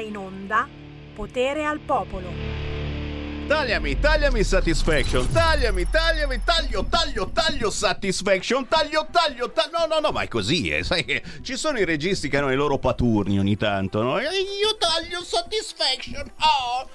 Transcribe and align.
in 0.00 0.16
onda 0.16 0.66
Potere 1.14 1.64
al 1.64 1.80
Popolo. 1.80 2.60
Tagliami, 3.50 3.98
tagliami 3.98 4.44
Satisfaction, 4.44 5.28
tagliami, 5.32 5.90
tagliami, 5.90 6.40
taglio, 6.44 6.86
taglio, 6.88 7.30
taglio 7.32 7.68
Satisfaction, 7.68 8.68
taglio, 8.68 9.08
taglio, 9.10 9.50
taglio. 9.50 9.76
No, 9.76 9.86
no, 9.92 9.98
no, 9.98 10.12
ma 10.12 10.22
è 10.22 10.28
così, 10.28 10.68
eh. 10.68 10.84
Sai 10.84 11.04
che 11.04 11.20
ci 11.42 11.56
sono 11.56 11.80
i 11.80 11.84
registi 11.84 12.28
che 12.28 12.36
hanno 12.36 12.52
i 12.52 12.54
loro 12.54 12.78
paturni 12.78 13.40
ogni 13.40 13.56
tanto, 13.56 14.02
no? 14.02 14.20
Io 14.20 14.76
taglio 14.78 15.24
Satisfaction. 15.24 16.30
Oh, 16.38 16.88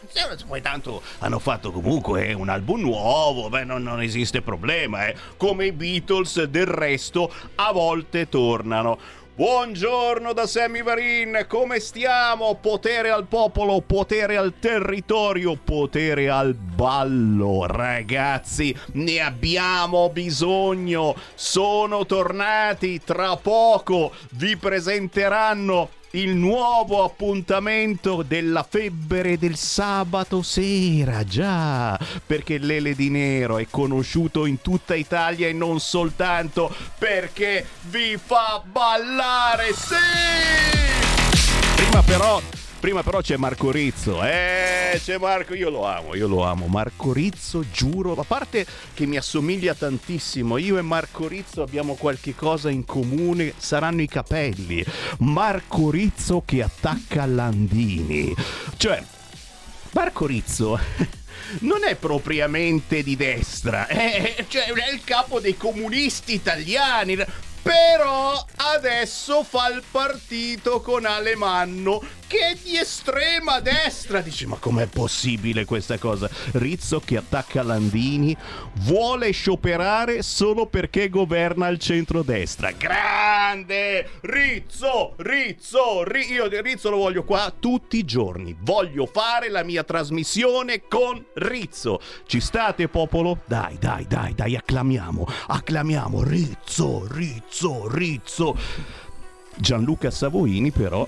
poi 0.47 0.61
tanto 0.61 1.01
hanno 1.19 1.39
fatto 1.39 1.71
comunque 1.71 2.31
un 2.31 2.47
album 2.47 2.79
nuovo, 2.79 3.49
beh, 3.49 3.65
non, 3.65 3.83
non 3.83 4.01
esiste 4.01 4.41
problema, 4.41 5.07
eh. 5.07 5.15
Come 5.35 5.65
i 5.65 5.71
Beatles 5.73 6.41
del 6.43 6.67
resto 6.67 7.33
a 7.55 7.73
volte 7.73 8.29
tornano. 8.29 9.23
Buongiorno 9.37 10.31
da 10.31 10.47
Sammy 10.47 10.81
Varin, 10.81 11.43
come 11.49 11.81
stiamo? 11.81 12.55
Potere 12.55 13.09
al 13.09 13.25
popolo, 13.25 13.81
potere 13.81 14.37
al 14.37 14.53
territorio, 14.61 15.57
potere 15.61 16.29
al 16.29 16.53
ballo. 16.53 17.65
Ragazzi, 17.65 18.73
ne 18.93 19.19
abbiamo 19.19 20.09
bisogno. 20.09 21.13
Sono 21.33 22.05
tornati 22.05 23.01
tra 23.03 23.35
poco. 23.35 24.13
Vi 24.35 24.55
presenteranno 24.55 25.89
il 26.15 26.33
nuovo 26.33 27.03
appuntamento 27.03 28.23
della 28.23 28.65
febbre 28.67 29.37
del 29.37 29.57
sabato 29.57 30.41
sera, 30.41 31.25
già, 31.25 31.99
perché 32.25 32.57
l'Ele 32.57 32.95
di 32.95 33.09
Nero 33.09 33.57
è 33.57 33.67
conosciuto 33.69 34.45
in 34.45 34.61
tutta 34.61 34.95
Italia 34.95 35.47
e 35.47 35.53
non 35.53 35.79
soltanto 35.79 36.73
perché 36.97 37.65
vi 37.89 38.17
fa 38.17 38.61
ballare, 38.65 39.73
sì! 39.73 39.95
Prima 41.75 42.01
però 42.01 42.41
Prima 42.79 43.01
però 43.01 43.21
c'è 43.21 43.35
Marco 43.37 43.71
Rizzo. 43.71 44.23
Eh, 44.23 44.99
c'è 45.03 45.17
Marco, 45.17 45.55
io 45.55 45.69
lo 45.69 45.85
amo, 45.85 46.13
io 46.15 46.27
lo 46.27 46.43
amo. 46.43 46.67
Marco 46.67 47.13
Rizzo, 47.13 47.65
giuro, 47.71 48.13
a 48.13 48.23
parte 48.23 48.65
che 48.93 49.05
mi 49.05 49.17
assomiglia 49.17 49.73
tantissimo, 49.73 50.57
io 50.57 50.77
e 50.77 50.81
Marco 50.81 51.27
Rizzo 51.27 51.63
abbiamo 51.63 51.95
qualche 51.95 52.35
cosa 52.35 52.69
in 52.69 52.85
comune, 52.85 53.53
saranno 53.57 54.01
i 54.01 54.07
capelli. 54.07 54.85
Marco 55.19 55.89
Rizzo 55.89 56.43
che 56.45 56.61
attacca 56.61 57.25
Landini. 57.25 58.33
Cioè, 58.77 59.03
Marco 59.91 60.25
Rizzo 60.25 60.77
non 61.61 61.85
è 61.85 61.95
propriamente 61.95 63.01
di 63.01 63.15
destra, 63.15 63.87
è, 63.87 64.45
cioè, 64.47 64.65
è 64.65 64.91
il 64.91 65.01
capo 65.03 65.39
dei 65.39 65.57
comunisti 65.57 66.33
italiani. 66.33 67.17
Però 67.65 68.45
adesso 68.57 69.43
fa 69.43 69.69
il 69.69 69.81
partito 69.89 70.81
con 70.81 71.03
Alemanno 71.03 71.99
che 72.27 72.49
è 72.49 72.55
di 72.61 72.77
estrema 72.77 73.59
destra. 73.59 74.21
Dici, 74.21 74.45
ma 74.45 74.57
com'è 74.57 74.87
possibile 74.87 75.65
questa 75.65 75.97
cosa? 75.97 76.29
Rizzo 76.53 76.99
che 76.99 77.17
attacca 77.17 77.63
Landini 77.63 78.35
vuole 78.81 79.31
scioperare 79.31 80.21
solo 80.21 80.65
perché 80.65 81.09
governa 81.09 81.67
il 81.67 81.79
centrodestra. 81.79 82.71
Grande! 82.71 84.09
Rizzo, 84.21 85.13
Rizzo, 85.17 86.03
Rizzo, 86.03 86.33
io 86.33 86.61
Rizzo 86.61 86.89
lo 86.89 86.97
voglio 86.97 87.23
qua 87.23 87.53
tutti 87.57 87.97
i 87.97 88.05
giorni. 88.05 88.55
Voglio 88.59 89.05
fare 89.05 89.49
la 89.49 89.63
mia 89.63 89.83
trasmissione 89.83 90.83
con 90.87 91.23
Rizzo. 91.35 91.99
Ci 92.25 92.39
state, 92.39 92.87
popolo? 92.87 93.39
Dai, 93.45 93.77
dai, 93.79 94.05
dai, 94.07 94.33
dai, 94.33 94.55
acclamiamo, 94.55 95.27
acclamiamo. 95.47 96.23
Rizzo, 96.23 97.07
Rizzo, 97.09 97.54
Rizzo. 97.87 98.57
Gianluca 99.55 100.11
Savoini 100.11 100.71
però 100.71 101.07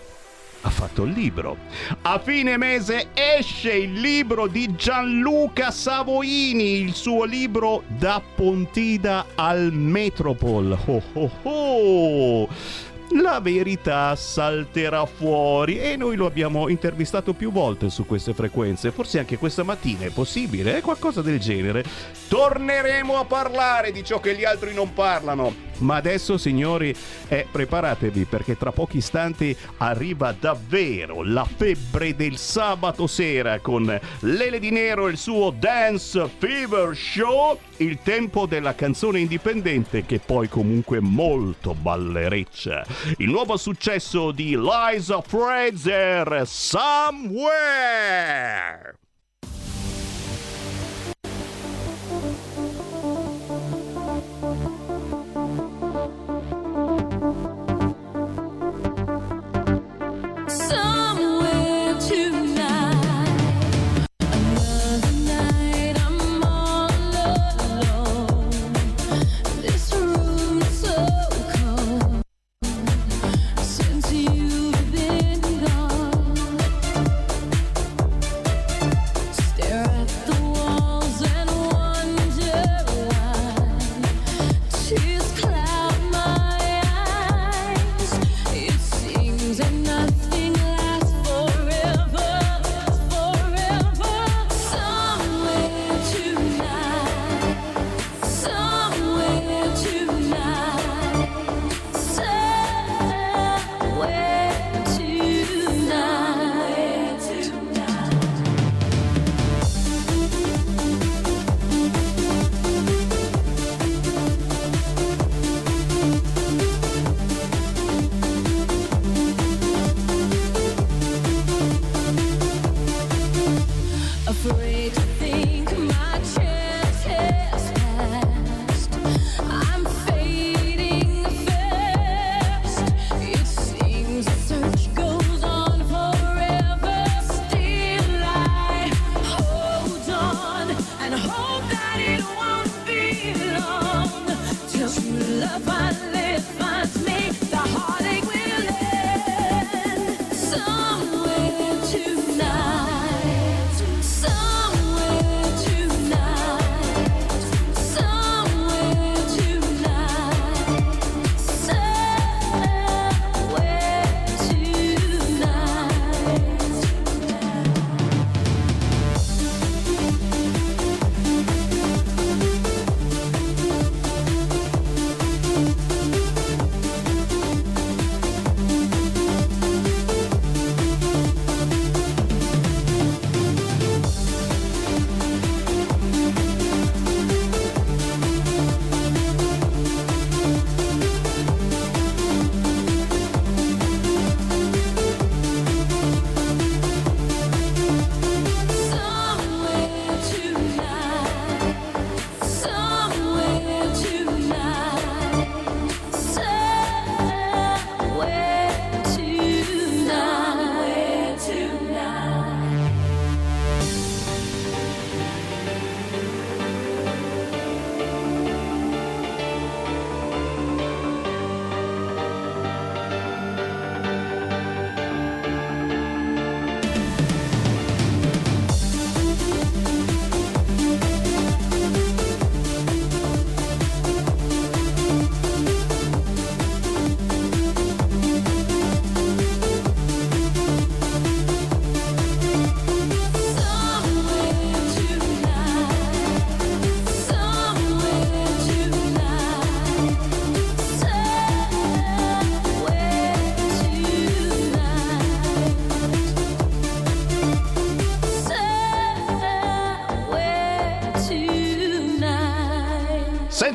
ha 0.62 0.70
fatto 0.70 1.03
il 1.03 1.12
libro. 1.12 1.58
A 2.03 2.20
fine 2.20 2.58
mese 2.58 3.09
esce 3.14 3.73
il 3.73 4.00
libro 4.00 4.48
di 4.48 4.75
Gianluca 4.75 5.72
Savoini, 5.72 6.80
il 6.80 6.94
suo 6.94 7.25
libro 7.25 7.84
Da 7.88 8.22
Pontida 8.36 9.28
al 9.36 9.72
Metropol. 9.74 10.78
Oh 10.86 11.02
oh 11.13 11.31
oh! 11.44 12.50
la 13.12 13.40
verità 13.40 14.16
salterà 14.16 15.06
fuori 15.06 15.80
e 15.80 15.96
noi 15.96 16.18
lo 16.18 16.25
abbiamo 16.25 16.68
intervistato 16.68 17.34
più 17.34 17.52
volte 17.52 17.90
su 17.90 18.06
queste 18.06 18.34
frequenze, 18.34 18.91
forse 18.91 19.19
anche 19.19 19.38
questa 19.38 19.63
mattina 19.63 20.06
è 20.06 20.09
possibile, 20.09 20.78
è 20.78 20.81
qualcosa 20.81 21.22
del 21.22 21.40
genere. 21.40 21.86
Torneremo 22.28 23.18
a 23.18 23.25
parlare 23.25 23.91
di 23.91 24.03
ciò 24.03 24.19
che 24.19 24.36
gli 24.36 24.44
altri 24.44 24.74
non 24.74 24.94
parlano. 24.94 25.66
Ma 25.79 25.95
adesso, 25.95 26.38
signori, 26.38 26.95
eh, 27.27 27.45
preparatevi 27.49 28.25
perché 28.25 28.57
tra 28.57 28.71
pochi 28.71 28.97
istanti 28.97 29.55
arriva 29.77 30.33
davvero 30.38 31.23
la 31.23 31.45
febbre 31.45 32.15
del 32.15 32.38
sabato 32.38 33.07
sera 33.07 33.59
con 33.59 33.99
Lele 34.21 34.59
di 34.59 34.71
Nero 34.71 35.07
e 35.07 35.11
il 35.11 35.17
suo 35.17 35.51
Dance 35.51 36.29
Fever 36.38 36.95
Show, 36.95 37.59
il 37.77 37.99
tempo 38.03 38.45
della 38.45 38.75
canzone 38.75 39.19
indipendente 39.19 40.05
che 40.05 40.19
poi 40.19 40.47
comunque 40.49 40.99
molto 40.99 41.73
ballereccia. 41.73 42.85
Il 43.17 43.29
nuovo 43.29 43.57
successo 43.57 44.31
di 44.31 44.57
Liza 44.57 45.21
Fraser, 45.21 46.44
Somewhere. 46.45 47.88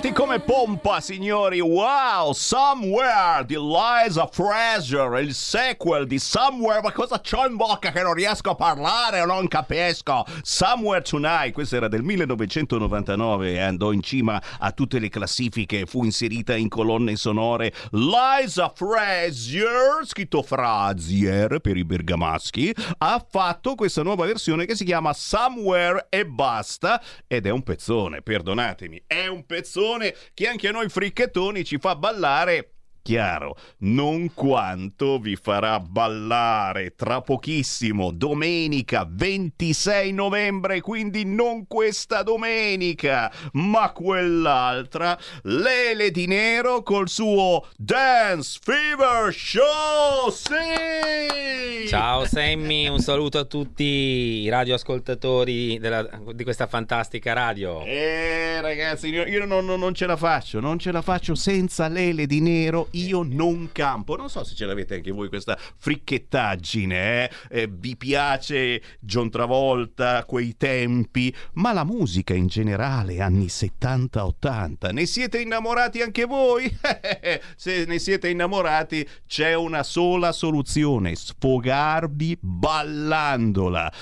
Senti 0.03 0.21
come 0.21 0.41
pompa, 0.41 1.01
signori! 1.01 1.61
Wow! 1.61 2.33
Somewhere 2.33 3.45
di 3.47 3.55
Liza 3.57 4.27
Fraser, 4.27 5.21
il 5.21 5.33
sequel 5.33 6.09
di 6.09 6.19
Somewhere. 6.19 6.81
Ma 6.83 6.91
cosa 6.91 7.21
c'ho 7.21 7.47
in 7.47 7.55
bocca 7.55 7.93
che 7.93 8.03
non 8.03 8.13
riesco 8.13 8.51
a 8.51 8.57
parlare 8.57 9.21
o 9.21 9.27
non 9.27 9.47
capisco? 9.47 10.25
Somewhere 10.43 11.03
Tonight, 11.03 11.53
questo 11.53 11.77
era 11.77 11.87
del 11.87 12.03
1999 12.03 13.53
e 13.53 13.61
andò 13.61 13.93
in 13.93 14.03
cima 14.03 14.43
a 14.59 14.73
tutte 14.73 14.99
le 14.99 15.09
classifiche. 15.09 15.87
Fu 15.87 16.03
inserita 16.03 16.57
in 16.57 16.69
colonne 16.69 17.15
sonore. 17.15 17.73
Liza 17.93 18.73
Fraser, 18.75 20.05
scritto 20.05 20.43
Frazier 20.43 21.61
per 21.61 21.77
i 21.77 21.85
bergamaschi, 21.85 22.75
ha 22.99 23.25
fatto 23.31 23.77
questa 23.77 24.03
nuova 24.03 24.27
versione 24.27 24.67
che 24.67 24.75
si 24.75 24.85
chiama 24.85 25.13
Somewhere 25.13 26.07
e 26.09 26.27
basta. 26.27 27.01
Ed 27.29 27.47
è 27.47 27.51
un 27.51 27.63
pezzone, 27.63 28.21
perdonatemi, 28.21 29.05
è 29.07 29.29
un 29.29 29.47
pezzone 29.47 29.91
che 30.35 30.47
anche 30.47 30.69
a 30.69 30.73
noi 30.73 30.89
fricchettoni 30.89 31.65
ci 31.65 31.79
fa 31.79 31.97
ballare 31.97 32.73
Chiaro, 33.05 33.57
non 33.79 34.33
quanto 34.33 35.19
vi 35.19 35.35
farà 35.35 35.81
ballare 35.81 36.95
tra 36.95 37.21
pochissimo, 37.21 38.13
domenica 38.13 39.05
26 39.11 40.13
novembre, 40.13 40.81
quindi 40.81 41.25
non 41.25 41.67
questa 41.67 42.23
domenica, 42.23 43.33
ma 43.55 43.91
quell'altra, 43.91 45.19
Lele 45.43 46.13
di 46.13 46.29
Nero 46.29 46.85
col 46.85 47.09
suo 47.09 47.67
Dance 47.77 48.61
Fever 48.63 49.35
Show! 49.35 50.31
Sì! 50.31 51.89
Ciao 51.89 52.25
Sammy, 52.25 52.87
un 52.87 53.01
saluto 53.01 53.39
a 53.39 53.45
tutti 53.45 53.83
i 53.83 54.49
radioascoltatori 54.49 55.79
della, 55.81 56.09
di 56.33 56.45
questa 56.45 56.69
fantastica 56.69 57.33
radio. 57.33 57.83
Eh 57.83 58.61
ragazzi, 58.61 59.09
io, 59.09 59.27
io 59.27 59.45
non, 59.45 59.65
non 59.65 59.93
ce 59.93 60.07
la 60.07 60.17
faccio, 60.17 60.61
non 60.61 60.79
ce 60.79 60.93
la 60.93 61.03
faccio 61.03 61.35
senza 61.35 61.89
Lele 61.89 62.27
di 62.27 62.41
Nero 62.41 62.91
io 62.93 63.23
non 63.23 63.71
campo. 63.73 64.17
Non 64.17 64.29
so 64.29 64.45
se 64.45 64.55
ce 64.55 64.65
l'avete 64.65 64.97
anche 64.97 65.11
voi 65.11 65.29
questa 65.29 65.59
fricchettaggine, 65.59 67.25
eh? 67.25 67.31
Eh, 67.51 67.69
vi 67.71 67.97
piace 67.97 68.83
John 69.01 69.31
Travolta, 69.31 70.25
quei 70.25 70.57
tempi, 70.57 71.35
ma 71.55 71.73
la 71.73 71.85
musica 71.85 72.35
in 72.35 72.47
generale, 72.47 73.21
anni 73.21 73.47
70-80, 73.47 74.93
ne 74.93 75.07
siete 75.07 75.41
innamorati 75.41 76.01
anche 76.01 76.25
voi? 76.25 76.71
se 77.57 77.85
ne 77.85 77.99
siete 77.99 78.29
innamorati 78.29 79.09
c'è 79.27 79.55
una 79.55 79.83
sola 79.83 80.33
soluzione, 80.33 81.15
sfogarvi 81.15 82.39
ballandola. 82.41 83.93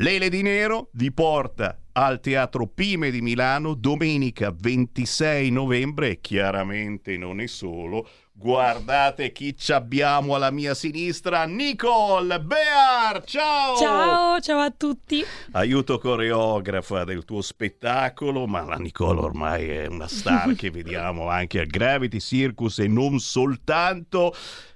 Lele 0.00 0.28
di 0.28 0.42
Nero 0.42 0.90
vi 0.92 1.10
porta 1.10 1.76
al 1.92 2.20
Teatro 2.20 2.68
Pime 2.68 3.10
di 3.10 3.20
Milano 3.20 3.74
domenica 3.74 4.54
26 4.56 5.50
novembre 5.50 6.10
e 6.10 6.20
chiaramente 6.20 7.16
non 7.16 7.40
è 7.40 7.48
solo 7.48 8.08
Guardate 8.40 9.32
chi 9.32 9.56
ci 9.56 9.72
abbiamo 9.72 10.36
alla 10.36 10.52
mia 10.52 10.72
sinistra, 10.72 11.44
Nicole 11.44 12.38
Bear, 12.38 13.24
ciao! 13.24 13.76
Ciao, 13.76 14.38
ciao 14.38 14.60
a 14.60 14.70
tutti! 14.70 15.24
Aiuto 15.50 15.98
coreografa 15.98 17.02
del 17.02 17.24
tuo 17.24 17.42
spettacolo, 17.42 18.46
ma 18.46 18.62
la 18.62 18.76
Nicole 18.76 19.18
ormai 19.22 19.68
è 19.68 19.86
una 19.86 20.06
star 20.06 20.54
che 20.54 20.70
vediamo 20.70 21.28
anche 21.28 21.58
al 21.58 21.66
Gravity 21.66 22.20
Circus 22.20 22.78
e 22.78 22.86
non 22.86 23.18
soltanto. 23.18 24.32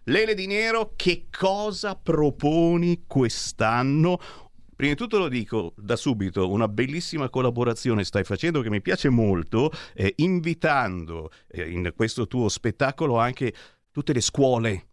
Lele 0.06 0.34
di 0.34 0.48
Nero, 0.48 0.94
che 0.96 1.26
cosa 1.30 1.94
proponi 1.94 3.04
quest'anno? 3.06 4.18
Prima 4.74 4.92
di 4.92 4.98
tutto 4.98 5.18
lo 5.18 5.28
dico 5.28 5.74
da 5.76 5.96
subito, 5.96 6.50
una 6.50 6.66
bellissima 6.66 7.28
collaborazione 7.28 8.04
stai 8.04 8.24
facendo 8.24 8.62
che 8.62 8.70
mi 8.70 8.80
piace 8.80 9.10
molto, 9.10 9.70
eh, 9.94 10.14
invitando 10.16 11.30
eh, 11.48 11.68
in 11.70 11.92
questo 11.94 12.26
tuo 12.26 12.48
spettacolo 12.48 13.18
anche 13.18 13.52
tutte 13.90 14.12
le 14.12 14.20
scuole 14.20 14.86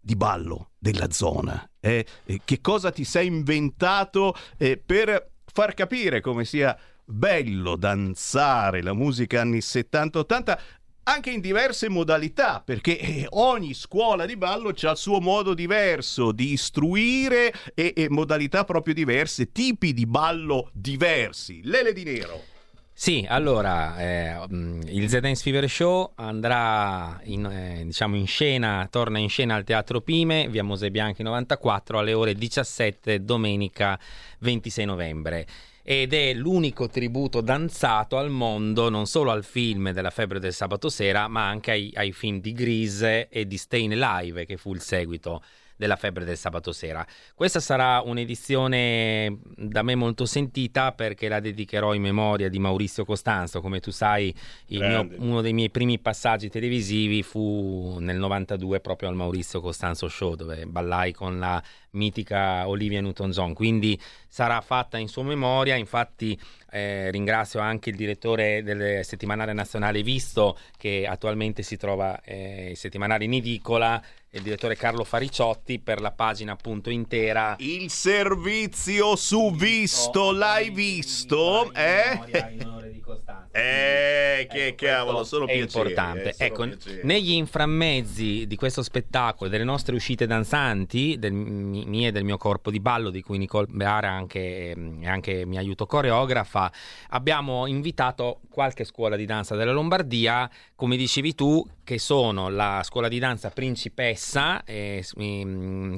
di 0.00 0.16
ballo 0.16 0.70
della 0.78 1.10
zona. 1.10 1.68
Eh, 1.80 2.06
che 2.44 2.60
cosa 2.60 2.90
ti 2.90 3.04
sei 3.04 3.26
inventato 3.26 4.34
eh, 4.56 4.76
per 4.78 5.32
far 5.44 5.74
capire 5.74 6.20
come 6.20 6.44
sia 6.44 6.76
bello 7.04 7.76
danzare 7.76 8.82
la 8.82 8.92
musica 8.92 9.40
anni 9.40 9.58
70-80 9.58 10.58
anche 11.08 11.30
in 11.30 11.40
diverse 11.40 11.88
modalità, 11.88 12.60
perché 12.64 12.98
eh, 12.98 13.26
ogni 13.30 13.74
scuola 13.74 14.26
di 14.26 14.36
ballo 14.36 14.68
ha 14.68 14.90
il 14.90 14.96
suo 14.96 15.20
modo 15.20 15.54
diverso 15.54 16.32
di 16.32 16.52
istruire 16.52 17.52
e, 17.74 17.92
e 17.94 18.08
modalità 18.10 18.64
proprio 18.64 18.94
diverse, 18.94 19.52
tipi 19.52 19.92
di 19.92 20.04
ballo 20.04 20.70
diversi. 20.72 21.60
Lele 21.62 21.92
di 21.92 22.02
Nero. 22.02 22.42
Sì, 22.92 23.26
allora 23.28 23.98
eh, 23.98 24.46
il 24.48 25.08
The 25.08 25.20
Dance 25.20 25.42
Fever 25.42 25.68
Show 25.68 26.12
andrà 26.14 27.20
in, 27.24 27.44
eh, 27.44 27.82
diciamo 27.84 28.16
in 28.16 28.26
scena, 28.26 28.88
torna 28.90 29.18
in 29.18 29.28
scena 29.28 29.54
al 29.54 29.64
Teatro 29.64 30.00
Pime, 30.00 30.48
via 30.48 30.64
Mose 30.64 30.90
Bianchi 30.90 31.22
94 31.22 31.98
alle 31.98 32.14
ore 32.14 32.34
17 32.34 33.22
domenica 33.22 33.98
26 34.38 34.84
novembre 34.86 35.46
ed 35.88 36.14
è 36.14 36.34
l'unico 36.34 36.88
tributo 36.88 37.40
danzato 37.40 38.16
al 38.16 38.28
mondo, 38.28 38.88
non 38.88 39.06
solo 39.06 39.30
al 39.30 39.44
film 39.44 39.92
della 39.92 40.10
febbre 40.10 40.40
del 40.40 40.52
sabato 40.52 40.88
sera, 40.88 41.28
ma 41.28 41.46
anche 41.46 41.70
ai, 41.70 41.92
ai 41.94 42.10
film 42.10 42.40
di 42.40 42.52
Grease 42.52 43.28
e 43.28 43.46
di 43.46 43.56
Stayin' 43.56 43.96
Live, 43.96 44.46
che 44.46 44.56
fu 44.56 44.74
il 44.74 44.80
seguito 44.80 45.44
della 45.76 45.96
febbre 45.96 46.24
del 46.24 46.36
sabato 46.36 46.72
sera. 46.72 47.06
Questa 47.34 47.60
sarà 47.60 48.00
un'edizione 48.00 49.38
da 49.56 49.82
me 49.82 49.94
molto 49.94 50.24
sentita 50.26 50.92
perché 50.92 51.28
la 51.28 51.40
dedicherò 51.40 51.94
in 51.94 52.02
memoria 52.02 52.48
di 52.48 52.58
Maurizio 52.58 53.04
Costanzo. 53.04 53.60
Come 53.60 53.80
tu 53.80 53.90
sai, 53.90 54.34
mio, 54.68 55.08
uno 55.18 55.40
dei 55.40 55.52
miei 55.52 55.70
primi 55.70 55.98
passaggi 55.98 56.48
televisivi 56.48 57.22
fu 57.22 57.96
nel 58.00 58.16
92 58.16 58.80
proprio 58.80 59.08
al 59.08 59.14
Maurizio 59.14 59.60
Costanzo 59.60 60.08
Show, 60.08 60.34
dove 60.34 60.66
ballai 60.66 61.12
con 61.12 61.38
la 61.38 61.62
mitica 61.96 62.68
Olivia 62.68 63.00
Newton-John. 63.00 63.52
Quindi 63.54 63.98
sarà 64.28 64.60
fatta 64.60 64.98
in 64.98 65.08
sua 65.08 65.22
memoria. 65.24 65.74
Infatti, 65.76 66.38
eh, 66.70 67.10
ringrazio 67.10 67.60
anche 67.60 67.90
il 67.90 67.96
direttore 67.96 68.62
del 68.62 69.04
settimanale 69.04 69.52
nazionale 69.52 70.02
Visto, 70.02 70.58
che 70.76 71.06
attualmente 71.08 71.62
si 71.62 71.76
trova 71.76 72.20
eh, 72.22 72.70
il 72.70 72.76
settimanale 72.76 73.24
in 73.24 73.34
edicola 73.34 74.02
il 74.30 74.42
direttore 74.42 74.76
Carlo 74.76 75.04
Fariciotti 75.04 75.78
per 75.78 76.00
la 76.00 76.12
pagina 76.12 76.52
appunto 76.52 76.90
intera. 76.90 77.56
Il 77.58 77.90
servizio 77.90 79.16
su 79.16 79.54
visto, 79.54 80.32
l'hai 80.32 80.70
visto? 80.70 81.72
Eh? 81.72 82.20
Eh, 83.52 84.46
che 84.50 84.66
ecco, 84.66 84.84
cavolo, 84.84 85.24
sono 85.24 85.46
è 85.46 85.54
piacere, 85.54 85.88
importante. 85.88 86.34
Eh, 86.36 86.46
ecco, 86.46 86.66
piacere. 86.66 87.00
negli 87.04 87.32
inframmezzi 87.32 88.46
di 88.46 88.56
questo 88.56 88.82
spettacolo, 88.82 89.48
delle 89.48 89.64
nostre 89.64 89.94
uscite 89.94 90.26
danzanti, 90.26 91.16
del, 91.18 91.32
mie 91.32 92.08
e 92.08 92.12
del 92.12 92.24
mio 92.24 92.36
corpo 92.36 92.70
di 92.70 92.80
ballo, 92.80 93.08
di 93.08 93.22
cui 93.22 93.38
Nicole 93.38 93.66
Beara 93.70 94.10
anche, 94.10 94.72
è 94.72 95.06
anche 95.06 95.46
mi 95.46 95.56
aiuto 95.56 95.86
coreografa, 95.86 96.70
abbiamo 97.10 97.66
invitato 97.66 98.40
qualche 98.50 98.84
scuola 98.84 99.16
di 99.16 99.24
danza 99.24 99.56
della 99.56 99.72
Lombardia, 99.72 100.50
come 100.74 100.96
dicevi 100.96 101.34
tu, 101.34 101.66
che 101.86 102.00
sono 102.00 102.48
la 102.48 102.82
scuola 102.82 103.06
di 103.06 103.20
danza 103.20 103.50
Principessa, 103.50 104.64
eh, 104.64 105.04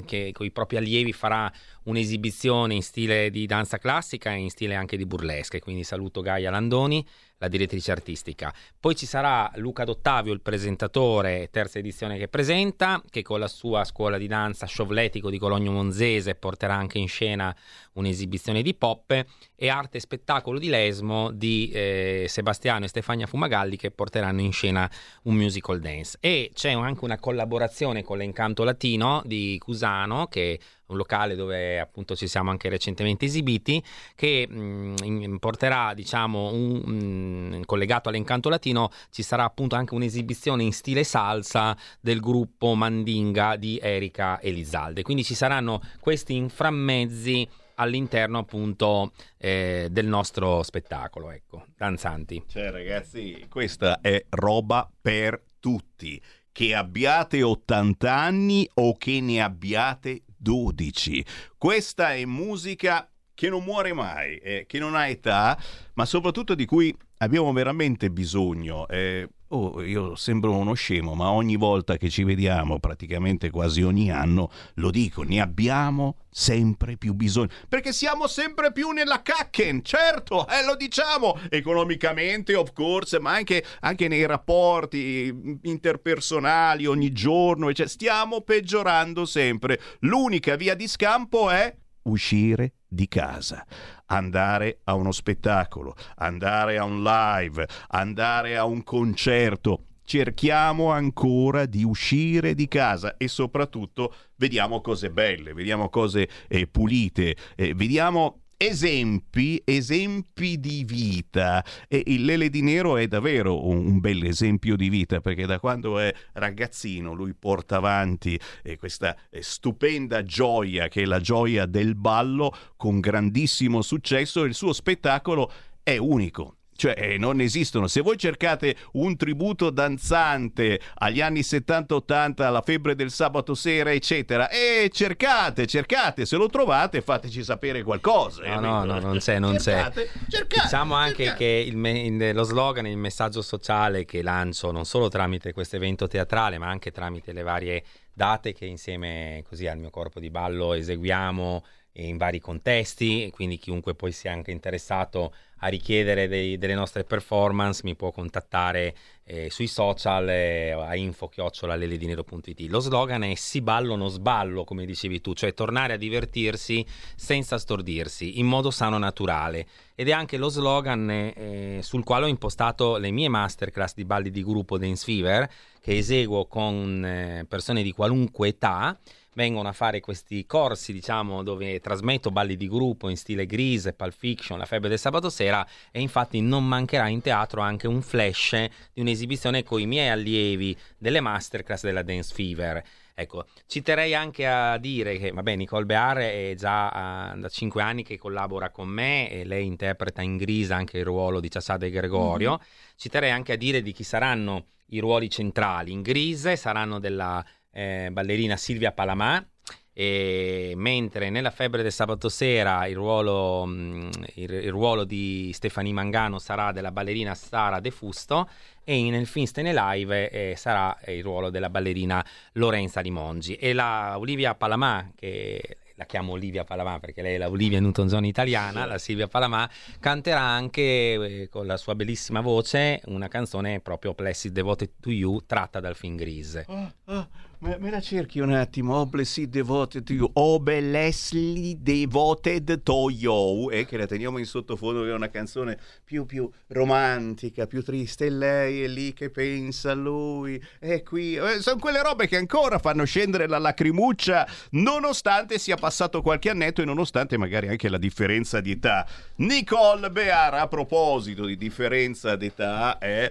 che 0.04 0.30
con 0.34 0.44
i 0.44 0.50
propri 0.50 0.76
allievi 0.76 1.14
farà 1.14 1.50
un'esibizione 1.84 2.74
in 2.74 2.82
stile 2.82 3.30
di 3.30 3.46
danza 3.46 3.78
classica 3.78 4.34
e 4.34 4.36
in 4.36 4.50
stile 4.50 4.74
anche 4.74 4.98
di 4.98 5.06
burlesque. 5.06 5.60
Quindi 5.60 5.84
saluto 5.84 6.20
Gaia 6.20 6.50
Landoni 6.50 7.02
la 7.38 7.48
direttrice 7.48 7.90
artistica. 7.90 8.52
Poi 8.78 8.94
ci 8.94 9.06
sarà 9.06 9.50
Luca 9.56 9.84
D'Ottavio, 9.84 10.32
il 10.32 10.40
presentatore, 10.40 11.48
terza 11.50 11.78
edizione 11.78 12.18
che 12.18 12.28
presenta, 12.28 13.02
che 13.08 13.22
con 13.22 13.38
la 13.38 13.48
sua 13.48 13.84
scuola 13.84 14.18
di 14.18 14.26
danza 14.26 14.66
Sciovletico 14.66 15.30
di 15.30 15.38
Cologno 15.38 15.72
Monzese 15.72 16.34
porterà 16.34 16.74
anche 16.74 16.98
in 16.98 17.08
scena 17.08 17.54
un'esibizione 17.94 18.62
di 18.62 18.74
pop 18.74 19.24
e 19.54 19.68
arte 19.68 19.98
e 19.98 20.00
spettacolo 20.00 20.58
di 20.58 20.68
Lesmo 20.68 21.30
di 21.32 21.70
eh, 21.72 22.26
Sebastiano 22.28 22.84
e 22.84 22.88
Stefania 22.88 23.26
Fumagalli 23.26 23.76
che 23.76 23.90
porteranno 23.90 24.40
in 24.40 24.52
scena 24.52 24.90
un 25.24 25.34
musical 25.34 25.80
dance. 25.80 26.18
E 26.20 26.50
c'è 26.54 26.72
anche 26.72 27.04
una 27.04 27.18
collaborazione 27.18 28.02
con 28.02 28.18
l'Encanto 28.18 28.64
Latino 28.64 29.22
di 29.24 29.58
Cusano 29.58 30.26
che 30.26 30.58
un 30.88 30.96
locale 30.96 31.34
dove 31.34 31.78
appunto 31.78 32.14
ci 32.16 32.28
siamo 32.28 32.50
anche 32.50 32.68
recentemente 32.68 33.26
esibiti, 33.26 33.82
che 34.14 34.46
mh, 34.48 35.36
porterà, 35.38 35.94
diciamo, 35.94 36.52
un, 36.52 37.58
mh, 37.60 37.64
collegato 37.64 38.08
all'incanto 38.08 38.48
latino, 38.48 38.90
ci 39.10 39.22
sarà 39.22 39.44
appunto 39.44 39.76
anche 39.76 39.94
un'esibizione 39.94 40.62
in 40.62 40.72
stile 40.72 41.04
salsa 41.04 41.76
del 42.00 42.20
gruppo 42.20 42.74
Mandinga 42.74 43.56
di 43.56 43.78
Erika 43.80 44.40
Elizalde. 44.40 45.02
Quindi 45.02 45.24
ci 45.24 45.34
saranno 45.34 45.80
questi 46.00 46.34
inframmezzi 46.34 47.48
all'interno 47.78 48.38
appunto 48.38 49.12
eh, 49.36 49.88
del 49.90 50.06
nostro 50.06 50.62
spettacolo, 50.62 51.30
ecco, 51.30 51.66
danzanti. 51.76 52.44
Cioè 52.46 52.70
ragazzi, 52.70 53.46
questa 53.48 54.00
è 54.00 54.24
roba 54.30 54.90
per 55.00 55.40
tutti 55.60 56.20
che 56.52 56.74
abbiate 56.74 57.42
80 57.42 58.12
anni 58.12 58.68
o 58.74 58.96
che 58.96 59.20
ne 59.20 59.40
abbiate 59.40 60.22
12. 60.38 61.24
Questa 61.56 62.14
è 62.14 62.24
musica 62.24 63.10
che 63.34 63.48
non 63.48 63.62
muore 63.62 63.92
mai, 63.92 64.36
eh, 64.38 64.64
che 64.66 64.78
non 64.78 64.94
ha 64.96 65.06
età, 65.06 65.56
ma 65.94 66.04
soprattutto 66.04 66.54
di 66.54 66.64
cui 66.64 66.92
abbiamo 67.18 67.52
veramente 67.52 68.10
bisogno. 68.10 68.88
Eh, 68.88 69.28
oh, 69.48 69.82
io 69.82 70.14
sembro 70.14 70.54
uno 70.54 70.74
scemo, 70.74 71.14
ma 71.14 71.30
ogni 71.30 71.56
volta 71.56 71.96
che 71.96 72.10
ci 72.10 72.24
vediamo, 72.24 72.78
praticamente 72.78 73.50
quasi 73.50 73.82
ogni 73.82 74.10
anno, 74.10 74.50
lo 74.74 74.90
dico, 74.90 75.22
ne 75.22 75.40
abbiamo 75.40 76.16
sempre 76.30 76.96
più 76.96 77.14
bisogno. 77.14 77.48
Perché 77.68 77.92
siamo 77.92 78.26
sempre 78.26 78.72
più 78.72 78.90
nella 78.90 79.22
cacken, 79.22 79.82
certo, 79.82 80.46
eh, 80.48 80.64
lo 80.64 80.76
diciamo, 80.76 81.38
economicamente, 81.48 82.54
of 82.54 82.72
course, 82.72 83.18
ma 83.18 83.32
anche, 83.32 83.64
anche 83.80 84.08
nei 84.08 84.26
rapporti 84.26 85.58
interpersonali 85.62 86.86
ogni 86.86 87.12
giorno, 87.12 87.72
cioè, 87.72 87.88
stiamo 87.88 88.42
peggiorando 88.42 89.24
sempre. 89.24 89.80
L'unica 90.00 90.56
via 90.56 90.74
di 90.74 90.88
scampo 90.88 91.50
è 91.50 91.74
uscire 92.02 92.74
di 92.86 93.06
casa, 93.06 93.64
andare 94.08 94.80
a 94.84 94.94
uno 94.94 95.12
spettacolo, 95.12 95.94
andare 96.16 96.78
a 96.78 96.84
un 96.84 97.02
live, 97.02 97.66
andare 97.88 98.56
a 98.56 98.64
un 98.64 98.82
concerto. 98.84 99.84
Cerchiamo 100.04 100.90
ancora 100.90 101.66
di 101.66 101.84
uscire 101.84 102.54
di 102.54 102.66
casa 102.66 103.16
e 103.18 103.28
soprattutto 103.28 104.14
vediamo 104.36 104.80
cose 104.80 105.10
belle, 105.10 105.52
vediamo 105.52 105.90
cose 105.90 106.28
eh, 106.48 106.66
pulite, 106.66 107.36
eh, 107.54 107.74
vediamo 107.74 108.44
esempi, 108.58 109.62
esempi 109.64 110.58
di 110.58 110.84
vita. 110.84 111.64
E 111.86 112.02
il 112.06 112.24
Lele 112.24 112.50
di 112.50 112.60
Nero 112.60 112.96
è 112.96 113.06
davvero 113.06 113.66
un, 113.66 113.86
un 113.86 114.00
bel 114.00 114.24
esempio 114.24 114.76
di 114.76 114.88
vita 114.90 115.20
perché 115.20 115.46
da 115.46 115.58
quando 115.58 115.98
è 115.98 116.12
ragazzino 116.34 117.14
lui 117.14 117.34
porta 117.34 117.76
avanti 117.76 118.38
eh, 118.62 118.76
questa 118.76 119.16
eh, 119.30 119.40
stupenda 119.42 120.22
gioia 120.24 120.88
che 120.88 121.02
è 121.02 121.04
la 121.06 121.20
gioia 121.20 121.64
del 121.64 121.94
ballo 121.94 122.54
con 122.76 123.00
grandissimo 123.00 123.80
successo. 123.80 124.44
Il 124.44 124.54
suo 124.54 124.72
spettacolo 124.72 125.50
è 125.82 125.96
unico 125.96 126.57
cioè, 126.78 126.94
eh, 126.96 127.18
non 127.18 127.40
esistono. 127.40 127.88
Se 127.88 128.00
voi 128.00 128.16
cercate 128.16 128.76
un 128.92 129.16
tributo 129.16 129.70
danzante 129.70 130.80
agli 130.98 131.20
anni 131.20 131.40
70-80, 131.40 132.42
alla 132.42 132.62
febbre 132.62 132.94
del 132.94 133.10
sabato 133.10 133.56
sera, 133.56 133.90
eccetera, 133.90 134.48
e 134.48 134.88
cercate, 134.92 135.66
cercate, 135.66 136.24
se 136.24 136.36
lo 136.36 136.46
trovate, 136.48 137.02
fateci 137.02 137.42
sapere 137.42 137.82
qualcosa. 137.82 138.46
No, 138.46 138.54
eh, 138.54 138.60
no, 138.60 138.84
no, 138.84 139.00
non 139.00 139.18
c'è, 139.18 139.40
non 139.40 139.58
cercate, 139.58 140.04
c'è. 140.04 140.28
Cercate, 140.28 140.62
diciamo 140.62 140.94
anche 140.94 141.24
cercate. 141.24 141.64
che 141.64 141.70
me- 141.74 142.32
lo 142.32 142.44
slogan, 142.44 142.86
il 142.86 142.96
messaggio 142.96 143.42
sociale 143.42 144.04
che 144.04 144.22
lancio 144.22 144.70
non 144.70 144.84
solo 144.84 145.08
tramite 145.08 145.52
questo 145.52 145.74
evento 145.74 146.06
teatrale, 146.06 146.58
ma 146.58 146.68
anche 146.68 146.92
tramite 146.92 147.32
le 147.32 147.42
varie 147.42 147.82
date 148.12 148.52
che 148.52 148.66
insieme 148.66 149.42
così 149.48 149.66
al 149.66 149.78
mio 149.78 149.90
corpo 149.90 150.20
di 150.20 150.30
ballo 150.30 150.74
eseguiamo 150.74 151.64
in 152.06 152.16
vari 152.16 152.40
contesti, 152.40 153.30
quindi 153.32 153.58
chiunque 153.58 153.94
poi 153.94 154.12
sia 154.12 154.32
anche 154.32 154.50
interessato 154.50 155.32
a 155.60 155.68
richiedere 155.68 156.28
dei, 156.28 156.56
delle 156.58 156.74
nostre 156.74 157.04
performance 157.04 157.80
mi 157.82 157.96
può 157.96 158.12
contattare 158.12 158.94
eh, 159.24 159.50
sui 159.50 159.66
social 159.66 160.28
eh, 160.28 160.70
a 160.70 160.94
info-leledinero.it. 160.94 162.60
Lo 162.68 162.78
slogan 162.78 163.24
è 163.24 163.34
si 163.34 163.60
ballo 163.60 163.96
non 163.96 164.08
sballo, 164.08 164.64
come 164.64 164.86
dicevi 164.86 165.20
tu, 165.20 165.34
cioè 165.34 165.54
tornare 165.54 165.94
a 165.94 165.96
divertirsi 165.96 166.84
senza 167.16 167.58
stordirsi, 167.58 168.38
in 168.38 168.46
modo 168.46 168.70
sano 168.70 168.98
naturale. 168.98 169.66
Ed 169.94 170.08
è 170.08 170.12
anche 170.12 170.36
lo 170.36 170.48
slogan 170.48 171.10
eh, 171.10 171.80
sul 171.82 172.04
quale 172.04 172.26
ho 172.26 172.28
impostato 172.28 172.96
le 172.96 173.10
mie 173.10 173.28
masterclass 173.28 173.94
di 173.94 174.04
balli 174.04 174.30
di 174.30 174.44
gruppo 174.44 174.78
Dance 174.78 175.04
Fever, 175.04 175.50
che 175.80 175.96
eseguo 175.96 176.46
con 176.46 177.04
eh, 177.04 177.44
persone 177.48 177.82
di 177.82 177.92
qualunque 177.92 178.48
età 178.48 178.96
vengono 179.38 179.68
a 179.68 179.72
fare 179.72 180.00
questi 180.00 180.44
corsi, 180.46 180.92
diciamo, 180.92 181.44
dove 181.44 181.78
trasmetto 181.78 182.32
balli 182.32 182.56
di 182.56 182.66
gruppo 182.66 183.08
in 183.08 183.16
stile 183.16 183.46
Grease, 183.46 183.92
Pulp 183.92 184.12
Fiction, 184.12 184.58
La 184.58 184.66
febbre 184.66 184.88
del 184.88 184.98
sabato 184.98 185.30
sera 185.30 185.64
e 185.92 186.00
infatti 186.00 186.40
non 186.40 186.66
mancherà 186.66 187.06
in 187.06 187.20
teatro 187.20 187.60
anche 187.60 187.86
un 187.86 188.02
flash 188.02 188.66
di 188.92 189.00
un'esibizione 189.00 189.62
con 189.62 189.78
i 189.78 189.86
miei 189.86 190.08
allievi 190.08 190.76
delle 190.98 191.20
masterclass 191.20 191.84
della 191.84 192.02
Dance 192.02 192.34
Fever. 192.34 192.82
Ecco, 193.14 193.46
ci 193.66 193.80
terrei 193.80 194.12
anche 194.12 194.44
a 194.44 194.76
dire 194.76 195.18
che, 195.18 195.30
vabbè, 195.30 195.54
Nicole 195.54 195.84
Bear 195.84 196.16
è 196.18 196.54
già 196.56 197.32
uh, 197.32 197.38
da 197.38 197.48
cinque 197.48 197.80
anni 197.80 198.02
che 198.02 198.18
collabora 198.18 198.70
con 198.70 198.88
me 198.88 199.30
e 199.30 199.44
lei 199.44 199.66
interpreta 199.66 200.20
in 200.20 200.36
grisa 200.36 200.74
anche 200.74 200.98
il 200.98 201.04
ruolo 201.04 201.38
di 201.38 201.48
Ciassade 201.48 201.90
Gregorio. 201.90 202.50
Mm-hmm. 202.50 202.60
Ci 202.96 203.08
terrei 203.08 203.30
anche 203.30 203.52
a 203.52 203.56
dire 203.56 203.82
di 203.82 203.92
chi 203.92 204.02
saranno 204.02 204.66
i 204.90 204.98
ruoli 205.00 205.28
centrali. 205.28 205.92
In 205.92 206.02
grise 206.02 206.56
saranno 206.56 206.98
della 206.98 207.44
eh, 207.70 208.08
ballerina 208.12 208.56
Silvia 208.56 208.92
Palamà. 208.92 209.46
E 209.92 210.74
mentre 210.76 211.28
nella 211.28 211.50
febbre 211.50 211.82
del 211.82 211.90
sabato 211.90 212.28
sera 212.28 212.86
il 212.86 212.94
ruolo, 212.94 213.64
mm, 213.66 214.10
il, 214.36 214.52
il 214.52 214.70
ruolo 214.70 215.02
di 215.02 215.50
Stefani 215.52 215.92
Mangano 215.92 216.38
sarà 216.38 216.70
della 216.70 216.92
ballerina 216.92 217.34
Sara 217.34 217.80
De 217.80 217.90
Fusto 217.90 218.48
e 218.84 219.10
nel 219.10 219.26
Finstene 219.26 219.72
Live 219.74 220.30
eh, 220.30 220.54
sarà 220.56 220.96
il 221.08 221.20
ruolo 221.24 221.50
della 221.50 221.68
ballerina 221.68 222.24
Lorenza 222.52 223.02
Di 223.02 223.10
Mongi 223.10 223.56
e 223.56 223.72
la 223.72 224.16
Olivia 224.16 224.54
Palamà 224.54 225.10
che 225.16 225.78
la 225.98 226.04
chiamo 226.04 226.32
Olivia 226.32 226.62
Palamà 226.62 227.00
perché 227.00 227.20
lei 227.20 227.34
è 227.34 227.38
la 227.38 227.48
Olivia 227.48 227.80
Newton-John 227.80 228.24
italiana, 228.24 228.86
la 228.86 228.98
Silvia 228.98 229.26
Palamà, 229.26 229.68
canterà 229.98 230.40
anche 230.40 230.82
eh, 230.82 231.48
con 231.50 231.66
la 231.66 231.76
sua 231.76 231.96
bellissima 231.96 232.40
voce 232.40 233.00
una 233.06 233.26
canzone 233.26 233.80
proprio 233.80 234.14
Blessed 234.14 234.52
Devoted 234.52 234.92
to 235.00 235.10
You 235.10 235.44
tratta 235.44 235.80
dal 235.80 235.96
film 235.96 236.14
Grease. 236.14 236.64
Oh, 236.68 236.92
oh 237.06 237.28
Me, 237.60 237.76
me, 237.80 237.90
la 237.90 238.00
cerchi 238.00 238.38
un 238.38 238.52
attimo, 238.52 238.94
oh 238.94 239.06
blessed 239.06 239.48
devoted 239.48 240.04
to 240.04 240.12
you, 240.12 240.30
oh 240.34 240.60
blessly 240.60 241.76
devoted 241.76 242.84
to 242.84 243.10
you, 243.10 243.68
eh, 243.72 243.84
che 243.84 243.96
la 243.96 244.06
teniamo 244.06 244.38
in 244.38 244.44
sottofondo, 244.44 245.02
che 245.02 245.10
è 245.10 245.12
una 245.12 245.28
canzone 245.28 245.76
più, 246.04 246.24
più 246.24 246.48
romantica, 246.68 247.66
più 247.66 247.82
triste, 247.82 248.26
e 248.26 248.30
lei 248.30 248.84
è 248.84 248.86
lì 248.86 249.12
che 249.12 249.30
pensa 249.30 249.90
a 249.90 249.94
lui, 249.94 250.64
è 250.78 251.02
qui, 251.02 251.34
eh, 251.34 251.60
sono 251.60 251.80
quelle 251.80 252.00
robe 252.00 252.28
che 252.28 252.36
ancora 252.36 252.78
fanno 252.78 253.02
scendere 253.02 253.48
la 253.48 253.58
lacrimuccia, 253.58 254.46
nonostante 254.70 255.58
sia 255.58 255.74
passato 255.74 256.22
qualche 256.22 256.50
annetto 256.50 256.80
e 256.80 256.84
nonostante 256.84 257.36
magari 257.36 257.66
anche 257.66 257.88
la 257.88 257.98
differenza 257.98 258.60
di 258.60 258.70
età. 258.70 259.04
Nicole 259.38 260.12
Beara, 260.12 260.60
a 260.60 260.68
proposito 260.68 261.44
di 261.44 261.56
differenza 261.56 262.36
d'età, 262.36 262.98
è 262.98 263.28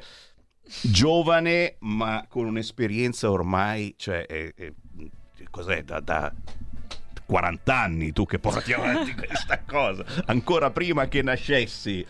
giovane 0.81 1.75
ma 1.79 2.25
con 2.27 2.45
un'esperienza 2.45 3.29
ormai, 3.29 3.93
cioè, 3.97 4.25
è, 4.25 4.53
è, 4.55 4.71
cos'è, 5.49 5.83
da, 5.83 5.99
da 5.99 6.33
40 7.25 7.75
anni 7.75 8.13
tu 8.13 8.25
che 8.25 8.39
porti 8.39 8.73
avanti 8.73 9.13
questa 9.15 9.61
cosa, 9.65 10.03
ancora 10.25 10.71
prima 10.71 11.07
che 11.07 11.21
nascessi. 11.21 12.05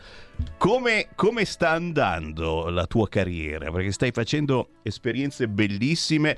Come, 0.58 1.08
come, 1.16 1.46
sta 1.46 1.72
andando 1.72 2.70
la 2.70 2.86
tua 2.86 3.10
carriera? 3.10 3.72
Perché 3.72 3.92
stai 3.92 4.12
facendo 4.12 4.70
esperienze 4.84 5.48
bellissime 5.48 6.38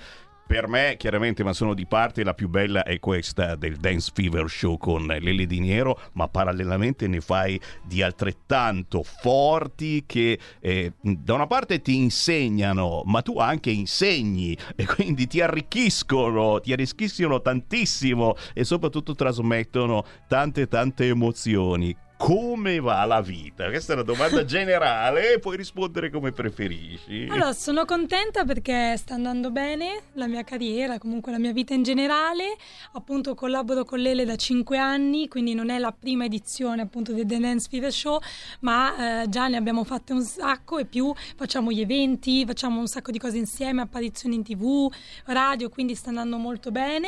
per 0.50 0.68
me, 0.68 0.96
chiaramente, 0.98 1.44
ma 1.44 1.54
sono 1.54 1.76
di 1.76 1.86
parte, 1.86 2.24
la 2.24 2.34
più 2.34 2.50
bella 2.50 2.82
è 2.82 2.98
questa 2.98 3.54
del 3.54 3.76
Dance 3.76 4.10
Fever 4.12 4.50
Show 4.50 4.80
con 4.80 5.06
Lele 5.06 5.46
Di 5.46 5.60
Nero, 5.60 6.02
ma 6.14 6.28
parallelamente 6.28 7.08
ne 7.08 7.22
fai 7.22 7.62
di 7.84 8.02
altrettanto 8.02 9.04
forti 9.04 10.06
che 10.08 10.40
eh, 10.60 10.94
da 11.02 11.36
una 11.36 11.46
parte 11.46 11.84
ti 11.84 11.98
insegnano, 11.98 13.04
ma 13.06 13.22
tu 13.22 13.38
anche 13.38 13.70
insegni 13.70 14.58
e 14.76 14.88
quindi 14.88 15.28
ti 15.28 15.40
arricchiscono, 15.40 16.60
ti 16.62 16.74
arricchiscono 16.74 17.44
tantissimo 17.44 18.36
e 18.56 18.64
soprattutto 18.64 19.14
trasmettono 19.14 20.04
tante 20.28 20.68
tante 20.68 21.06
emozioni 21.06 21.96
come 22.20 22.82
va 22.82 23.06
la 23.06 23.22
vita? 23.22 23.70
Questa 23.70 23.94
è 23.94 23.96
una 23.96 24.04
domanda 24.04 24.44
generale 24.44 25.36
e 25.36 25.40
puoi 25.40 25.56
rispondere 25.56 26.10
come 26.10 26.34
preferisci. 26.34 27.30
Allora, 27.30 27.54
sono 27.54 27.86
contenta 27.86 28.44
perché 28.44 28.98
sta 28.98 29.14
andando 29.14 29.52
bene 29.52 30.02
la 30.14 30.28
mia 30.28 30.44
carriera, 30.44 30.98
comunque 30.98 31.32
la 31.32 31.40
mia 31.40 31.54
vita 31.54 31.74
in 31.74 31.82
generale. 31.82 32.58
Appunto 32.92 33.36
collaboro 33.36 33.86
con 33.86 34.00
Lele 34.00 34.26
da 34.26 34.36
5 34.36 34.78
anni, 34.78 35.30
quindi 35.30 35.54
non 35.54 35.70
è 35.70 35.80
la 35.80 35.96
prima 35.98 36.26
edizione 36.26 36.82
appunto 36.82 37.14
del 37.14 37.26
The 37.26 37.40
Dance 37.40 37.70
Fever 37.70 37.92
Show, 37.92 38.20
ma 38.60 39.22
eh, 39.22 39.30
già 39.30 39.48
ne 39.48 39.56
abbiamo 39.56 39.86
fatte 39.86 40.12
un 40.12 40.22
sacco 40.22 40.78
e 40.78 40.84
più 40.84 41.14
facciamo 41.38 41.72
gli 41.72 41.80
eventi, 41.80 42.44
facciamo 42.46 42.82
un 42.82 42.88
sacco 42.88 43.12
di 43.12 43.18
cose 43.18 43.38
insieme, 43.38 43.82
apparizioni 43.82 44.36
in 44.36 44.44
tv, 44.44 44.92
radio, 45.28 45.70
quindi 45.70 45.96
sta 45.96 46.10
andando 46.10 46.36
molto 46.36 46.70
bene. 46.70 47.08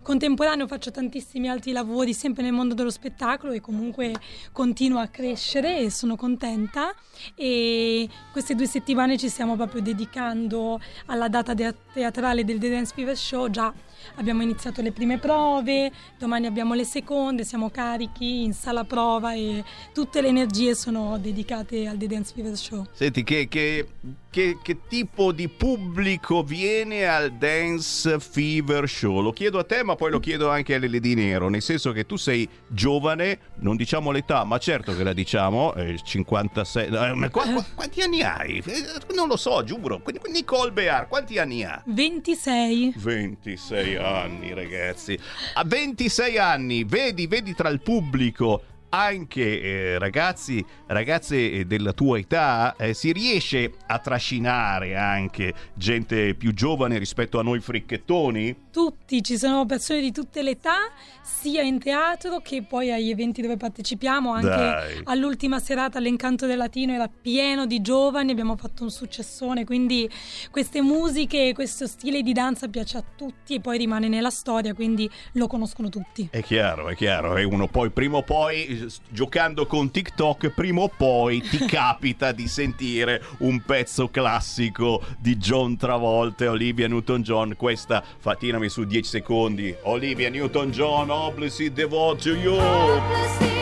Contemporaneo 0.00 0.68
faccio 0.68 0.92
tantissimi 0.92 1.48
altri 1.48 1.72
lavori 1.72 2.14
sempre 2.14 2.44
nel 2.44 2.52
mondo 2.52 2.74
dello 2.74 2.90
spettacolo 2.90 3.50
e 3.50 3.60
comunque 3.60 4.12
continua 4.52 5.02
a 5.02 5.08
crescere 5.08 5.78
e 5.78 5.90
sono 5.90 6.16
contenta. 6.16 6.94
E 7.34 8.08
queste 8.32 8.54
due 8.54 8.66
settimane 8.66 9.16
ci 9.16 9.28
stiamo 9.28 9.56
proprio 9.56 9.82
dedicando 9.82 10.80
alla 11.06 11.28
data 11.28 11.54
teatrale 11.54 12.44
del 12.44 12.58
The 12.58 12.70
Dance 12.70 12.92
Fever 12.94 13.16
Show 13.16 13.48
già 13.48 13.72
abbiamo 14.16 14.42
iniziato 14.42 14.82
le 14.82 14.92
prime 14.92 15.18
prove, 15.18 15.90
domani 16.18 16.46
abbiamo 16.46 16.74
le 16.74 16.84
seconde, 16.84 17.44
siamo 17.44 17.70
carichi 17.70 18.42
in 18.42 18.52
sala 18.52 18.84
prova 18.84 19.34
e 19.34 19.62
tutte 19.92 20.20
le 20.20 20.28
energie 20.28 20.74
sono 20.74 21.18
dedicate 21.18 21.86
al 21.86 21.96
The 21.96 22.06
Dance 22.06 22.32
Fever 22.34 22.56
Show. 22.56 22.86
Senti, 22.92 23.24
che, 23.24 23.48
che, 23.48 23.86
che, 24.30 24.58
che 24.62 24.78
tipo 24.88 25.32
di 25.32 25.48
pubblico 25.48 26.42
viene 26.42 27.06
al 27.06 27.32
Dance 27.32 28.18
Fever 28.18 28.88
Show? 28.88 29.20
Lo 29.20 29.32
chiedo 29.32 29.58
a 29.58 29.64
te, 29.64 29.82
ma 29.82 29.94
poi 29.96 30.10
lo 30.10 30.20
chiedo 30.20 30.50
anche 30.50 30.74
a 30.74 30.78
Lele 30.78 31.00
Di 31.00 31.14
Nero, 31.14 31.48
nel 31.48 31.62
senso 31.62 31.92
che 31.92 32.06
tu 32.06 32.16
sei 32.16 32.48
giovane, 32.68 33.38
non 33.56 33.76
diciamo 33.76 34.10
l'età, 34.10 34.44
ma 34.44 34.58
certo 34.58 34.94
che 34.96 35.02
la 35.04 35.12
diciamo, 35.12 35.74
eh, 35.74 35.98
56... 36.02 36.86
eh, 37.24 37.30
qua- 37.30 37.64
quanti 37.74 38.00
anni 38.02 38.22
hai? 38.22 38.62
Eh, 38.64 39.14
Non 39.14 39.28
lo 39.28 39.36
so, 39.36 39.62
giuro. 39.64 40.00
Quindi- 40.00 40.20
Nicole 40.30 40.72
Bear, 40.72 41.06
quanti 41.08 41.38
anni 41.38 41.64
ha? 41.64 41.80
26. 41.86 42.94
26 42.96 43.93
anni, 43.96 44.54
ragazzi. 44.54 45.18
A 45.54 45.64
26 45.64 46.38
anni, 46.38 46.84
vedi, 46.84 47.26
vedi 47.26 47.54
tra 47.54 47.68
il 47.68 47.80
pubblico 47.80 48.62
anche 48.94 49.60
eh, 49.60 49.98
ragazzi, 49.98 50.64
ragazze 50.86 51.50
eh, 51.50 51.64
della 51.64 51.92
tua 51.92 52.18
età, 52.18 52.76
eh, 52.76 52.94
si 52.94 53.10
riesce 53.10 53.72
a 53.86 53.98
trascinare 53.98 54.94
anche 54.94 55.52
gente 55.74 56.34
più 56.34 56.54
giovane 56.54 56.98
rispetto 56.98 57.40
a 57.40 57.42
noi 57.42 57.58
fricchettoni? 57.58 58.62
Tutti, 58.70 59.22
ci 59.22 59.36
sono 59.36 59.66
persone 59.66 60.00
di 60.00 60.12
tutte 60.12 60.42
le 60.42 60.50
età, 60.50 60.90
sia 61.22 61.62
in 61.62 61.80
teatro 61.80 62.40
che 62.40 62.62
poi 62.62 62.92
agli 62.92 63.10
eventi 63.10 63.42
dove 63.42 63.56
partecipiamo, 63.56 64.32
anche 64.32 64.48
Dai. 64.48 65.00
all'ultima 65.04 65.58
serata 65.58 65.98
all'Incanto 65.98 66.46
del 66.46 66.56
Latino 66.58 66.92
era 66.92 67.08
pieno 67.08 67.66
di 67.66 67.80
giovani, 67.80 68.30
abbiamo 68.30 68.56
fatto 68.56 68.84
un 68.84 68.90
successone, 68.90 69.64
quindi 69.64 70.08
queste 70.50 70.82
musiche, 70.82 71.52
questo 71.52 71.88
stile 71.88 72.22
di 72.22 72.32
danza 72.32 72.68
piace 72.68 72.98
a 72.98 73.04
tutti 73.16 73.54
e 73.54 73.60
poi 73.60 73.76
rimane 73.78 74.06
nella 74.08 74.30
storia, 74.30 74.72
quindi 74.72 75.10
lo 75.32 75.48
conoscono 75.48 75.88
tutti. 75.88 76.28
È 76.30 76.42
chiaro, 76.42 76.88
è 76.88 76.94
chiaro, 76.94 77.36
e 77.36 77.42
uno 77.42 77.66
poi 77.66 77.90
prima 77.90 78.18
o 78.18 78.22
poi 78.22 78.83
giocando 79.08 79.66
con 79.66 79.90
TikTok, 79.90 80.50
prima 80.50 80.82
o 80.82 80.88
poi 80.88 81.40
ti 81.40 81.58
capita 81.66 82.32
di 82.32 82.48
sentire 82.48 83.22
un 83.38 83.60
pezzo 83.62 84.08
classico 84.08 85.02
di 85.18 85.36
John 85.36 85.76
Travolta 85.76 86.44
e 86.44 86.48
Olivia 86.48 86.88
Newton-John. 86.88 87.54
Questa 87.56 88.02
fatinami 88.18 88.68
su 88.68 88.84
10 88.84 89.08
secondi. 89.08 89.74
Olivia 89.82 90.30
Newton-John, 90.30 91.10
obviously 91.10 91.72
devote 91.72 92.22
to 92.22 92.34
you. 92.34 93.53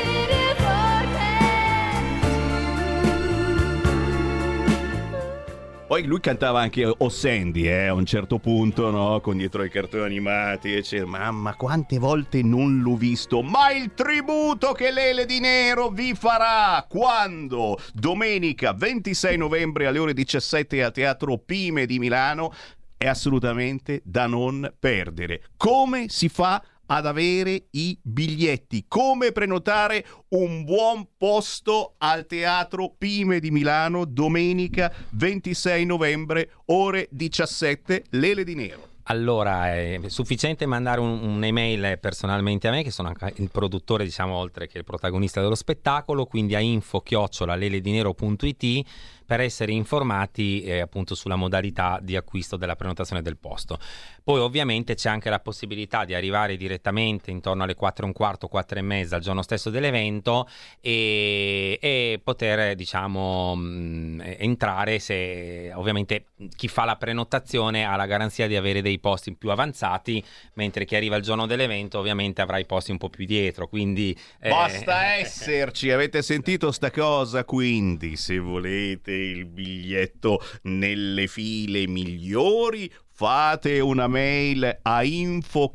Poi 5.93 6.05
lui 6.05 6.21
cantava 6.21 6.59
anche 6.59 6.87
O 6.87 7.11
Sandy, 7.11 7.69
eh, 7.69 7.89
a 7.89 7.93
un 7.93 8.07
certo 8.07 8.39
punto, 8.39 8.91
no? 8.91 9.21
Con 9.21 9.37
dietro 9.37 9.63
i 9.63 9.69
cartoni 9.69 10.05
animati, 10.05 10.73
eccetera. 10.73 11.07
Mamma, 11.07 11.55
quante 11.55 11.99
volte 11.99 12.43
non 12.43 12.81
l'ho 12.81 12.97
visto. 12.97 13.43
Ma 13.43 13.71
il 13.73 13.93
tributo 13.93 14.73
che 14.73 14.91
Lele 14.91 15.27
di 15.27 15.39
Nero 15.39 15.91
vi 15.91 16.15
farà 16.15 16.83
quando? 16.89 17.79
Domenica 17.93 18.73
26 18.73 19.37
novembre 19.37 19.85
alle 19.85 19.99
ore 19.99 20.15
17 20.15 20.83
al 20.83 20.93
Teatro 20.93 21.37
Pime 21.37 21.85
di 21.85 21.99
Milano 21.99 22.55
è 22.97 23.07
assolutamente 23.07 24.01
da 24.03 24.27
non 24.27 24.73
perdere. 24.79 25.43
Come 25.59 26.07
si 26.09 26.31
fa 26.31 26.63
ad 26.87 27.07
avere 27.07 27.67
i 27.71 27.97
biglietti? 28.03 28.87
Come 28.89 29.33
prenotare 29.33 30.05
un 30.31 30.65
buon 30.65 31.07
posto 31.17 31.95
al 31.99 32.27
Teatro 32.27 32.95
Pime 32.97 33.39
di 33.41 33.51
Milano 33.51 34.05
domenica 34.05 34.93
26 35.11 35.85
novembre 35.85 36.51
ore 36.67 37.09
17 37.11 38.05
Lele 38.11 38.45
di 38.45 38.55
Nero? 38.55 38.91
Allora, 39.07 39.75
è 39.75 39.99
sufficiente 40.07 40.65
mandare 40.65 41.01
un- 41.01 41.21
un'email 41.23 41.99
personalmente 41.99 42.69
a 42.69 42.71
me, 42.71 42.85
che 42.85 42.93
sono 42.93 43.09
anche 43.09 43.33
il 43.43 43.51
produttore, 43.51 44.05
diciamo, 44.05 44.37
oltre 44.37 44.69
che 44.69 44.79
il 44.79 44.85
protagonista 44.85 45.41
dello 45.41 45.57
spettacolo, 45.57 46.27
quindi 46.27 46.55
a 46.55 46.61
info-leledinero.it 46.61 48.87
per 49.27 49.41
essere 49.41 49.73
informati 49.73 50.63
eh, 50.63 50.79
appunto 50.81 51.17
sulla 51.17 51.35
modalità 51.37 51.99
di 52.01 52.15
acquisto 52.17 52.57
della 52.57 52.77
prenotazione 52.77 53.23
del 53.23 53.39
posto. 53.39 53.77
Poi 54.23 54.41
ovviamente 54.41 54.95
c'è 54.95 55.09
anche 55.09 55.31
la 55.31 55.41
possibilità 55.41 56.05
di 56.05 56.15
arrivare 56.15 56.57
direttamente 56.57 57.31
intorno 57.31 57.65
alle 57.65 57.75
4 57.75 58.05
e 58.05 58.07
un 58.07 58.15
quarto, 58.15 58.49
4 58.49 58.79
e 58.79 58.83
mezza 58.83 59.17
il 59.17 59.23
giorno 59.23 59.43
stesso 59.43 59.71
dell'evento 59.71 60.49
e, 60.81 61.79
e 61.81 62.21
poter 62.23 62.75
diciamo 62.75 63.55
mh, 63.55 64.23
entrare 64.39 64.99
se 64.99 65.73
ovviamente 65.75 66.27
chi 66.57 66.69
fa 66.69 66.85
la 66.85 66.97
prenotazione 66.97 67.85
ha 67.85 67.97
la 67.97 68.07
garanzia 68.07 68.47
di 68.47 68.57
avere 68.57 68.83
dei 68.83 68.99
posti 68.99 69.35
più 69.35 69.51
avanzati 69.51 70.23
mentre 70.55 70.85
chi 70.85 70.97
arriva 70.97 71.17
il 71.17 71.23
giorno 71.23 71.47
dell'evento 71.47 71.99
ovviamente 71.99 72.43
avrà 72.43 72.59
i 72.59 72.67
posti 72.67 72.91
un 72.91 72.99
po' 72.99 73.09
più 73.09 73.25
dietro 73.25 73.69
quindi 73.69 74.17
eh, 74.41 74.49
Basta 74.49 75.15
esserci, 75.17 75.91
avete 75.91 76.23
sentito 76.23 76.71
sta 76.73 76.91
cosa? 76.91 77.45
Quindi, 77.45 78.17
se 78.17 78.39
volete 78.39 79.13
il 79.13 79.47
biglietto 79.47 80.41
nelle 80.63 81.27
file 81.27 81.87
migliori, 81.87 82.93
fate 83.23 83.79
una 83.79 84.09
mail 84.09 84.81
a 84.83 85.05
info 85.05 85.71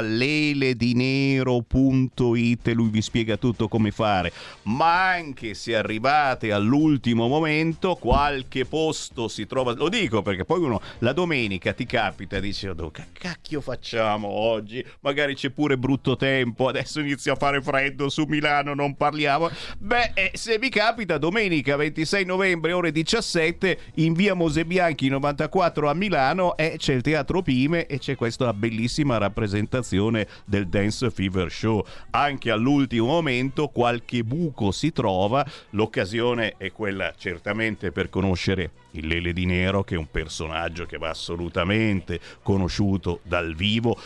leledinero.it 0.00 2.68
lui 2.68 2.88
vi 2.88 3.02
spiega 3.02 3.36
tutto 3.36 3.68
come 3.68 3.90
fare. 3.90 4.32
Ma 4.62 5.10
anche 5.10 5.52
se 5.52 5.76
arrivate 5.76 6.52
all'ultimo 6.52 7.28
momento 7.28 7.96
qualche 7.96 8.64
posto 8.64 9.28
si 9.28 9.46
trova 9.46 9.74
lo 9.74 9.90
dico 9.90 10.22
perché 10.22 10.46
poi 10.46 10.60
uno 10.60 10.80
la 11.00 11.12
domenica 11.12 11.74
ti 11.74 11.84
capita 11.84 12.40
dice 12.40 12.70
"Oh, 12.70 12.90
che 12.90 13.08
cacchio 13.12 13.60
facciamo 13.60 14.28
oggi? 14.28 14.82
Magari 15.00 15.34
c'è 15.34 15.50
pure 15.50 15.76
brutto 15.76 16.16
tempo 16.16 16.68
adesso 16.68 17.00
inizia 17.00 17.34
a 17.34 17.36
fare 17.36 17.60
freddo 17.60 18.08
su 18.08 18.24
Milano 18.26 18.72
non 18.72 18.96
parliamo. 18.96 19.50
Beh 19.76 20.12
eh, 20.14 20.30
se 20.32 20.58
vi 20.58 20.70
capita 20.70 21.18
domenica 21.18 21.76
26 21.76 22.24
novembre 22.24 22.72
ore 22.72 22.90
17 22.90 23.78
in 23.96 24.14
via 24.14 24.32
Mosebianchi 24.32 25.10
94 25.10 25.90
a 25.90 25.94
Milano 25.94 26.52
e 26.56 26.74
c'è 26.78 26.94
il 26.94 27.02
teatro 27.02 27.42
Pime 27.42 27.86
e 27.86 27.98
c'è 27.98 28.14
questa 28.14 28.52
bellissima 28.52 29.18
rappresentazione 29.18 30.26
del 30.44 30.68
Dance 30.68 31.10
Fever 31.10 31.50
Show 31.50 31.84
anche 32.10 32.50
all'ultimo 32.50 33.06
momento 33.06 33.68
qualche 33.68 34.22
buco 34.24 34.70
si 34.70 34.92
trova 34.92 35.44
l'occasione 35.70 36.54
è 36.56 36.72
quella 36.72 37.12
certamente 37.16 37.92
per 37.92 38.08
conoscere 38.08 38.70
il 38.92 39.06
Lele 39.06 39.32
di 39.32 39.46
Nero 39.46 39.82
che 39.82 39.94
è 39.94 39.98
un 39.98 40.10
personaggio 40.10 40.86
che 40.86 40.98
va 40.98 41.10
assolutamente 41.10 42.20
conosciuto 42.42 43.20
dal 43.22 43.54
vivo 43.54 43.96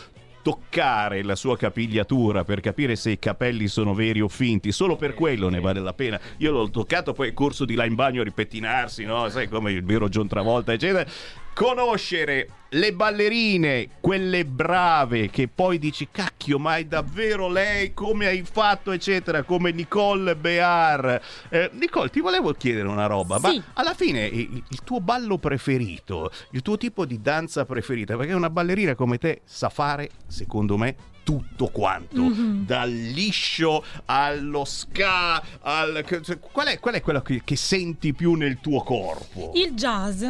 toccare 0.41 1.21
la 1.23 1.35
sua 1.35 1.57
capigliatura 1.57 2.43
per 2.43 2.59
capire 2.61 2.95
se 2.95 3.11
i 3.11 3.19
capelli 3.19 3.67
sono 3.67 3.93
veri 3.93 4.21
o 4.21 4.27
finti, 4.27 4.71
solo 4.71 4.95
per 4.95 5.13
quello 5.13 5.49
ne 5.49 5.59
vale 5.59 5.79
la 5.79 5.93
pena. 5.93 6.19
Io 6.37 6.51
l'ho 6.51 6.69
toccato, 6.69 7.13
poi 7.13 7.33
corso 7.33 7.65
di 7.65 7.75
là 7.75 7.85
in 7.85 7.95
bagno 7.95 8.21
a 8.21 8.23
ripettinarsi, 8.23 9.03
no? 9.03 9.27
Sai 9.29 9.47
come 9.47 9.71
il 9.71 9.83
vero 9.83 10.09
John 10.09 10.27
Travolta, 10.27 10.73
eccetera. 10.73 11.07
Conoscere 11.53 12.47
le 12.73 12.93
ballerine, 12.93 13.89
quelle 13.99 14.45
brave, 14.45 15.29
che 15.29 15.47
poi 15.47 15.77
dici, 15.77 16.07
cacchio, 16.09 16.57
ma 16.57 16.77
è 16.77 16.85
davvero 16.85 17.49
lei? 17.49 17.93
Come 17.93 18.27
hai 18.27 18.43
fatto, 18.49 18.91
eccetera, 18.91 19.43
come 19.43 19.71
Nicole 19.71 20.35
Bear. 20.35 21.21
Eh, 21.49 21.69
Nicole, 21.73 22.09
ti 22.09 22.21
volevo 22.21 22.53
chiedere 22.53 22.87
una 22.87 23.07
roba, 23.07 23.39
Sì. 23.39 23.57
ma 23.57 23.63
alla 23.73 23.93
fine 23.93 24.25
il, 24.25 24.63
il 24.69 24.83
tuo 24.85 25.01
ballo 25.01 25.37
preferito, 25.37 26.31
il 26.51 26.61
tuo 26.61 26.77
tipo 26.77 27.05
di 27.05 27.19
danza 27.21 27.65
preferita, 27.65 28.15
perché 28.15 28.33
una 28.33 28.49
ballerina 28.51 28.95
come 28.95 29.17
te 29.17 29.41
sa 29.43 29.67
fare, 29.69 30.09
secondo 30.27 30.77
me, 30.77 30.95
tutto 31.23 31.67
quanto, 31.67 32.21
Mhm. 32.21 32.65
dal 32.65 32.89
liscio 32.89 33.83
allo 34.05 34.63
ska, 34.63 35.43
al... 35.61 36.05
cioè, 36.23 36.39
qual, 36.39 36.67
è, 36.67 36.79
qual 36.79 36.93
è 36.93 37.01
quello 37.01 37.21
che, 37.21 37.41
che 37.43 37.55
senti 37.57 38.13
più 38.13 38.33
nel 38.35 38.59
tuo 38.61 38.81
corpo? 38.81 39.51
Il 39.55 39.73
jazz, 39.73 40.23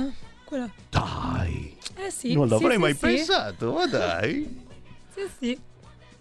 quello... 0.50 0.70
Dai, 0.90 1.78
Eh 1.96 2.10
sì, 2.10 2.34
non 2.34 2.48
sì, 2.48 2.54
l'avrei 2.54 2.74
sì, 2.76 2.78
mai 2.80 2.94
sì. 2.94 3.00
pensato, 3.00 3.72
ma 3.74 3.86
dai. 3.88 4.66
Sì, 5.14 5.22
sì. 5.40 5.60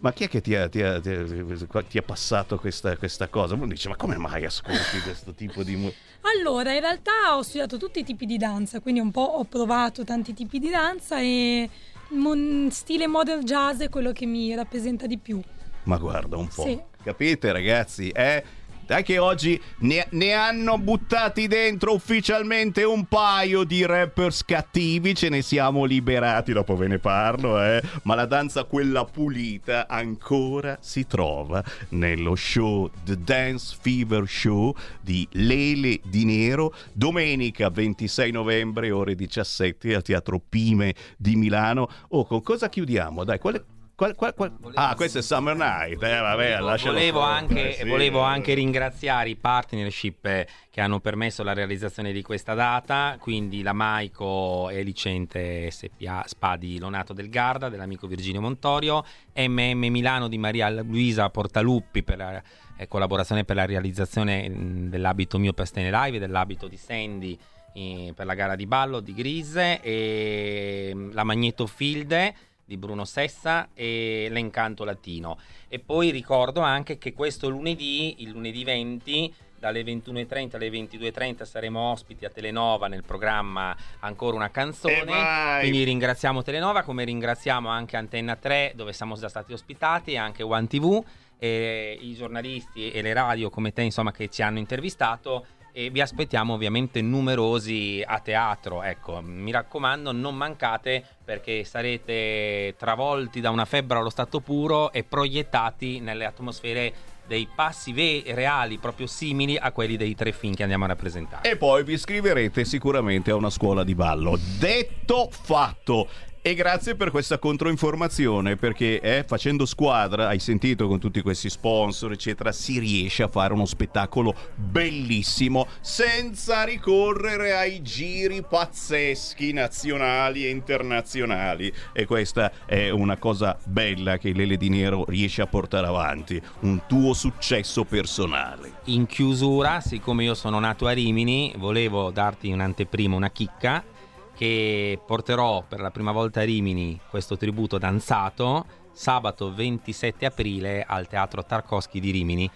Ma 0.01 0.13
chi 0.13 0.25
è 0.25 0.29
che 0.29 0.41
ti 0.41 0.55
ha, 0.55 0.69
ti 0.69 0.81
ha- 0.83 1.01
ti 1.01 1.09
ha- 1.11 1.83
ti 1.83 1.99
ha 1.99 2.03
passato 2.03 2.57
questa, 2.59 2.97
questa 2.97 3.27
cosa? 3.29 3.55
Uno 3.55 3.67
dice, 3.67 3.89
ma 3.89 3.97
come 3.97 4.17
mai 4.17 4.45
ascolti 4.45 5.01
questo 5.03 5.33
tipo 5.33 5.65
di 5.65 5.75
musica? 5.75 5.97
Allora, 6.39 6.73
in 6.73 6.81
realtà 6.81 7.35
ho 7.37 7.43
studiato 7.43 7.79
tutti 7.79 7.99
i 8.01 8.05
tipi 8.05 8.25
di 8.27 8.37
danza, 8.37 8.79
quindi 8.81 9.01
un 9.01 9.11
po' 9.11 9.23
ho 9.23 9.45
provato 9.45 10.05
tanti 10.05 10.35
tipi 10.35 10.59
di 10.61 10.69
danza 10.71 11.19
e 11.19 11.69
mon- 12.11 12.69
stile 12.71 13.07
modern 13.09 13.41
jazz 13.45 13.81
è 13.81 13.89
quello 13.89 14.13
che 14.13 14.27
mi 14.27 14.55
rappresenta 14.55 15.07
di 15.07 15.19
più. 15.19 15.41
Ma 15.85 15.97
guarda 15.97 16.37
un 16.37 16.47
po'. 16.49 16.63
Sì. 16.63 16.81
Capite 17.03 17.51
ragazzi? 17.51 18.11
Eh? 18.11 18.45
Dai 18.89 19.03
che 19.03 19.19
oggi 19.19 19.61
ne, 19.81 20.07
ne, 20.13 20.33
hanno 20.33 20.79
buttati 20.79 21.47
dentro 21.47 21.93
ufficialmente 21.93 22.85
un 22.85 23.05
paio 23.05 23.65
di 23.65 23.85
rappers 23.85 24.47
cattivi, 24.47 25.15
ce 25.15 25.29
ne 25.29 25.43
siamo 25.43 25.85
liberati, 25.85 26.55
dopo 26.55 26.75
ve 26.75 26.89
ne 26.89 26.99
parlo, 26.99 27.63
eh. 27.63 27.83
Ma 28.05 28.15
la 28.15 28.25
danza 28.25 28.65
quella 28.65 29.05
pulita 29.05 29.87
ancora 29.89 30.79
si 30.81 31.07
trova 31.07 31.63
nello 31.91 32.35
show 32.35 32.91
The 33.05 33.19
Dance 33.19 33.77
Fever 33.79 34.27
Show 34.27 34.75
di 35.03 35.29
Lele 35.33 36.01
Di 36.05 36.25
Nero, 36.25 36.73
domenica 36.95 37.69
26 37.69 38.31
novembre 38.31 38.91
ore 38.91 39.15
17 39.15 39.97
al 39.97 40.03
Teatro 40.03 40.41
Pime 40.41 40.95
di 41.19 41.37
Milano. 41.37 41.91
Oh, 42.09 42.25
con 42.25 42.41
cosa 42.41 42.71
chiudiamo? 42.71 43.25
Dai, 43.25 43.39
quale 43.39 43.63
Qual, 43.99 44.15
qual, 44.15 44.33
qual... 44.33 44.53
Ah, 44.75 44.95
questo 44.95 45.19
è 45.19 45.23
Summer 45.23 45.57
Night. 45.57 46.01
Eh, 46.01 46.21
vabbè, 46.21 46.61
volevo, 46.61 47.19
anche, 47.19 47.71
eh, 47.71 47.83
sì. 47.83 47.89
volevo, 47.89 48.21
anche, 48.21 48.55
ringraziare 48.55 49.31
i 49.31 49.35
partnership 49.35 50.47
che 50.71 50.81
hanno 50.81 51.01
permesso 51.01 51.43
la 51.43 51.53
realizzazione 51.53 52.13
di 52.13 52.23
questa 52.23 52.55
data, 52.55 53.17
quindi 53.19 53.61
la 53.61 53.73
Maico 53.73 54.69
e 54.69 54.85
Licente 54.85 55.69
SPA 55.73 56.23
SPA 56.25 56.57
di 56.57 56.79
Lonato 56.79 57.13
del 57.13 57.29
Garda, 57.29 57.69
dell'amico 57.69 58.07
Virginio 58.07 58.41
Montorio, 58.41 59.05
MM 59.35 59.87
Milano 59.91 60.29
di 60.29 60.39
Maria 60.39 60.71
Luisa 60.71 61.29
Portaluppi 61.29 62.05
per 62.05 62.19
la 62.19 62.43
eh, 62.77 62.87
collaborazione 62.87 63.45
per 63.45 63.57
la 63.57 63.67
realizzazione 63.67 64.49
dell'abito 64.89 65.39
mio 65.39 65.53
per 65.53 65.67
Stene 65.67 65.91
Live 65.91 66.19
e 66.19 66.21
dell'abito 66.21 66.69
di 66.69 66.77
Sandy 66.77 67.37
eh, 67.73 68.13
per 68.15 68.27
la 68.27 68.35
gara 68.35 68.55
di 68.55 68.67
ballo 68.67 69.01
di 69.01 69.13
Grise 69.13 69.81
e 69.81 70.95
la 71.11 71.25
Magneto 71.25 71.67
Field 71.67 72.47
di 72.69 72.77
Bruno 72.77 73.07
Sessa 73.07 73.71
e 73.73 74.29
L'Encanto 74.31 74.85
Latino. 74.85 75.39
E 75.69 75.79
poi 75.79 76.11
ricordo 76.11 76.61
anche 76.61 76.99
che 76.99 77.15
questo 77.15 77.49
lunedì, 77.49 78.17
il 78.19 78.29
lunedì 78.29 78.63
20, 78.63 79.35
dalle 79.59 79.83
21.30 79.83 80.57
alle 80.57 80.69
22.30 80.69 81.45
saremo 81.45 81.81
ospiti 81.81 82.27
a 82.27 82.31
Telenova 82.31 82.87
nel 82.87 83.03
programma 83.03 83.75
Ancora 84.01 84.37
una 84.37 84.51
canzone. 84.51 85.59
Quindi 85.61 85.83
ringraziamo 85.83 86.43
Telenova 86.43 86.83
come 86.83 87.05
ringraziamo 87.05 87.69
anche 87.69 87.97
Antenna 87.97 88.37
3 88.37 88.73
dove 88.77 88.93
siamo 88.93 89.17
già 89.17 89.31
stati 89.31 89.55
ospitati 89.55 90.13
e 90.13 90.19
anche 90.19 90.43
One 90.43 90.67
TV 90.67 91.03
e 91.39 91.97
i 92.01 92.15
giornalisti 92.15 92.91
e 92.91 93.01
le 93.01 93.13
radio 93.13 93.49
come 93.49 93.73
te 93.73 93.83
insomma 93.83 94.13
che 94.13 94.29
ci 94.29 94.43
hanno 94.43 94.59
intervistato 94.59 95.47
e 95.79 95.91
vi 95.91 96.01
aspettiamo 96.01 96.55
ovviamente 96.55 97.01
numerosi 97.01 98.03
a 98.05 98.19
teatro. 98.19 98.83
Ecco, 98.83 99.21
mi 99.23 99.53
raccomando, 99.53 100.11
non 100.11 100.35
mancate 100.35 101.05
perché 101.25 101.63
sarete 101.63 102.75
travolti 102.77 103.41
da 103.41 103.51
una 103.51 103.65
febbre 103.65 103.99
allo 103.99 104.11
stato 104.11 104.41
puro 104.41 104.91
e 104.91 105.05
proiettati 105.05 106.01
nelle 106.01 106.25
atmosfere 106.25 106.93
dei 107.29 107.47
passi 107.55 107.93
ve- 107.93 108.25
reali 108.27 108.79
proprio 108.79 109.07
simili 109.07 109.57
a 109.57 109.71
quelli 109.71 109.97
dei 109.97 110.17
tre 110.17 110.33
film 110.33 110.55
che 110.55 110.63
andiamo 110.63 110.83
a 110.83 110.89
rappresentare. 110.89 111.49
E 111.49 111.57
poi 111.57 111.85
vi 111.85 111.93
iscriverete 111.93 112.65
sicuramente 112.65 113.31
a 113.31 113.37
una 113.37 113.51
scuola 113.51 113.85
di 113.85 113.95
ballo. 113.95 114.37
Detto 114.59 115.29
fatto, 115.31 116.09
e 116.43 116.55
grazie 116.55 116.95
per 116.95 117.11
questa 117.11 117.39
controinformazione, 117.39 118.57
perché 118.57 119.01
eh, 119.01 119.25
facendo 119.27 119.67
squadra, 119.67 120.29
hai 120.29 120.39
sentito 120.39 120.87
con 120.87 120.99
tutti 120.99 121.21
questi 121.23 121.51
sponsor, 121.51 122.13
eccetera, 122.13 122.53
si 122.53 122.79
riesce 122.79 123.23
a 123.23 123.29
fare 123.29 123.53
uno 123.53 123.67
spettacolo 123.67 124.35
bellissimo 124.55 125.67
senza 125.81 126.65
ricorrere 126.65 127.55
ai 127.55 127.83
giri 127.83 128.43
pazzeschi 128.43 129.53
nazionali 129.53 130.47
e 130.47 130.51
internazionali. 130.51 131.73
E 131.93 132.07
questa 132.07 132.53
è 132.67 132.91
una 132.91 133.17
cosa 133.17 133.59
bella 133.65 134.19
che 134.19 134.33
Lele 134.33 134.57
Di 134.57 134.69
Nero 134.69 135.05
riesce 135.09 135.43
a 135.43 135.47
portare 135.47 135.87
avanti, 135.87 136.41
un 136.61 136.83
tuo 136.87 137.13
successo 137.13 137.85
personale. 137.85 138.73
In 138.85 139.07
chiusura, 139.07 139.81
siccome 139.81 140.25
io 140.25 140.35
sono 140.35 140.59
nato 140.59 140.87
a 140.87 140.93
Rimini, 140.93 141.53
volevo 141.57 142.11
darti 142.11 142.51
un'anteprima, 142.51 143.17
una 143.17 143.31
chicca 143.31 143.97
che 144.39 145.01
porterò 145.05 145.65
per 145.67 145.81
la 145.81 145.91
prima 145.91 146.13
volta 146.13 146.43
a 146.43 146.45
Rimini 146.45 147.01
questo 147.11 147.37
tributo 147.37 147.77
danzato 147.77 148.65
sabato 148.93 149.53
27 149.53 150.27
aprile 150.27 150.85
al 150.87 151.09
Teatro 151.09 151.45
Tarkovsky 151.45 151.99
di 151.99 152.13
Rimini 152.13 152.49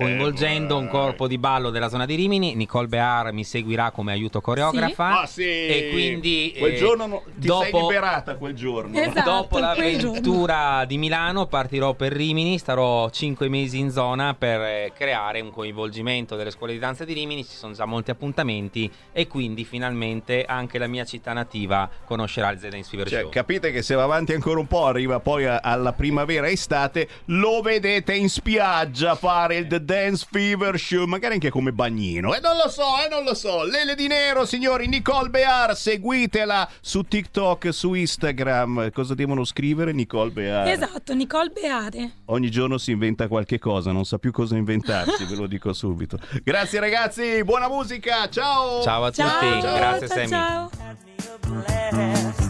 coinvolgendo 0.00 0.78
un 0.78 0.88
corpo 0.88 1.26
di 1.26 1.36
ballo 1.36 1.68
della 1.70 1.88
zona 1.88 2.06
di 2.06 2.14
Rimini. 2.14 2.54
Nicole 2.54 2.86
Bear 2.86 3.32
mi 3.32 3.44
seguirà 3.44 3.90
come 3.90 4.12
aiuto 4.12 4.40
coreografa. 4.40 5.10
Sì? 5.10 5.20
Ah, 5.20 5.26
sì. 5.26 5.42
E 5.42 5.88
quindi 5.90 6.54
quel 6.58 6.72
eh, 6.72 6.76
giorno 6.76 7.06
no, 7.06 7.22
ti 7.38 7.46
dopo, 7.46 7.64
sei 7.64 7.80
liberata 7.80 8.36
quel 8.36 8.54
giorno. 8.54 8.98
Esatto, 8.98 9.30
dopo 9.30 9.58
l'avventura 9.58 10.84
di 10.86 10.96
Milano 10.96 11.46
partirò 11.46 11.92
per 11.92 12.12
Rimini, 12.12 12.56
starò 12.58 13.10
cinque 13.10 13.48
mesi 13.48 13.78
in 13.78 13.90
zona 13.90 14.34
per 14.34 14.60
eh, 14.60 14.92
creare 14.94 15.40
un 15.40 15.50
coinvolgimento 15.50 16.36
delle 16.36 16.50
scuole 16.50 16.72
di 16.72 16.78
danza 16.78 17.04
di 17.04 17.12
Rimini. 17.12 17.44
Ci 17.44 17.54
sono 17.54 17.74
già 17.74 17.84
molti 17.84 18.10
appuntamenti 18.10 18.90
e 19.12 19.26
quindi 19.26 19.64
finalmente 19.64 20.44
anche 20.44 20.78
la 20.78 20.86
mia 20.86 21.04
città 21.04 21.32
nativa 21.32 21.88
conoscerà 22.06 22.50
il 22.50 22.58
Zedens 22.58 22.88
Fever 22.88 23.08
cioè, 23.08 23.20
Show. 23.20 23.30
Capite 23.30 23.70
che 23.70 23.82
se 23.82 23.94
va 23.94 24.04
avanti 24.04 24.32
ancora 24.32 24.60
un 24.60 24.66
po' 24.66 24.86
arriva 24.86 25.20
poi 25.20 25.44
alla 25.46 25.92
primavera 25.92 26.48
estate, 26.48 27.08
lo 27.26 27.60
vedete 27.60 28.14
in 28.14 28.28
spiaggia 28.28 29.14
fare 29.14 29.56
il 29.56 29.66
The 29.66 29.84
Dance 29.90 30.24
Fever 30.30 30.78
Show, 30.78 31.04
magari 31.04 31.34
anche 31.34 31.50
come 31.50 31.72
bagnino. 31.72 32.32
E 32.32 32.36
eh, 32.36 32.40
non 32.40 32.56
lo 32.56 32.68
so, 32.68 32.84
eh, 33.04 33.08
non 33.08 33.24
lo 33.24 33.34
so. 33.34 33.64
Lele 33.64 33.96
di 33.96 34.06
Nero, 34.06 34.44
signori, 34.44 34.86
Nicole 34.86 35.30
Bear, 35.30 35.76
seguitela 35.76 36.70
su 36.80 37.02
TikTok, 37.02 37.72
su 37.72 37.94
Instagram. 37.94 38.92
Cosa 38.92 39.14
devono 39.14 39.42
scrivere 39.42 39.90
Nicole 39.90 40.30
Bear? 40.30 40.68
Esatto, 40.68 41.12
Nicole 41.12 41.48
Beare. 41.50 42.18
Ogni 42.26 42.52
giorno 42.52 42.78
si 42.78 42.92
inventa 42.92 43.26
qualche 43.26 43.58
cosa, 43.58 43.90
non 43.90 44.04
sa 44.04 44.18
più 44.18 44.30
cosa 44.30 44.56
inventarsi, 44.56 45.24
ve 45.24 45.34
lo 45.34 45.48
dico 45.48 45.72
subito. 45.72 46.20
Grazie 46.44 46.78
ragazzi, 46.78 47.42
buona 47.42 47.66
musica, 47.66 48.28
ciao! 48.28 48.82
Ciao 48.82 49.06
a 49.06 49.10
ciao, 49.10 49.40
tutti, 49.40 49.60
ciao, 49.60 49.74
grazie 49.74 50.06
ciao, 50.06 50.16
Sammy. 50.16 50.70
Ciao. 51.90 52.49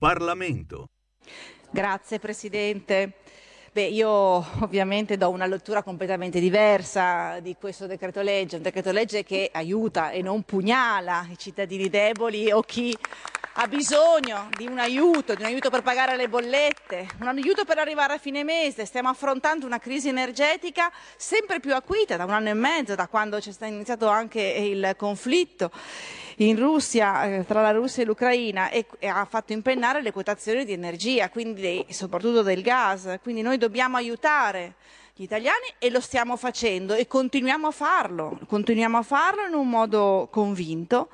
Parlamento. 0.00 0.88
Grazie 1.70 2.18
Presidente. 2.18 3.18
Beh, 3.70 3.84
io 3.88 4.08
ovviamente 4.62 5.18
do 5.18 5.28
una 5.28 5.44
lettura 5.44 5.82
completamente 5.82 6.40
diversa 6.40 7.38
di 7.40 7.54
questo 7.60 7.86
decreto 7.86 8.22
legge, 8.22 8.56
un 8.56 8.62
decreto 8.62 8.92
legge 8.92 9.24
che 9.24 9.50
aiuta 9.52 10.08
e 10.08 10.22
non 10.22 10.42
pugnala 10.44 11.26
i 11.28 11.36
cittadini 11.36 11.90
deboli 11.90 12.50
o 12.50 12.62
chi 12.62 12.96
ha 13.54 13.66
bisogno 13.66 14.48
di 14.56 14.66
un 14.66 14.78
aiuto, 14.78 15.34
di 15.34 15.42
un 15.42 15.48
aiuto 15.48 15.70
per 15.70 15.82
pagare 15.82 16.16
le 16.16 16.28
bollette, 16.28 17.08
un 17.20 17.26
aiuto 17.26 17.64
per 17.64 17.78
arrivare 17.78 18.14
a 18.14 18.18
fine 18.18 18.44
mese. 18.44 18.84
Stiamo 18.84 19.08
affrontando 19.08 19.66
una 19.66 19.78
crisi 19.78 20.08
energetica 20.08 20.90
sempre 21.16 21.58
più 21.58 21.74
acuita 21.74 22.16
da 22.16 22.24
un 22.24 22.30
anno 22.30 22.50
e 22.50 22.54
mezzo, 22.54 22.94
da 22.94 23.08
quando 23.08 23.38
c'è 23.38 23.52
iniziato 23.66 24.06
anche 24.06 24.40
il 24.40 24.94
conflitto 24.96 25.70
in 26.36 26.56
Russia, 26.56 27.24
eh, 27.24 27.44
tra 27.44 27.60
la 27.60 27.72
Russia 27.72 28.02
e 28.02 28.06
l'Ucraina 28.06 28.70
e, 28.70 28.86
ha 29.08 29.24
fatto 29.24 29.52
impennare 29.52 30.00
le 30.00 30.12
quotazioni 30.12 30.64
di 30.64 30.72
energia, 30.72 31.28
quindi 31.28 31.84
soprattutto 31.90 32.42
del 32.42 32.62
gas. 32.62 33.18
Quindi 33.20 33.42
noi 33.42 33.58
dobbiamo 33.58 33.96
aiutare 33.96 34.74
gli 35.14 35.24
italiani 35.24 35.66
e 35.78 35.90
lo 35.90 36.00
stiamo 36.00 36.36
facendo 36.36 36.94
e 36.94 37.08
continuiamo 37.08 37.66
a 37.66 37.72
farlo, 37.72 38.38
continuiamo 38.46 38.96
a 38.96 39.02
farlo 39.02 39.44
in 39.46 39.54
un 39.54 39.68
modo 39.68 40.28
convinto 40.30 41.08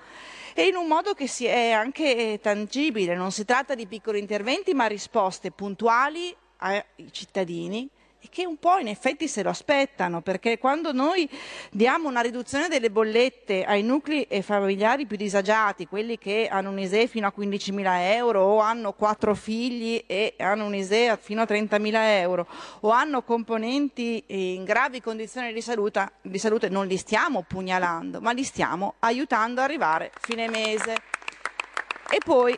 e 0.58 0.68
in 0.68 0.74
un 0.74 0.86
modo 0.86 1.12
che 1.12 1.26
sia 1.26 1.78
anche 1.78 2.38
tangibile. 2.40 3.14
Non 3.14 3.30
si 3.30 3.44
tratta 3.44 3.74
di 3.74 3.86
piccoli 3.86 4.18
interventi, 4.18 4.72
ma 4.72 4.86
risposte 4.86 5.50
puntuali 5.50 6.34
ai 6.58 6.82
cittadini 7.10 7.86
e 8.20 8.28
che 8.30 8.46
un 8.46 8.56
po' 8.56 8.78
in 8.78 8.88
effetti 8.88 9.28
se 9.28 9.42
lo 9.42 9.50
aspettano, 9.50 10.20
perché 10.20 10.58
quando 10.58 10.92
noi 10.92 11.28
diamo 11.70 12.08
una 12.08 12.20
riduzione 12.20 12.68
delle 12.68 12.90
bollette 12.90 13.64
ai 13.64 13.82
nuclei 13.82 14.26
familiari 14.42 15.06
più 15.06 15.16
disagiati, 15.16 15.86
quelli 15.86 16.18
che 16.18 16.48
hanno 16.50 16.70
un 16.70 16.78
ISEE 16.78 17.06
fino 17.06 17.26
a 17.26 17.32
15.000 17.36 17.84
euro 18.14 18.42
o 18.42 18.58
hanno 18.58 18.92
quattro 18.92 19.34
figli 19.34 20.02
e 20.06 20.34
hanno 20.38 20.64
un 20.66 20.74
ISEE 20.74 21.18
fino 21.20 21.42
a 21.42 21.46
30.000 21.48 21.92
euro 22.20 22.46
o 22.80 22.90
hanno 22.90 23.22
componenti 23.22 24.24
in 24.26 24.64
gravi 24.64 25.00
condizioni 25.00 25.52
di 25.52 25.60
salute, 25.60 26.12
di 26.22 26.38
salute 26.38 26.68
non 26.68 26.86
li 26.86 26.96
stiamo 26.96 27.44
pugnalando, 27.46 28.20
ma 28.20 28.32
li 28.32 28.44
stiamo 28.44 28.94
aiutando 29.00 29.60
ad 29.60 29.66
arrivare 29.66 30.10
fine 30.20 30.48
mese. 30.48 30.94
E 32.08 32.18
poi 32.24 32.56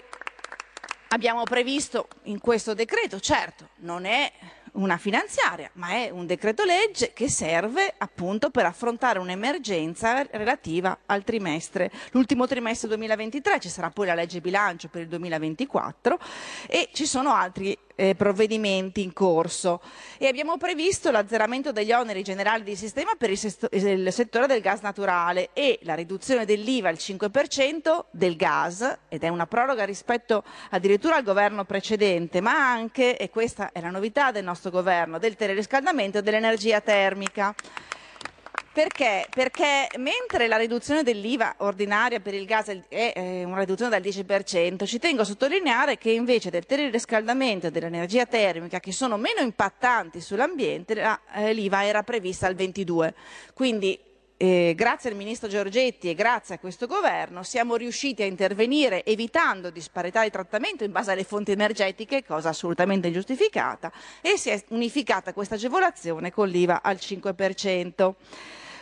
abbiamo 1.09 1.43
previsto 1.45 2.07
in 2.25 2.39
questo 2.39 2.75
decreto, 2.75 3.19
certo, 3.19 3.71
non 3.77 4.05
è 4.05 4.31
una 4.75 4.97
finanziaria, 4.97 5.71
ma 5.75 5.91
è 5.91 6.11
un 6.11 6.27
decreto 6.27 6.65
legge 6.65 7.13
che 7.13 7.29
serve 7.29 7.95
appunto 7.97 8.51
per 8.51 8.67
affrontare 8.67 9.19
un'emergenza 9.19 10.23
relativa 10.31 10.99
al 11.07 11.25
trimestre, 11.25 11.91
l'ultimo 12.13 12.47
trimestre 12.47 12.89
2023, 12.89 13.61
ci 13.61 13.69
sarà 13.69 13.91
poi 13.91 14.07
la 14.07 14.15
legge 14.15 14.41
bilancio 14.41 14.89
per 14.89 15.03
il 15.03 15.09
2024 15.09 16.19
e 16.67 16.89
ci 16.93 17.07
sono 17.07 17.33
altri 17.33 17.77
eh, 18.01 18.15
provvedimenti 18.15 19.03
in 19.03 19.13
corso 19.13 19.81
e 20.19 20.29
abbiamo 20.29 20.57
previsto 20.57 21.11
l'azzeramento 21.11 21.73
degli 21.73 21.91
oneri 21.91 22.23
generali 22.23 22.63
di 22.63 22.77
sistema 22.77 23.11
per 23.19 23.31
il, 23.31 23.39
sesto- 23.39 23.69
il 23.73 24.13
settore 24.13 24.47
del 24.47 24.61
gas 24.61 24.83
naturale 24.83 25.51
e 25.53 25.81
la 25.83 25.95
riduzione 25.95 26.45
dell'IVA 26.45 26.91
al 26.91 26.95
5% 26.95 28.05
del 28.13 28.37
gas 28.37 28.99
ed 29.09 29.25
è 29.25 29.29
una 29.29 29.47
proroga 29.47 29.85
rispetto 29.85 30.45
addirittura 30.71 31.17
al 31.17 31.25
governo 31.25 31.65
precedente, 31.65 32.41
ma 32.41 32.71
anche, 32.71 33.17
e 33.17 33.31
questa 33.31 33.73
è 33.73 33.81
la 33.81 33.91
novità 33.91 34.31
del 34.31 34.45
nostro 34.45 34.71
governo, 34.71 35.19
del 35.19 35.35
teleriscaldamento 35.35 36.19
e 36.19 36.23
dell'energia 36.23 36.81
termica. 36.81 37.53
Perché? 38.79 39.27
Perché 39.29 39.89
mentre 39.97 40.47
la 40.47 40.57
riduzione 40.57 41.03
dell'IVA 41.03 41.57
ordinaria 41.59 42.21
per 42.21 42.33
il 42.33 42.45
gas 42.45 42.69
è 42.89 43.43
una 43.45 43.59
riduzione 43.59 43.99
del 43.99 44.09
10%, 44.15 44.87
ci 44.87 45.01
tengo 45.01 45.23
a 45.23 45.25
sottolineare 45.25 45.99
che 45.99 46.13
invece 46.13 46.49
del 46.49 46.65
teleriscaldamento 46.65 47.67
e 47.67 47.71
dell'energia 47.73 48.25
termica, 48.25 48.79
che 48.79 48.93
sono 48.93 49.17
meno 49.17 49.41
impattanti 49.41 50.21
sull'ambiente, 50.21 50.95
eh, 51.35 51.53
l'IVA 51.55 51.87
era 51.87 52.05
prevista 52.05 52.47
al 52.47 52.55
22%. 52.55 53.15
Quindi 53.53 53.99
eh, 54.37 54.75
grazie 54.77 55.11
al 55.11 55.17
ministro 55.17 55.49
Giorgetti 55.49 56.09
e 56.09 56.15
grazie 56.15 56.55
a 56.55 56.59
questo 56.61 56.87
governo 56.87 57.43
siamo 57.43 57.75
riusciti 57.75 58.23
a 58.23 58.27
intervenire 58.27 59.05
evitando 59.05 59.71
disparità 59.71 60.23
di 60.23 60.31
trattamento 60.31 60.85
in 60.85 60.93
base 60.93 61.11
alle 61.11 61.25
fonti 61.25 61.51
energetiche, 61.51 62.25
cosa 62.25 62.51
assolutamente 62.51 63.09
ingiustificata, 63.09 63.91
e 64.21 64.37
si 64.37 64.51
è 64.51 64.65
unificata 64.69 65.33
questa 65.33 65.57
agevolazione 65.57 66.31
con 66.31 66.47
l'IVA 66.47 66.81
al 66.81 66.99
5%. 67.01 68.15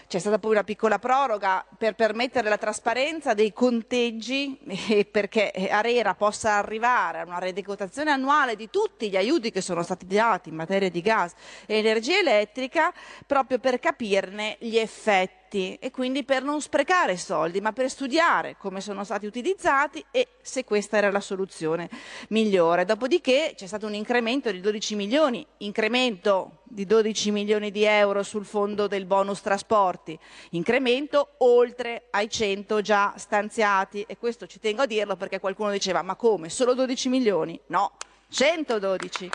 C'è 0.09 0.21
stata 0.21 0.39
poi 0.39 0.53
una 0.53 0.63
piccola 0.63 1.01
proroga 1.01 1.67
per 1.77 1.97
permettere 1.97 2.49
la 2.49 2.59
trasparenza 2.59 3.35
dei 3.35 3.53
conteggi 3.53 4.57
e 4.89 5.05
perché 5.05 5.51
Arera 5.69 6.15
possa 6.15 6.59
arrivare 6.59 7.21
a 7.21 7.25
una 7.25 7.41
rendicontazione 7.41 8.13
annuale 8.13 8.55
di 8.55 8.71
tutti 8.71 9.11
gli 9.11 9.17
aiuti 9.17 9.51
che 9.51 9.61
sono 9.61 9.83
stati 9.83 10.07
dati 10.07 10.49
in 10.49 10.55
materia 10.55 10.91
di 10.91 11.01
gas 11.01 11.33
e 11.67 11.79
energia 11.79 12.19
elettrica 12.19 12.93
proprio 13.27 13.59
per 13.59 13.81
capirne 13.81 14.57
gli 14.61 14.77
effetti 14.77 15.46
progetti 15.57 15.79
e 15.81 15.91
quindi 15.91 16.25
per 16.25 16.43
non 16.43 16.61
sprecare 16.61 17.17
soldi, 17.17 17.61
ma 17.61 17.73
per 17.73 17.89
studiare 17.89 18.57
come 18.59 18.81
sono 18.81 19.05
stati 19.05 19.27
utilizzati 19.27 20.05
e 20.11 20.29
se 20.43 20.65
questa 20.65 20.99
era 20.99 21.11
la 21.11 21.21
soluzione 21.21 21.89
migliore. 22.29 22.85
Dopodiché 22.85 23.55
c'è 23.57 23.67
stato 23.67 23.87
un 23.87 23.95
incremento 23.95 24.51
di 24.51 24.61
12 24.61 24.95
milioni, 24.95 25.47
incremento 25.59 26.59
di 26.65 26.85
12 26.85 27.31
milioni 27.31 27.71
di 27.71 27.85
euro 27.85 28.23
sul 28.23 28.45
fondo 28.45 28.87
del 28.87 29.07
bonus 29.07 29.41
trasporti, 29.41 30.19
incremento 30.51 31.35
oltre 31.39 32.07
ai 32.11 32.29
100 32.29 32.81
già 32.83 33.15
stanziati 33.17 34.05
e 34.07 34.19
questo 34.19 34.47
ci 34.47 34.61
tengo 34.61 34.83
a 34.83 34.87
dirlo 34.87 35.17
perché 35.17 35.41
qualcuno 35.41 35.71
diceva 35.71 36.03
ma 36.03 36.17
come, 36.17 36.51
solo 36.51 36.75
12 36.75 37.09
milioni? 37.09 37.59
No, 37.67 37.93
112. 38.29 39.31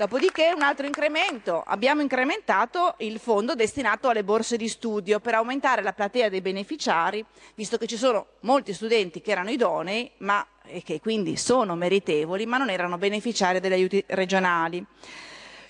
Dopodiché 0.00 0.50
un 0.54 0.62
altro 0.62 0.86
incremento, 0.86 1.62
abbiamo 1.66 2.00
incrementato 2.00 2.94
il 3.00 3.18
fondo 3.18 3.54
destinato 3.54 4.08
alle 4.08 4.24
borse 4.24 4.56
di 4.56 4.66
studio 4.66 5.20
per 5.20 5.34
aumentare 5.34 5.82
la 5.82 5.92
platea 5.92 6.30
dei 6.30 6.40
beneficiari, 6.40 7.22
visto 7.54 7.76
che 7.76 7.86
ci 7.86 7.98
sono 7.98 8.28
molti 8.40 8.72
studenti 8.72 9.20
che 9.20 9.32
erano 9.32 9.50
idonei 9.50 10.10
ma, 10.20 10.42
e 10.64 10.82
che 10.82 11.00
quindi 11.00 11.36
sono 11.36 11.74
meritevoli, 11.74 12.46
ma 12.46 12.56
non 12.56 12.70
erano 12.70 12.96
beneficiari 12.96 13.60
degli 13.60 13.74
aiuti 13.74 14.02
regionali. 14.06 14.82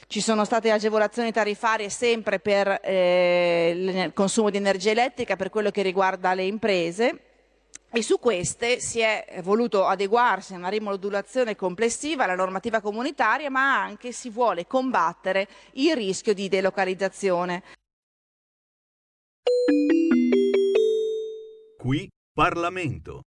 Ci 0.07 0.21
sono 0.21 0.45
state 0.45 0.71
agevolazioni 0.71 1.33
tariffarie 1.33 1.91
sempre 1.91 2.39
per 2.39 2.83
eh, 2.85 3.73
il 4.05 4.13
consumo 4.15 4.49
di 4.51 4.59
energia 4.59 4.93
elettrica 4.93 5.35
per 5.35 5.51
quello 5.51 5.73
che 5.73 5.83
riguarda 5.83 6.35
le 6.35 6.45
imprese 6.45 7.30
e 7.93 8.03
su 8.03 8.19
queste 8.19 8.79
si 8.79 9.01
è 9.01 9.41
voluto 9.43 9.85
adeguarsi 9.85 10.55
a 10.55 10.57
una 10.57 10.69
rimodulazione 10.69 11.57
complessiva 11.57 12.25
alla 12.25 12.37
normativa 12.37 12.81
comunitaria, 12.81 13.51
ma 13.51 13.83
anche 13.83 14.13
si 14.13 14.31
vuole 14.31 14.67
combattere 14.67 15.49
il 15.73 15.95
rischio 15.97 16.33
di 16.33 16.49
delocalizzazione. 16.49 17.63
Qui 21.79 22.09
Parlamento. 22.33 23.23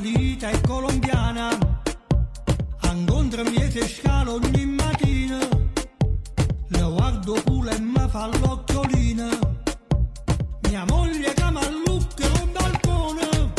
Manuelita, 0.00 0.48
è 0.48 0.60
colombiana, 0.62 1.58
incontra 2.90 3.42
miete 3.42 3.86
scalo 3.86 4.40
ogni 4.42 4.64
mattina, 4.64 5.38
le 6.68 6.80
guardo 6.80 7.42
culo 7.44 7.68
e 7.68 7.78
mi 7.80 8.08
fa 8.08 8.26
l'occhiolina, 8.38 9.28
mia 10.70 10.84
moglie 10.86 11.34
che 11.34 11.50
mallucca 11.50 12.28
con 12.30 12.50
balcone, 12.50 13.52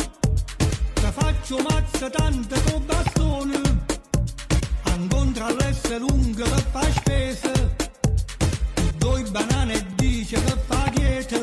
che 0.94 1.12
faccio 1.12 1.58
mazza 1.62 2.10
tante 2.10 2.60
con 2.64 2.86
bastone, 2.86 3.60
incontra 4.96 5.48
l'esse 5.52 5.96
lunga 5.98 6.42
che 6.42 6.62
fa 6.72 6.82
spese, 6.90 7.76
due 8.96 9.22
banane 9.30 9.74
e 9.74 9.86
dice 9.94 10.42
che 10.42 10.56
fa 10.66 10.90
dieta. 10.92 11.38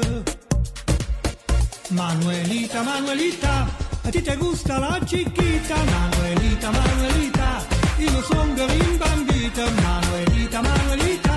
Manuelita, 1.91 2.83
Manuelita, 2.83 3.78
a 4.09 4.11
ti 4.11 4.21
te 4.23 4.35
gusta 4.37 4.79
la 4.79 4.99
chiquita, 5.05 5.75
Manuelita, 5.75 6.71
Manuelita, 6.71 7.63
io 7.97 8.21
sono 8.23 8.65
rimbambita, 8.65 9.69
Manuelita, 9.69 10.61
Manuelita, 10.61 11.35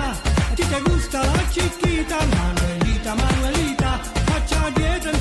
a 0.49 0.53
ti 0.55 0.67
te 0.67 0.81
gusta 0.81 1.23
la 1.23 1.43
chiquita, 1.51 2.17
Manuelita, 2.25 3.13
Manuelita, 3.13 3.99
faccia 4.25 4.71
dietro 4.73 5.11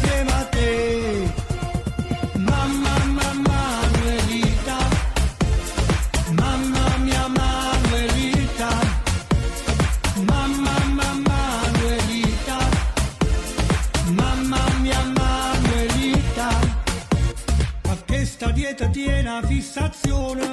tiene 19.72 19.90
fissazione, 19.90 20.48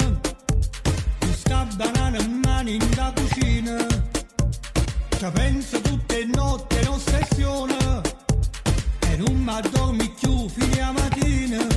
sta 1.34 1.68
banana 1.76 2.18
in 2.20 2.40
mano 2.44 2.70
in 2.70 2.90
da 2.96 3.12
cucina. 3.14 3.76
Ci 5.18 5.26
penso 5.34 5.82
tutte 5.82 6.26
notte, 6.34 6.82
non 6.84 6.94
ossessione, 6.94 8.02
e 9.02 9.18
non 9.18 9.36
mi 9.36 9.52
addormi 9.52 10.10
più 10.20 10.48
fino 10.48 10.84
a 10.84 10.92
mattina. 10.92 11.68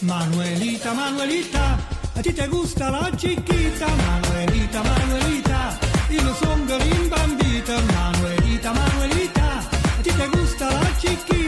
Manuelita, 0.00 0.92
Manuelita, 0.92 1.78
a 2.14 2.20
ti 2.20 2.32
te 2.32 2.48
gusta 2.48 2.90
la 2.90 3.10
chiquita? 3.14 3.86
Manuelita, 3.86 4.82
Manuelita, 4.82 5.78
io 6.08 6.34
sono 6.34 6.76
rimbambita. 6.76 7.80
Manuelita, 7.80 8.72
Manuelita, 8.72 9.58
a 9.58 10.02
ti 10.02 10.14
te 10.14 10.28
gusta 10.28 10.72
la 10.72 10.90
chiquita? 10.98 11.41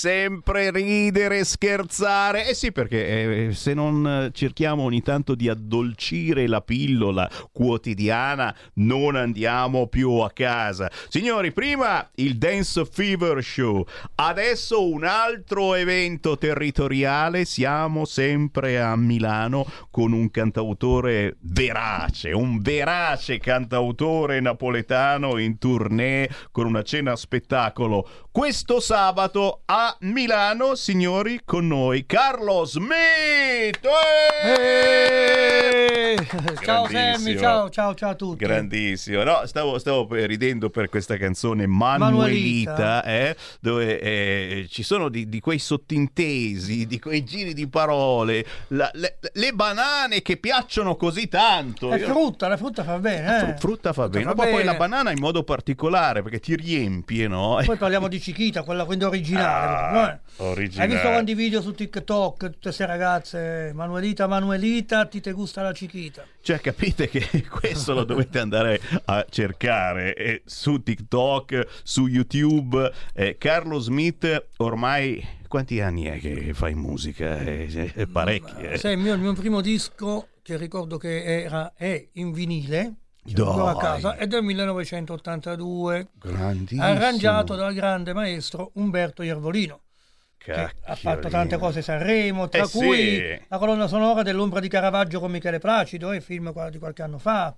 E 0.00 0.02
sempre 0.02 0.08
ridere 0.16 0.39
e 0.39 0.39
scherzare. 1.50 2.48
Eh 2.48 2.54
sì, 2.54 2.70
perché 2.70 3.48
eh, 3.48 3.52
se 3.54 3.74
non 3.74 4.06
eh, 4.06 4.30
cerchiamo 4.32 4.84
ogni 4.84 5.02
tanto 5.02 5.34
di 5.34 5.48
addolcire 5.48 6.46
la 6.46 6.60
pillola 6.60 7.28
quotidiana, 7.50 8.54
non 8.74 9.16
andiamo 9.16 9.88
più 9.88 10.12
a 10.18 10.30
casa. 10.30 10.90
Signori, 11.08 11.50
prima 11.52 12.08
il 12.16 12.38
Dance 12.38 12.84
Fever 12.84 13.42
Show, 13.42 13.84
adesso 14.16 14.86
un 14.86 15.04
altro 15.04 15.74
evento 15.74 16.38
territoriale. 16.38 17.44
Siamo 17.44 18.04
sempre 18.04 18.80
a 18.80 18.94
Milano 18.94 19.66
con 19.90 20.12
un 20.12 20.30
cantautore 20.30 21.36
verace, 21.40 22.30
un 22.30 22.60
verace 22.60 23.38
cantautore 23.38 24.40
napoletano 24.40 25.38
in 25.38 25.58
tournée 25.58 26.30
con 26.52 26.66
una 26.66 26.82
cena 26.82 27.16
spettacolo. 27.16 28.08
Questo 28.30 28.78
sabato 28.78 29.62
a 29.66 29.96
Milano, 30.02 30.76
signori, 30.76 31.39
con 31.44 31.66
noi 31.66 32.06
Carlo 32.06 32.64
Smith! 32.64 33.80
Eh! 34.44 36.16
Ciao 36.62 36.86
Sammy, 36.88 37.36
ciao, 37.38 37.70
ciao, 37.70 37.94
ciao 37.94 38.10
a 38.10 38.14
tutti. 38.14 38.44
Grandissimo, 38.44 39.22
no, 39.22 39.42
stavo, 39.46 39.78
stavo 39.78 40.06
ridendo 40.26 40.68
per 40.70 40.88
questa 40.88 41.16
canzone 41.16 41.66
Manuelita, 41.66 42.70
Manuelita. 42.72 43.04
eh, 43.04 43.36
dove 43.60 44.00
eh, 44.00 44.66
ci 44.68 44.82
sono 44.82 45.08
di, 45.08 45.28
di 45.28 45.40
quei 45.40 45.58
sottintesi, 45.58 46.86
di 46.86 46.98
quei 46.98 47.24
giri 47.24 47.54
di 47.54 47.68
parole, 47.68 48.44
la- 48.68 48.90
le, 48.94 49.18
le 49.32 49.52
banane 49.52 50.20
che 50.22 50.36
piacciono 50.36 50.96
così 50.96 51.26
tanto. 51.28 51.94
Io- 51.94 52.06
frutta, 52.06 52.48
la 52.48 52.56
frutta 52.56 52.84
fa 52.84 52.98
bene, 52.98 53.36
eh. 53.36 53.40
Fru- 53.40 53.58
frutta 53.58 53.92
fa 53.92 54.08
bene, 54.08 54.24
fa 54.24 54.30
ma 54.30 54.42
poi 54.42 54.52
bene. 54.52 54.64
la 54.64 54.74
banana 54.74 55.10
in 55.10 55.18
modo 55.20 55.42
particolare 55.42 56.22
perché 56.22 56.38
ti 56.40 56.54
riempie, 56.54 57.26
no? 57.28 57.60
Poi 57.64 57.76
parliamo 57.76 58.08
di 58.08 58.18
Chiquita, 58.18 58.62
quella 58.62 58.84
quindi 58.84 59.04
originale. 59.04 60.20
Ah, 60.36 60.44
originale. 60.44 60.88
Hai 60.88 60.94
visto 60.96 61.08
quanti 61.20 61.34
video 61.34 61.60
su 61.60 61.72
TikTok, 61.74 62.38
tutte 62.38 62.58
queste 62.62 62.86
ragazze, 62.86 63.72
Manuelita, 63.74 64.26
Manuelita, 64.26 65.04
ti 65.04 65.20
te 65.20 65.32
gusta 65.32 65.60
la 65.60 65.72
Chiquita. 65.72 66.24
Cioè, 66.40 66.60
capite 66.60 67.10
che 67.10 67.44
questo 67.46 67.92
lo 67.92 68.04
dovete 68.04 68.38
andare 68.38 68.80
a 69.04 69.26
cercare 69.28 70.14
eh, 70.14 70.42
su 70.46 70.82
TikTok, 70.82 71.80
su 71.82 72.06
YouTube. 72.06 72.90
Eh, 73.12 73.36
Carlo 73.36 73.80
Smith, 73.80 74.46
ormai 74.56 75.22
quanti 75.46 75.82
anni 75.82 76.04
è 76.04 76.18
che 76.18 76.54
fai 76.54 76.74
musica? 76.74 77.36
Eh, 77.36 77.92
eh, 77.94 78.06
parecchi. 78.06 78.54
eh. 78.62 78.78
Sai, 78.78 78.94
il 78.94 78.98
mio, 79.00 79.12
il 79.12 79.20
mio 79.20 79.34
primo 79.34 79.60
disco, 79.60 80.28
che 80.40 80.56
ricordo 80.56 80.96
che 80.96 81.22
era, 81.22 81.74
è 81.74 82.08
in 82.12 82.32
vinile, 82.32 82.94
a 83.36 83.76
casa, 83.76 84.16
è 84.16 84.26
del 84.26 84.42
1982, 84.42 86.08
Grandissimo. 86.18 86.82
arrangiato 86.82 87.54
dal 87.56 87.74
grande 87.74 88.14
maestro 88.14 88.70
Umberto 88.76 89.22
Iervolino. 89.22 89.82
Che 90.42 90.52
ha 90.52 90.94
fatto 90.94 91.28
tante 91.28 91.58
cose 91.58 91.82
Sanremo, 91.82 92.48
tra 92.48 92.62
Eh 92.62 92.66
sì. 92.66 92.78
cui 92.78 93.44
la 93.48 93.58
colonna 93.58 93.86
sonora 93.86 94.22
dell'Ombra 94.22 94.58
di 94.58 94.68
Caravaggio 94.68 95.20
con 95.20 95.30
Michele 95.30 95.58
Placido, 95.58 96.14
il 96.14 96.22
film 96.22 96.50
qua- 96.52 96.70
di 96.70 96.78
qualche 96.78 97.02
anno 97.02 97.18
fa, 97.18 97.54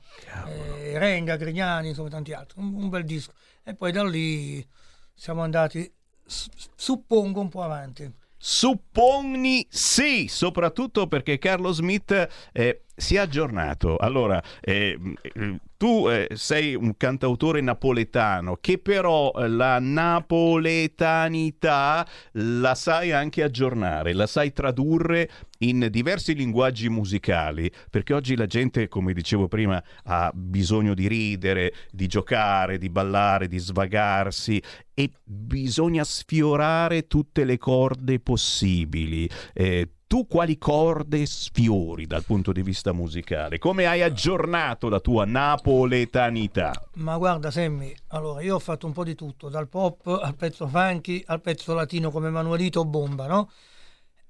eh, 0.48 0.98
Renga, 0.98 1.36
Grignani, 1.36 1.88
insomma 1.88 2.08
tanti 2.08 2.32
altri, 2.32 2.60
un, 2.60 2.74
un 2.74 2.88
bel 2.88 3.04
disco. 3.04 3.32
E 3.62 3.74
poi 3.74 3.92
da 3.92 4.02
lì 4.04 4.66
siamo 5.14 5.42
andati, 5.42 5.90
suppongo, 6.26 7.40
un 7.40 7.48
po' 7.48 7.62
avanti. 7.62 8.12
Supponi 8.36 9.64
sì, 9.70 10.26
soprattutto 10.26 11.06
perché 11.06 11.38
Carlo 11.38 11.70
Smith 11.70 12.28
eh, 12.52 12.82
si 12.94 13.16
è 13.16 13.18
aggiornato. 13.18 13.96
Allora, 13.96 14.40
eh, 14.60 14.96
eh, 15.22 15.58
tu 15.76 16.08
eh, 16.08 16.28
sei 16.34 16.76
un 16.76 16.96
cantautore 16.96 17.60
napoletano 17.60 18.56
che 18.60 18.78
però 18.78 19.32
eh, 19.32 19.48
la 19.48 19.78
napoletanità 19.80 22.06
la 22.32 22.74
sai 22.74 23.12
anche 23.12 23.42
aggiornare, 23.42 24.12
la 24.12 24.26
sai 24.26 24.52
tradurre 24.52 25.30
in 25.58 25.86
diversi 25.90 26.34
linguaggi 26.34 26.88
musicali, 26.88 27.70
perché 27.90 28.14
oggi 28.14 28.36
la 28.36 28.46
gente, 28.46 28.88
come 28.88 29.12
dicevo 29.12 29.48
prima, 29.48 29.82
ha 30.04 30.30
bisogno 30.34 30.94
di 30.94 31.08
ridere, 31.08 31.74
di 31.90 32.06
giocare, 32.06 32.78
di 32.78 32.88
ballare, 32.88 33.48
di 33.48 33.58
svagarsi 33.58 34.62
e 34.94 35.10
bisogna 35.24 36.04
sfiorare 36.04 37.06
tutte 37.06 37.44
le 37.44 37.58
corde 37.58 38.20
possibili. 38.20 39.28
Eh, 39.52 39.88
tu 40.12 40.26
quali 40.26 40.58
corde 40.58 41.24
sfiori 41.24 42.06
dal 42.06 42.22
punto 42.22 42.52
di 42.52 42.60
vista 42.60 42.92
musicale? 42.92 43.56
Come 43.56 43.86
hai 43.86 44.02
aggiornato 44.02 44.90
la 44.90 45.00
tua 45.00 45.24
napoletanità? 45.24 46.70
Ma 46.96 47.16
guarda 47.16 47.50
Sammy, 47.50 47.94
allora 48.08 48.42
io 48.42 48.56
ho 48.56 48.58
fatto 48.58 48.84
un 48.84 48.92
po' 48.92 49.04
di 49.04 49.14
tutto, 49.14 49.48
dal 49.48 49.68
pop 49.68 50.06
al 50.06 50.36
pezzo 50.36 50.68
funky 50.68 51.22
al 51.28 51.40
pezzo 51.40 51.72
latino 51.72 52.10
come 52.10 52.28
Manuelito 52.28 52.84
Bomba, 52.84 53.26
no? 53.26 53.50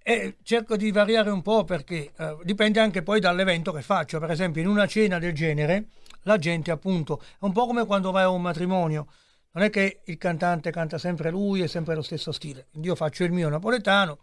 E 0.01 0.37
cerco 0.45 0.77
di 0.77 0.93
variare 0.93 1.31
un 1.31 1.43
po' 1.43 1.65
perché 1.65 2.13
eh, 2.17 2.37
dipende 2.45 2.79
anche 2.79 3.03
poi 3.03 3.19
dall'evento 3.19 3.73
che 3.73 3.83
faccio. 3.83 4.21
Per 4.21 4.31
esempio, 4.31 4.63
in 4.63 4.69
una 4.69 4.87
cena 4.87 5.19
del 5.19 5.35
genere, 5.35 5.87
la 6.23 6.39
gente 6.39 6.71
appunto 6.71 7.21
è 7.21 7.39
un 7.41 7.51
po' 7.51 7.67
come 7.67 7.85
quando 7.87 8.13
vai 8.13 8.23
a 8.23 8.29
un 8.29 8.41
matrimonio. 8.41 9.09
Non 9.51 9.65
è 9.65 9.71
che 9.71 10.03
il 10.05 10.17
cantante 10.17 10.71
canta 10.71 10.97
sempre 10.97 11.33
lui 11.33 11.61
e 11.61 11.67
sempre 11.67 11.97
lo 11.97 12.03
stesso 12.03 12.31
stile. 12.31 12.69
Io 12.83 12.95
faccio 12.95 13.25
il 13.25 13.33
mio 13.33 13.49
napoletano, 13.49 14.19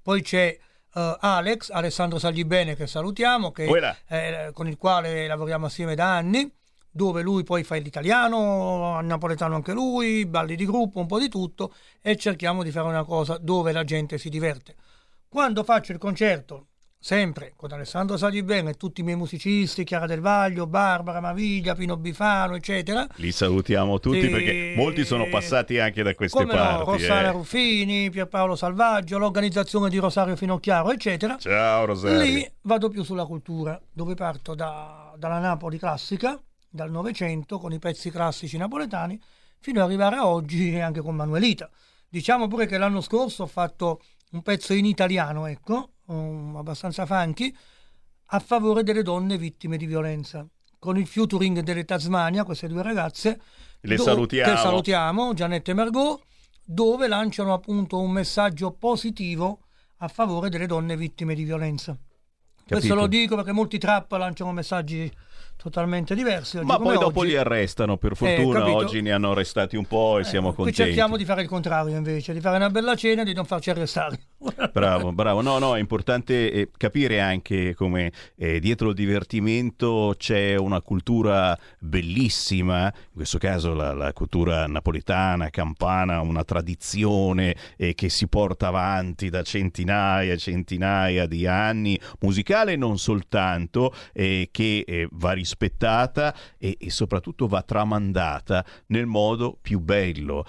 poi 0.00 0.22
c'è 0.22 0.56
eh, 0.94 1.16
Alex, 1.20 1.70
Alessandro 1.70 2.18
Saglibene 2.18 2.76
che 2.76 2.86
salutiamo, 2.86 3.52
che, 3.52 3.66
eh, 4.08 4.50
con 4.52 4.68
il 4.68 4.76
quale 4.76 5.26
lavoriamo 5.26 5.66
assieme 5.66 5.94
da 5.94 6.16
anni 6.16 6.50
dove 6.92 7.22
lui 7.22 7.44
poi 7.44 7.62
fa 7.62 7.76
l'italiano, 7.76 9.00
napoletano 9.00 9.54
anche 9.54 9.72
lui, 9.72 10.26
balli 10.26 10.56
di 10.56 10.66
gruppo, 10.66 10.98
un 10.98 11.06
po' 11.06 11.20
di 11.20 11.28
tutto 11.28 11.72
e 12.02 12.16
cerchiamo 12.16 12.62
di 12.64 12.72
fare 12.72 12.88
una 12.88 13.04
cosa 13.04 13.38
dove 13.38 13.72
la 13.72 13.84
gente 13.84 14.18
si 14.18 14.28
diverte. 14.28 14.74
Quando 15.28 15.62
faccio 15.62 15.92
il 15.92 15.98
concerto 15.98 16.69
sempre 17.02 17.54
con 17.56 17.72
Alessandro 17.72 18.18
Salibene 18.18 18.70
e 18.70 18.74
tutti 18.74 19.00
i 19.00 19.04
miei 19.04 19.16
musicisti, 19.16 19.84
Chiara 19.84 20.04
Del 20.04 20.20
Vaglio, 20.20 20.66
Barbara 20.66 21.20
Maviglia, 21.20 21.74
Pino 21.74 21.96
Bifano, 21.96 22.54
eccetera. 22.54 23.06
Li 23.16 23.32
salutiamo 23.32 23.98
tutti 23.98 24.20
E- 24.20 24.28
perché 24.28 24.74
molti 24.76 25.06
sono 25.06 25.26
passati 25.28 25.78
anche 25.78 26.02
da 26.02 26.14
queste 26.14 26.38
Come 26.38 26.52
no, 26.54 26.60
parti. 26.60 26.84
Rossana 26.90 27.28
eh. 27.28 27.32
Ruffini, 27.32 28.10
Pierpaolo 28.10 28.54
Salvaggio, 28.54 29.16
l'organizzazione 29.16 29.88
di 29.88 29.96
Rosario 29.96 30.36
Finocchiaro, 30.36 30.92
eccetera. 30.92 31.38
Ciao 31.38 31.86
Rosario. 31.86 32.20
Lì 32.20 32.52
vado 32.62 32.90
più 32.90 33.02
sulla 33.02 33.24
cultura, 33.24 33.80
dove 33.90 34.14
parto 34.14 34.54
da- 34.54 35.14
dalla 35.16 35.38
Napoli 35.38 35.78
classica, 35.78 36.38
dal 36.68 36.90
Novecento, 36.90 37.58
con 37.58 37.72
i 37.72 37.78
pezzi 37.78 38.10
classici 38.10 38.58
napoletani, 38.58 39.18
fino 39.58 39.80
ad 39.80 39.86
arrivare 39.86 40.16
a 40.16 40.26
oggi 40.26 40.74
e 40.74 40.80
anche 40.80 41.00
con 41.00 41.14
Manuelita. 41.16 41.68
Diciamo 42.08 42.46
pure 42.46 42.66
che 42.66 42.76
l'anno 42.76 43.00
scorso 43.00 43.44
ho 43.44 43.46
fatto 43.46 44.02
un 44.32 44.42
pezzo 44.42 44.74
in 44.74 44.84
italiano, 44.84 45.46
ecco, 45.46 45.92
um, 46.14 46.56
abbastanza 46.56 47.06
funky, 47.06 47.54
a 48.32 48.38
favore 48.38 48.82
delle 48.82 49.02
donne 49.02 49.36
vittime 49.38 49.76
di 49.76 49.86
violenza. 49.86 50.46
Con 50.78 50.96
il 50.96 51.06
featuring 51.06 51.60
delle 51.60 51.84
Tasmania, 51.84 52.44
queste 52.44 52.66
due 52.68 52.82
ragazze, 52.82 53.40
Le 53.80 53.96
do- 53.96 54.02
salutiamo. 54.02 54.52
che 54.52 54.58
salutiamo, 54.58 55.34
Gianette 55.34 55.70
e 55.72 55.74
Margot, 55.74 56.20
dove 56.64 57.06
lanciano 57.08 57.52
appunto 57.52 57.98
un 57.98 58.10
messaggio 58.10 58.72
positivo 58.72 59.60
a 59.98 60.08
favore 60.08 60.48
delle 60.48 60.66
donne 60.66 60.96
vittime 60.96 61.34
di 61.34 61.44
violenza. 61.44 61.96
Questo 62.66 62.88
Capito. 62.88 62.94
lo 62.94 63.06
dico 63.08 63.34
perché 63.36 63.52
molti 63.52 63.78
trap 63.78 64.12
lanciano 64.12 64.52
messaggi 64.52 65.10
totalmente 65.56 66.14
diversi. 66.14 66.56
oggi 66.58 66.66
Ma 66.66 66.78
poi 66.78 66.96
dopo 66.96 67.20
oggi. 67.20 67.30
li 67.30 67.36
arrestano, 67.36 67.96
per 67.98 68.12
Eh, 68.12 68.14
fortuna 68.14 68.60
capito? 68.60 68.76
oggi 68.76 69.00
ne 69.02 69.10
hanno 69.12 69.32
arrestati 69.32 69.76
un 69.76 69.84
po' 69.86 70.18
e 70.18 70.24
siamo 70.24 70.48
Qui 70.54 70.56
contenti. 70.64 70.82
cerchiamo 70.84 71.16
di 71.16 71.24
fare 71.24 71.42
il 71.42 71.48
contrario 71.48 71.96
invece, 71.96 72.32
di 72.32 72.40
fare 72.40 72.56
una 72.56 72.70
bella 72.70 72.94
cena 72.94 73.22
e 73.22 73.24
di 73.24 73.34
non 73.34 73.44
farci 73.44 73.68
arrestare. 73.70 74.20
Bravo, 74.72 75.12
bravo. 75.12 75.42
No, 75.42 75.58
no, 75.58 75.76
è 75.76 75.80
importante 75.80 76.50
eh, 76.50 76.70
capire 76.76 77.20
anche 77.20 77.74
come 77.74 78.10
eh, 78.36 78.58
dietro 78.58 78.90
il 78.90 78.94
divertimento 78.94 80.14
c'è 80.16 80.56
una 80.56 80.80
cultura 80.80 81.58
bellissima, 81.78 82.84
in 82.84 83.14
questo 83.14 83.36
caso 83.36 83.74
la, 83.74 83.92
la 83.92 84.12
cultura 84.14 84.66
napoletana, 84.66 85.50
campana, 85.50 86.20
una 86.20 86.44
tradizione 86.44 87.54
eh, 87.76 87.94
che 87.94 88.08
si 88.08 88.28
porta 88.28 88.68
avanti 88.68 89.28
da 89.28 89.42
centinaia 89.42 90.32
e 90.32 90.38
centinaia 90.38 91.26
di 91.26 91.46
anni, 91.46 92.00
musicale 92.20 92.76
non 92.76 92.98
soltanto, 92.98 93.92
eh, 94.14 94.48
che 94.50 94.84
eh, 94.86 95.06
va 95.10 95.32
rispettata 95.32 96.34
e, 96.56 96.76
e 96.80 96.90
soprattutto 96.90 97.46
va 97.46 97.62
tramandata 97.62 98.64
nel 98.86 99.06
modo 99.06 99.58
più 99.60 99.80
bello. 99.80 100.46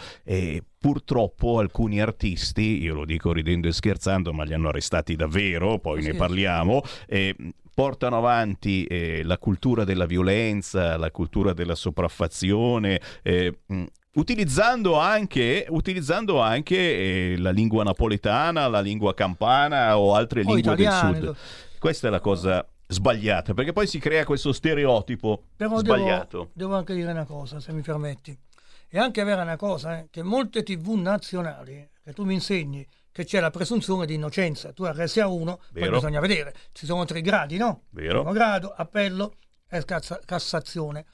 Purtroppo 0.86 1.60
alcuni 1.60 2.02
artisti, 2.02 2.82
io 2.82 2.96
lo 2.96 3.06
dico 3.06 3.32
ridendo 3.32 3.68
e 3.68 3.72
scherzando, 3.72 4.34
ma 4.34 4.44
li 4.44 4.56
hanno 4.56 4.70
arrestati 4.70 5.16
davvero, 5.16 5.78
poi 5.78 6.02
ne 6.02 6.10
Sì. 6.14 6.18
parliamo, 6.18 6.82
eh, 7.06 7.36
portano 7.72 8.18
avanti 8.18 8.86
eh, 8.86 9.22
la 9.24 9.38
cultura 9.38 9.84
della 9.84 10.08
violenza, 10.08 10.98
la 10.98 11.12
cultura 11.12 11.54
della 11.54 11.76
sopraffazione. 11.76 13.00
eh, 13.22 13.60
mh, 13.68 13.84
Utilizzando 14.14 14.98
anche, 15.00 15.68
utilizzando 15.70 16.42
anche 16.42 16.76
eh, 16.76 17.36
la 17.38 17.52
lingua 17.52 17.84
napoletana, 17.84 18.68
la 18.68 18.82
lingua 18.82 19.14
campana 19.14 19.98
o 20.00 20.16
altre 20.16 20.42
O 20.42 20.54
lingue 20.56 20.74
italiane, 20.74 21.20
del 21.20 21.28
sud. 21.36 21.78
Questa 21.80 22.08
è 22.08 22.12
la 22.12 22.20
cosa 22.20 22.68
sbagliata, 22.88 23.54
perché 23.54 23.72
poi 23.72 23.88
si 23.88 24.00
crea 24.00 24.26
questo 24.26 24.52
stereotipo 24.52 25.44
Però 25.56 25.78
sbagliato. 25.78 26.38
devo, 26.40 26.50
devo 26.54 26.76
anche 26.76 26.94
dire 26.96 27.12
una 27.12 27.24
cosa, 27.24 27.60
se 27.62 27.72
mi 27.72 27.82
permetti. 27.82 28.38
È 28.94 29.00
anche 29.00 29.24
vera 29.24 29.44
una 29.44 29.56
cosa, 29.56 30.00
eh, 30.00 30.08
che 30.10 30.22
molte 30.22 30.64
tv 30.64 30.96
nazionali, 30.96 31.90
che 32.04 32.12
tu 32.12 32.26
mi 32.26 32.34
insegni, 32.34 32.86
che 33.10 33.24
c'è 33.24 33.40
la 33.40 33.50
presunzione 33.50 34.06
di 34.06 34.16
innocenza. 34.16 34.74
Tu 34.74 34.84
arresti 34.84 35.22
a 35.22 35.28
uno, 35.28 35.60
poi 35.72 35.84
Vero. 35.84 35.92
bisogna 35.94 36.20
vedere. 36.20 36.54
Ci 36.74 36.86
sono 36.86 37.06
tre 37.06 37.22
gradi, 37.22 37.56
no? 37.56 37.84
Vero. 37.92 38.20
Primo 38.20 38.34
grado, 38.34 38.74
appello 38.76 39.36
e 39.70 39.86
Cassazione. 40.26 41.06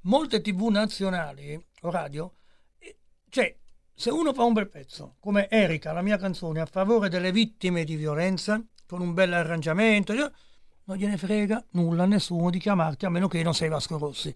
Molte 0.00 0.40
tv 0.40 0.66
nazionali 0.66 1.64
o 1.82 1.90
radio, 1.92 2.34
eh, 2.78 2.96
cioè, 3.28 3.56
se 3.94 4.10
uno 4.10 4.32
fa 4.34 4.42
un 4.42 4.54
bel 4.54 4.68
pezzo, 4.68 5.14
come 5.20 5.48
Erika, 5.48 5.92
la 5.92 6.02
mia 6.02 6.16
canzone, 6.16 6.60
a 6.60 6.66
favore 6.66 7.08
delle 7.08 7.30
vittime 7.30 7.84
di 7.84 7.94
violenza, 7.94 8.60
con 8.84 9.00
un 9.00 9.14
bel 9.14 9.32
arrangiamento, 9.32 10.12
non 10.12 10.96
gliene 10.96 11.16
frega 11.16 11.66
nulla 11.70 12.02
a 12.02 12.06
nessuno 12.06 12.50
di 12.50 12.58
chiamarti 12.58 13.06
a 13.06 13.10
meno 13.10 13.28
che 13.28 13.44
non 13.44 13.54
sei 13.54 13.68
Vasco 13.68 13.96
Rossi. 13.96 14.34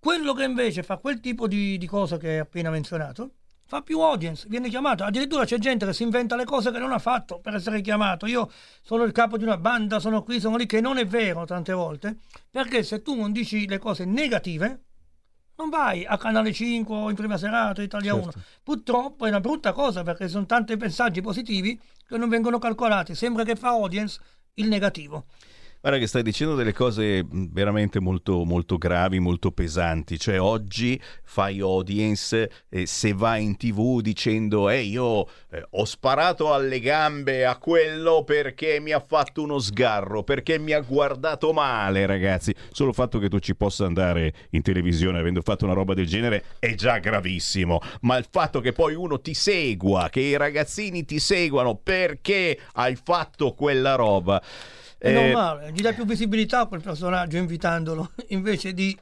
Quello 0.00 0.32
che 0.32 0.44
invece 0.44 0.82
fa 0.82 0.96
quel 0.96 1.20
tipo 1.20 1.46
di, 1.46 1.76
di 1.76 1.86
cosa 1.86 2.16
che 2.16 2.30
hai 2.30 2.38
appena 2.38 2.70
menzionato, 2.70 3.32
fa 3.66 3.82
più 3.82 4.00
audience, 4.00 4.46
viene 4.48 4.70
chiamato. 4.70 5.04
Addirittura 5.04 5.44
c'è 5.44 5.58
gente 5.58 5.84
che 5.84 5.92
si 5.92 6.04
inventa 6.04 6.36
le 6.36 6.46
cose 6.46 6.72
che 6.72 6.78
non 6.78 6.90
ha 6.90 6.98
fatto 6.98 7.38
per 7.38 7.54
essere 7.54 7.82
chiamato. 7.82 8.24
Io 8.24 8.50
sono 8.80 9.02
il 9.02 9.12
capo 9.12 9.36
di 9.36 9.44
una 9.44 9.58
banda, 9.58 10.00
sono 10.00 10.22
qui, 10.22 10.40
sono 10.40 10.56
lì, 10.56 10.64
che 10.64 10.80
non 10.80 10.96
è 10.96 11.06
vero 11.06 11.44
tante 11.44 11.74
volte, 11.74 12.16
perché 12.50 12.82
se 12.82 13.02
tu 13.02 13.14
non 13.14 13.30
dici 13.30 13.68
le 13.68 13.76
cose 13.76 14.06
negative, 14.06 14.84
non 15.56 15.68
vai 15.68 16.06
a 16.06 16.16
Canale 16.16 16.54
5 16.54 16.96
o 16.96 17.10
in 17.10 17.14
prima 17.14 17.36
serata, 17.36 17.82
Italia 17.82 18.14
1. 18.14 18.32
Purtroppo 18.62 19.26
è 19.26 19.28
una 19.28 19.40
brutta 19.40 19.72
cosa 19.72 20.02
perché 20.02 20.28
sono 20.28 20.46
tanti 20.46 20.74
messaggi 20.76 21.20
positivi 21.20 21.78
che 22.08 22.16
non 22.16 22.30
vengono 22.30 22.58
calcolati. 22.58 23.14
Sembra 23.14 23.44
che 23.44 23.54
fa 23.54 23.68
audience 23.68 24.18
il 24.54 24.68
negativo. 24.68 25.26
Guarda 25.82 25.98
che 25.98 26.08
stai 26.08 26.22
dicendo 26.22 26.56
delle 26.56 26.74
cose 26.74 27.24
mh, 27.24 27.52
veramente 27.52 28.00
molto, 28.00 28.44
molto 28.44 28.76
gravi, 28.76 29.18
molto 29.18 29.50
pesanti. 29.50 30.18
Cioè 30.18 30.38
oggi 30.38 31.00
fai 31.22 31.60
audience 31.60 32.50
eh, 32.68 32.84
se 32.84 33.14
vai 33.14 33.44
in 33.44 33.56
tv 33.56 34.02
dicendo 34.02 34.68
eh 34.68 34.82
io 34.82 35.26
eh, 35.50 35.64
ho 35.70 35.86
sparato 35.86 36.52
alle 36.52 36.80
gambe 36.80 37.46
a 37.46 37.56
quello 37.56 38.24
perché 38.24 38.78
mi 38.78 38.92
ha 38.92 39.00
fatto 39.00 39.42
uno 39.42 39.58
sgarro, 39.58 40.22
perché 40.22 40.58
mi 40.58 40.72
ha 40.72 40.80
guardato 40.80 41.54
male 41.54 42.04
ragazzi. 42.04 42.54
Solo 42.72 42.90
il 42.90 42.94
fatto 42.94 43.18
che 43.18 43.30
tu 43.30 43.38
ci 43.38 43.56
possa 43.56 43.86
andare 43.86 44.34
in 44.50 44.60
televisione 44.60 45.18
avendo 45.18 45.40
fatto 45.40 45.64
una 45.64 45.72
roba 45.72 45.94
del 45.94 46.06
genere 46.06 46.44
è 46.58 46.74
già 46.74 46.98
gravissimo. 46.98 47.80
Ma 48.02 48.18
il 48.18 48.26
fatto 48.30 48.60
che 48.60 48.72
poi 48.72 48.94
uno 48.94 49.18
ti 49.18 49.32
segua, 49.32 50.10
che 50.10 50.20
i 50.20 50.36
ragazzini 50.36 51.06
ti 51.06 51.18
seguano 51.18 51.74
perché 51.74 52.58
hai 52.74 52.98
fatto 53.02 53.54
quella 53.54 53.94
roba... 53.94 54.42
È 55.00 55.08
eh, 55.08 55.12
normale, 55.12 55.72
gli 55.72 55.80
dai 55.80 55.94
più 55.94 56.04
visibilità 56.04 56.60
a 56.60 56.66
quel 56.66 56.82
personaggio 56.82 57.38
invitandolo, 57.38 58.12
invece 58.28 58.74
di, 58.74 58.94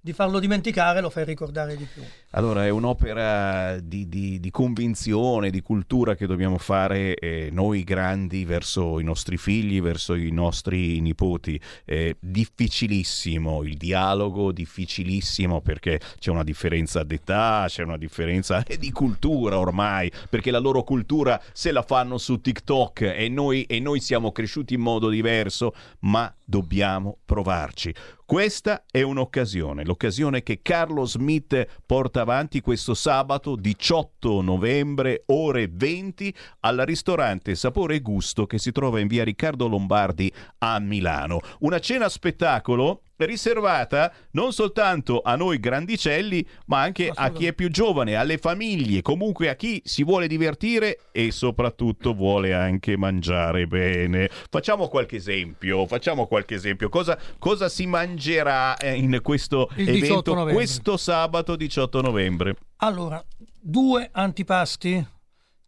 di 0.00 0.12
farlo 0.12 0.40
dimenticare 0.40 1.00
lo 1.00 1.08
fai 1.08 1.24
ricordare 1.24 1.76
di 1.76 1.84
più. 1.84 2.02
Allora, 2.30 2.66
è 2.66 2.68
un'opera 2.70 3.78
di, 3.78 4.08
di- 4.08 4.40
di 4.40 4.50
convinzione, 4.50 5.50
di 5.50 5.62
cultura 5.62 6.16
che 6.16 6.26
dobbiamo 6.26 6.58
fare 6.58 7.14
eh, 7.14 7.50
noi 7.52 7.84
grandi 7.84 8.44
verso 8.44 8.98
i 8.98 9.04
nostri 9.04 9.36
figli, 9.36 9.80
verso 9.80 10.14
i 10.14 10.30
nostri 10.32 11.00
nipoti. 11.00 11.58
È 11.84 12.14
difficilissimo 12.18 13.62
il 13.62 13.76
dialogo, 13.76 14.50
difficilissimo 14.50 15.60
perché 15.60 16.00
c'è 16.18 16.30
una 16.30 16.42
differenza 16.42 17.04
d'età, 17.04 17.66
c'è 17.68 17.84
una 17.84 17.96
differenza 17.96 18.62
eh, 18.64 18.76
di 18.78 18.90
cultura 18.90 19.58
ormai, 19.58 20.10
perché 20.28 20.50
la 20.50 20.58
loro 20.58 20.82
cultura 20.82 21.40
se 21.52 21.70
la 21.70 21.82
fanno 21.82 22.18
su 22.18 22.40
TikTok 22.40 23.00
e 23.02 23.28
noi, 23.28 23.62
e 23.62 23.78
noi 23.78 24.00
siamo 24.00 24.32
cresciuti 24.32 24.74
in 24.74 24.80
modo 24.80 25.08
diverso, 25.08 25.74
ma 26.00 26.34
dobbiamo 26.44 27.18
provarci. 27.24 27.94
Questa 28.26 28.84
è 28.90 29.02
un'occasione, 29.02 29.84
l'occasione 29.84 30.42
che 30.42 30.60
Carlo 30.60 31.04
Smith 31.04 31.64
porta 31.86 32.24
avanti 32.26 32.60
questo 32.60 32.92
sabato 32.94 33.54
18 33.54 34.42
novembre, 34.42 35.22
ore 35.26 35.68
20, 35.70 36.34
al 36.60 36.82
ristorante 36.84 37.54
Sapore 37.54 37.94
e 37.94 38.00
Gusto 38.00 38.46
che 38.46 38.58
si 38.58 38.72
trova 38.72 38.98
in 38.98 39.06
via 39.06 39.22
Riccardo 39.22 39.68
Lombardi 39.68 40.32
a 40.58 40.80
Milano. 40.80 41.38
Una 41.60 41.78
cena 41.78 42.08
spettacolo 42.08 43.02
riservata 43.18 44.12
non 44.32 44.52
soltanto 44.52 45.22
a 45.22 45.36
noi 45.36 45.58
grandicelli, 45.58 46.46
ma 46.66 46.80
anche 46.80 47.10
a 47.12 47.30
chi 47.30 47.46
è 47.46 47.52
più 47.52 47.70
giovane, 47.70 48.14
alle 48.14 48.38
famiglie, 48.38 49.02
comunque 49.02 49.48
a 49.48 49.54
chi 49.54 49.80
si 49.84 50.04
vuole 50.04 50.26
divertire 50.26 50.98
e 51.12 51.30
soprattutto 51.30 52.14
vuole 52.14 52.52
anche 52.52 52.96
mangiare 52.96 53.66
bene. 53.66 54.28
Facciamo 54.50 54.88
qualche 54.88 55.16
esempio, 55.16 55.86
facciamo 55.86 56.26
qualche 56.26 56.54
esempio. 56.54 56.88
Cosa, 56.88 57.18
cosa 57.38 57.68
si 57.68 57.86
mangerà 57.86 58.76
eh, 58.76 58.94
in 58.94 59.20
questo 59.22 59.70
Il 59.76 59.86
18 59.86 60.32
evento 60.32 60.54
questo 60.54 60.96
sabato 60.96 61.56
18 61.56 62.00
novembre? 62.00 62.56
Allora, 62.78 63.24
due 63.60 64.08
antipasti, 64.12 65.04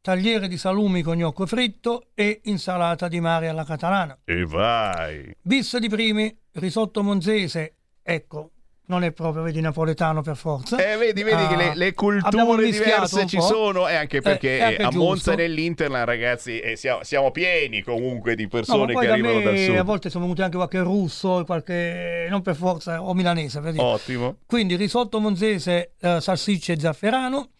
tagliere 0.00 0.48
di 0.48 0.56
salumi 0.56 1.02
con 1.02 1.16
gnocco 1.16 1.46
fritto 1.46 2.08
e 2.14 2.40
insalata 2.44 3.08
di 3.08 3.20
mare 3.20 3.48
alla 3.48 3.64
catalana. 3.64 4.18
E 4.24 4.44
vai! 4.44 5.34
Bis 5.40 5.76
di 5.78 5.88
primi, 5.88 6.34
risotto 6.52 7.02
monzese, 7.02 7.74
ecco, 8.02 8.50
non 8.88 9.04
è 9.04 9.12
proprio 9.12 9.42
vedi 9.42 9.60
napoletano 9.60 10.22
per 10.22 10.34
forza. 10.36 10.76
Eh, 10.78 10.96
vedi, 10.96 11.22
vedi 11.22 11.46
che 11.46 11.56
le, 11.56 11.72
le 11.74 11.88
abbiamo 11.88 12.54
culture 12.54 12.70
diverse 12.70 13.26
ci 13.26 13.38
sono, 13.38 13.86
e 13.86 13.94
anche 13.94 14.22
perché 14.22 14.56
Eh, 14.56 14.62
anche 14.62 14.76
eh, 14.80 14.84
a 14.84 14.90
Monza 14.92 15.14
giusto. 15.14 15.30
e 15.32 15.36
nell'Interland, 15.36 16.06
ragazzi, 16.06 16.58
eh, 16.58 16.74
siamo, 16.74 17.02
siamo 17.04 17.30
pieni 17.30 17.82
comunque 17.82 18.34
di 18.34 18.44
No, 18.44 18.48
persone 18.48 18.92
poi 18.94 19.02
che 19.02 19.06
da 19.08 19.12
arrivano 19.12 19.34
me 19.34 19.42
dal 19.42 19.58
sud. 19.58 19.76
a 19.76 19.82
volte 19.82 20.08
sono 20.08 20.22
venuti 20.24 20.40
anche 20.40 20.56
qualche 20.56 20.80
russo, 20.80 21.42
qualche 21.44 22.28
non 22.30 22.40
per 22.40 22.56
forza, 22.56 23.02
o 23.02 23.12
milanese, 23.12 23.60
per 23.60 23.72
dire. 23.72 23.84
Ottimo. 23.84 24.36
Quindi 24.46 24.74
risotto 24.76 25.20
monzese, 25.20 25.92
eh, 26.00 26.20
salsicce 26.22 26.72
e 26.72 26.80
zafferano 26.80 27.50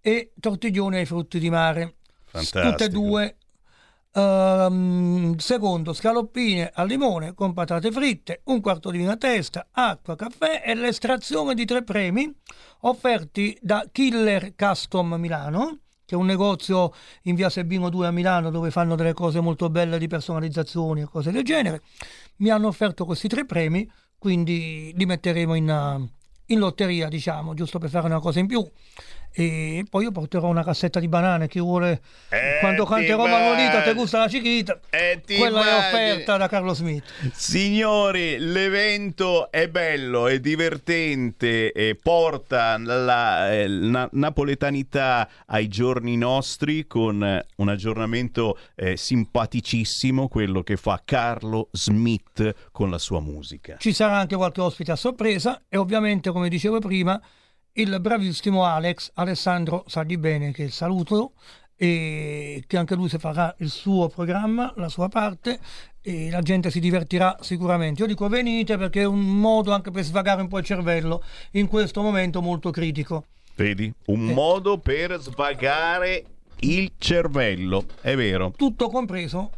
e 0.00 0.32
tortiglione 0.38 0.98
ai 0.98 1.06
frutti 1.06 1.38
di 1.38 1.50
mare. 1.50 1.96
Fantastico. 2.24 2.70
Tutte 2.70 2.84
e 2.84 2.88
due 2.88 3.36
Ehm, 4.12 5.36
secondo, 5.36 5.92
scaloppine 5.92 6.70
al 6.74 6.88
limone 6.88 7.32
con 7.34 7.52
patate 7.52 7.92
fritte, 7.92 8.40
un 8.44 8.60
quarto 8.60 8.90
di 8.90 8.98
vino 8.98 9.12
a 9.12 9.16
testa, 9.16 9.68
acqua, 9.70 10.16
caffè 10.16 10.62
e 10.64 10.74
l'estrazione 10.74 11.54
di 11.54 11.64
tre 11.64 11.84
premi 11.84 12.32
offerti 12.80 13.56
da 13.60 13.86
Killer 13.90 14.54
Custom 14.56 15.14
Milano 15.14 15.78
che 16.10 16.16
è 16.16 16.18
un 16.18 16.26
negozio 16.26 16.92
in 17.22 17.36
via 17.36 17.48
Sebino 17.48 17.88
2 17.88 18.08
a 18.08 18.10
Milano 18.10 18.50
dove 18.50 18.72
fanno 18.72 18.96
delle 18.96 19.12
cose 19.12 19.38
molto 19.38 19.70
belle 19.70 19.96
di 19.96 20.08
personalizzazioni 20.08 21.02
e 21.02 21.04
cose 21.04 21.30
del 21.30 21.44
genere. 21.44 21.82
Mi 22.38 22.50
hanno 22.50 22.66
offerto 22.66 23.04
questi 23.04 23.28
tre 23.28 23.44
premi, 23.46 23.88
quindi 24.18 24.92
li 24.96 25.06
metteremo 25.06 25.54
in, 25.54 26.08
in 26.46 26.58
lotteria, 26.58 27.06
diciamo, 27.06 27.54
giusto 27.54 27.78
per 27.78 27.90
fare 27.90 28.06
una 28.06 28.18
cosa 28.18 28.40
in 28.40 28.48
più 28.48 28.68
e 29.32 29.84
poi 29.88 30.04
io 30.04 30.10
porterò 30.12 30.48
una 30.48 30.64
cassetta 30.64 30.98
di 31.00 31.06
banane 31.08 31.46
chi 31.48 31.60
vuole 31.60 32.00
Eh, 32.30 32.58
quando 32.60 32.84
canterò. 32.84 33.26
Manolita 33.26 33.82
te 33.82 33.94
gusta 33.94 34.18
la 34.18 34.26
chiquita 34.26 34.78
Eh, 34.90 35.20
quella 35.24 35.44
è 35.44 35.48
immagini. 35.68 35.76
offerta 35.76 36.36
da 36.36 36.48
Carlo 36.48 36.74
Smith 36.74 37.04
Signori, 37.32 38.38
l'evento 38.38 39.50
è 39.50 39.68
bello, 39.68 40.26
è 40.26 40.40
divertente 40.40 41.72
e 41.72 41.96
porta 42.00 42.76
la 42.78 43.52
eh, 43.52 43.66
na- 43.68 44.08
napoletanità 44.12 45.28
ai 45.46 45.68
giorni 45.68 46.16
nostri 46.16 46.86
con 46.86 47.42
un 47.56 47.68
aggiornamento 47.68 48.58
eh, 48.74 48.96
simpaticissimo, 48.96 50.28
quello 50.28 50.62
che 50.62 50.76
fa 50.76 51.00
Carlo 51.04 51.68
Smith 51.72 52.70
con 52.72 52.90
la 52.90 52.98
sua 52.98 53.20
musica. 53.20 53.76
ci 53.78 53.92
sarà 53.92 54.16
anche 54.18 54.36
qualche 54.36 54.60
ospite 54.60 54.92
a 54.92 54.96
sorpresa 54.96 55.62
e 55.68 55.76
ovviamente 55.76 56.30
come 56.30 56.48
dicevo 56.48 56.78
prima 56.78 57.20
il 57.74 58.00
bravissimo 58.00 58.64
Alex 58.64 59.10
Alessandro 59.14 59.84
sa 59.86 60.02
di 60.02 60.18
bene 60.18 60.52
che 60.52 60.68
saluto 60.70 61.32
e 61.76 62.64
che 62.66 62.76
anche 62.76 62.94
lui 62.94 63.08
si 63.08 63.18
farà 63.18 63.54
il 63.58 63.70
suo 63.70 64.08
programma, 64.08 64.72
la 64.76 64.88
sua 64.88 65.08
parte 65.08 65.58
e 66.02 66.30
la 66.30 66.42
gente 66.42 66.70
si 66.70 66.80
divertirà 66.80 67.38
sicuramente. 67.40 68.02
Io 68.02 68.08
dico 68.08 68.28
venite 68.28 68.76
perché 68.76 69.02
è 69.02 69.06
un 69.06 69.20
modo 69.20 69.72
anche 69.72 69.90
per 69.90 70.02
svagare 70.02 70.42
un 70.42 70.48
po' 70.48 70.58
il 70.58 70.64
cervello 70.64 71.22
in 71.52 71.68
questo 71.68 72.02
momento 72.02 72.42
molto 72.42 72.70
critico. 72.70 73.24
Vedi? 73.54 73.92
Un 74.06 74.24
modo 74.26 74.78
per 74.78 75.18
svagare 75.20 76.24
il 76.60 76.92
cervello, 76.98 77.86
è 78.00 78.14
vero. 78.14 78.52
Tutto 78.56 78.88
compreso, 78.88 79.52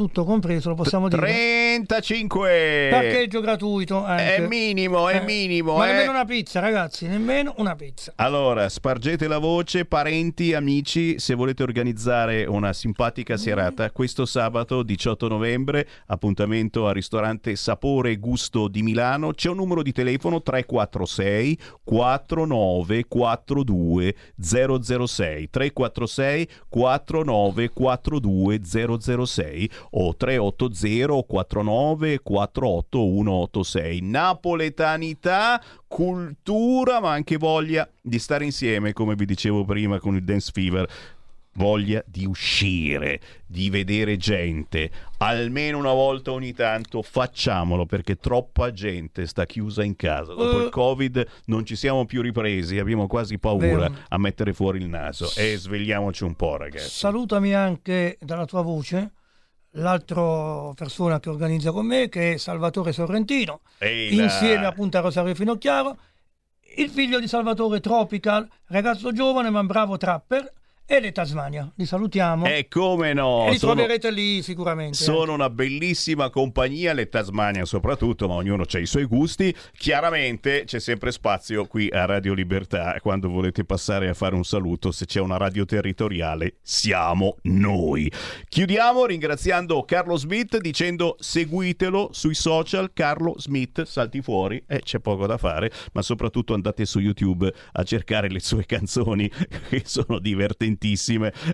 tutto 0.00 0.24
compreso 0.24 0.70
lo 0.70 0.74
possiamo 0.74 1.08
dire. 1.08 1.20
35! 1.20 2.88
Parcheggio 2.90 3.40
gratuito. 3.40 4.02
anche. 4.02 4.36
È 4.36 4.46
minimo, 4.46 5.10
è 5.10 5.16
Eh, 5.16 5.20
minimo. 5.20 5.76
Ma 5.76 5.88
eh. 5.88 5.90
nemmeno 5.92 6.12
una 6.12 6.24
pizza, 6.24 6.58
ragazzi, 6.58 7.06
nemmeno 7.06 7.52
una 7.58 7.74
pizza. 7.74 8.14
Allora, 8.16 8.66
spargete 8.70 9.28
la 9.28 9.36
voce, 9.36 9.84
parenti, 9.84 10.54
amici, 10.54 11.18
se 11.18 11.34
volete 11.34 11.62
organizzare 11.62 12.46
una 12.46 12.72
simpatica 12.72 13.36
serata 13.36 13.90
questo 13.90 14.24
sabato 14.24 14.82
18 14.82 15.28
novembre, 15.28 15.86
appuntamento 16.06 16.88
al 16.88 16.94
ristorante 16.94 17.54
Sapore 17.56 18.12
e 18.12 18.16
Gusto 18.16 18.68
di 18.68 18.82
Milano, 18.82 19.34
c'è 19.34 19.50
un 19.50 19.56
numero 19.56 19.82
di 19.82 19.92
telefono 19.92 20.40
346 20.40 21.58
4942 21.84 24.14
006 24.40 25.50
346 25.50 26.48
4942 26.70 28.60
006 28.98 29.70
o 29.90 30.14
380 30.14 31.22
49 31.26 32.20
48 32.22 32.98
186 32.98 34.00
napoletanità 34.02 35.62
cultura 35.86 37.00
ma 37.00 37.12
anche 37.12 37.36
voglia 37.36 37.88
di 38.00 38.18
stare 38.18 38.44
insieme 38.44 38.92
come 38.92 39.14
vi 39.14 39.24
dicevo 39.26 39.64
prima 39.64 39.98
con 39.98 40.14
il 40.16 40.22
Dance 40.24 40.50
Fever. 40.52 40.88
Voglia 41.54 42.00
di 42.06 42.24
uscire 42.24 43.20
di 43.44 43.70
vedere 43.70 44.16
gente. 44.16 44.88
Almeno 45.18 45.78
una 45.78 45.92
volta 45.92 46.30
ogni 46.30 46.52
tanto 46.54 47.02
facciamolo 47.02 47.86
perché 47.86 48.16
troppa 48.16 48.70
gente 48.72 49.26
sta 49.26 49.44
chiusa 49.46 49.82
in 49.82 49.96
casa. 49.96 50.32
Dopo 50.32 50.60
Eh. 50.60 50.64
il 50.66 50.70
covid 50.70 51.26
non 51.46 51.66
ci 51.66 51.74
siamo 51.74 52.04
più 52.06 52.22
ripresi 52.22 52.78
abbiamo 52.78 53.08
quasi 53.08 53.38
paura 53.38 53.66
Vero. 53.66 53.94
a 54.08 54.18
mettere 54.18 54.52
fuori 54.52 54.78
il 54.78 54.86
naso. 54.86 55.28
E 55.36 55.56
svegliamoci 55.56 56.22
un 56.22 56.34
po' 56.36 56.56
ragazzi. 56.56 56.88
Salutami 56.88 57.52
anche 57.52 58.16
dalla 58.20 58.44
tua 58.46 58.62
voce 58.62 59.10
l'altra 59.72 60.72
persona 60.74 61.20
che 61.20 61.28
organizza 61.28 61.70
con 61.70 61.86
me, 61.86 62.08
che 62.08 62.34
è 62.34 62.36
Salvatore 62.36 62.92
Sorrentino, 62.92 63.60
Ehi 63.78 64.14
là. 64.16 64.22
insieme 64.24 64.66
appunto 64.66 64.98
a 64.98 65.00
Rosario 65.00 65.34
Finocchiaro, 65.34 65.96
il 66.76 66.90
figlio 66.90 67.18
di 67.20 67.28
Salvatore 67.28 67.80
Tropical, 67.80 68.48
ragazzo 68.66 69.12
giovane 69.12 69.50
ma 69.50 69.62
bravo 69.64 69.96
trapper, 69.96 70.52
e 70.92 70.98
le 70.98 71.12
Tasmania. 71.12 71.70
Li 71.76 71.86
salutiamo. 71.86 72.46
e 72.46 72.66
come 72.68 73.12
no 73.12 73.46
e 73.46 73.50
li 73.52 73.58
sono- 73.58 73.74
troverete 73.74 74.10
lì 74.10 74.42
sicuramente. 74.42 74.96
Sono 74.96 75.32
una 75.34 75.48
bellissima 75.48 76.30
compagnia, 76.30 76.92
le 76.92 77.08
Tasmania 77.08 77.64
soprattutto, 77.64 78.26
ma 78.26 78.34
ognuno 78.34 78.64
ha 78.68 78.78
i 78.80 78.86
suoi 78.86 79.04
gusti. 79.04 79.54
Chiaramente 79.76 80.64
c'è 80.66 80.80
sempre 80.80 81.12
spazio 81.12 81.66
qui 81.66 81.88
a 81.92 82.06
Radio 82.06 82.34
Libertà. 82.34 82.96
Quando 83.00 83.28
volete 83.28 83.64
passare 83.64 84.08
a 84.08 84.14
fare 84.14 84.34
un 84.34 84.42
saluto, 84.42 84.90
se 84.90 85.06
c'è 85.06 85.20
una 85.20 85.36
radio 85.36 85.64
territoriale, 85.64 86.56
siamo 86.60 87.36
noi. 87.42 88.10
Chiudiamo 88.48 89.06
ringraziando 89.06 89.84
Carlo 89.84 90.16
Smith 90.16 90.58
dicendo 90.58 91.14
seguitelo 91.20 92.08
sui 92.10 92.34
social. 92.34 92.92
Carlo 92.92 93.34
Smith, 93.38 93.84
salti 93.84 94.22
fuori, 94.22 94.60
e 94.66 94.80
c'è 94.80 94.98
poco 94.98 95.28
da 95.28 95.38
fare, 95.38 95.70
ma 95.92 96.02
soprattutto 96.02 96.52
andate 96.52 96.84
su 96.84 96.98
YouTube 96.98 97.52
a 97.74 97.82
cercare 97.84 98.28
le 98.28 98.40
sue 98.40 98.66
canzoni 98.66 99.30
che 99.70 99.82
sono 99.84 100.18
divertentissime. 100.18 100.78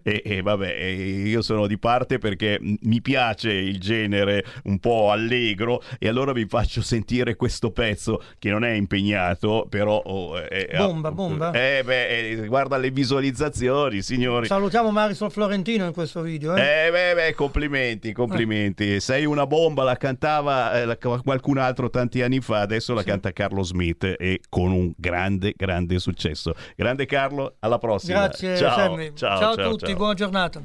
E, 0.02 0.22
e 0.24 0.40
vabbè, 0.42 0.72
io 0.72 1.42
sono 1.42 1.66
di 1.66 1.78
parte 1.78 2.18
perché 2.18 2.58
mi 2.60 3.00
piace 3.02 3.52
il 3.52 3.80
genere 3.80 4.44
un 4.64 4.78
po' 4.78 5.10
allegro 5.10 5.82
e 5.98 6.08
allora 6.08 6.32
vi 6.32 6.46
faccio 6.46 6.80
sentire 6.80 7.34
questo 7.34 7.70
pezzo 7.72 8.22
che 8.38 8.50
non 8.50 8.64
è 8.64 8.70
impegnato, 8.70 9.66
però 9.68 9.96
oh, 9.96 10.36
è- 10.36 10.68
Bomba, 10.76 11.10
bomba. 11.10 11.50
Eh 11.52 11.82
beh, 11.84 12.42
eh, 12.42 12.46
guarda 12.46 12.76
le 12.76 12.90
visualizzazioni, 12.90 14.02
signori. 14.02 14.46
Salutiamo 14.46 14.90
Marisol 14.90 15.30
Florentino 15.30 15.86
in 15.86 15.92
questo 15.92 16.22
video. 16.22 16.54
Eh? 16.54 16.86
Eh 16.86 16.90
beh, 16.90 17.14
beh, 17.14 17.34
complimenti, 17.34 18.12
complimenti. 18.12 19.00
Sei 19.00 19.24
una 19.24 19.46
bomba, 19.46 19.82
la 19.82 19.96
cantava 19.96 20.80
eh, 20.80 20.84
la- 20.84 20.96
qualcun 20.96 21.58
altro 21.58 21.90
tanti 21.90 22.22
anni 22.22 22.40
fa, 22.40 22.60
adesso 22.60 22.94
la 22.94 23.02
canta 23.02 23.32
Carlo 23.32 23.62
Smith 23.62 24.04
e 24.18 24.40
con 24.48 24.70
un 24.70 24.92
grande, 24.96 25.52
grande 25.56 25.98
successo. 25.98 26.54
Grande 26.76 27.06
Carlo, 27.06 27.56
alla 27.60 27.78
prossima. 27.78 28.26
Grazie 28.26 28.56
ciao, 28.56 28.76
Sammy. 28.76 29.05
Ciao, 29.14 29.52
a 29.52 29.54
tutti, 29.54 29.86
ciao. 29.86 29.96
buona 29.96 30.14
giornata. 30.14 30.62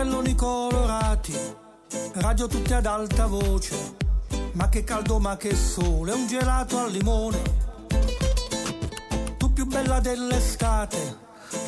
ombrelloni 0.00 0.34
colorati, 0.34 1.32
radio 2.14 2.46
tutte 2.46 2.74
ad 2.74 2.86
alta 2.86 3.26
voce, 3.26 3.94
ma 4.52 4.68
che 4.68 4.84
caldo, 4.84 5.18
ma 5.18 5.36
che 5.36 5.54
sole, 5.54 6.12
un 6.12 6.26
gelato 6.26 6.78
al 6.78 6.90
limone. 6.90 7.38
Tu 9.36 9.52
più 9.52 9.66
bella 9.66 10.00
dell'estate, 10.00 11.16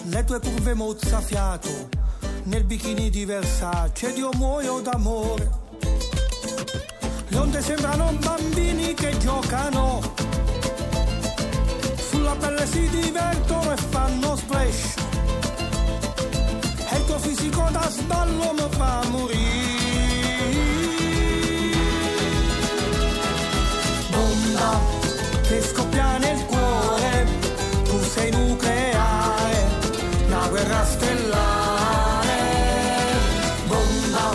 le 0.04 0.24
tue 0.24 0.40
curve 0.40 0.74
mozzafiato, 0.74 1.88
nel 2.44 2.64
bikini 2.64 3.10
di 3.10 3.24
Versace, 3.24 4.08
ed 4.08 4.18
io 4.18 4.30
muoio 4.34 4.80
d'amore. 4.80 5.50
Le 7.28 7.38
onde 7.38 7.62
sembrano 7.62 8.12
bambini 8.20 8.94
che 8.94 9.16
giocano, 9.18 10.00
sulla 11.96 12.34
pelle 12.34 12.66
si 12.66 12.88
divertono 12.88 13.72
e 13.72 13.76
fanno 13.76 14.36
splash 14.36 14.94
e 16.90 16.96
il 16.96 17.04
tuo 17.06 17.18
fisico 17.18 17.68
da 17.70 17.88
sballo 17.88 18.52
mi 18.52 18.66
fa 18.70 19.02
morire. 19.08 19.81
rabbia 25.92 26.18
nel 26.18 26.44
cuore, 26.46 27.26
tu 27.84 28.00
sei 28.02 28.30
nucleare, 28.30 29.66
la 30.28 30.48
guerra 30.48 30.84
stellare. 30.84 32.40
Bomba, 33.66 34.34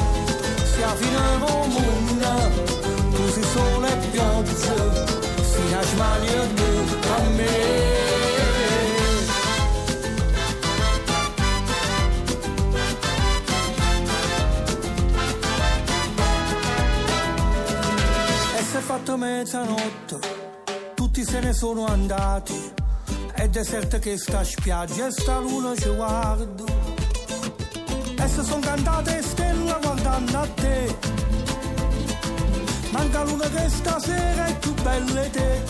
sia 0.64 0.90
fino 0.96 1.18
al 1.20 1.38
mondo, 1.40 2.52
tu 3.12 3.30
sei 3.32 3.44
sole 3.44 3.92
e 3.92 4.08
pioggia, 4.12 4.76
si 5.42 5.70
nasce 5.72 5.96
e 6.26 6.54
tu 6.54 7.08
a 7.10 7.30
me. 7.36 7.86
fatto 18.80 19.18
mezzanotte 19.18 20.37
tutti 21.18 21.32
se 21.32 21.40
ne 21.40 21.54
sono 21.54 21.88
andati. 21.88 22.74
È 23.34 23.48
deserta 23.48 23.98
che 23.98 24.18
sta 24.18 24.44
spiaggia 24.44 25.08
e 25.08 25.12
sta 25.12 25.40
luna 25.40 25.76
ci 25.76 25.90
guarda. 25.90 26.64
E 28.20 28.28
se 28.28 28.44
sono 28.44 28.60
cantate 28.60 29.24
stelle 29.24 29.76
guardando 29.82 30.38
a 30.38 30.48
te. 30.48 30.96
Manca 32.92 33.24
luna 33.24 33.50
che 33.50 33.70
stasera 33.70 34.46
è 34.46 34.58
più 34.58 34.74
bella 34.76 35.22
te. 35.30 35.64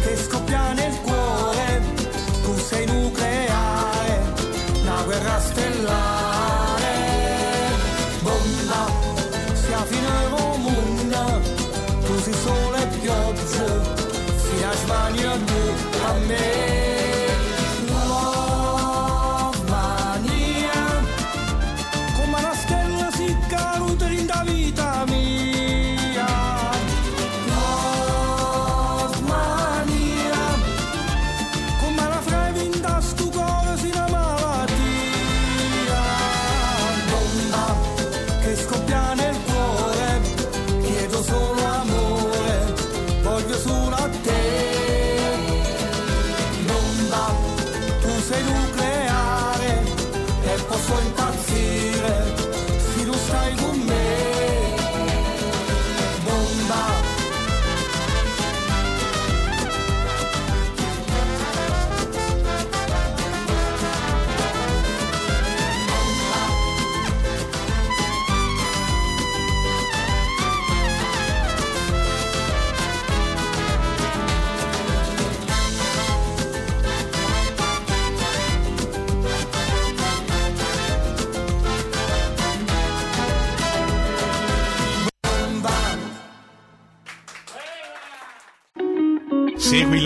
che 0.03 0.15
scoppia 0.15 0.73
nel 0.73 1.01
cuore, 1.01 1.81
tu 2.43 2.57
sei 2.57 2.85
nucleare, 2.85 3.96
una 5.17 5.19
guerra 5.19 5.39
stellare. 5.39 6.26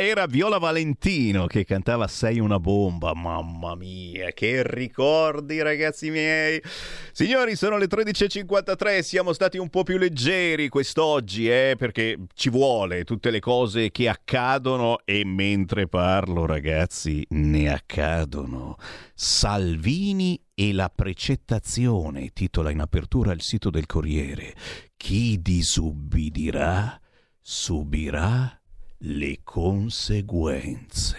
Era 0.00 0.26
Viola 0.26 0.58
Valentino 0.58 1.46
che 1.46 1.64
cantava 1.64 2.08
Sei 2.08 2.38
una 2.38 2.58
bomba. 2.58 3.14
Mamma 3.14 3.74
mia, 3.74 4.32
che 4.32 4.62
ricordi, 4.64 5.62
ragazzi 5.62 6.10
miei. 6.10 6.62
Signori, 7.12 7.56
sono 7.56 7.76
le 7.76 7.86
13.53. 7.86 9.00
Siamo 9.02 9.32
stati 9.32 9.58
un 9.58 9.68
po' 9.68 9.82
più 9.82 9.98
leggeri 9.98 10.68
quest'oggi, 10.68 11.48
eh, 11.48 11.74
perché 11.76 12.18
ci 12.34 12.50
vuole 12.50 13.04
tutte 13.04 13.30
le 13.30 13.40
cose 13.40 13.90
che 13.90 14.08
accadono. 14.08 14.98
E 15.04 15.24
mentre 15.24 15.86
parlo, 15.86 16.46
ragazzi, 16.46 17.24
ne 17.30 17.72
accadono. 17.72 18.76
Salvini 19.14 20.40
e 20.54 20.72
la 20.72 20.90
precettazione, 20.94 22.30
titola 22.32 22.70
in 22.70 22.80
apertura 22.80 23.32
il 23.32 23.42
sito 23.42 23.70
del 23.70 23.86
Corriere. 23.86 24.54
Chi 24.96 25.40
disubbidirà 25.40 27.00
subirà 27.42 28.59
le 29.00 29.36
conseguenze. 29.44 31.16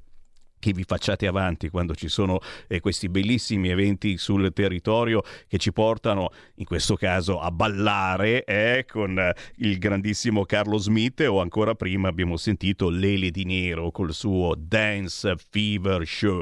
che 0.59 0.73
vi 0.73 0.83
facciate 0.83 1.27
avanti 1.27 1.69
quando 1.69 1.95
ci 1.95 2.07
sono 2.07 2.39
eh, 2.67 2.79
questi 2.79 3.09
bellissimi 3.09 3.69
eventi 3.69 4.17
sul 4.17 4.51
territorio 4.53 5.21
che 5.47 5.57
ci 5.57 5.71
portano 5.71 6.31
in 6.55 6.65
questo 6.65 6.95
caso 6.95 7.39
a 7.39 7.51
ballare 7.51 8.43
eh, 8.43 8.85
con 8.87 9.17
eh, 9.17 9.33
il 9.57 9.77
grandissimo 9.77 10.45
Carlo 10.45 10.77
Smith 10.77 11.19
o 11.21 11.41
ancora 11.41 11.75
prima 11.75 12.07
abbiamo 12.07 12.37
sentito 12.37 12.89
Lele 12.89 13.31
di 13.31 13.45
Nero 13.45 13.91
col 13.91 14.13
suo 14.13 14.55
Dance 14.57 15.35
Fever 15.49 16.05
Show. 16.05 16.41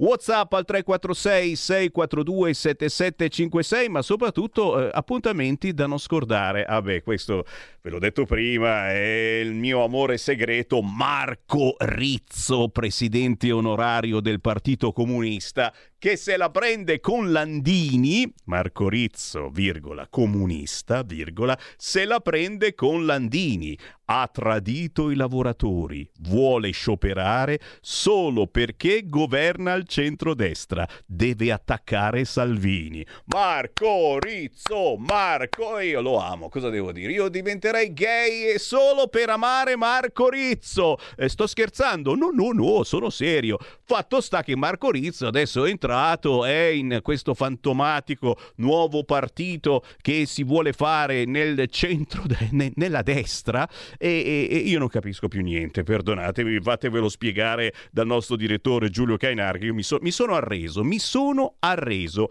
WhatsApp 0.00 0.50
al 0.54 0.64
346 0.64 1.56
642 1.56 2.54
7756, 2.54 3.88
ma 3.90 4.00
soprattutto 4.00 4.80
eh, 4.80 4.90
appuntamenti 4.90 5.74
da 5.74 5.86
non 5.86 5.98
scordare. 5.98 6.64
Ah 6.64 6.80
beh, 6.80 7.02
questo 7.02 7.44
ve 7.82 7.90
l'ho 7.90 7.98
detto 7.98 8.24
prima, 8.24 8.88
è 8.88 9.40
il 9.42 9.52
mio 9.52 9.84
amore 9.84 10.16
segreto 10.16 10.80
Marco 10.80 11.76
Rizzo, 11.80 12.70
presidente 12.70 13.52
onorario 13.52 14.20
del 14.20 14.40
Partito 14.40 14.92
Comunista, 14.92 15.70
che 16.00 16.16
se 16.16 16.38
la 16.38 16.48
prende 16.48 16.98
con 16.98 17.30
Landini, 17.30 18.26
Marco 18.46 18.88
Rizzo, 18.88 19.50
virgola, 19.50 20.06
comunista, 20.08 21.02
virgola, 21.02 21.56
se 21.76 22.06
la 22.06 22.20
prende 22.20 22.74
con 22.74 23.04
Landini. 23.04 23.78
Ha 24.12 24.28
tradito 24.32 25.10
i 25.10 25.14
lavoratori, 25.14 26.10
vuole 26.20 26.70
scioperare 26.72 27.60
solo 27.80 28.48
perché 28.48 29.02
governa 29.06 29.74
il 29.74 29.86
centrodestra. 29.86 30.88
Deve 31.06 31.52
attaccare 31.52 32.24
Salvini. 32.24 33.06
Marco 33.26 34.18
Rizzo, 34.18 34.96
Marco, 34.96 35.78
io 35.78 36.00
lo 36.00 36.18
amo, 36.18 36.48
cosa 36.48 36.70
devo 36.70 36.90
dire? 36.90 37.12
Io 37.12 37.28
diventerei 37.28 37.92
gay 37.92 38.58
solo 38.58 39.06
per 39.06 39.28
amare 39.28 39.76
Marco 39.76 40.28
Rizzo. 40.28 40.96
Eh, 41.16 41.28
sto 41.28 41.46
scherzando? 41.46 42.16
No, 42.16 42.30
no, 42.32 42.50
no, 42.50 42.82
sono 42.82 43.10
serio. 43.10 43.58
Fatto 43.84 44.20
sta 44.20 44.42
che 44.42 44.56
Marco 44.56 44.90
Rizzo 44.90 45.28
adesso 45.28 45.66
entra 45.66 45.89
entrato 45.90 46.44
è 46.44 46.66
in 46.66 47.00
questo 47.02 47.34
fantomatico 47.34 48.38
nuovo 48.56 49.02
partito 49.02 49.84
che 50.00 50.24
si 50.24 50.44
vuole 50.44 50.72
fare 50.72 51.24
nel 51.24 51.66
centro, 51.68 52.22
de- 52.26 52.72
nella 52.76 53.02
destra 53.02 53.68
e, 53.98 54.08
e, 54.08 54.48
e, 54.50 54.56
io 54.58 54.78
non 54.78 54.86
capisco 54.86 55.26
più 55.26 55.42
niente, 55.42 55.82
perdonatemi, 55.82 56.60
fatevelo 56.60 57.08
spiegare 57.08 57.74
dal 57.90 58.06
nostro 58.06 58.36
direttore 58.36 58.88
Giulio 58.88 59.16
Cainarchi, 59.16 59.64
io 59.64 59.74
mi, 59.74 59.82
so- 59.82 59.98
mi 60.00 60.12
sono 60.12 60.34
arreso, 60.34 60.84
mi 60.84 61.00
sono 61.00 61.56
arreso. 61.58 62.30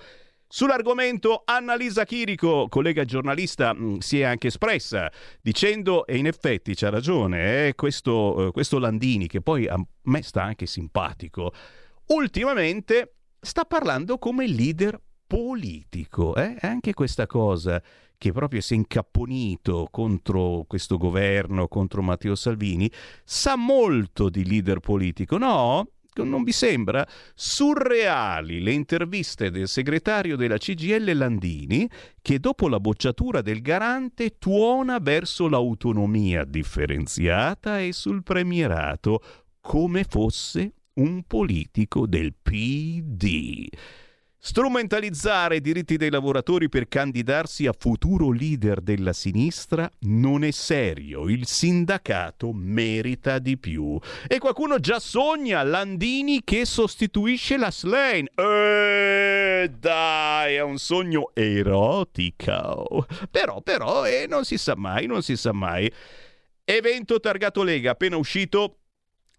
Sull'argomento 0.52 1.44
Annalisa 1.46 2.06
Chirico, 2.06 2.68
collega 2.70 3.04
giornalista, 3.04 3.74
mm, 3.74 3.98
si 3.98 4.22
è 4.22 4.24
anche 4.24 4.48
espressa 4.48 5.12
dicendo, 5.42 6.08
e 6.08 6.16
in 6.18 6.26
effetti 6.26 6.74
c'ha 6.76 6.90
ragione, 6.90 7.68
eh, 7.68 7.76
questo, 7.76 8.48
eh, 8.48 8.52
questo 8.52 8.80
Landini, 8.80 9.28
che 9.28 9.42
poi 9.42 9.68
a 9.68 9.76
me 10.04 10.24
sta 10.24 10.44
anche 10.44 10.66
simpatico, 10.66 11.54
ultimamente 12.08 13.19
sta 13.40 13.66
parlando 13.66 14.18
come 14.18 14.48
leader 14.48 15.00
politico. 15.26 16.36
Eh? 16.36 16.58
Anche 16.62 16.94
questa 16.94 17.28
cosa 17.28 17.82
che 18.18 18.32
proprio 18.34 18.60
si 18.60 18.74
è 18.74 18.78
incapponito 18.78 19.88
contro 19.90 20.66
questo 20.68 20.98
governo, 20.98 21.68
contro 21.68 22.02
Matteo 22.02 22.36
Salvini, 22.36 22.92
sa 23.24 23.56
molto 23.56 24.30
di 24.30 24.46
leader 24.46 24.80
politico, 24.80 25.38
no? 25.38 25.88
Non 26.16 26.44
vi 26.44 26.52
sembra? 26.52 27.08
Surreali 27.34 28.60
le 28.62 28.74
interviste 28.74 29.52
del 29.52 29.70
segretario 29.70 30.36
della 30.36 30.58
CGL 30.58 31.16
Landini 31.16 31.90
che 32.22 32.40
dopo 32.40 32.68
la 32.68 32.82
bocciatura 32.82 33.42
del 33.42 33.62
garante 33.62 34.38
tuona 34.38 35.00
verso 35.00 35.48
l'autonomia 35.48 36.44
differenziata 36.44 37.80
e 37.80 37.94
sul 37.94 38.22
premierato 38.24 39.22
come 39.62 40.04
fosse 40.04 40.74
un 41.00 41.24
politico 41.24 42.06
del 42.06 42.34
PD. 42.34 43.68
Strumentalizzare 44.42 45.58
i 45.58 45.62
diritti 45.62 45.98
dei 45.98 46.10
lavoratori 46.10 46.70
per 46.70 46.88
candidarsi 46.88 47.68
a 47.68 47.76
futuro 47.78 48.32
leader 48.32 48.80
della 48.80 49.12
sinistra 49.12 49.90
non 50.02 50.44
è 50.44 50.52
serio, 50.52 51.30
il 51.30 51.46
sindacato 51.46 52.52
merita 52.54 53.40
di 53.40 53.58
più. 53.58 53.98
E 54.28 54.40
qualcuno 54.40 54.80
già 54.80 55.00
sogna 55.00 55.64
Landini 55.64 56.42
che 56.44 56.66
sostituisce 56.66 57.58
la 57.58 57.72
Slane. 57.72 58.32
Eh, 58.36 59.72
dai, 59.78 60.56
è 60.56 60.62
un 60.62 60.78
sogno 60.78 61.32
erotico. 61.34 63.06
Però, 63.30 63.62
però, 63.62 64.06
eh, 64.06 64.26
non 64.28 64.46
si 64.46 64.58
sa 64.58 64.76
mai, 64.76 65.06
non 65.06 65.22
si 65.22 65.36
sa 65.36 65.52
mai. 65.54 65.92
Evento 66.64 67.20
targato 67.20 67.64
Lega, 67.64 67.92
appena 67.92 68.16
uscito 68.16 68.79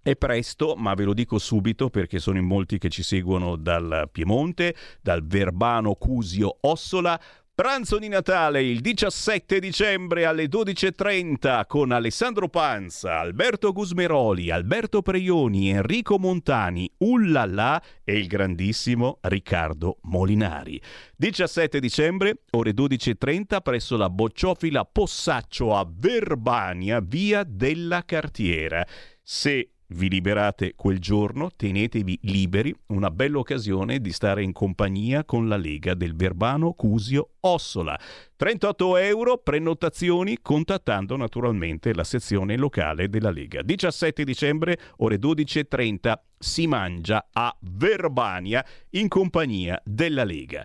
è 0.03 0.17
presto, 0.17 0.75
ma 0.77 0.95
ve 0.95 1.05
lo 1.05 1.13
dico 1.15 1.39
subito 1.39 1.91
perché 1.91 2.19
sono 2.19 2.39
in 2.39 2.47
molti 2.47 2.79
che 2.79 2.89
ci 2.89 3.03
seguono 3.03 3.57
dal 3.57 4.09
Piemonte, 4.11 4.75
dal 5.03 5.27
Verbano 5.27 5.95
Cusio 5.95 6.59
Ossola. 6.63 7.21
Pranzo 7.61 7.99
di 7.99 8.09
Natale 8.09 8.63
il 8.63 8.81
17 8.81 9.61
dicembre 9.61 10.25
alle 10.25 10.47
12.30 10.47 11.67
con 11.67 11.93
Alessandro 11.93 12.49
Panza, 12.49 13.19
Alberto 13.19 13.73
Gusmeroli, 13.73 14.51
Alberto 14.51 15.03
Preioni, 15.03 15.69
Enrico 15.69 16.19
Montani, 16.19 16.91
Ullala 17.01 17.83
e 18.03 18.17
il 18.17 18.29
grandissimo 18.29 19.19
Riccardo 19.21 19.99
Molinari. 20.05 20.81
17 21.17 21.81
dicembre, 21.81 22.45
ore 22.53 22.71
12.30 22.71 23.61
presso 23.61 23.99
la 23.99 24.09
bocciofila 24.09 24.87
Possaccio 24.87 25.77
a 25.77 25.87
Verbania, 25.87 27.01
via 27.01 27.45
della 27.45 28.07
Cartiera. 28.07 28.87
Se 29.23 29.73
vi 29.91 30.09
liberate 30.09 30.75
quel 30.77 30.99
giorno, 30.99 31.51
tenetevi 31.55 32.19
liberi, 32.23 32.75
una 32.87 33.11
bella 33.11 33.39
occasione 33.39 34.01
di 34.01 34.13
stare 34.13 34.43
in 34.43 34.53
compagnia 34.53 35.25
con 35.25 35.49
la 35.49 35.57
Lega 35.57 35.95
del 35.95 36.15
Verbano 36.15 36.73
Cusio 36.73 37.31
Ossola. 37.41 37.99
38 38.37 38.97
euro 38.99 39.39
prenotazioni 39.39 40.39
contattando 40.41 41.17
naturalmente 41.17 41.93
la 41.95 42.05
sezione 42.05 42.57
locale 42.57 43.09
della 43.09 43.31
Lega. 43.31 43.63
17 43.63 44.25
dicembre, 44.25 44.79
ore 44.99 45.17
12.30, 45.17 46.15
si 46.39 46.67
mangia 46.67 47.29
a 47.33 47.55
Verbania 47.61 48.65
in 48.91 49.09
compagnia 49.09 49.81
della 49.85 50.25
Lega. 50.25 50.65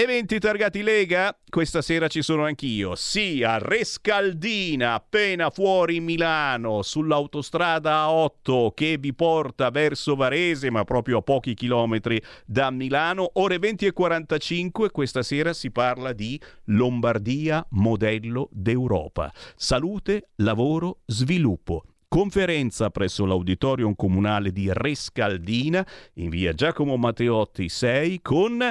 Eventi 0.00 0.38
targati 0.38 0.82
Lega? 0.82 1.36
Questa 1.50 1.82
sera 1.82 2.06
ci 2.06 2.22
sono 2.22 2.44
anch'io. 2.44 2.94
Sì, 2.94 3.42
a 3.42 3.58
Rescaldina, 3.58 4.94
appena 4.94 5.50
fuori 5.50 5.98
Milano, 5.98 6.82
sull'autostrada 6.82 8.06
A8 8.06 8.74
che 8.74 8.96
vi 8.96 9.12
porta 9.12 9.70
verso 9.70 10.14
Varese, 10.14 10.70
ma 10.70 10.84
proprio 10.84 11.18
a 11.18 11.22
pochi 11.22 11.54
chilometri 11.54 12.22
da 12.46 12.70
Milano. 12.70 13.28
Ore 13.40 13.58
20 13.58 13.86
e 13.86 13.92
45, 13.92 14.90
questa 14.92 15.24
sera 15.24 15.52
si 15.52 15.72
parla 15.72 16.12
di 16.12 16.40
Lombardia 16.66 17.66
modello 17.70 18.50
d'Europa. 18.52 19.32
Salute, 19.56 20.28
lavoro, 20.36 20.98
sviluppo. 21.06 21.82
Conferenza 22.06 22.88
presso 22.88 23.26
l'auditorium 23.26 23.94
comunale 23.94 24.50
di 24.50 24.70
Rescaldina 24.72 25.86
in 26.14 26.30
via 26.30 26.54
Giacomo 26.54 26.96
Matteotti 26.96 27.68
6 27.68 28.22
con 28.22 28.66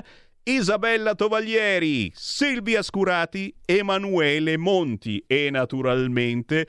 Isabella 0.49 1.13
Tovaglieri, 1.13 2.09
Silvia 2.15 2.81
Scurati, 2.81 3.53
Emanuele 3.65 4.55
Monti 4.55 5.21
e 5.27 5.49
naturalmente 5.49 6.65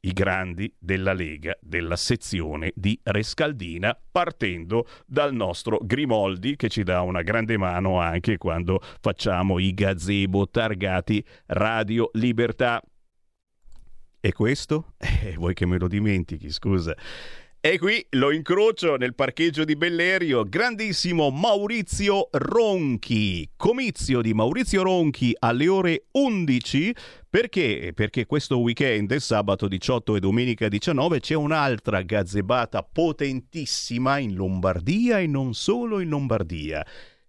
i 0.00 0.12
grandi 0.12 0.74
della 0.78 1.12
Lega 1.12 1.54
della 1.60 1.96
sezione 1.96 2.72
di 2.74 2.98
Rescaldina, 3.02 3.94
partendo 4.10 4.86
dal 5.04 5.34
nostro 5.34 5.80
Grimoldi 5.82 6.56
che 6.56 6.70
ci 6.70 6.82
dà 6.82 7.02
una 7.02 7.20
grande 7.20 7.58
mano 7.58 8.00
anche 8.00 8.38
quando 8.38 8.80
facciamo 9.00 9.58
i 9.58 9.74
gazebo 9.74 10.48
targati 10.48 11.22
Radio 11.48 12.08
Libertà. 12.14 12.82
E 14.18 14.32
questo? 14.32 14.94
Eh, 15.22 15.34
vuoi 15.34 15.52
che 15.52 15.66
me 15.66 15.78
lo 15.78 15.88
dimentichi, 15.88 16.50
scusa. 16.50 16.96
E 17.62 17.78
qui 17.78 18.02
lo 18.12 18.30
incrocio 18.30 18.96
nel 18.96 19.14
parcheggio 19.14 19.66
di 19.66 19.76
Bellerio, 19.76 20.44
grandissimo 20.48 21.28
Maurizio 21.28 22.28
Ronchi. 22.30 23.50
Comizio 23.54 24.22
di 24.22 24.32
Maurizio 24.32 24.82
Ronchi 24.82 25.36
alle 25.38 25.68
ore 25.68 26.04
11. 26.12 26.94
Perché? 27.28 27.92
Perché 27.94 28.24
questo 28.24 28.60
weekend, 28.60 29.14
sabato 29.16 29.68
18 29.68 30.16
e 30.16 30.20
domenica 30.20 30.68
19, 30.68 31.20
c'è 31.20 31.34
un'altra 31.34 32.00
gazzebata 32.00 32.82
potentissima 32.82 34.16
in 34.16 34.36
Lombardia 34.36 35.18
e 35.18 35.26
non 35.26 35.52
solo 35.52 36.00
in 36.00 36.08
Lombardia. 36.08 36.82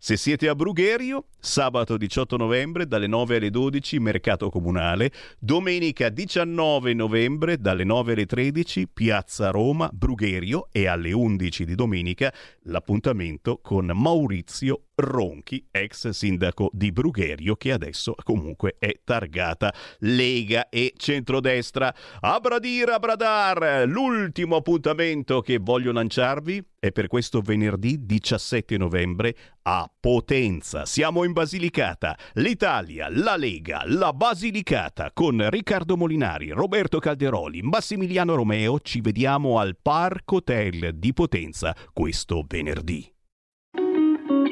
Se 0.03 0.17
siete 0.17 0.47
a 0.47 0.55
Brugherio, 0.55 1.25
sabato 1.39 1.95
18 1.95 2.35
novembre 2.35 2.87
dalle 2.87 3.05
9 3.05 3.35
alle 3.35 3.51
12 3.51 3.99
mercato 3.99 4.49
comunale, 4.49 5.11
domenica 5.37 6.09
19 6.09 6.95
novembre 6.95 7.59
dalle 7.59 7.83
9 7.83 8.13
alle 8.13 8.25
13 8.25 8.87
piazza 8.87 9.51
Roma, 9.51 9.91
Brugherio. 9.93 10.69
E 10.71 10.87
alle 10.87 11.11
11 11.11 11.65
di 11.65 11.75
domenica 11.75 12.33
l'appuntamento 12.63 13.59
con 13.61 13.91
Maurizio 13.93 14.85
Ronchi, 15.01 15.67
ex 15.71 16.09
sindaco 16.09 16.69
di 16.71 16.91
Brugherio, 16.91 17.55
che 17.55 17.71
adesso 17.71 18.15
comunque 18.23 18.75
è 18.79 19.01
targata 19.03 19.73
Lega 19.99 20.69
e 20.69 20.93
centrodestra. 20.95 21.93
A 22.21 22.39
bradire, 22.39 22.93
a 22.93 22.99
bradar, 22.99 23.87
l'ultimo 23.87 24.55
appuntamento 24.55 25.41
che 25.41 25.57
voglio 25.59 25.91
lanciarvi 25.91 26.63
è 26.79 26.91
per 26.91 27.05
questo 27.07 27.41
venerdì 27.41 28.05
17 28.05 28.75
novembre 28.77 29.35
a 29.61 29.87
Potenza. 29.99 30.85
Siamo 30.85 31.23
in 31.23 31.31
Basilicata, 31.31 32.17
l'Italia, 32.33 33.07
la 33.09 33.35
Lega, 33.35 33.83
la 33.85 34.13
Basilicata 34.13 35.11
con 35.13 35.47
Riccardo 35.49 35.95
Molinari, 35.95 36.49
Roberto 36.49 36.97
Calderoli, 36.97 37.61
Massimiliano 37.61 38.33
Romeo. 38.33 38.79
Ci 38.79 39.01
vediamo 39.01 39.59
al 39.59 39.77
Parco 39.79 40.37
Hotel 40.37 40.95
di 40.95 41.13
Potenza 41.13 41.75
questo 41.93 42.43
venerdì. 42.47 43.20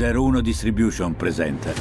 01 0.00 0.40
Distribution 0.42 1.16
presenta 1.16 1.72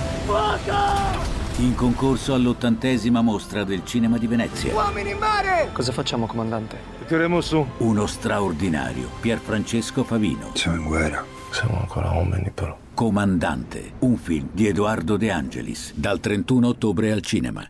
in 1.57 1.75
concorso 1.75 2.33
all'ottantesima 2.33 3.21
mostra 3.21 3.63
del 3.63 3.85
cinema 3.85 4.17
di 4.17 4.25
Venezia. 4.25 4.73
Uomini 4.73 5.11
in 5.11 5.17
mare! 5.19 5.69
Cosa 5.71 5.91
facciamo, 5.91 6.25
comandante? 6.25 6.77
Tireremo 7.05 7.41
su. 7.41 7.63
Uno 7.77 8.07
straordinario 8.07 9.07
Pierfrancesco 9.19 10.03
Favino. 10.03 10.49
Siamo 10.55 10.77
in 10.77 10.85
guerra. 10.85 11.23
Siamo 11.51 11.79
ancora 11.79 12.09
uomini, 12.09 12.49
però. 12.51 12.75
Comandante, 12.95 13.93
un 13.99 14.17
film 14.17 14.49
di 14.51 14.65
Edoardo 14.65 15.15
De 15.15 15.29
Angelis, 15.29 15.93
dal 15.93 16.19
31 16.19 16.67
ottobre 16.69 17.11
al 17.11 17.21
cinema. 17.21 17.69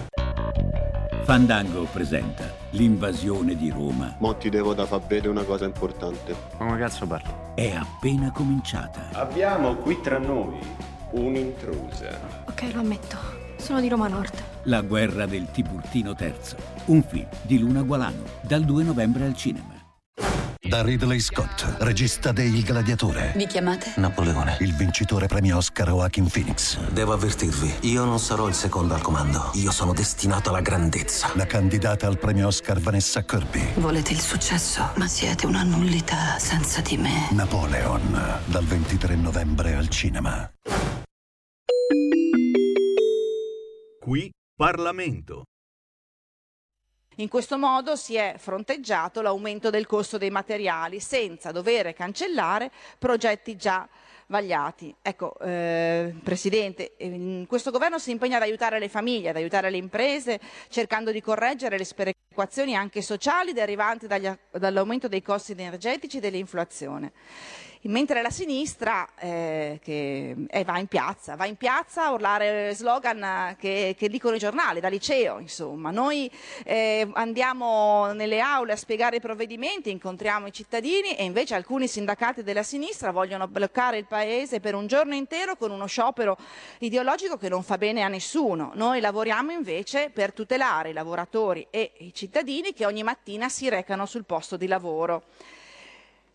Fandango 1.23 1.83
presenta 1.83 2.51
l'invasione 2.71 3.55
di 3.55 3.69
Roma. 3.69 4.15
Mo 4.17 4.35
ti 4.37 4.49
devo 4.49 4.73
da 4.73 4.85
far 4.85 5.01
vedere 5.01 5.29
una 5.29 5.43
cosa 5.43 5.65
importante. 5.65 6.35
Come 6.57 6.77
cazzo 6.77 7.05
parli? 7.05 7.31
È 7.53 7.71
appena 7.75 8.31
cominciata. 8.31 9.09
Abbiamo 9.13 9.75
qui 9.75 10.01
tra 10.01 10.17
noi 10.17 10.57
un'intrusa. 11.11 12.19
Ok, 12.47 12.73
lo 12.73 12.79
ammetto. 12.79 13.17
Sono 13.57 13.79
di 13.79 13.87
Roma 13.87 14.07
Nord. 14.07 14.33
La 14.63 14.81
guerra 14.81 15.27
del 15.27 15.49
Tiburtino 15.51 16.15
III. 16.19 16.33
Un 16.85 17.03
film 17.03 17.27
di 17.43 17.59
Luna 17.59 17.83
Gualano, 17.83 18.23
dal 18.41 18.63
2 18.63 18.83
novembre 18.83 19.25
al 19.25 19.35
cinema. 19.35 19.70
Da 20.71 20.83
Ridley 20.83 21.19
Scott, 21.19 21.75
regista 21.79 22.31
de 22.31 22.43
Il 22.43 22.63
Gladiatore. 22.63 23.33
Vi 23.35 23.45
chiamate? 23.45 23.91
Napoleone. 23.97 24.55
Il 24.61 24.73
vincitore 24.73 25.27
premio 25.27 25.57
Oscar 25.57 25.89
Joaquin 25.89 26.29
Phoenix. 26.29 26.79
Devo 26.91 27.11
avvertirvi, 27.11 27.89
io 27.89 28.05
non 28.05 28.19
sarò 28.19 28.47
il 28.47 28.53
secondo 28.53 28.93
al 28.93 29.01
comando. 29.01 29.51
Io 29.55 29.71
sono 29.71 29.93
destinato 29.93 30.49
alla 30.49 30.61
grandezza. 30.61 31.31
La 31.35 31.45
candidata 31.45 32.07
al 32.07 32.17
premio 32.17 32.47
Oscar 32.47 32.79
Vanessa 32.79 33.25
Kirby. 33.25 33.73
Volete 33.75 34.13
il 34.13 34.21
successo, 34.21 34.91
ma 34.95 35.07
siete 35.07 35.45
una 35.45 35.63
nullità 35.63 36.39
senza 36.39 36.79
di 36.79 36.95
me. 36.95 37.27
Napoleon, 37.31 38.39
dal 38.45 38.63
23 38.63 39.15
novembre 39.15 39.75
al 39.75 39.89
cinema. 39.89 40.49
Qui 43.99 44.31
Parlamento. 44.55 45.43
In 47.21 47.29
questo 47.29 47.59
modo 47.59 47.95
si 47.95 48.15
è 48.15 48.33
fronteggiato 48.39 49.21
l'aumento 49.21 49.69
del 49.69 49.85
costo 49.85 50.17
dei 50.17 50.31
materiali 50.31 50.99
senza 50.99 51.51
dover 51.51 51.93
cancellare 51.93 52.71
progetti 52.97 53.55
già 53.55 53.87
vagliati. 54.25 54.95
Ecco, 55.03 55.37
eh, 55.39 56.15
Presidente, 56.23 56.93
questo 57.47 57.69
governo 57.69 57.99
si 57.99 58.09
impegna 58.09 58.37
ad 58.37 58.41
aiutare 58.41 58.79
le 58.79 58.89
famiglie, 58.89 59.29
ad 59.29 59.35
aiutare 59.35 59.69
le 59.69 59.77
imprese, 59.77 60.39
cercando 60.69 61.11
di 61.11 61.21
correggere 61.21 61.77
le 61.77 61.85
sperequazioni 61.85 62.75
anche 62.75 63.03
sociali 63.03 63.53
derivanti 63.53 64.07
dagli- 64.07 64.35
dall'aumento 64.49 65.07
dei 65.07 65.21
costi 65.21 65.51
energetici 65.51 66.17
e 66.17 66.21
dell'inflazione. 66.21 67.11
Mentre 67.83 68.21
la 68.21 68.29
sinistra 68.29 69.09
eh, 69.17 69.79
che, 69.81 70.35
eh, 70.47 70.63
va 70.63 70.77
in 70.77 70.85
piazza, 70.85 71.35
va 71.35 71.47
in 71.47 71.55
piazza 71.55 72.05
a 72.05 72.11
urlare 72.11 72.75
slogan 72.75 73.23
eh, 73.23 73.55
che, 73.57 73.95
che 73.97 74.07
dicono 74.07 74.35
i 74.35 74.39
giornali, 74.39 74.79
da 74.79 74.87
liceo, 74.87 75.39
insomma. 75.39 75.89
Noi 75.89 76.29
eh, 76.63 77.09
andiamo 77.13 78.13
nelle 78.13 78.39
aule 78.39 78.73
a 78.73 78.75
spiegare 78.75 79.15
i 79.15 79.19
provvedimenti, 79.19 79.89
incontriamo 79.89 80.45
i 80.45 80.53
cittadini 80.53 81.15
e 81.15 81.23
invece 81.23 81.55
alcuni 81.55 81.87
sindacati 81.87 82.43
della 82.43 82.61
sinistra 82.61 83.09
vogliono 83.09 83.47
bloccare 83.47 83.97
il 83.97 84.05
paese 84.05 84.59
per 84.59 84.75
un 84.75 84.85
giorno 84.85 85.15
intero 85.15 85.55
con 85.55 85.71
uno 85.71 85.87
sciopero 85.87 86.37
ideologico 86.79 87.35
che 87.37 87.49
non 87.49 87.63
fa 87.63 87.79
bene 87.79 88.03
a 88.03 88.07
nessuno. 88.09 88.73
Noi 88.75 88.99
lavoriamo 88.99 89.51
invece 89.51 90.11
per 90.13 90.33
tutelare 90.33 90.89
i 90.89 90.93
lavoratori 90.93 91.65
e 91.71 91.93
i 91.97 92.13
cittadini 92.13 92.73
che 92.73 92.85
ogni 92.85 93.01
mattina 93.01 93.49
si 93.49 93.69
recano 93.69 94.05
sul 94.05 94.25
posto 94.25 94.55
di 94.55 94.67
lavoro. 94.67 95.23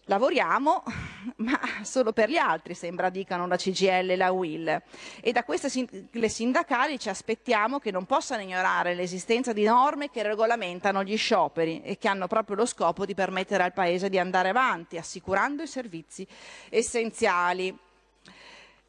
Lavoriamo, 0.09 0.84
ma 1.38 1.59
solo 1.82 2.12
per 2.12 2.30
gli 2.30 2.36
altri, 2.36 2.74
sembra 2.74 3.11
dicano 3.11 3.48
la 3.48 3.57
CGL 3.57 4.11
e 4.11 4.16
la 4.16 4.30
UIL. 4.30 4.82
E 5.20 5.32
da 5.32 5.42
queste 5.42 5.68
sigle 5.68 6.28
sindacali 6.28 6.98
ci 6.98 7.09
aspettiamo 7.09 7.80
che 7.80 7.90
non 7.90 8.04
possano 8.04 8.42
ignorare 8.42 8.94
l'esistenza 8.94 9.52
di 9.52 9.64
norme 9.64 10.11
che 10.11 10.22
regolamentano 10.22 11.02
gli 11.02 11.16
scioperi 11.16 11.82
e 11.82 11.98
che 11.98 12.07
hanno 12.07 12.28
proprio 12.28 12.54
lo 12.54 12.66
scopo 12.66 13.04
di 13.04 13.14
permettere 13.14 13.64
al 13.64 13.72
Paese 13.72 14.09
di 14.09 14.18
andare 14.18 14.50
avanti, 14.50 14.96
assicurando 14.96 15.64
i 15.64 15.66
servizi 15.66 16.24
essenziali 16.68 17.76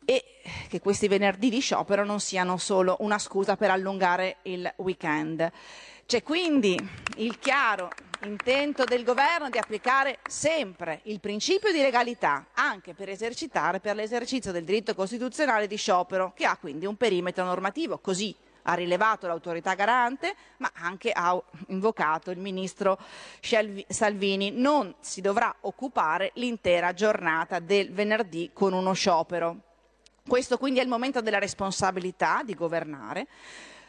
e 0.06 0.24
che 0.70 0.80
questi 0.80 1.08
venerdì 1.08 1.50
di 1.50 1.60
sciopero 1.60 2.06
non 2.06 2.20
siano 2.20 2.58
solo 2.58 2.96
una 3.00 3.18
scusa 3.18 3.58
per 3.58 3.72
allungare 3.72 4.38
il 4.44 4.72
weekend. 4.78 5.52
C'è 6.08 6.24
quindi 6.24 6.80
il 7.18 7.38
chiaro 7.38 7.90
intento 8.22 8.86
del 8.86 9.04
governo 9.04 9.50
di 9.50 9.58
applicare 9.58 10.20
sempre 10.26 11.02
il 11.04 11.20
principio 11.20 11.70
di 11.74 11.80
legalità 11.80 12.46
anche 12.54 12.94
per 12.94 13.10
esercitare 13.10 13.82
per 13.82 13.98
l'esercizio 13.98 14.54
del 14.54 14.64
diritto 14.64 14.96
costituzionale 14.96 15.68
di 15.68 15.76
sciopero, 15.76 16.32
che 16.34 16.46
ha 16.46 16.56
quindi 16.56 16.86
un 16.86 16.96
perimetro 16.96 17.44
normativo, 17.44 17.98
così 17.98 18.34
ha 18.62 18.74
rilevato 18.74 19.28
l'autorità 19.28 19.74
garante, 19.74 20.34
ma 20.60 20.72
anche 20.76 21.12
ha 21.12 21.38
invocato 21.68 22.32
il 22.32 22.40
ministro 22.40 22.98
Salvini. 23.90 24.52
Non 24.52 24.96
si 25.02 25.20
dovrà 25.20 25.54
occupare 25.60 26.32
l'intera 26.36 26.94
giornata 26.94 27.60
del 27.60 27.92
venerdì 27.92 28.52
con 28.54 28.72
uno 28.72 28.94
sciopero. 28.94 29.58
Questo 30.26 30.58
quindi 30.58 30.80
è 30.80 30.84
il 30.84 30.90
momento 30.90 31.20
della 31.20 31.38
responsabilità 31.38 32.44
di 32.46 32.56
governare 32.56 33.28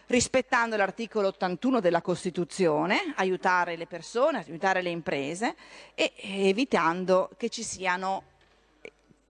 rispettando 0.09 0.77
l'articolo 0.77 1.29
81 1.29 1.81
della 1.81 2.03
Costituzione, 2.03 3.13
aiutare 3.17 3.77
le 3.77 3.87
persone, 3.87 4.39
aiutare 4.39 4.83
le 4.83 4.91
imprese 4.91 5.55
e 5.95 6.13
evitando 6.17 7.31
che 7.37 7.49
ci 7.49 7.63
siano 7.63 8.25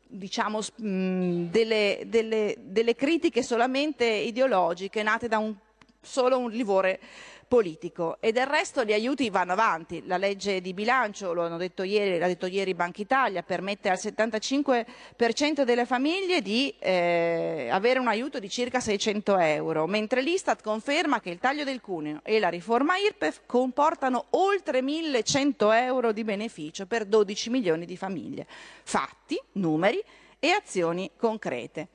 diciamo, 0.06 0.60
mh, 0.60 1.44
delle, 1.50 2.02
delle- 2.06 2.56
delle 2.58 2.94
critiche 2.94 3.42
solamente 3.42 4.06
ideologiche 4.06 5.02
nate 5.02 5.28
da 5.28 5.38
un, 5.38 5.54
solo 6.00 6.38
un 6.38 6.50
livore 6.50 7.00
politico 7.48 8.18
e 8.20 8.30
del 8.30 8.46
resto 8.46 8.84
gli 8.84 8.92
aiuti 8.92 9.30
vanno 9.30 9.52
avanti. 9.52 10.02
La 10.06 10.18
legge 10.18 10.60
di 10.60 10.74
bilancio, 10.74 11.32
lo 11.32 11.44
hanno 11.44 11.56
detto 11.56 11.82
ieri, 11.82 12.18
l'ha 12.18 12.26
detto 12.26 12.46
ieri 12.46 12.74
Banca 12.74 13.00
Italia, 13.00 13.42
permette 13.42 13.88
al 13.88 13.98
75% 14.00 15.62
delle 15.62 15.86
famiglie 15.86 16.42
di 16.42 16.72
eh, 16.78 17.68
avere 17.70 17.98
un 17.98 18.08
aiuto 18.08 18.38
di 18.38 18.48
circa 18.48 18.78
600 18.78 19.38
euro, 19.38 19.86
mentre 19.86 20.20
l'Istat 20.20 20.62
conferma 20.62 21.20
che 21.20 21.30
il 21.30 21.38
taglio 21.38 21.64
del 21.64 21.80
cuneo 21.80 22.20
e 22.22 22.38
la 22.38 22.50
riforma 22.50 22.96
IRPEF 22.98 23.40
comportano 23.46 24.26
oltre 24.30 24.82
1100 24.82 25.72
euro 25.72 26.12
di 26.12 26.22
beneficio 26.22 26.86
per 26.86 27.06
12 27.06 27.50
milioni 27.50 27.86
di 27.86 27.96
famiglie. 27.96 28.46
Fatti, 28.48 29.40
numeri 29.52 30.02
e 30.38 30.50
azioni 30.50 31.10
concrete. 31.16 31.88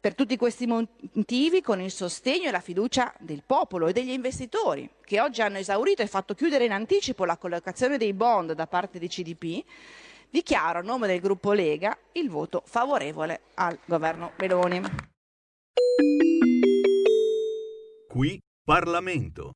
Per 0.00 0.14
tutti 0.14 0.38
questi 0.38 0.66
motivi, 0.66 1.60
con 1.60 1.78
il 1.78 1.90
sostegno 1.90 2.48
e 2.48 2.50
la 2.50 2.60
fiducia 2.60 3.12
del 3.18 3.42
popolo 3.44 3.86
e 3.86 3.92
degli 3.92 4.12
investitori, 4.12 4.88
che 5.04 5.20
oggi 5.20 5.42
hanno 5.42 5.58
esaurito 5.58 6.00
e 6.00 6.06
fatto 6.06 6.32
chiudere 6.32 6.64
in 6.64 6.72
anticipo 6.72 7.26
la 7.26 7.36
collocazione 7.36 7.98
dei 7.98 8.14
bond 8.14 8.52
da 8.54 8.66
parte 8.66 8.98
di 8.98 9.08
CDP, 9.08 9.62
dichiaro 10.30 10.78
a 10.78 10.82
nome 10.82 11.06
del 11.06 11.20
gruppo 11.20 11.52
Lega 11.52 11.98
il 12.12 12.30
voto 12.30 12.62
favorevole 12.64 13.42
al 13.56 13.78
governo 13.84 14.32
Meloni. 14.38 14.80
Qui 18.08 18.40
Parlamento. 18.64 19.52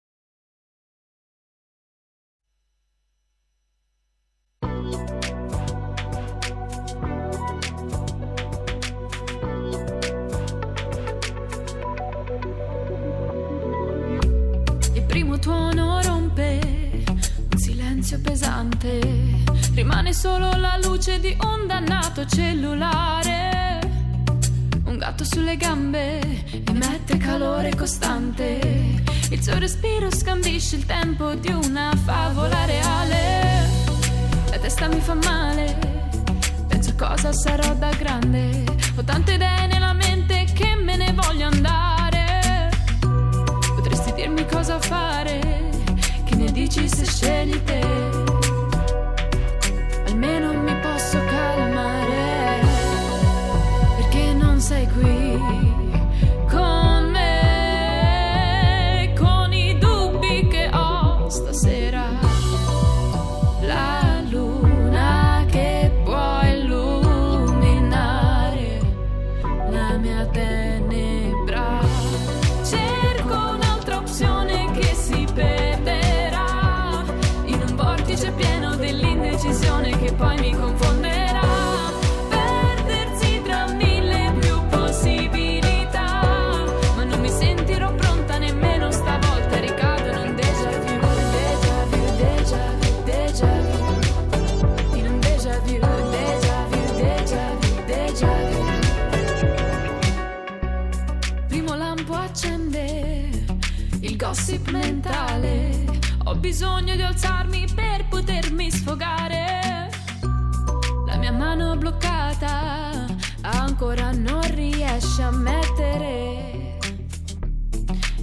Silenzio 18.04 18.20
pesante, 18.20 19.00
rimane 19.72 20.12
solo 20.12 20.50
la 20.56 20.78
luce 20.82 21.18
di 21.20 21.34
un 21.40 21.66
dannato 21.66 22.26
cellulare. 22.26 23.80
Un 24.84 24.98
gatto 24.98 25.24
sulle 25.24 25.56
gambe 25.56 26.20
emette 26.66 27.16
calore 27.16 27.74
costante, 27.74 29.02
il 29.30 29.42
suo 29.42 29.58
respiro 29.58 30.10
scandisce 30.10 30.76
il 30.76 30.84
tempo 30.84 31.34
di 31.34 31.50
una 31.50 31.92
favola 32.04 32.66
reale. 32.66 33.68
La 34.50 34.58
testa 34.58 34.86
mi 34.86 35.00
fa 35.00 35.14
male, 35.14 35.78
penso 36.68 36.90
a 36.90 37.08
cosa 37.08 37.32
sarò 37.32 37.74
da 37.74 37.90
grande, 37.96 38.64
ho 38.96 39.02
tante 39.02 39.32
idee 39.32 39.66
nella 39.66 39.94
mente 39.94 40.44
che 40.52 40.76
me 40.76 40.96
ne 40.96 41.14
voglio 41.14 41.46
andare. 41.46 42.70
Potresti 43.74 44.12
dirmi 44.12 44.46
cosa 44.46 44.78
fare? 44.78 45.63
Dici 46.54 46.88
se 46.88 47.04
scegli 47.04 47.60
te? 47.64 47.80
Almeno 50.06 50.52
mi 50.52 50.72
posso 50.76 51.18
calmare. 51.18 52.60
Perché 53.96 54.32
non 54.34 54.60
sei 54.60 54.86
qui 54.86 55.23
dell'indecisione 79.44 79.98
che 79.98 80.12
poi 80.14 80.38
mi 80.40 80.54
confonderà. 80.56 81.42
Perdersi 82.28 83.42
tra 83.42 83.66
mille 83.72 84.32
più 84.40 84.58
possibilità, 84.68 86.20
ma 86.96 87.04
non 87.04 87.20
mi 87.20 87.28
sentirò 87.28 87.92
pronta 87.94 88.38
nemmeno 88.38 88.90
stavolta. 88.90 89.58
Ricado 89.60 90.08
in 90.08 90.16
un 90.16 90.34
déjà 90.34 90.70
vu, 90.80 90.98
déjà 91.30 91.84
vu, 91.90 92.00
déjà 92.16 92.56
vu, 92.80 93.02
déjà 93.04 93.46
vu. 93.60 94.98
In 94.98 95.06
un 95.06 95.18
déjà 95.20 95.58
vu, 95.60 95.78
déjà 96.10 96.64
vu, 96.70 96.80
déjà 96.96 97.54
vu, 97.60 97.84
déjà 97.86 98.32
vu. 98.48 98.62
Primo 101.48 101.74
lampo 101.74 102.14
accende 102.14 103.28
il 104.00 104.16
gossip 104.16 104.70
mentale. 104.70 105.82
Ho 106.26 106.34
bisogno 106.36 106.96
di 106.96 107.02
alzarmi 107.02 107.66
per 107.74 108.06
potermi 108.08 108.70
sfogare. 108.70 109.03
Mano 111.56 111.76
bloccata 111.76 113.06
ancora 113.42 114.10
non 114.10 114.40
riesce 114.56 115.22
a 115.22 115.30
mettere 115.30 116.78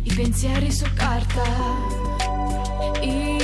i 0.03 0.13
pensieri 0.13 0.69
su 0.69 0.83
carta. 0.93 1.41
Il 3.01 3.40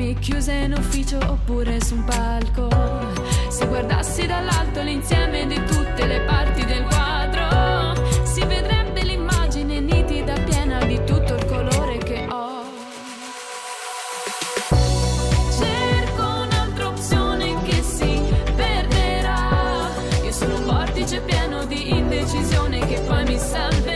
ritrovarmi 0.00 0.14
chiusa 0.18 0.52
in 0.52 0.72
ufficio 0.72 1.18
oppure 1.18 1.80
su 1.82 1.94
un 1.94 2.04
palco. 2.04 2.68
Se 3.48 3.66
guardassi 3.66 4.26
dall'alto 4.26 4.80
l'insieme 4.82 5.46
di 5.46 5.62
tutte 5.64 6.06
le 6.06 6.20
parti 6.22 6.64
del 6.64 6.84
quadro, 6.84 8.24
si 8.24 8.44
vedrebbe 8.44 9.02
l'immagine 9.02 9.80
nitida 9.80 10.32
piena 10.40 10.82
di 10.84 10.96
tutto 11.04 11.34
il 11.34 11.44
colore 11.44 11.98
che 11.98 12.26
ho. 12.30 12.62
Cerco 15.58 16.22
un'altra 16.22 16.88
opzione 16.88 17.62
che 17.64 17.82
si 17.82 18.22
perderà. 18.56 19.88
Io 20.24 20.32
sono 20.32 20.56
un 20.56 20.64
vortice 20.64 21.20
pieno 21.20 21.64
di 21.66 21.90
indecisione 21.90 22.86
che 22.86 23.00
poi 23.00 23.24
mi 23.24 23.38
salverà. 23.38 23.89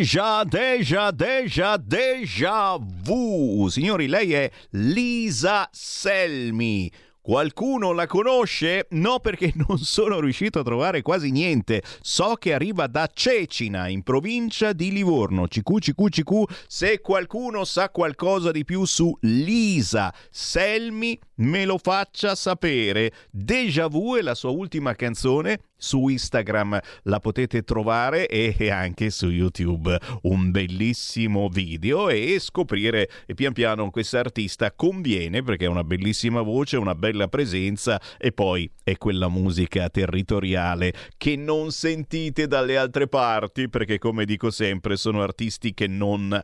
Deja, 0.00 0.44
deja, 0.44 1.10
deja, 1.10 1.76
deja 1.76 2.78
vu. 2.78 3.68
Signori, 3.68 4.06
lei 4.06 4.32
è 4.32 4.50
Lisa 4.70 5.68
Selmi. 5.70 6.90
Qualcuno 7.20 7.92
la 7.92 8.06
conosce? 8.06 8.86
No, 8.92 9.20
perché 9.20 9.52
non 9.68 9.76
sono 9.76 10.18
riuscito 10.18 10.60
a 10.60 10.62
trovare 10.62 11.02
quasi 11.02 11.30
niente. 11.30 11.82
So 12.00 12.36
che 12.36 12.54
arriva 12.54 12.86
da 12.86 13.10
Cecina, 13.12 13.88
in 13.88 14.02
provincia 14.02 14.72
di 14.72 14.90
Livorno. 14.90 15.46
CQ, 15.46 15.78
CQ, 15.78 16.08
CQ. 16.08 16.42
Se 16.66 17.00
qualcuno 17.02 17.66
sa 17.66 17.90
qualcosa 17.90 18.52
di 18.52 18.64
più 18.64 18.86
su 18.86 19.14
Lisa 19.20 20.14
Selmi, 20.30 21.20
me 21.40 21.64
lo 21.64 21.78
faccia 21.78 22.34
sapere. 22.34 23.12
Deja 23.30 23.86
vu 23.86 24.16
è 24.16 24.22
la 24.22 24.34
sua 24.34 24.50
ultima 24.50 24.94
canzone. 24.94 25.60
Su 25.76 26.08
Instagram 26.08 26.78
la 27.04 27.20
potete 27.20 27.62
trovare 27.62 28.28
e 28.28 28.70
anche 28.70 29.08
su 29.08 29.28
YouTube 29.28 29.98
un 30.22 30.50
bellissimo 30.50 31.48
video 31.48 32.10
e 32.10 32.36
scoprire 32.38 33.08
pian 33.34 33.54
piano 33.54 33.90
questa 33.90 34.18
artista 34.18 34.72
conviene 34.72 35.42
perché 35.42 35.64
ha 35.64 35.70
una 35.70 35.84
bellissima 35.84 36.42
voce, 36.42 36.76
una 36.76 36.94
bella 36.94 37.28
presenza 37.28 37.98
e 38.18 38.32
poi 38.32 38.70
è 38.84 38.98
quella 38.98 39.28
musica 39.28 39.88
territoriale 39.88 40.92
che 41.16 41.36
non 41.36 41.72
sentite 41.72 42.46
dalle 42.46 42.76
altre 42.76 43.08
parti 43.08 43.70
perché 43.70 43.98
come 43.98 44.26
dico 44.26 44.50
sempre 44.50 44.96
sono 44.96 45.22
artisti 45.22 45.72
che 45.72 45.86
non 45.86 46.38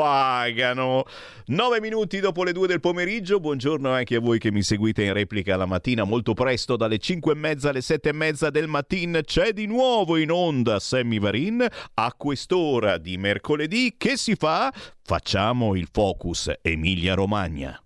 pagano. 0.00 1.04
9 1.48 1.78
minuti 1.78 2.20
dopo 2.20 2.42
le 2.42 2.52
2 2.52 2.66
del 2.66 2.80
pomeriggio, 2.80 3.38
buongiorno 3.38 3.90
anche 3.90 4.16
a 4.16 4.20
voi 4.20 4.38
che 4.38 4.50
mi 4.50 4.62
seguite 4.62 5.04
in 5.04 5.12
replica 5.12 5.58
la 5.58 5.66
mattina 5.66 6.04
molto 6.04 6.32
presto 6.32 6.76
dalle 6.76 6.96
5 6.96 7.32
e 7.32 7.34
mezza 7.34 7.68
alle 7.68 7.82
7 7.82 8.08
e 8.08 8.12
mezza 8.12 8.48
del 8.48 8.66
mattino 8.66 9.20
c'è 9.20 9.52
di 9.52 9.66
nuovo 9.66 10.16
in 10.16 10.30
onda 10.30 10.78
Sammy 10.78 11.18
Varin 11.18 11.66
a 11.94 12.14
quest'ora 12.16 12.96
di 12.96 13.18
mercoledì 13.18 13.96
che 13.98 14.16
si 14.16 14.36
fa? 14.36 14.72
Facciamo 15.02 15.74
il 15.74 15.86
focus 15.92 16.50
Emilia 16.62 17.12
Romagna. 17.12 17.78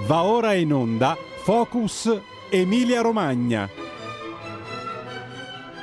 Va 0.00 0.24
ora 0.24 0.52
in 0.52 0.74
onda 0.74 1.16
Focus 1.44 2.20
Emilia 2.50 3.00
Romagna. 3.00 3.81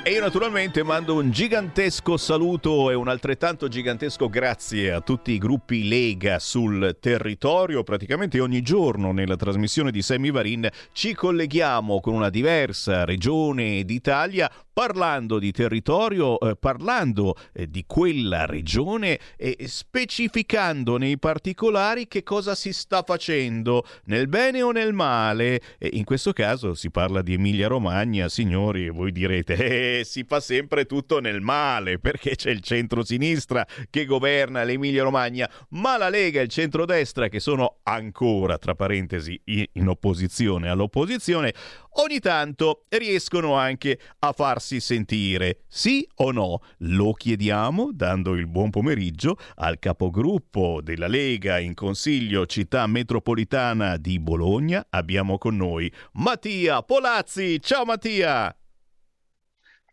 E 0.01 0.11
io 0.11 0.21
naturalmente 0.21 0.81
mando 0.81 1.15
un 1.15 1.29
gigantesco 1.29 2.15
saluto 2.15 2.89
e 2.89 2.93
un 2.93 3.09
altrettanto 3.09 3.67
gigantesco 3.67 4.29
grazie 4.29 4.93
a 4.93 5.01
tutti 5.01 5.33
i 5.33 5.37
gruppi 5.37 5.89
Lega 5.89 6.39
sul 6.39 6.97
territorio. 7.01 7.83
Praticamente 7.83 8.39
ogni 8.39 8.61
giorno 8.61 9.11
nella 9.11 9.35
trasmissione 9.35 9.91
di 9.91 10.01
Sammy 10.01 10.31
Varin 10.31 10.69
ci 10.93 11.13
colleghiamo 11.13 11.99
con 11.99 12.13
una 12.13 12.29
diversa 12.29 13.03
regione 13.03 13.83
d'Italia 13.83 14.49
parlando 14.79 15.39
di 15.39 15.51
territorio, 15.51 16.39
eh, 16.39 16.55
parlando 16.55 17.35
eh, 17.51 17.69
di 17.69 17.83
quella 17.85 18.45
regione 18.45 19.19
e 19.35 19.57
specificando 19.67 20.95
nei 20.95 21.19
particolari 21.19 22.07
che 22.07 22.23
cosa 22.23 22.55
si 22.55 22.71
sta 22.71 23.03
facendo, 23.05 23.85
nel 24.05 24.29
bene 24.29 24.61
o 24.61 24.71
nel 24.71 24.93
male. 24.93 25.59
E 25.77 25.89
in 25.91 26.05
questo 26.05 26.31
caso 26.31 26.75
si 26.75 26.91
parla 26.91 27.21
di 27.21 27.33
Emilia 27.33 27.67
Romagna, 27.67 28.29
signori, 28.29 28.87
voi 28.87 29.11
direte, 29.11 29.55
eh, 29.55 29.88
si 30.03 30.23
fa 30.27 30.39
sempre 30.39 30.85
tutto 30.85 31.19
nel 31.19 31.41
male 31.41 31.99
perché 31.99 32.35
c'è 32.35 32.51
il 32.51 32.61
centro-sinistra 32.61 33.65
che 33.89 34.05
governa 34.05 34.63
l'Emilia 34.63 35.03
Romagna, 35.03 35.49
ma 35.69 35.97
la 35.97 36.09
Lega 36.09 36.41
e 36.41 36.43
il 36.43 36.49
centrodestra 36.49 37.27
che 37.27 37.39
sono 37.39 37.79
ancora, 37.83 38.57
tra 38.57 38.75
parentesi, 38.75 39.41
in 39.45 39.87
opposizione 39.87 40.69
all'opposizione, 40.69 41.53
ogni 42.01 42.19
tanto 42.19 42.85
riescono 42.89 43.55
anche 43.55 43.99
a 44.19 44.31
farsi 44.31 44.47
farsi 44.59 44.79
sentire? 44.79 45.61
Sì 45.67 46.07
o 46.15 46.31
no? 46.31 46.61
Lo 46.79 47.13
chiediamo 47.13 47.91
dando 47.93 48.35
il 48.35 48.47
buon 48.47 48.69
pomeriggio 48.69 49.37
al 49.55 49.79
capogruppo 49.79 50.81
della 50.81 51.07
Lega 51.07 51.59
in 51.59 51.73
Consiglio 51.73 52.45
Città 52.45 52.85
Metropolitana 52.87 53.97
di 53.97 54.19
Bologna. 54.19 54.85
Abbiamo 54.89 55.37
con 55.37 55.55
noi 55.55 55.91
Mattia 56.13 56.83
Polazzi. 56.83 57.59
Ciao 57.61 57.85
Mattia! 57.85 58.58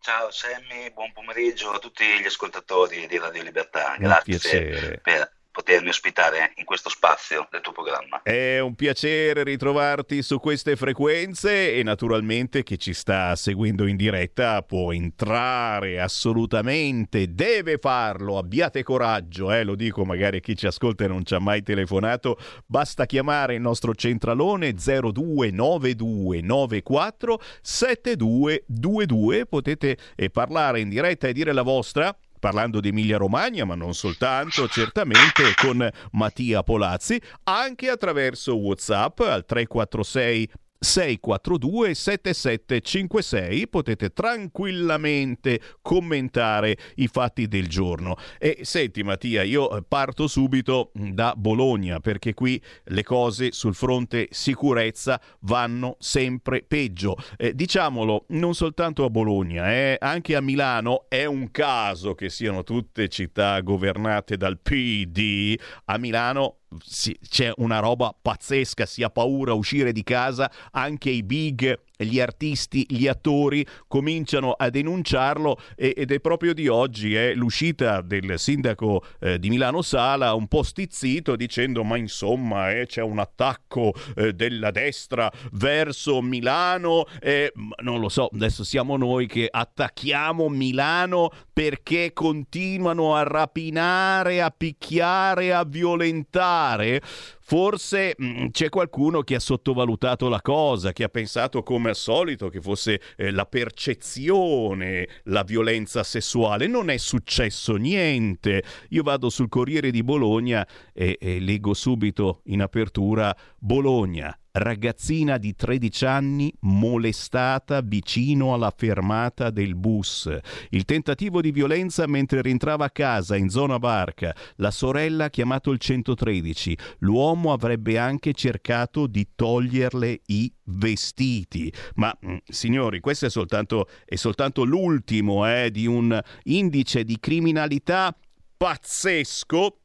Ciao 0.00 0.30
Sammy, 0.30 0.92
buon 0.92 1.12
pomeriggio 1.12 1.72
a 1.72 1.78
tutti 1.78 2.04
gli 2.04 2.26
ascoltatori 2.26 3.06
di 3.06 3.18
Radio 3.18 3.42
Libertà. 3.42 3.96
Grazie 3.98 5.00
per 5.02 5.35
potermi 5.56 5.88
ospitare 5.88 6.52
in 6.56 6.66
questo 6.66 6.90
spazio 6.90 7.48
del 7.50 7.62
tuo 7.62 7.72
programma. 7.72 8.20
È 8.22 8.58
un 8.58 8.74
piacere 8.74 9.42
ritrovarti 9.42 10.22
su 10.22 10.38
queste 10.38 10.76
frequenze 10.76 11.72
e 11.72 11.82
naturalmente 11.82 12.62
chi 12.62 12.78
ci 12.78 12.92
sta 12.92 13.34
seguendo 13.36 13.86
in 13.86 13.96
diretta 13.96 14.60
può 14.60 14.92
entrare 14.92 15.98
assolutamente, 15.98 17.32
deve 17.32 17.78
farlo, 17.78 18.36
abbiate 18.36 18.82
coraggio, 18.82 19.50
eh, 19.50 19.64
lo 19.64 19.76
dico 19.76 20.04
magari 20.04 20.36
a 20.36 20.40
chi 20.40 20.54
ci 20.54 20.66
ascolta 20.66 21.04
e 21.04 21.08
non 21.08 21.24
ci 21.24 21.32
ha 21.32 21.38
mai 21.38 21.62
telefonato, 21.62 22.38
basta 22.66 23.06
chiamare 23.06 23.54
il 23.54 23.62
nostro 23.62 23.94
centralone 23.94 24.74
029294 24.74 27.40
7222, 27.62 29.46
potete 29.46 29.96
eh, 30.14 30.28
parlare 30.28 30.80
in 30.80 30.90
diretta 30.90 31.28
e 31.28 31.32
dire 31.32 31.54
la 31.54 31.62
vostra 31.62 32.14
parlando 32.46 32.78
di 32.78 32.90
Emilia 32.90 33.16
Romagna, 33.16 33.64
ma 33.64 33.74
non 33.74 33.92
soltanto, 33.92 34.68
certamente 34.68 35.52
con 35.56 35.90
Mattia 36.12 36.62
Polazzi, 36.62 37.20
anche 37.42 37.88
attraverso 37.88 38.56
WhatsApp 38.56 39.18
al 39.18 39.44
346 39.44 40.50
642 40.78 41.94
7756 41.94 43.68
potete 43.68 44.10
tranquillamente 44.10 45.60
commentare 45.82 46.76
i 46.96 47.08
fatti 47.08 47.48
del 47.48 47.68
giorno. 47.68 48.16
E 48.38 48.60
senti 48.62 49.02
Mattia 49.02 49.42
io 49.42 49.84
parto 49.88 50.26
subito 50.26 50.90
da 50.94 51.34
Bologna 51.36 52.00
perché 52.00 52.34
qui 52.34 52.60
le 52.84 53.02
cose 53.02 53.52
sul 53.52 53.74
fronte 53.74 54.28
sicurezza 54.30 55.20
vanno 55.40 55.96
sempre 55.98 56.62
peggio. 56.62 57.16
Eh, 57.36 57.54
diciamolo 57.54 58.24
non 58.28 58.54
soltanto 58.54 59.04
a 59.04 59.10
Bologna 59.10 59.72
eh, 59.72 59.96
anche 60.00 60.34
a 60.36 60.40
Milano 60.40 61.06
è 61.08 61.24
un 61.24 61.50
caso 61.50 62.14
che 62.14 62.28
siano 62.28 62.62
tutte 62.62 63.08
città 63.08 63.60
governate 63.60 64.36
dal 64.36 64.58
PD 64.58 65.58
a 65.86 65.98
Milano 65.98 66.58
sì, 66.84 67.18
c'è 67.28 67.52
una 67.56 67.78
roba 67.78 68.14
pazzesca, 68.20 68.86
si 68.86 69.02
ha 69.02 69.10
paura 69.10 69.52
a 69.52 69.54
uscire 69.54 69.92
di 69.92 70.02
casa, 70.02 70.50
anche 70.72 71.10
i 71.10 71.22
big, 71.22 71.78
gli 71.96 72.20
artisti, 72.20 72.86
gli 72.88 73.06
attori 73.06 73.66
cominciano 73.86 74.52
a 74.52 74.68
denunciarlo 74.70 75.58
e, 75.74 75.94
ed 75.96 76.12
è 76.12 76.20
proprio 76.20 76.52
di 76.52 76.68
oggi 76.68 77.14
è 77.14 77.34
l'uscita 77.34 78.02
del 78.02 78.38
sindaco 78.38 79.04
eh, 79.20 79.38
di 79.38 79.48
Milano 79.48 79.82
Sala 79.82 80.34
un 80.34 80.46
po' 80.46 80.62
stizzito 80.62 81.36
dicendo 81.36 81.84
ma 81.84 81.96
insomma 81.96 82.72
eh, 82.72 82.86
c'è 82.86 83.02
un 83.02 83.18
attacco 83.18 83.94
eh, 84.16 84.32
della 84.32 84.70
destra 84.70 85.30
verso 85.52 86.20
Milano, 86.22 87.04
eh, 87.20 87.52
non 87.82 88.00
lo 88.00 88.08
so, 88.08 88.28
adesso 88.32 88.64
siamo 88.64 88.96
noi 88.96 89.26
che 89.26 89.48
attacchiamo 89.50 90.48
Milano 90.48 91.30
perché 91.52 92.12
continuano 92.12 93.14
a 93.14 93.22
rapinare, 93.22 94.42
a 94.42 94.50
picchiare, 94.50 95.52
a 95.52 95.64
violentare. 95.64 97.00
Forse 97.48 98.16
mh, 98.18 98.48
c'è 98.48 98.68
qualcuno 98.68 99.22
che 99.22 99.36
ha 99.36 99.38
sottovalutato 99.38 100.28
la 100.28 100.42
cosa, 100.42 100.92
che 100.92 101.04
ha 101.04 101.08
pensato 101.08 101.62
come 101.62 101.90
al 101.90 101.94
solito 101.94 102.48
che 102.48 102.60
fosse 102.60 103.00
eh, 103.16 103.30
la 103.30 103.46
percezione, 103.46 105.06
la 105.26 105.44
violenza 105.44 106.02
sessuale. 106.02 106.66
Non 106.66 106.90
è 106.90 106.96
successo 106.96 107.76
niente. 107.76 108.64
Io 108.88 109.04
vado 109.04 109.30
sul 109.30 109.48
Corriere 109.48 109.92
di 109.92 110.02
Bologna 110.02 110.66
e, 110.92 111.18
e 111.20 111.38
leggo 111.38 111.72
subito 111.72 112.40
in 112.46 112.62
apertura 112.62 113.32
Bologna 113.56 114.36
ragazzina 114.56 115.38
di 115.38 115.54
13 115.54 116.04
anni 116.06 116.52
molestata 116.60 117.80
vicino 117.80 118.54
alla 118.54 118.72
fermata 118.74 119.50
del 119.50 119.74
bus. 119.74 120.30
Il 120.70 120.84
tentativo 120.84 121.40
di 121.40 121.50
violenza 121.50 122.06
mentre 122.06 122.42
rientrava 122.42 122.86
a 122.86 122.90
casa 122.90 123.36
in 123.36 123.48
zona 123.48 123.78
Barca. 123.78 124.34
La 124.56 124.70
sorella 124.70 125.24
ha 125.24 125.30
chiamato 125.30 125.70
il 125.70 125.78
113. 125.78 126.76
L'uomo 126.98 127.52
avrebbe 127.52 127.98
anche 127.98 128.32
cercato 128.32 129.06
di 129.06 129.28
toglierle 129.34 130.20
i 130.26 130.52
vestiti. 130.64 131.72
Ma 131.94 132.16
mh, 132.18 132.36
signori, 132.48 133.00
questo 133.00 133.26
è 133.26 133.30
soltanto, 133.30 133.88
è 134.04 134.16
soltanto 134.16 134.64
l'ultimo 134.64 135.46
eh, 135.48 135.70
di 135.70 135.86
un 135.86 136.18
indice 136.44 137.04
di 137.04 137.18
criminalità 137.20 138.16
pazzesco 138.56 139.80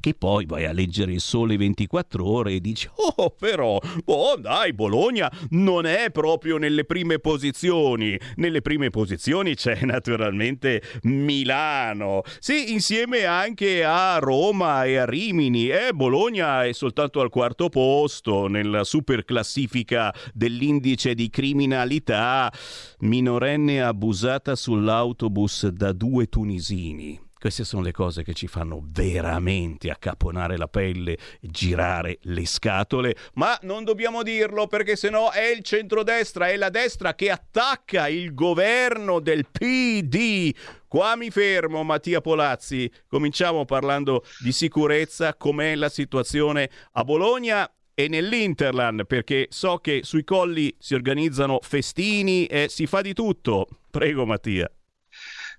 che 0.00 0.14
poi 0.14 0.46
vai 0.46 0.64
a 0.64 0.72
leggere 0.72 1.12
il 1.12 1.20
sole 1.20 1.56
24 1.56 2.24
ore 2.24 2.52
e 2.54 2.60
dici 2.60 2.88
oh 2.94 3.30
però 3.30 3.80
oh 4.04 4.36
dai 4.36 4.72
Bologna 4.72 5.30
non 5.50 5.86
è 5.86 6.10
proprio 6.10 6.56
nelle 6.56 6.84
prime 6.84 7.18
posizioni. 7.18 8.18
Nelle 8.36 8.62
prime 8.62 8.90
posizioni 8.90 9.54
c'è 9.54 9.80
naturalmente 9.84 10.82
Milano. 11.02 12.22
Sì 12.38 12.72
insieme 12.72 13.24
anche 13.24 13.84
a 13.84 14.18
Roma 14.18 14.84
e 14.84 14.96
a 14.96 15.04
Rimini 15.04 15.68
eh, 15.68 15.92
Bologna 15.92 16.64
è 16.64 16.72
soltanto 16.72 17.20
al 17.20 17.30
quarto 17.30 17.68
posto 17.68 18.46
nella 18.46 18.84
super 18.84 19.24
classifica 19.24 20.14
dell'indice 20.32 21.14
di 21.14 21.30
criminalità 21.30 22.52
minorenne 23.00 23.82
abusata 23.82 24.54
sull'autobus 24.54 25.68
da 25.68 25.92
due 25.92 26.28
tunisini 26.28 27.26
queste 27.38 27.64
sono 27.64 27.82
le 27.82 27.92
cose 27.92 28.22
che 28.22 28.34
ci 28.34 28.46
fanno 28.46 28.82
veramente 28.84 29.90
accaponare 29.90 30.56
la 30.56 30.68
pelle, 30.68 31.16
girare 31.40 32.18
le 32.22 32.46
scatole, 32.46 33.14
ma 33.34 33.58
non 33.62 33.84
dobbiamo 33.84 34.22
dirlo 34.22 34.66
perché 34.66 34.96
sennò 34.96 35.30
è 35.30 35.48
il 35.50 35.62
centrodestra, 35.62 36.48
è 36.48 36.56
la 36.56 36.68
destra 36.68 37.14
che 37.14 37.30
attacca 37.30 38.08
il 38.08 38.34
governo 38.34 39.20
del 39.20 39.46
PD. 39.50 40.54
Qua 40.88 41.16
mi 41.16 41.30
fermo, 41.30 41.84
Mattia 41.84 42.20
Polazzi. 42.20 42.90
Cominciamo 43.06 43.64
parlando 43.64 44.24
di 44.42 44.52
sicurezza, 44.52 45.34
com'è 45.34 45.74
la 45.74 45.88
situazione 45.88 46.70
a 46.92 47.04
Bologna 47.04 47.70
e 47.94 48.08
nell'Interland, 48.08 49.06
perché 49.06 49.48
so 49.50 49.78
che 49.78 50.00
sui 50.02 50.24
colli 50.24 50.74
si 50.78 50.94
organizzano 50.94 51.58
festini 51.60 52.46
e 52.46 52.68
si 52.68 52.86
fa 52.86 53.00
di 53.00 53.12
tutto. 53.12 53.66
Prego, 53.90 54.24
Mattia. 54.24 54.70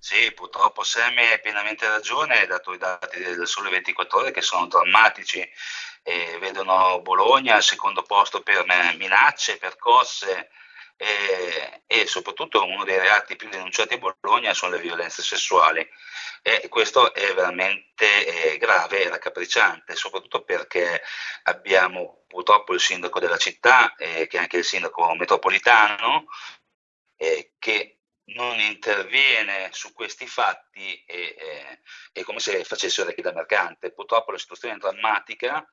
Sì, 0.02 0.32
purtroppo 0.32 0.82
Sammy 0.82 1.26
hai 1.30 1.40
pienamente 1.42 1.86
ragione, 1.86 2.46
dato 2.46 2.72
i 2.72 2.78
dati 2.78 3.18
del 3.20 3.46
Sole 3.46 3.68
24 3.68 4.18
Ore 4.18 4.30
che 4.30 4.40
sono 4.40 4.66
drammatici. 4.66 5.46
E 6.02 6.38
vedono 6.40 7.02
Bologna 7.02 7.56
al 7.56 7.62
secondo 7.62 8.02
posto 8.02 8.40
per 8.40 8.64
minacce, 8.96 9.58
percosse 9.58 10.48
e, 10.96 11.82
e 11.86 12.06
soprattutto 12.06 12.64
uno 12.64 12.84
dei 12.84 12.98
reati 12.98 13.36
più 13.36 13.50
denunciati 13.50 13.94
a 13.94 13.98
Bologna 13.98 14.54
sono 14.54 14.72
le 14.72 14.80
violenze 14.80 15.22
sessuali. 15.22 15.86
E 16.42 16.66
questo 16.70 17.12
è 17.12 17.34
veramente 17.34 18.54
eh, 18.54 18.56
grave 18.56 19.02
e 19.02 19.08
raccapricciante, 19.10 19.94
soprattutto 19.96 20.42
perché 20.44 21.02
abbiamo 21.42 22.24
purtroppo 22.26 22.72
il 22.72 22.80
sindaco 22.80 23.20
della 23.20 23.36
città, 23.36 23.94
eh, 23.96 24.26
che 24.26 24.38
è 24.38 24.40
anche 24.40 24.56
il 24.56 24.64
sindaco 24.64 25.14
metropolitano, 25.14 26.24
eh, 27.16 27.52
che 27.58 27.99
non 28.34 28.58
interviene 28.60 29.70
su 29.72 29.92
questi 29.92 30.26
fatti 30.26 31.02
è, 31.06 31.34
è, 31.34 31.80
è, 32.12 32.22
come 32.22 32.40
se 32.40 32.64
facesse 32.64 33.02
orecchie 33.02 33.22
da 33.22 33.32
mercante. 33.32 33.92
Purtroppo 33.92 34.32
la 34.32 34.38
situazione 34.38 34.74
è 34.74 34.78
drammatica, 34.78 35.66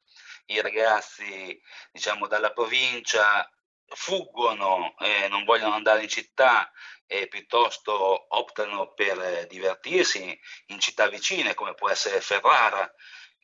i 0.48 0.62
ragazzi 0.62 1.60
diciamo, 1.92 2.28
dalla 2.28 2.54
provincia 2.54 3.50
fuggono, 3.86 4.96
eh, 5.00 5.28
non 5.30 5.44
vogliono 5.46 5.76
andare 5.76 6.04
in 6.04 6.10
città 6.10 6.72
e 7.06 7.28
piuttosto 7.28 8.36
optano 8.36 8.94
per 8.94 9.48
divertirsi 9.48 10.38
in 10.68 10.80
città 10.80 11.08
vicine 11.08 11.54
come 11.54 11.74
può 11.74 11.90
essere 11.90 12.20
Ferrara, 12.22 12.92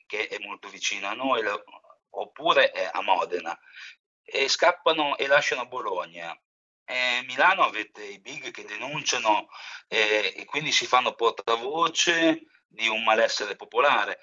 che 0.06 0.28
è 0.28 0.38
molto 0.40 0.68
vicino 0.68 1.08
a 1.08 1.14
noi, 1.14 1.42
oppure 2.10 2.72
a 2.72 3.02
Modena, 3.02 3.58
e 4.22 4.50
scappano 4.50 5.18
e 5.18 5.28
lasciano 5.28 5.66
Bologna 5.68 6.38
eh, 6.86 7.24
Milano 7.26 7.64
avete 7.64 8.04
i 8.04 8.20
big 8.20 8.52
che 8.52 8.66
denunciano 8.66 9.48
eh, 9.88 10.34
e 10.36 10.46
quindi 10.46 10.72
si 10.72 10.86
fanno 10.86 11.14
portavoce 11.14 12.46
di 12.68 12.88
un 12.88 13.04
malessere 13.04 13.56
popolare. 13.56 14.20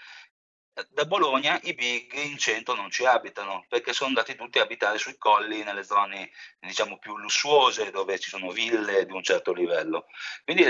Da 0.90 1.04
Bologna 1.04 1.58
i 1.64 1.74
big 1.74 2.12
in 2.14 2.38
centro 2.38 2.74
non 2.74 2.90
ci 2.90 3.04
abitano 3.04 3.64
perché 3.68 3.92
sono 3.92 4.08
andati 4.08 4.34
tutti 4.34 4.58
a 4.58 4.62
abitare 4.62 4.98
sui 4.98 5.16
colli, 5.18 5.62
nelle 5.62 5.84
zone 5.84 6.30
diciamo 6.58 6.98
più 6.98 7.18
lussuose 7.18 7.90
dove 7.90 8.18
ci 8.18 8.30
sono 8.30 8.50
ville 8.50 9.04
di 9.04 9.12
un 9.12 9.22
certo 9.22 9.52
livello. 9.52 10.06
Quindi 10.44 10.64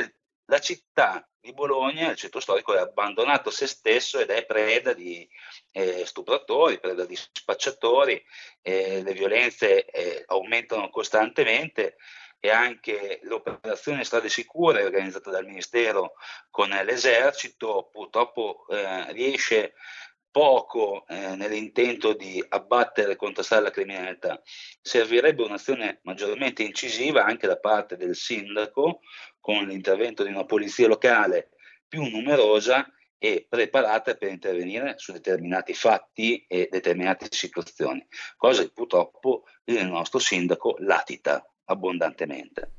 la 0.51 0.59
città 0.59 1.27
di 1.40 1.52
Bologna, 1.52 2.10
il 2.10 2.16
centro 2.16 2.40
storico, 2.40 2.74
è 2.74 2.81
abbandonato 2.81 3.48
a 3.48 3.52
se 3.52 3.68
stesso 3.68 4.18
ed 4.18 4.31
è 4.31 4.44
preda 4.44 4.93
di 4.93 5.27
eh, 5.72 6.05
stupratori, 6.05 6.81
preda 6.81 7.06
di 7.06 7.16
spacciatori, 7.16 8.22
eh, 8.60 9.01
le 9.02 9.12
violenze 9.12 9.85
eh, 9.86 10.24
aumentano 10.27 10.90
costantemente 10.90 11.97
e 12.40 12.51
anche 12.51 13.20
l'operazione 13.22 14.02
Strade 14.02 14.28
Sicure 14.28 14.82
organizzata 14.82 15.31
dal 15.31 15.47
Ministero 15.47 16.14
con 16.51 16.70
l'esercito 16.70 17.89
purtroppo 17.93 18.66
eh, 18.70 19.12
riesce 19.12 19.74
poco 20.31 21.07
eh, 21.07 21.35
nell'intento 21.35 22.12
di 22.12 22.44
abbattere 22.48 23.12
e 23.12 23.16
contrastare 23.16 23.62
la 23.62 23.70
criminalità. 23.70 24.40
Servirebbe 24.81 25.43
un'azione 25.43 26.01
maggiormente 26.02 26.62
incisiva 26.62 27.24
anche 27.24 27.47
da 27.47 27.59
parte 27.59 27.97
del 27.97 28.15
sindaco 28.15 29.01
con 29.40 29.66
l'intervento 29.66 30.23
di 30.23 30.31
una 30.31 30.44
polizia 30.44 30.86
locale 30.86 31.51
più 31.89 32.02
numerosa 32.05 32.86
e 33.19 33.47
preparata 33.48 34.15
per 34.15 34.31
intervenire 34.31 34.94
su 34.97 35.12
determinati 35.12 35.74
fatti 35.74 36.47
e 36.48 36.69
determinate 36.70 37.27
situazioni, 37.28 38.07
cosa 38.36 38.62
che 38.62 38.70
purtroppo 38.70 39.44
il 39.65 39.85
nostro 39.86 40.19
sindaco 40.19 40.77
latita 40.78 41.44
abbondantemente. 41.65 42.73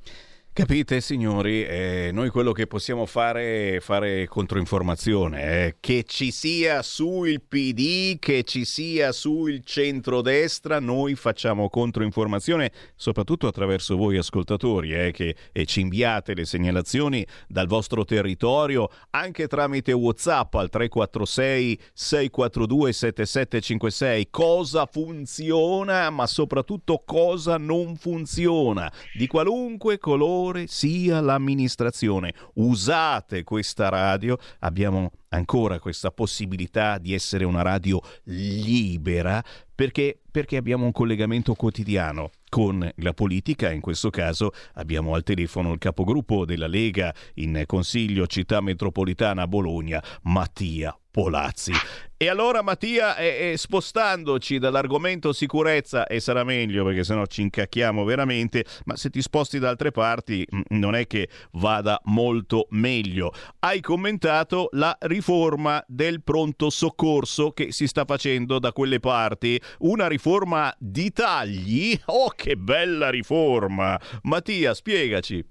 Capite 0.53 0.99
signori, 0.99 1.64
eh, 1.64 2.10
noi 2.11 2.28
quello 2.28 2.52
che 2.52 2.68
possiamo 2.68 3.06
fare 3.06 3.78
è 3.78 3.80
fare 3.80 4.28
controinformazione, 4.28 5.44
eh. 5.44 5.76
che 5.80 6.03
ci 6.06 6.30
sia 6.30 6.82
su 6.82 7.23
il 7.23 7.41
PD, 7.41 8.19
che 8.19 8.44
ci 8.44 8.65
sia 8.65 9.14
sul 9.14 9.64
centrodestra, 9.64 10.82
noi 10.82 11.15
facciamo 11.15 11.69
controinformazione 11.69 12.69
soprattutto 12.98 13.48
attraverso 13.48 13.95
voi 13.95 14.18
ascoltatori 14.18 14.91
eh, 14.94 15.11
che 15.11 15.36
ci 15.64 15.80
inviate 15.80 16.34
le 16.34 16.44
segnalazioni 16.44 17.26
dal 17.48 17.68
vostro 17.68 18.03
territorio 18.03 18.90
anche 19.11 19.48
tramite 19.48 19.94
Whatsapp 19.94 20.53
al 20.56 20.68
346 20.68 21.80
642 21.94 22.91
7756. 22.91 24.28
Cosa 24.30 24.86
funziona 24.86 26.10
ma 26.10 26.28
soprattutto 26.28 27.03
cosa 27.06 27.56
non 27.56 27.95
funziona 27.95 28.91
di 29.14 29.28
qualunque 29.28 29.98
colore 29.98 30.40
sia 30.66 31.22
l'amministrazione. 31.22 32.34
Usate 32.56 33.44
questa 33.44 33.90
radio, 33.90 34.38
abbiamo 34.60 35.12
ancora 35.30 35.80
questa 35.80 36.12
possibilità 36.12 36.98
di 36.98 37.14
essere 37.14 37.46
una 37.46 37.62
radio 37.62 38.02
libera 38.24 39.44
perché, 39.74 40.20
perché 40.30 40.58
abbiamo 40.58 40.86
un 40.86 40.92
collegamento 40.92 41.54
quotidiano 41.54 42.32
con 42.50 42.90
la 42.96 43.14
politica, 43.14 43.72
in 43.72 43.82
questo 43.82 44.10
caso 44.10 44.52
abbiamo 44.74 45.14
al 45.16 45.24
telefono 45.24 45.74
il 45.74 45.80
capogruppo 45.80 46.46
della 46.46 46.68
Lega 46.68 47.14
in 47.36 47.64
Consiglio 47.66 48.28
Città 48.28 48.62
Metropolitana 48.62 49.48
Bologna, 49.48 50.04
Mattia 50.24 50.96
Polazzi. 51.12 51.74
E 52.16 52.30
allora 52.30 52.62
Mattia, 52.62 53.18
eh, 53.18 53.52
eh, 53.52 53.58
spostandoci 53.58 54.60
dall'argomento 54.60 55.34
sicurezza, 55.34 56.08
e 56.08 56.20
sarà 56.20 56.44
meglio 56.44 56.86
perché 56.86 57.04
sennò 57.04 57.26
ci 57.26 57.42
incacchiamo 57.42 58.04
veramente, 58.06 58.64
ma 58.86 58.96
se 58.96 59.10
ti 59.10 59.22
sposti 59.22 59.60
da 59.60 59.70
altre 59.70 59.92
parti 59.92 60.48
mm, 60.56 60.62
non 60.78 60.96
è 60.96 61.06
che 61.08 61.28
vada 61.54 62.00
molto 62.06 62.68
meglio. 62.70 63.34
Hai 63.60 63.82
commentato 63.82 64.70
la 64.74 64.96
riforma 65.02 65.84
del 65.88 66.24
pronto 66.24 66.70
soccorso 66.70 67.52
che 67.52 67.72
si 67.74 67.88
sta 67.88 68.06
facendo 68.06 68.58
da 68.60 68.72
quelle 68.72 69.00
parti, 69.00 69.60
una 69.80 70.08
riforma 70.08 70.74
di 70.78 71.12
tagli? 71.12 72.00
Oh, 72.06 72.30
che 72.30 72.56
bella 72.56 73.10
riforma! 73.10 74.00
Mattia, 74.24 74.74
spiegaci. 74.74 75.44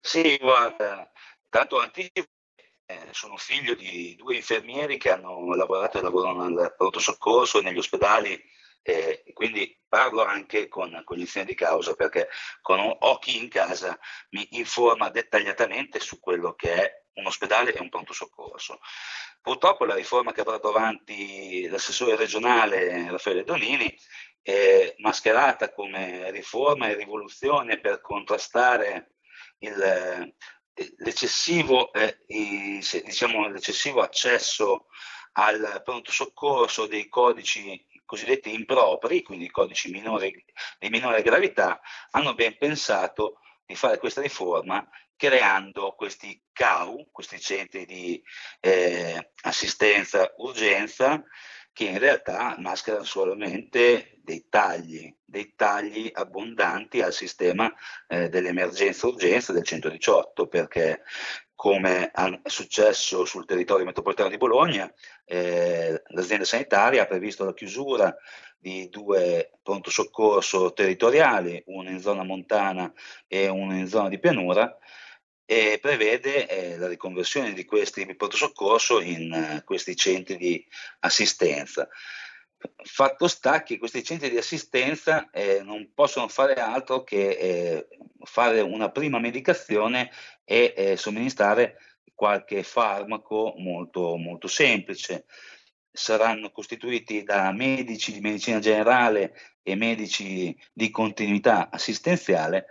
Sì, 0.00 0.36
guarda, 0.40 1.10
tanto 1.48 1.80
anticipo 1.80 2.28
sono 3.10 3.36
figlio 3.36 3.74
di 3.74 4.14
due 4.16 4.36
infermieri 4.36 4.98
che 4.98 5.10
hanno 5.10 5.54
lavorato 5.54 5.98
e 5.98 6.02
lavorano 6.02 6.42
al 6.44 6.74
pronto 6.76 6.98
soccorso 6.98 7.58
e 7.58 7.62
negli 7.62 7.78
ospedali 7.78 8.40
eh, 8.84 9.22
quindi 9.32 9.80
parlo 9.88 10.24
anche 10.24 10.66
con 10.66 11.02
cognizione 11.04 11.46
di 11.46 11.54
causa 11.54 11.94
perché 11.94 12.28
con 12.60 12.80
occhi 12.80 13.36
in 13.38 13.48
casa 13.48 13.96
mi 14.30 14.46
informa 14.52 15.08
dettagliatamente 15.08 16.00
su 16.00 16.18
quello 16.18 16.54
che 16.54 16.74
è 16.74 17.02
un 17.14 17.26
ospedale 17.26 17.72
e 17.72 17.80
un 17.80 17.88
pronto 17.88 18.12
soccorso. 18.12 18.80
Purtroppo 19.40 19.84
la 19.84 19.94
riforma 19.94 20.32
che 20.32 20.40
ha 20.40 20.44
portato 20.44 20.68
avanti 20.68 21.68
l'assessore 21.68 22.16
regionale 22.16 23.10
Raffaele 23.10 23.44
Donini 23.44 23.94
è 24.40 24.94
mascherata 24.98 25.72
come 25.72 26.30
riforma 26.32 26.88
e 26.88 26.94
rivoluzione 26.94 27.78
per 27.78 28.00
contrastare 28.00 29.14
il, 29.58 30.34
l'eccessivo, 30.98 31.92
eh, 31.92 32.18
diciamo, 32.26 33.48
l'eccessivo 33.48 34.00
accesso 34.00 34.86
al 35.32 35.80
pronto 35.84 36.10
soccorso 36.12 36.86
dei 36.86 37.08
codici 37.08 37.86
cosiddetti 38.04 38.52
impropri, 38.52 39.22
quindi 39.22 39.50
codici 39.50 39.90
minori, 39.90 40.44
di 40.78 40.88
minore 40.90 41.22
gravità, 41.22 41.80
hanno 42.10 42.34
ben 42.34 42.58
pensato 42.58 43.38
di 43.64 43.74
fare 43.74 43.96
questa 43.98 44.20
riforma 44.20 44.86
creando 45.16 45.94
questi 45.96 46.42
CAU, 46.52 47.08
questi 47.12 47.40
centri 47.40 47.86
di 47.86 48.22
eh, 48.60 49.30
assistenza 49.42 50.32
urgenza, 50.38 51.22
che 51.72 51.84
in 51.84 51.98
realtà 51.98 52.56
mascherano 52.58 53.04
solamente 53.04 54.18
dei 54.22 54.46
tagli, 54.48 55.14
dei 55.24 55.54
tagli 55.56 56.10
abbondanti 56.12 57.00
al 57.00 57.12
sistema 57.12 57.72
eh, 58.06 58.28
dell'emergenza-urgenza 58.28 59.52
del 59.52 59.64
118, 59.64 60.46
perché 60.46 61.02
come 61.54 62.10
è 62.10 62.40
successo 62.44 63.24
sul 63.24 63.46
territorio 63.46 63.84
metropolitano 63.84 64.28
di 64.28 64.36
Bologna, 64.36 64.92
eh, 65.24 66.02
l'azienda 66.08 66.44
sanitaria 66.44 67.02
ha 67.02 67.06
previsto 67.06 67.44
la 67.44 67.54
chiusura 67.54 68.14
di 68.58 68.88
due 68.88 69.52
pronto 69.62 69.90
soccorso 69.90 70.72
territoriali, 70.72 71.62
uno 71.66 71.88
in 71.88 72.00
zona 72.00 72.24
montana 72.24 72.92
e 73.26 73.48
uno 73.48 73.76
in 73.76 73.86
zona 73.86 74.08
di 74.08 74.18
pianura, 74.18 74.76
e 75.44 75.78
prevede 75.80 76.46
eh, 76.48 76.76
la 76.78 76.88
riconversione 76.88 77.52
di 77.52 77.64
questi 77.64 78.04
pronto 78.14 78.36
soccorso 78.36 79.00
in 79.00 79.32
uh, 79.32 79.64
questi 79.64 79.96
centri 79.96 80.36
di 80.36 80.66
assistenza. 81.00 81.88
Fatto 82.84 83.26
sta 83.26 83.64
che 83.64 83.76
questi 83.76 84.04
centri 84.04 84.30
di 84.30 84.36
assistenza 84.36 85.30
eh, 85.30 85.62
non 85.64 85.90
possono 85.92 86.28
fare 86.28 86.54
altro 86.54 87.02
che 87.02 87.30
eh, 87.30 87.88
fare 88.22 88.60
una 88.60 88.90
prima 88.90 89.18
medicazione 89.18 90.10
e 90.44 90.72
eh, 90.76 90.96
somministrare 90.96 91.76
qualche 92.14 92.62
farmaco 92.62 93.54
molto, 93.58 94.16
molto 94.16 94.46
semplice. 94.46 95.24
Saranno 95.90 96.52
costituiti 96.52 97.24
da 97.24 97.50
medici 97.50 98.12
di 98.12 98.20
medicina 98.20 98.60
generale 98.60 99.34
e 99.62 99.74
medici 99.74 100.56
di 100.72 100.88
continuità 100.90 101.68
assistenziale 101.68 102.66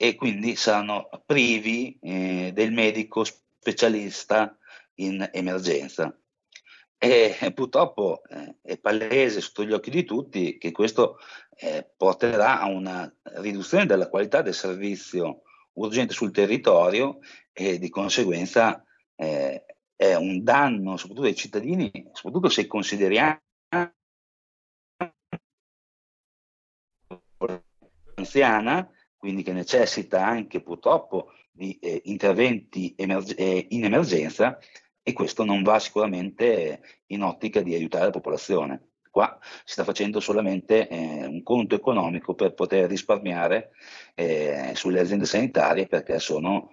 e 0.00 0.14
quindi 0.14 0.54
saranno 0.54 1.10
privi 1.26 1.98
eh, 2.00 2.52
del 2.54 2.70
medico 2.70 3.24
specialista 3.24 4.56
in 4.94 5.28
emergenza. 5.32 6.16
E 6.96 7.52
purtroppo 7.52 8.22
eh, 8.28 8.56
è 8.62 8.78
palese 8.78 9.40
sotto 9.40 9.64
gli 9.64 9.72
occhi 9.72 9.90
di 9.90 10.04
tutti 10.04 10.56
che 10.56 10.70
questo 10.70 11.18
eh, 11.56 11.88
porterà 11.96 12.60
a 12.60 12.66
una 12.66 13.12
riduzione 13.22 13.86
della 13.86 14.08
qualità 14.08 14.40
del 14.40 14.54
servizio 14.54 15.42
urgente 15.72 16.14
sul 16.14 16.30
territorio 16.30 17.18
e 17.52 17.78
di 17.78 17.88
conseguenza 17.88 18.84
eh, 19.16 19.64
è 19.96 20.14
un 20.14 20.44
danno 20.44 20.96
soprattutto 20.96 21.26
ai 21.26 21.34
cittadini, 21.34 21.90
soprattutto 22.12 22.48
se 22.48 22.68
consideriamo 22.68 23.40
anziana, 28.14 28.88
quindi 29.18 29.42
che 29.42 29.52
necessita 29.52 30.24
anche 30.24 30.62
purtroppo 30.62 31.32
di 31.50 31.78
eh, 31.80 32.02
interventi 32.04 32.94
emerg- 32.96 33.38
eh, 33.38 33.66
in 33.70 33.84
emergenza 33.84 34.58
e 35.02 35.12
questo 35.12 35.44
non 35.44 35.62
va 35.62 35.78
sicuramente 35.78 36.80
in 37.06 37.22
ottica 37.22 37.60
di 37.60 37.74
aiutare 37.74 38.06
la 38.06 38.10
popolazione. 38.10 38.90
Qua 39.10 39.38
si 39.64 39.72
sta 39.72 39.84
facendo 39.84 40.20
solamente 40.20 40.86
eh, 40.88 41.26
un 41.26 41.42
conto 41.42 41.74
economico 41.74 42.34
per 42.34 42.54
poter 42.54 42.88
risparmiare 42.88 43.70
eh, 44.14 44.72
sulle 44.74 45.00
aziende 45.00 45.24
sanitarie 45.24 45.86
perché 45.86 46.18
sono 46.20 46.70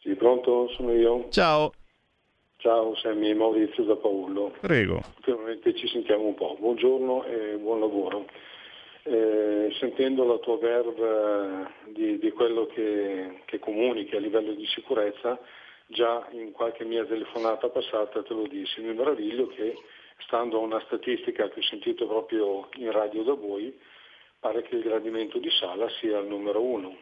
Sì, 0.00 0.16
pronto, 0.16 0.68
sono 0.76 0.92
io. 0.92 1.28
Ciao. 1.30 1.70
Ciao, 2.62 2.94
Sammy 2.94 3.34
Maurizio 3.34 3.82
da 3.82 3.96
Paolo. 3.96 4.54
Prego. 4.60 5.00
Ultimamente 5.16 5.74
ci 5.74 5.88
sentiamo 5.88 6.26
un 6.26 6.34
po'. 6.34 6.56
Buongiorno 6.60 7.24
e 7.24 7.56
buon 7.56 7.80
lavoro. 7.80 8.26
Eh, 9.02 9.74
sentendo 9.80 10.24
la 10.24 10.38
tua 10.38 10.58
verve 10.58 11.72
di, 11.86 12.20
di 12.20 12.30
quello 12.30 12.66
che, 12.66 13.40
che 13.46 13.58
comunichi 13.58 14.14
a 14.14 14.20
livello 14.20 14.52
di 14.52 14.64
sicurezza, 14.66 15.40
già 15.88 16.24
in 16.30 16.52
qualche 16.52 16.84
mia 16.84 17.04
telefonata 17.04 17.68
passata 17.68 18.22
te 18.22 18.32
lo 18.32 18.46
dissi, 18.46 18.80
mi 18.80 18.94
meraviglio 18.94 19.48
che 19.48 19.74
stando 20.18 20.58
a 20.58 20.60
una 20.60 20.80
statistica 20.86 21.48
che 21.48 21.58
ho 21.58 21.64
sentito 21.64 22.06
proprio 22.06 22.68
in 22.74 22.92
radio 22.92 23.24
da 23.24 23.34
voi, 23.34 23.76
pare 24.38 24.62
che 24.62 24.76
il 24.76 24.82
gradimento 24.82 25.38
di 25.38 25.50
Sala 25.50 25.88
sia 25.98 26.20
il 26.20 26.28
numero 26.28 26.62
uno. 26.62 26.96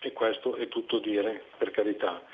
E 0.00 0.12
questo 0.12 0.56
è 0.56 0.66
tutto 0.66 0.98
dire, 0.98 1.44
per 1.58 1.70
carità. 1.70 2.24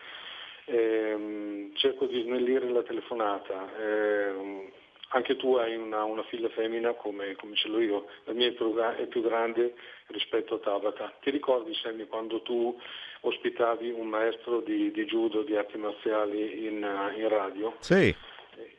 Eh, 0.71 1.71
cerco 1.75 2.07
di 2.07 2.23
snellire 2.23 2.69
la 2.69 2.83
telefonata. 2.83 3.69
Eh, 3.77 4.71
anche 5.13 5.35
tu 5.35 5.57
hai 5.57 5.75
una, 5.75 6.05
una 6.05 6.23
figlia 6.25 6.49
femmina 6.51 6.93
come, 6.93 7.35
come, 7.35 7.57
ce 7.57 7.67
l'ho 7.67 7.81
io, 7.81 8.07
la 8.25 8.33
mia 8.33 8.47
è 8.47 8.53
più, 8.53 8.77
è 8.77 9.07
più, 9.07 9.23
grande 9.23 9.75
rispetto 10.07 10.55
a 10.55 10.59
Tabata. 10.59 11.13
Ti 11.21 11.31
ricordi 11.31 11.75
Sammy 11.75 12.07
quando 12.07 12.43
tu 12.43 12.79
ospitavi 13.23 13.91
un 13.91 14.07
maestro 14.07 14.61
di, 14.61 14.93
di 14.93 15.05
judo, 15.07 15.43
di 15.43 15.57
arti 15.57 15.79
marziali 15.79 16.67
in, 16.67 17.13
in 17.17 17.29
radio? 17.29 17.75
Sì. 17.81 18.15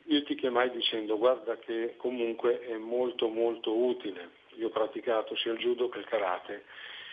Io 0.06 0.24
ti 0.24 0.36
chiamai 0.36 0.72
dicendo 0.72 1.18
guarda 1.18 1.58
che 1.58 1.96
comunque 1.98 2.62
è 2.62 2.78
molto 2.78 3.28
molto 3.28 3.76
utile. 3.76 4.40
Io 4.56 4.68
ho 4.68 4.72
praticato 4.72 5.36
sia 5.36 5.52
il 5.52 5.58
judo 5.58 5.90
che 5.90 6.00
il 6.00 6.06
karate 6.06 6.64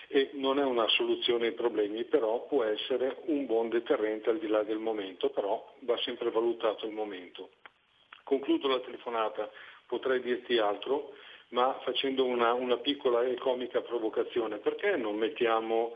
e 0.08 0.30
non 0.34 0.58
è 0.58 0.64
una 0.64 0.88
soluzione 0.88 1.48
ai 1.48 1.52
problemi, 1.52 2.04
però 2.04 2.46
può 2.46 2.64
essere 2.64 3.18
un 3.26 3.44
buon 3.44 3.68
deterrente 3.68 4.30
al 4.30 4.38
di 4.38 4.48
là 4.48 4.62
del 4.62 4.78
momento, 4.78 5.28
però 5.28 5.74
va 5.80 5.98
sempre 5.98 6.30
valutato 6.30 6.86
il 6.86 6.92
momento. 6.92 7.50
Concludo 8.24 8.68
la 8.68 8.80
telefonata, 8.80 9.50
potrei 9.86 10.20
dirti 10.20 10.58
altro, 10.58 11.12
ma 11.50 11.78
facendo 11.84 12.24
una, 12.24 12.52
una 12.54 12.78
piccola 12.78 13.22
e 13.22 13.36
comica 13.36 13.82
provocazione. 13.82 14.58
Perché 14.58 14.96
non 14.96 15.16
mettiamo 15.16 15.94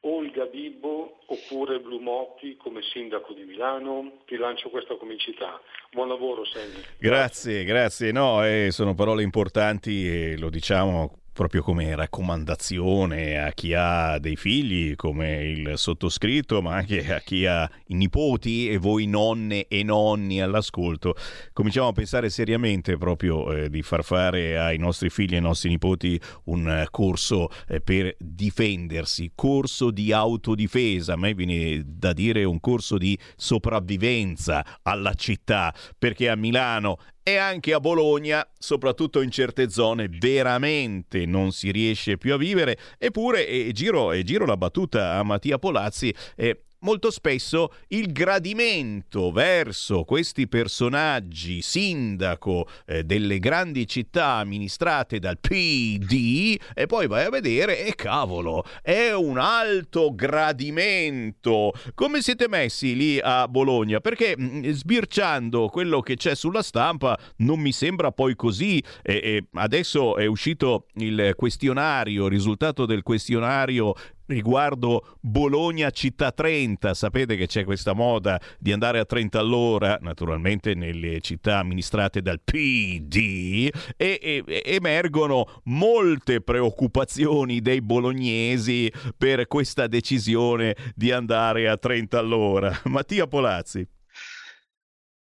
Olga 0.00 0.46
Bibbo 0.46 1.18
oppure 1.26 1.80
Blumotti 1.80 2.56
come 2.56 2.80
sindaco 2.82 3.34
di 3.34 3.44
Milano? 3.44 4.20
Ti 4.26 4.36
lancio 4.36 4.70
questa 4.70 4.96
comicità. 4.96 5.60
Buon 5.90 6.08
lavoro, 6.08 6.44
Sammy. 6.46 6.82
Grazie, 6.98 7.64
grazie. 7.64 8.10
No, 8.10 8.44
eh, 8.46 8.68
sono 8.70 8.94
parole 8.94 9.22
importanti 9.22 10.06
e 10.06 10.38
lo 10.38 10.48
diciamo 10.48 11.19
proprio 11.32 11.62
come 11.62 11.94
raccomandazione 11.94 13.38
a 13.38 13.52
chi 13.52 13.72
ha 13.74 14.18
dei 14.18 14.36
figli 14.36 14.94
come 14.96 15.44
il 15.44 15.72
sottoscritto, 15.76 16.60
ma 16.62 16.74
anche 16.74 17.14
a 17.14 17.20
chi 17.20 17.46
ha 17.46 17.70
i 17.86 17.94
nipoti 17.94 18.68
e 18.68 18.78
voi 18.78 19.06
nonne 19.06 19.66
e 19.66 19.82
nonni 19.82 20.40
all'ascolto, 20.40 21.14
cominciamo 21.52 21.88
a 21.88 21.92
pensare 21.92 22.30
seriamente 22.30 22.96
proprio 22.96 23.52
eh, 23.52 23.70
di 23.70 23.82
far 23.82 24.04
fare 24.04 24.58
ai 24.58 24.78
nostri 24.78 25.10
figli 25.10 25.34
e 25.34 25.36
ai 25.36 25.42
nostri 25.42 25.68
nipoti 25.68 26.20
un 26.44 26.86
corso 26.90 27.48
eh, 27.68 27.80
per 27.80 28.14
difendersi, 28.18 29.32
corso 29.34 29.90
di 29.90 30.12
autodifesa, 30.12 31.14
a 31.14 31.16
me 31.16 31.34
viene 31.34 31.82
da 31.84 32.12
dire 32.12 32.44
un 32.44 32.60
corso 32.60 32.98
di 32.98 33.18
sopravvivenza 33.36 34.80
alla 34.82 35.14
città, 35.14 35.74
perché 35.98 36.28
a 36.28 36.36
Milano 36.36 36.98
e 37.22 37.36
anche 37.36 37.72
a 37.72 37.80
Bologna, 37.80 38.46
soprattutto 38.58 39.20
in 39.20 39.30
certe 39.30 39.70
zone, 39.70 40.08
veramente 40.08 41.26
non 41.26 41.52
si 41.52 41.70
riesce 41.70 42.16
più 42.16 42.34
a 42.34 42.36
vivere. 42.36 42.78
Eppure, 42.98 43.46
e 43.46 43.70
giro, 43.72 44.12
e 44.12 44.22
giro 44.22 44.46
la 44.46 44.56
battuta 44.56 45.14
a 45.14 45.22
Mattia 45.22 45.58
Polazzi, 45.58 46.14
eh, 46.36 46.64
molto 46.80 47.10
spesso 47.10 47.72
il 47.88 48.12
gradimento 48.12 49.30
verso 49.32 50.04
questi 50.04 50.48
personaggi 50.48 51.62
sindaco 51.62 52.66
eh, 52.86 53.04
delle 53.04 53.38
grandi 53.38 53.86
città 53.86 54.34
amministrate 54.34 55.18
dal 55.18 55.38
PD 55.38 56.58
e 56.74 56.86
poi 56.86 57.06
vai 57.06 57.24
a 57.24 57.30
vedere 57.30 57.86
e 57.86 57.94
cavolo 57.94 58.64
è 58.82 59.12
un 59.12 59.38
alto 59.38 60.14
gradimento. 60.14 61.72
Come 61.94 62.22
siete 62.22 62.48
messi 62.48 62.94
lì 62.96 63.18
a 63.20 63.48
Bologna? 63.48 64.00
Perché 64.00 64.34
mh, 64.36 64.42
mm, 64.42 64.70
sbirciando 64.70 65.68
quello 65.68 66.00
che 66.00 66.16
c'è 66.16 66.34
sulla 66.34 66.62
stampa 66.62 67.18
non 67.38 67.60
mi 67.60 67.72
sembra 67.72 68.12
poi 68.12 68.34
così. 68.36 68.82
E, 69.02 69.20
e 69.22 69.44
adesso 69.54 70.16
è 70.16 70.26
uscito 70.26 70.86
il 70.94 71.34
questionario 71.36 72.20
il 72.26 72.30
risultato 72.30 72.86
del 72.86 73.02
questionario 73.02 73.94
riguardo 74.30 75.18
Bologna 75.20 75.90
Città 75.90 76.32
30. 76.32 76.94
Sapete 76.94 77.36
che 77.36 77.46
c'è 77.46 77.64
questa 77.64 77.92
moda 77.92 78.40
di 78.58 78.72
andare 78.72 78.98
a 78.98 79.04
30 79.04 79.38
all'ora, 79.38 79.98
naturalmente 80.00 80.74
nelle 80.74 81.20
città 81.20 81.58
amministrate 81.58 82.22
dal 82.22 82.40
PD, 82.40 83.70
e, 83.96 84.18
e, 84.22 84.44
e 84.46 84.62
emergono 84.64 85.60
molte 85.64 86.40
preoccupazioni 86.40 87.60
dei 87.60 87.82
bolognesi 87.82 88.90
per 89.16 89.46
questa 89.46 89.86
decisione 89.86 90.76
di 90.94 91.10
andare 91.10 91.68
a 91.68 91.76
30 91.76 92.18
all'ora. 92.18 92.80
Mattia 92.86 93.26
Polazzi. 93.26 93.86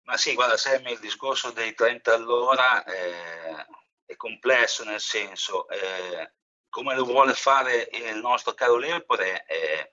Ma 0.05 0.17
sì, 0.17 0.35
guarda, 0.35 0.57
Sammy, 0.57 0.93
il 0.93 0.99
discorso 0.99 1.51
dei 1.53 1.73
30 1.73 2.15
all'ora 2.15 2.83
è, 2.85 3.65
è 4.05 4.17
complesso 4.17 4.85
nel 4.85 5.01
senso... 5.01 5.69
Eh, 5.69 6.33
come 6.71 6.95
lo 6.95 7.05
vuole 7.05 7.35
fare 7.35 7.89
il 7.93 8.17
nostro 8.17 8.55
caro 8.55 8.77
Lepore, 8.77 9.45
eh, 9.47 9.93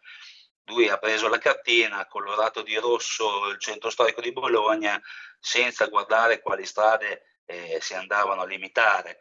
lui 0.67 0.87
ha 0.89 0.97
preso 0.97 1.27
la 1.27 1.37
cartina, 1.37 2.07
colorato 2.07 2.61
di 2.61 2.75
rosso 2.75 3.47
il 3.49 3.59
centro 3.59 3.89
storico 3.89 4.21
di 4.21 4.31
Bologna, 4.31 5.01
senza 5.39 5.87
guardare 5.87 6.41
quali 6.41 6.65
strade 6.65 7.39
eh, 7.45 7.79
si 7.81 7.93
andavano 7.93 8.41
a 8.41 8.45
limitare. 8.45 9.19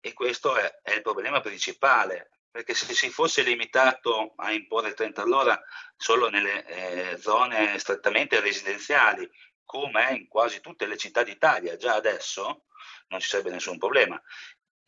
E 0.00 0.12
questo 0.12 0.56
è, 0.56 0.80
è, 0.82 0.94
il 0.94 1.02
problema 1.02 1.40
principale, 1.40 2.30
perché 2.50 2.74
se 2.74 2.92
si 2.92 3.10
fosse 3.10 3.42
limitato 3.42 4.34
a 4.36 4.52
imporre 4.52 4.88
il 4.88 4.94
30 4.94 5.22
all'ora 5.22 5.60
solo 5.96 6.28
nelle 6.28 6.64
eh, 6.66 7.18
zone 7.18 7.78
strettamente 7.78 8.40
residenziali, 8.40 9.28
come 9.64 10.08
è 10.08 10.12
in 10.12 10.28
quasi 10.28 10.60
tutte 10.60 10.86
le 10.86 10.96
città 10.96 11.22
d'Italia 11.22 11.76
già 11.76 11.94
adesso, 11.94 12.64
non 13.08 13.20
ci 13.20 13.28
sarebbe 13.28 13.50
nessun 13.50 13.78
problema. 13.78 14.20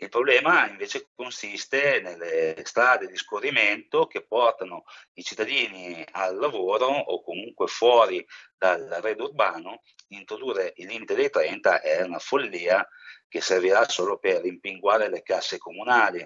Il 0.00 0.10
problema 0.10 0.68
invece 0.68 1.08
consiste 1.12 2.00
nelle 2.00 2.54
strade 2.64 3.08
di 3.08 3.16
scorrimento 3.16 4.06
che 4.06 4.24
portano 4.24 4.84
i 5.14 5.24
cittadini 5.24 6.04
al 6.12 6.36
lavoro 6.36 6.86
o 6.86 7.20
comunque 7.20 7.66
fuori 7.66 8.24
dal 8.56 8.86
redo 9.02 9.24
urbano. 9.24 9.82
Introdurre 10.08 10.72
il 10.76 10.86
limite 10.86 11.16
dei 11.16 11.30
30 11.30 11.80
è 11.80 12.02
una 12.02 12.20
follia 12.20 12.88
che 13.26 13.40
servirà 13.40 13.88
solo 13.88 14.18
per 14.18 14.42
rimpinguare 14.42 15.08
le 15.08 15.22
casse 15.22 15.58
comunali. 15.58 16.24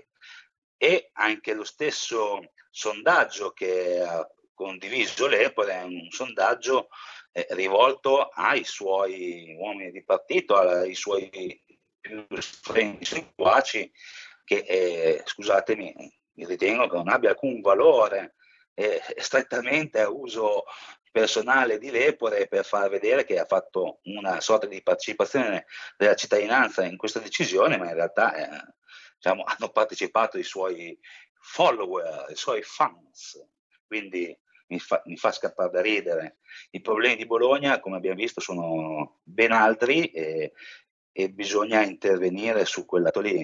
E 0.76 1.08
anche 1.14 1.54
lo 1.54 1.64
stesso 1.64 2.52
sondaggio 2.68 3.52
che 3.52 4.02
ha 4.02 4.28
condiviso 4.52 5.26
l'Epore 5.26 5.72
è 5.72 5.82
un 5.82 6.10
sondaggio 6.10 6.88
eh, 7.32 7.46
rivolto 7.50 8.28
ai 8.28 8.64
suoi 8.64 9.54
uomini 9.58 9.90
di 9.90 10.04
partito, 10.04 10.56
ai 10.56 10.94
suoi 10.94 11.30
più 12.02 12.26
stretti 12.40 13.04
seguaci 13.06 13.90
che, 14.44 14.64
eh, 14.66 15.22
scusatemi, 15.24 15.94
ritengo 16.34 16.88
che 16.88 16.96
non 16.96 17.08
abbia 17.08 17.30
alcun 17.30 17.60
valore 17.60 18.34
eh, 18.74 19.00
strettamente 19.16 20.00
a 20.00 20.10
uso 20.10 20.64
personale 21.10 21.78
di 21.78 21.90
Lepore 21.90 22.48
per 22.48 22.64
far 22.64 22.88
vedere 22.88 23.24
che 23.24 23.38
ha 23.38 23.44
fatto 23.44 24.00
una 24.04 24.40
sorta 24.40 24.66
di 24.66 24.82
partecipazione 24.82 25.66
della 25.96 26.14
cittadinanza 26.14 26.84
in 26.84 26.96
questa 26.96 27.20
decisione, 27.20 27.76
ma 27.76 27.88
in 27.88 27.94
realtà 27.94 28.34
eh, 28.34 28.74
diciamo, 29.16 29.44
hanno 29.44 29.70
partecipato 29.70 30.38
i 30.38 30.42
suoi 30.42 30.98
follower, 31.38 32.26
i 32.30 32.36
suoi 32.36 32.62
fans. 32.62 33.46
Quindi 33.86 34.36
mi 34.68 34.78
fa, 34.78 35.02
mi 35.04 35.18
fa 35.18 35.32
scappare 35.32 35.70
da 35.70 35.82
ridere. 35.82 36.38
I 36.70 36.80
problemi 36.80 37.16
di 37.16 37.26
Bologna, 37.26 37.78
come 37.78 37.96
abbiamo 37.96 38.16
visto, 38.16 38.40
sono 38.40 39.20
ben 39.22 39.52
altri 39.52 40.06
e, 40.06 40.54
e 41.12 41.30
bisogna 41.30 41.82
intervenire 41.82 42.64
su 42.64 42.84
quel 42.84 43.02
lato 43.02 43.20
lì. 43.20 43.40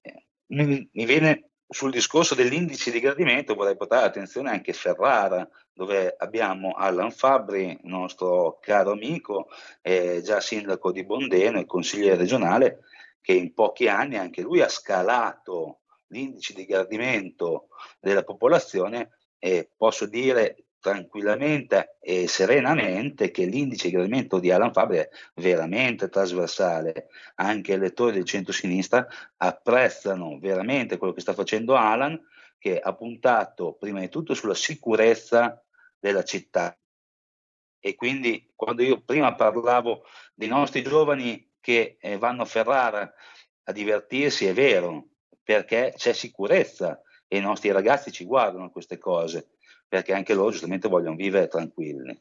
Eh, 0.00 0.26
mi, 0.48 0.88
mi 0.92 1.04
viene 1.04 1.50
sul 1.72 1.92
discorso 1.92 2.34
dell'indice 2.34 2.90
di 2.90 2.98
gradimento 2.98 3.54
vorrei 3.54 3.76
portare 3.76 4.04
attenzione 4.04 4.50
anche 4.50 4.72
a 4.72 4.74
Ferrara, 4.74 5.48
dove 5.72 6.14
abbiamo 6.18 6.72
Alan 6.72 7.12
Fabri, 7.12 7.78
nostro 7.84 8.58
caro 8.60 8.90
amico, 8.90 9.48
eh, 9.80 10.20
già 10.20 10.40
sindaco 10.40 10.90
di 10.90 11.04
Bondeno 11.04 11.60
e 11.60 11.66
consigliere 11.66 12.16
regionale, 12.16 12.80
che 13.20 13.32
in 13.34 13.54
pochi 13.54 13.86
anni 13.86 14.16
anche 14.16 14.42
lui 14.42 14.60
ha 14.60 14.68
scalato 14.68 15.82
l'indice 16.08 16.54
di 16.54 16.64
gradimento 16.64 17.68
della 18.00 18.24
popolazione 18.24 19.10
e 19.38 19.70
posso 19.76 20.06
dire 20.06 20.64
tranquillamente 20.80 21.96
e 22.00 22.26
serenamente 22.26 23.30
che 23.30 23.44
l'indice 23.44 23.88
di 23.88 23.94
gradimento 23.94 24.38
di 24.38 24.50
Alan 24.50 24.72
Fabri 24.72 24.98
è 24.98 25.08
veramente 25.34 26.08
trasversale. 26.08 27.08
Anche 27.36 27.74
i 27.74 27.78
lettori 27.78 28.12
del 28.12 28.24
centro-sinistra 28.24 29.06
apprezzano 29.36 30.38
veramente 30.38 30.96
quello 30.96 31.12
che 31.12 31.20
sta 31.20 31.34
facendo 31.34 31.76
Alan, 31.76 32.18
che 32.58 32.78
ha 32.78 32.94
puntato 32.94 33.74
prima 33.74 34.00
di 34.00 34.08
tutto 34.08 34.34
sulla 34.34 34.54
sicurezza 34.54 35.62
della 35.98 36.24
città. 36.24 36.76
E 37.78 37.94
quindi 37.94 38.50
quando 38.54 38.82
io 38.82 39.00
prima 39.00 39.34
parlavo 39.34 40.04
dei 40.34 40.48
nostri 40.48 40.82
giovani 40.82 41.52
che 41.60 41.96
eh, 42.00 42.18
vanno 42.18 42.42
a 42.42 42.46
Ferrara 42.46 43.12
a 43.64 43.72
divertirsi, 43.72 44.46
è 44.46 44.52
vero, 44.52 45.08
perché 45.42 45.94
c'è 45.96 46.12
sicurezza 46.12 47.00
e 47.26 47.38
i 47.38 47.40
nostri 47.40 47.70
ragazzi 47.70 48.10
ci 48.12 48.24
guardano 48.24 48.70
queste 48.70 48.98
cose, 48.98 49.50
perché 49.90 50.14
anche 50.14 50.34
loro 50.34 50.52
giustamente 50.52 50.88
vogliono 50.88 51.16
vivere 51.16 51.48
tranquilli. 51.48 52.16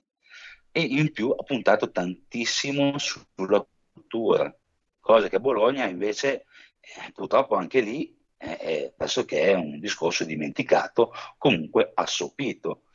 E 0.71 0.81
in 0.81 1.11
più 1.11 1.29
ha 1.29 1.43
puntato 1.43 1.91
tantissimo 1.91 2.97
sulla 2.97 3.63
cultura, 3.93 4.51
cosa 4.99 5.29
che 5.29 5.35
a 5.35 5.39
Bologna 5.39 5.85
invece 5.85 6.45
eh, 6.79 7.11
purtroppo 7.13 7.55
anche 7.55 7.81
lì 7.81 8.17
eh, 8.37 8.57
è 8.57 8.93
pressoché 8.97 9.43
è 9.43 9.53
un 9.53 9.79
discorso 9.79 10.25
dimenticato, 10.25 11.11
comunque 11.37 11.91
assopito. 11.93 12.85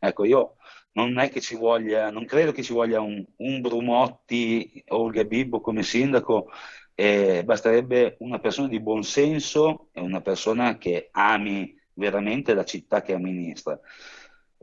Ecco, 0.00 0.24
io 0.24 0.56
non 0.94 1.16
è 1.20 1.30
che 1.30 1.40
ci 1.40 1.54
voglia, 1.54 2.10
non 2.10 2.24
credo 2.24 2.50
che 2.50 2.64
ci 2.64 2.72
voglia 2.72 3.00
un, 3.00 3.24
un 3.36 3.60
Brumotti 3.60 4.82
o 4.88 4.96
Olga 5.02 5.22
Bibbo 5.24 5.60
come 5.60 5.84
sindaco, 5.84 6.50
eh, 6.96 7.42
basterebbe 7.44 8.16
una 8.18 8.40
persona 8.40 8.66
di 8.66 8.80
buon 8.80 9.04
senso 9.04 9.90
e 9.92 10.00
una 10.00 10.20
persona 10.20 10.76
che 10.76 11.08
ami 11.12 11.72
veramente 11.92 12.52
la 12.52 12.64
città 12.64 13.00
che 13.02 13.12
amministra. 13.12 13.78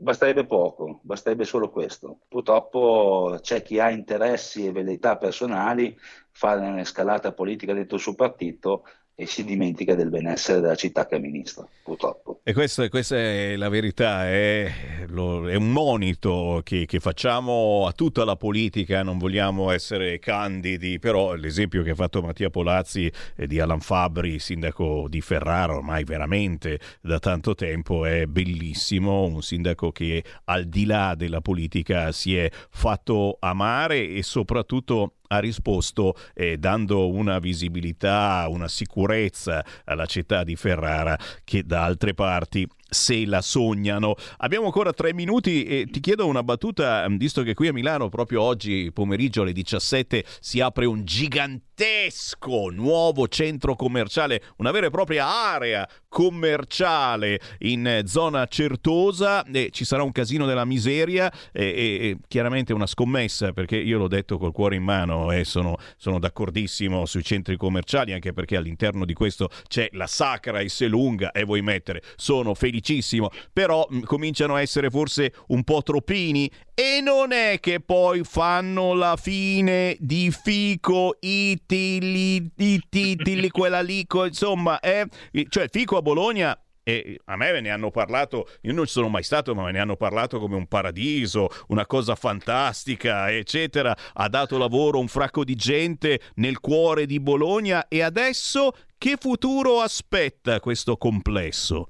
Basterebbe 0.02 0.46
poco, 0.46 0.98
basterebbe 1.04 1.44
solo 1.44 1.70
questo. 1.70 2.22
Purtroppo 2.26 3.38
c'è 3.40 3.62
chi 3.62 3.78
ha 3.78 3.88
interessi 3.88 4.66
e 4.66 4.72
velleità 4.72 5.16
personali, 5.16 5.96
fa 6.32 6.54
una 6.56 6.82
scalata 6.82 7.32
politica 7.32 7.72
dentro 7.72 7.94
il 7.94 8.02
suo 8.02 8.16
partito 8.16 8.84
e 9.14 9.26
si 9.26 9.44
dimentica 9.44 9.94
del 9.94 10.08
benessere 10.08 10.60
della 10.60 10.74
città 10.74 11.06
che 11.06 11.16
amministra, 11.16 11.66
purtroppo. 11.82 12.40
E 12.42 12.52
questa, 12.54 12.88
questa 12.88 13.16
è 13.16 13.56
la 13.56 13.68
verità, 13.68 14.26
è, 14.26 14.72
lo, 15.08 15.48
è 15.48 15.54
un 15.54 15.70
monito 15.70 16.60
che, 16.64 16.86
che, 16.86 16.98
facciamo 16.98 17.86
a 17.86 17.92
tutta 17.92 18.24
la 18.24 18.36
politica, 18.36 19.02
non 19.02 19.18
vogliamo 19.18 19.70
essere 19.70 20.18
candidi, 20.18 20.98
però 20.98 21.34
l'esempio 21.34 21.82
che 21.82 21.90
ha 21.90 21.94
fatto 21.94 22.22
Mattia 22.22 22.50
Polazzi 22.50 23.10
di 23.36 23.60
Alan 23.60 23.80
Fabri, 23.80 24.38
sindaco 24.38 25.06
di 25.08 25.20
Ferrara, 25.20 25.74
ormai 25.74 26.04
veramente 26.04 26.80
da 27.00 27.18
tanto 27.18 27.54
tempo, 27.54 28.06
è 28.06 28.24
bellissimo, 28.26 29.24
un 29.24 29.42
sindaco 29.42 29.92
che 29.92 30.24
al 30.44 30.64
di 30.64 30.86
là 30.86 31.14
della 31.14 31.40
politica 31.40 32.12
si 32.12 32.36
è 32.36 32.50
fatto 32.70 33.36
amare 33.40 34.08
e 34.08 34.22
soprattutto 34.22 35.16
ha 35.32 35.38
risposto 35.38 36.14
eh, 36.34 36.58
dando 36.58 37.08
una 37.08 37.38
visibilità, 37.38 38.46
una 38.48 38.68
sicurezza 38.68 39.64
alla 39.84 40.06
città 40.06 40.44
di 40.44 40.56
Ferrara 40.56 41.18
che 41.44 41.64
da 41.64 41.84
altre 41.84 42.12
parti 42.14 42.68
se 42.92 43.24
la 43.26 43.40
sognano. 43.40 44.14
Abbiamo 44.38 44.66
ancora 44.66 44.92
tre 44.92 45.14
minuti 45.14 45.64
e 45.64 45.86
ti 45.90 46.00
chiedo 46.00 46.26
una 46.26 46.42
battuta, 46.42 47.06
visto 47.08 47.42
che 47.42 47.54
qui 47.54 47.68
a 47.68 47.72
Milano 47.72 48.08
proprio 48.08 48.42
oggi 48.42 48.90
pomeriggio 48.92 49.42
alle 49.42 49.52
17 49.52 50.24
si 50.40 50.60
apre 50.60 50.84
un 50.84 51.04
gigantesco 51.04 52.68
nuovo 52.70 53.26
centro 53.28 53.74
commerciale, 53.74 54.42
una 54.58 54.70
vera 54.70 54.86
e 54.86 54.90
propria 54.90 55.26
area 55.26 55.88
commerciale 56.08 57.40
in 57.60 58.02
zona 58.04 58.46
certosa 58.46 59.42
e 59.44 59.70
ci 59.72 59.86
sarà 59.86 60.02
un 60.02 60.12
casino 60.12 60.44
della 60.44 60.66
miseria 60.66 61.32
e, 61.50 61.64
e, 61.64 62.08
e 62.08 62.18
chiaramente 62.28 62.74
una 62.74 62.86
scommessa 62.86 63.52
perché 63.52 63.78
io 63.78 63.96
l'ho 63.96 64.08
detto 64.08 64.36
col 64.36 64.52
cuore 64.52 64.76
in 64.76 64.82
mano 64.82 65.32
e 65.32 65.44
sono, 65.44 65.78
sono 65.96 66.18
d'accordissimo 66.18 67.06
sui 67.06 67.24
centri 67.24 67.56
commerciali 67.56 68.12
anche 68.12 68.34
perché 68.34 68.56
all'interno 68.56 69.06
di 69.06 69.14
questo 69.14 69.48
c'è 69.68 69.88
la 69.92 70.06
sacra 70.06 70.60
e 70.60 70.68
se 70.68 70.86
lunga 70.86 71.30
e 71.30 71.44
vuoi 71.44 71.62
mettere 71.62 72.02
sono 72.16 72.52
felicissimo 72.82 73.30
però 73.52 73.86
mh, 73.88 74.00
cominciano 74.00 74.56
a 74.56 74.60
essere 74.60 74.90
forse 74.90 75.32
un 75.48 75.62
po' 75.62 75.82
troppini 75.82 76.50
e 76.74 77.00
non 77.00 77.32
è 77.32 77.58
che 77.60 77.80
poi 77.80 78.24
fanno 78.24 78.94
la 78.94 79.16
fine 79.16 79.96
di 80.00 80.30
Fico, 80.30 81.16
Itili, 81.20 82.50
Itili, 82.56 83.50
quella 83.52 83.82
lì, 83.82 84.06
insomma, 84.10 84.80
eh? 84.80 85.06
cioè 85.48 85.68
Fico 85.68 85.98
a 85.98 86.02
Bologna 86.02 86.58
e 86.82 87.20
a 87.26 87.36
me 87.36 87.60
ne 87.60 87.70
hanno 87.70 87.90
parlato, 87.90 88.48
io 88.62 88.72
non 88.72 88.86
ci 88.86 88.92
sono 88.92 89.08
mai 89.08 89.22
stato, 89.22 89.54
ma 89.54 89.64
me 89.64 89.72
ne 89.72 89.78
hanno 89.80 89.96
parlato 89.96 90.40
come 90.40 90.56
un 90.56 90.66
paradiso, 90.66 91.48
una 91.68 91.86
cosa 91.86 92.14
fantastica, 92.14 93.30
eccetera. 93.30 93.96
Ha 94.14 94.28
dato 94.28 94.58
lavoro 94.58 94.98
a 94.98 95.00
un 95.00 95.08
fracco 95.08 95.44
di 95.44 95.54
gente 95.54 96.20
nel 96.36 96.58
cuore 96.58 97.06
di 97.06 97.20
Bologna 97.20 97.86
e 97.86 98.02
adesso 98.02 98.72
che 98.98 99.16
futuro 99.18 99.80
aspetta 99.80 100.58
questo 100.60 100.96
complesso? 100.96 101.88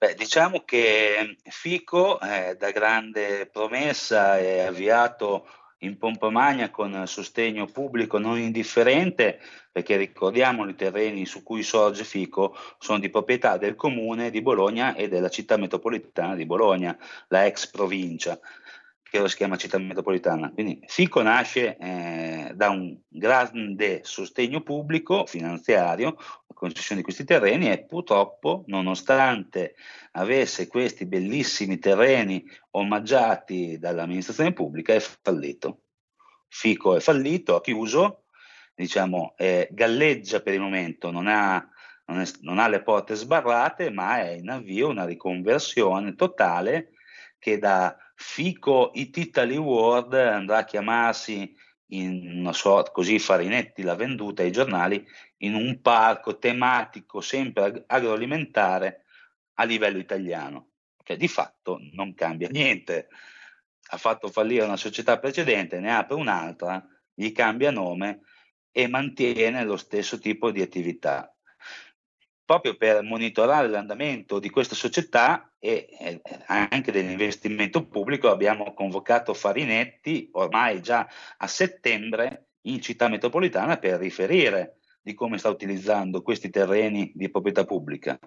Beh, 0.00 0.14
diciamo 0.14 0.60
che 0.64 1.38
Fico, 1.42 2.20
eh, 2.20 2.54
da 2.56 2.70
grande 2.70 3.46
promessa, 3.46 4.38
è 4.38 4.60
avviato 4.60 5.48
in 5.78 5.98
pompa 5.98 6.30
magna 6.30 6.70
con 6.70 7.04
sostegno 7.08 7.66
pubblico 7.66 8.16
non 8.18 8.38
indifferente, 8.38 9.40
perché 9.72 9.96
ricordiamo 9.96 10.68
i 10.68 10.76
terreni 10.76 11.26
su 11.26 11.42
cui 11.42 11.64
sorge 11.64 12.04
Fico 12.04 12.56
sono 12.78 13.00
di 13.00 13.10
proprietà 13.10 13.56
del 13.56 13.74
comune 13.74 14.30
di 14.30 14.40
Bologna 14.40 14.94
e 14.94 15.08
della 15.08 15.28
città 15.28 15.56
metropolitana 15.56 16.36
di 16.36 16.46
Bologna, 16.46 16.96
la 17.26 17.46
ex 17.46 17.66
provincia 17.66 18.38
che 19.10 19.26
si 19.28 19.36
chiama 19.36 19.56
città 19.56 19.78
metropolitana. 19.78 20.50
Quindi 20.50 20.80
Fico 20.86 21.22
nasce 21.22 21.76
eh, 21.78 22.52
da 22.54 22.68
un 22.68 22.96
grande 23.08 24.00
sostegno 24.04 24.60
pubblico 24.60 25.24
finanziario, 25.24 26.16
la 26.18 26.54
concessione 26.54 27.00
di 27.00 27.04
questi 27.04 27.24
terreni 27.24 27.70
e 27.70 27.84
purtroppo, 27.84 28.64
nonostante 28.66 29.74
avesse 30.12 30.66
questi 30.66 31.06
bellissimi 31.06 31.78
terreni 31.78 32.44
omaggiati 32.72 33.78
dall'amministrazione 33.78 34.52
pubblica, 34.52 34.92
è 34.92 35.00
fallito. 35.00 35.82
Fico 36.48 36.96
è 36.96 37.00
fallito, 37.00 37.56
ha 37.56 37.60
chiuso, 37.60 38.24
diciamo, 38.74 39.34
eh, 39.36 39.68
galleggia 39.70 40.40
per 40.40 40.54
il 40.54 40.60
momento, 40.60 41.10
non 41.10 41.28
ha, 41.28 41.66
non, 42.06 42.20
è, 42.20 42.24
non 42.40 42.58
ha 42.58 42.68
le 42.68 42.82
porte 42.82 43.14
sbarrate, 43.14 43.90
ma 43.90 44.20
è 44.20 44.30
in 44.32 44.50
avvio 44.50 44.88
una 44.88 45.04
riconversione 45.04 46.14
totale 46.14 46.92
che 47.38 47.58
da 47.58 47.96
Fico 48.20 48.90
It 48.94 49.16
Italy 49.16 49.56
World 49.56 50.12
andrà 50.12 50.58
a 50.58 50.64
chiamarsi 50.64 51.54
in 51.92 52.40
una 52.40 52.52
sorta, 52.52 52.90
così 52.90 53.20
Farinetti 53.20 53.82
l'ha 53.82 53.94
venduta 53.94 54.42
ai 54.42 54.50
giornali, 54.50 55.06
in 55.38 55.54
un 55.54 55.80
parco 55.80 56.36
tematico 56.36 57.20
sempre 57.20 57.84
agroalimentare 57.86 59.04
a 59.54 59.62
livello 59.62 59.98
italiano, 59.98 60.70
che 61.04 61.16
di 61.16 61.28
fatto 61.28 61.78
non 61.92 62.12
cambia 62.14 62.48
niente. 62.48 63.06
Ha 63.90 63.96
fatto 63.96 64.26
fallire 64.26 64.64
una 64.64 64.76
società 64.76 65.20
precedente, 65.20 65.78
ne 65.78 65.94
apre 65.94 66.16
un'altra, 66.16 66.84
gli 67.14 67.30
cambia 67.30 67.70
nome 67.70 68.22
e 68.72 68.88
mantiene 68.88 69.62
lo 69.62 69.76
stesso 69.76 70.18
tipo 70.18 70.50
di 70.50 70.60
attività 70.60 71.32
proprio 72.48 72.76
per 72.76 73.02
monitorare 73.02 73.68
l'andamento 73.68 74.38
di 74.38 74.48
questa 74.48 74.74
società 74.74 75.52
e 75.58 76.22
anche 76.46 76.90
dell'investimento 76.90 77.86
pubblico 77.86 78.30
abbiamo 78.30 78.72
convocato 78.72 79.34
Farinetti 79.34 80.30
ormai 80.32 80.80
già 80.80 81.06
a 81.36 81.46
settembre 81.46 82.52
in 82.62 82.80
città 82.80 83.08
metropolitana 83.08 83.76
per 83.76 83.98
riferire 83.98 84.78
di 85.02 85.12
come 85.12 85.36
sta 85.36 85.50
utilizzando 85.50 86.22
questi 86.22 86.48
terreni 86.48 87.12
di 87.14 87.28
proprietà 87.30 87.66
pubblica. 87.66 88.18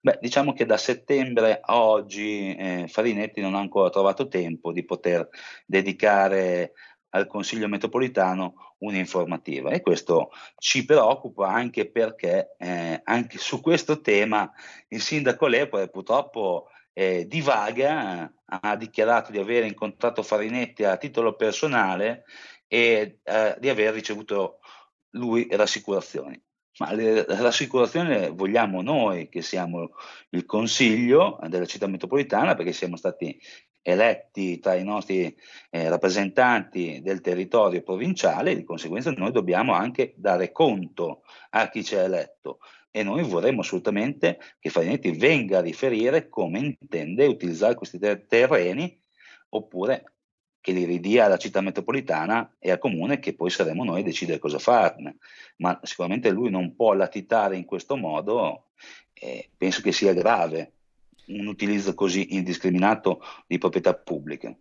Beh, 0.00 0.18
diciamo 0.20 0.52
che 0.52 0.66
da 0.66 0.76
settembre 0.76 1.60
a 1.62 1.80
oggi 1.80 2.52
eh, 2.56 2.86
Farinetti 2.88 3.40
non 3.40 3.54
ha 3.54 3.60
ancora 3.60 3.88
trovato 3.88 4.26
tempo 4.26 4.72
di 4.72 4.84
poter 4.84 5.28
dedicare 5.64 6.72
al 7.10 7.28
Consiglio 7.28 7.68
metropolitano 7.68 8.69
un'informativa 8.80 9.70
e 9.70 9.80
questo 9.80 10.30
ci 10.58 10.84
preoccupa 10.84 11.48
anche 11.48 11.90
perché 11.90 12.54
eh, 12.58 13.00
anche 13.04 13.38
su 13.38 13.60
questo 13.60 14.00
tema 14.00 14.50
il 14.88 15.00
sindaco 15.00 15.46
Lepore 15.46 15.88
purtroppo 15.88 16.68
eh, 16.92 17.26
divaga, 17.26 18.32
ha 18.44 18.76
dichiarato 18.76 19.30
di 19.30 19.38
aver 19.38 19.64
incontrato 19.64 20.22
Farinetti 20.22 20.84
a 20.84 20.96
titolo 20.96 21.34
personale 21.34 22.24
e 22.66 23.20
eh, 23.22 23.56
di 23.58 23.68
aver 23.68 23.94
ricevuto 23.94 24.58
lui 25.10 25.48
rassicurazioni. 25.50 26.40
Ma 26.78 26.92
le 26.92 27.24
rassicurazioni 27.26 28.30
vogliamo 28.30 28.80
noi 28.80 29.28
che 29.28 29.42
siamo 29.42 29.90
il 30.30 30.46
Consiglio 30.46 31.38
della 31.48 31.66
città 31.66 31.86
metropolitana 31.86 32.54
perché 32.54 32.72
siamo 32.72 32.96
stati 32.96 33.38
eletti 33.82 34.58
tra 34.58 34.74
i 34.74 34.84
nostri 34.84 35.34
eh, 35.70 35.88
rappresentanti 35.88 37.00
del 37.02 37.20
territorio 37.20 37.82
provinciale, 37.82 38.54
di 38.54 38.64
conseguenza 38.64 39.10
noi 39.10 39.32
dobbiamo 39.32 39.72
anche 39.72 40.12
dare 40.16 40.52
conto 40.52 41.22
a 41.50 41.68
chi 41.68 41.82
ci 41.84 41.96
ha 41.96 42.02
eletto 42.02 42.58
e 42.90 43.02
noi 43.02 43.22
vorremmo 43.22 43.60
assolutamente 43.60 44.38
che 44.58 44.68
Farinetti 44.68 45.12
venga 45.12 45.58
a 45.58 45.62
riferire 45.62 46.28
come 46.28 46.58
intende 46.58 47.26
utilizzare 47.26 47.74
questi 47.74 47.98
ter- 47.98 48.26
terreni 48.26 49.00
oppure 49.50 50.14
che 50.60 50.72
li 50.72 50.84
ridia 50.84 51.24
alla 51.24 51.38
città 51.38 51.60
metropolitana 51.60 52.56
e 52.58 52.70
al 52.70 52.78
comune 52.78 53.18
che 53.18 53.34
poi 53.34 53.48
saremo 53.48 53.84
noi 53.84 54.00
a 54.00 54.04
decidere 54.04 54.38
cosa 54.38 54.58
farne. 54.58 55.16
Ma 55.56 55.78
sicuramente 55.82 56.30
lui 56.30 56.50
non 56.50 56.74
può 56.74 56.92
latitare 56.92 57.56
in 57.56 57.64
questo 57.64 57.96
modo 57.96 58.70
e 59.12 59.50
penso 59.56 59.80
che 59.80 59.92
sia 59.92 60.12
grave 60.12 60.79
un 61.38 61.46
utilizzo 61.46 61.94
così 61.94 62.34
indiscriminato 62.34 63.20
di 63.46 63.58
proprietà 63.58 63.94
pubbliche. 63.94 64.58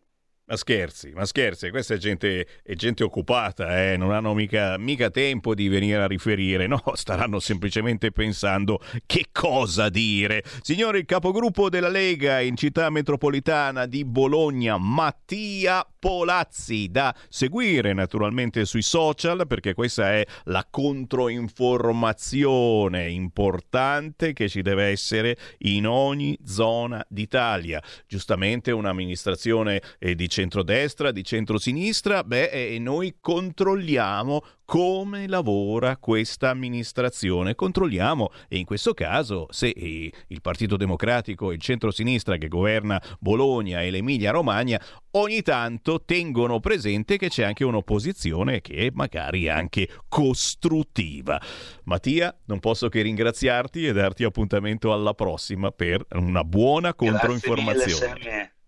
Ma 0.50 0.56
scherzi, 0.56 1.12
ma 1.14 1.26
scherzi, 1.26 1.70
questa 1.70 1.94
è 1.94 1.98
gente, 1.98 2.48
è 2.64 2.74
gente 2.74 3.04
occupata, 3.04 3.84
eh? 3.84 3.98
non 3.98 4.12
hanno 4.12 4.34
mica, 4.34 4.80
mica 4.80 5.12
tempo 5.12 5.54
di 5.54 5.68
venire 5.68 6.02
a 6.02 6.08
riferire, 6.08 6.66
no, 6.66 6.82
staranno 6.96 7.40
semplicemente 7.40 8.12
pensando 8.12 8.82
che 9.06 9.26
cosa 9.32 9.90
dire. 9.90 10.44
Signori, 10.62 10.98
il 10.98 11.06
capogruppo 11.06 11.70
della 11.70 11.88
Lega 11.88 12.40
in 12.40 12.56
città 12.56 12.90
metropolitana 12.90 13.86
di 13.86 14.04
Bologna, 14.04 14.80
Mattia 14.80 15.86
Polazzi, 16.00 16.90
da 16.90 17.14
seguire 17.28 17.94
naturalmente 17.94 18.66
sui 18.66 18.82
social 18.82 19.46
perché 19.46 19.76
questa 19.76 20.14
è 20.14 20.26
la 20.46 20.66
controinformazione 20.68 23.08
importante 23.08 24.34
che 24.34 24.50
ci 24.50 24.64
deve 24.64 24.86
essere 24.86 25.38
in 25.60 25.86
ogni 25.86 26.36
zona 26.44 27.06
d'Italia. 27.08 27.80
Giustamente 28.08 28.72
un'amministrazione 28.72 29.80
eh, 30.00 30.16
di 30.16 30.28
centrodestra, 30.40 31.12
di 31.12 31.22
centrosinistra, 31.22 32.24
beh, 32.24 32.74
e 32.74 32.80
noi 32.80 33.16
controlliamo 33.20 34.42
come 34.64 35.28
lavora 35.28 35.98
questa 35.98 36.50
amministrazione. 36.50 37.56
Controlliamo 37.56 38.30
e 38.48 38.58
in 38.58 38.64
questo 38.66 38.94
caso 38.94 39.48
se 39.50 39.68
eh, 39.68 40.10
il 40.28 40.42
Partito 40.42 40.78
Democratico 40.78 41.52
e 41.52 41.56
il 41.56 41.60
centrosinistra 41.60 42.38
che 42.38 42.48
governa 42.48 43.02
Bologna 43.20 43.82
e 43.82 43.90
l'Emilia 43.90 44.32
Romagna 44.32 44.82
ogni 45.12 45.42
tanto 45.42 46.04
tengono 46.06 46.62
presente 46.62 47.18
che 47.18 47.28
c'è 47.28 47.44
anche 47.44 47.66
un'opposizione 47.66 48.62
che 48.62 48.88
è 48.88 48.90
magari 48.94 49.50
anche 49.50 49.90
costruttiva. 50.08 51.42
Mattia, 51.84 52.34
non 52.46 52.60
posso 52.60 52.88
che 52.88 53.02
ringraziarti 53.02 53.86
e 53.86 53.92
darti 53.92 54.24
appuntamento 54.24 54.94
alla 54.94 55.14
prossima 55.14 55.72
per 55.72 56.06
una 56.12 56.46
buona 56.46 56.94
controinformazione. 56.94 58.59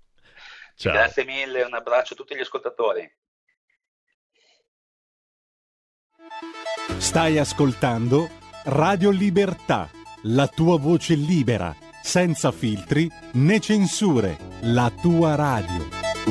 Grazie 0.82 0.82
mille, 0.82 0.82
Ciao. 0.82 0.94
Grazie 0.94 1.26
mille, 1.26 1.62
un 1.64 1.74
abbraccio 1.74 2.14
a 2.14 2.16
tutti 2.16 2.36
gli 2.36 2.40
ascoltatori. 2.40 3.16
Stai 6.98 7.38
ascoltando 7.38 8.30
Radio 8.66 9.10
Libertà, 9.10 9.90
la 10.24 10.48
tua 10.48 10.78
voce 10.78 11.16
libera, 11.16 11.76
senza 12.02 12.52
filtri 12.52 13.10
né 13.34 13.60
censure, 13.60 14.38
la 14.62 14.92
tua 15.02 15.36
radio. 15.36 16.31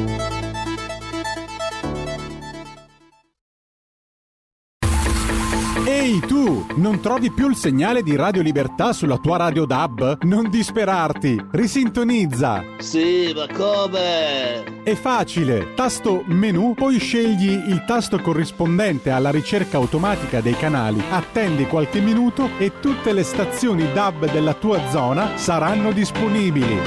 Ehi 6.00 6.18
tu, 6.20 6.64
non 6.76 7.02
trovi 7.02 7.30
più 7.30 7.50
il 7.50 7.56
segnale 7.56 8.02
di 8.02 8.16
Radio 8.16 8.40
Libertà 8.40 8.94
sulla 8.94 9.18
tua 9.18 9.36
radio 9.36 9.66
DAB? 9.66 10.22
Non 10.22 10.48
disperarti, 10.48 11.38
risintonizza. 11.50 12.64
Sì, 12.78 13.30
ma 13.36 13.46
come? 13.46 14.82
È 14.82 14.94
facile, 14.94 15.74
tasto 15.74 16.22
menu, 16.24 16.72
poi 16.72 16.98
scegli 16.98 17.50
il 17.50 17.84
tasto 17.86 18.18
corrispondente 18.18 19.10
alla 19.10 19.30
ricerca 19.30 19.76
automatica 19.76 20.40
dei 20.40 20.56
canali, 20.56 21.02
attendi 21.10 21.66
qualche 21.66 22.00
minuto 22.00 22.48
e 22.56 22.80
tutte 22.80 23.12
le 23.12 23.22
stazioni 23.22 23.92
DAB 23.92 24.32
della 24.32 24.54
tua 24.54 24.88
zona 24.88 25.36
saranno 25.36 25.92
disponibili. 25.92 26.78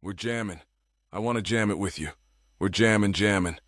We're 0.00 0.16
jamming. 0.16 0.58
I 1.12 1.18
want 1.20 1.36
to 1.36 1.40
jam 1.40 1.70
it 1.70 1.76
with 1.76 2.00
you. 2.00 2.10
We're 2.58 2.68
jamming, 2.68 3.14
jamming. 3.14 3.58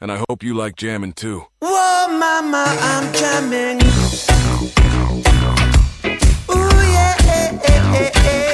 And 0.00 0.12
I 0.12 0.22
hope 0.28 0.44
you 0.44 0.54
like 0.54 0.76
jamming 0.76 1.12
too. 1.14 1.46
Whoa, 1.60 2.06
mama, 2.08 2.64
I'm 2.68 3.12
jamming. 3.12 3.80
Ooh, 6.50 6.82
yeah, 6.92 7.16
eh, 7.18 7.58
eh, 7.64 8.10
eh. 8.14 8.47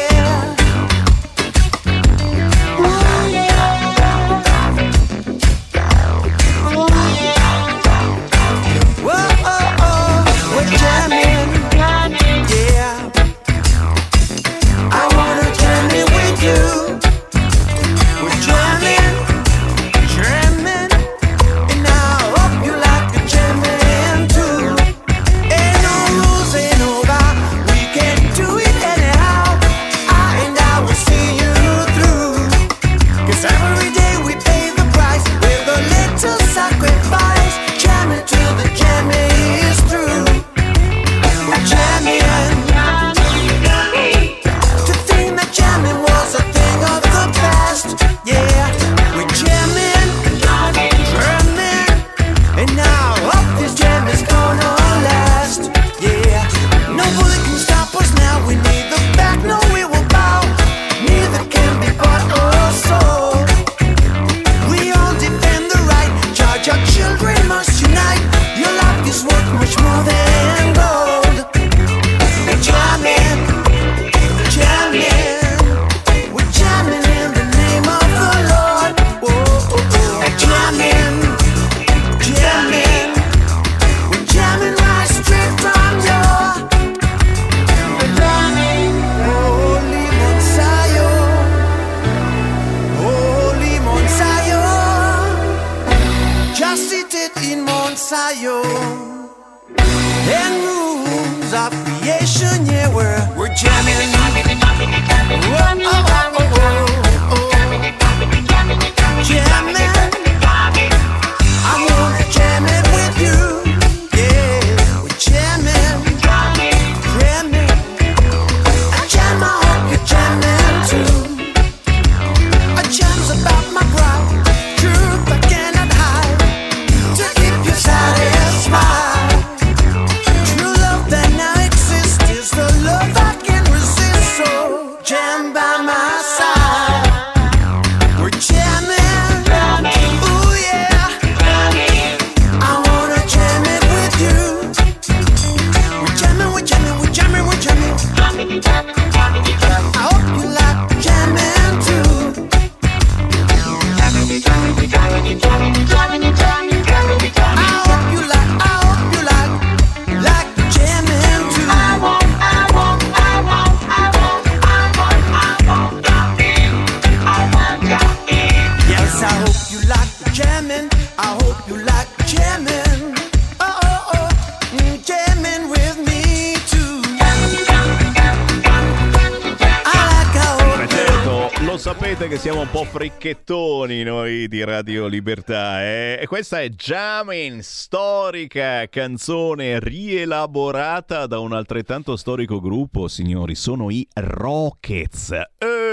Libertà. 185.25 185.83
Eh? 185.83 186.19
E 186.21 186.27
questa 186.27 186.61
è 186.61 186.69
Jamin, 186.69 187.63
storica 187.63 188.87
canzone 188.91 189.81
rielaborata 189.81 191.27
da 191.27 191.39
un 191.39 191.55
altrettanto 191.55 192.15
storico 192.17 192.61
gruppo, 192.61 193.09
signori. 193.09 193.55
Sono 193.55 193.89
i 193.89 194.07
Rockets. 194.13 195.31
Eh, 195.31 195.84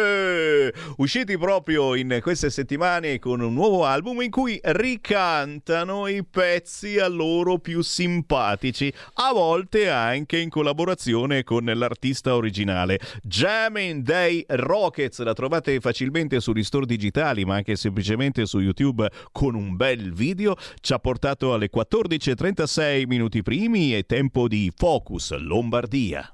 usciti 0.98 1.38
proprio 1.38 1.96
in 1.96 2.20
queste 2.22 2.50
settimane 2.50 3.20
con 3.20 3.42
un 3.42 3.54
nuovo 3.54 3.86
album 3.86 4.22
in 4.22 4.30
cui 4.30 4.60
ricantano 4.62 6.08
i 6.08 6.24
pezzi 6.24 7.00
a 7.00 7.08
loro 7.08 7.58
più 7.58 7.82
simpatici, 7.82 8.94
a 9.16 9.32
volte 9.34 9.90
anche 9.90 10.38
in 10.38 10.50
collaborazione 10.50 11.44
con 11.44 11.66
l'artista 11.66 12.36
originale. 12.36 13.00
Jamin 13.24 14.04
dei 14.04 14.44
Rockets 14.48 15.20
la 15.22 15.34
trovate 15.34 15.80
facilmente 15.80 16.40
sugli 16.40 16.64
store 16.64 16.86
digitali, 16.86 17.46
ma 17.46 17.56
anche 17.56 17.76
semplicemente 17.76 18.46
su 18.46 18.60
YouTube 18.60 19.10
con 19.32 19.56
un 19.56 19.76
bel 19.76 20.14
video. 20.14 20.56
Ci 20.80 20.94
ha 20.94 21.00
portato 21.00 21.54
alle 21.54 21.70
14.36 21.74 23.06
minuti 23.08 23.42
primi 23.42 23.96
e 23.96 24.04
tempo 24.04 24.48
di 24.48 24.72
Focus 24.76 25.38
Lombardia. 25.38 26.34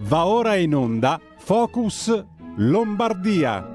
Va 0.00 0.26
ora 0.26 0.56
in 0.56 0.74
onda 0.74 1.18
Focus 1.38 2.24
Lombardia. 2.56 3.74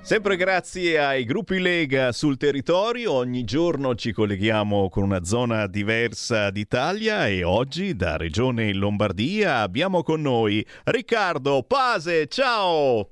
Sempre 0.00 0.36
grazie 0.36 1.00
ai 1.00 1.24
gruppi 1.24 1.58
Lega 1.58 2.12
sul 2.12 2.36
territorio, 2.36 3.12
ogni 3.12 3.42
giorno 3.42 3.96
ci 3.96 4.12
colleghiamo 4.12 4.88
con 4.90 5.02
una 5.02 5.24
zona 5.24 5.66
diversa 5.66 6.50
d'Italia 6.50 7.26
e 7.26 7.42
oggi 7.42 7.96
da 7.96 8.16
Regione 8.16 8.72
Lombardia 8.72 9.58
abbiamo 9.58 10.04
con 10.04 10.20
noi 10.20 10.64
Riccardo 10.84 11.64
Pase, 11.64 12.28
ciao! 12.28 13.10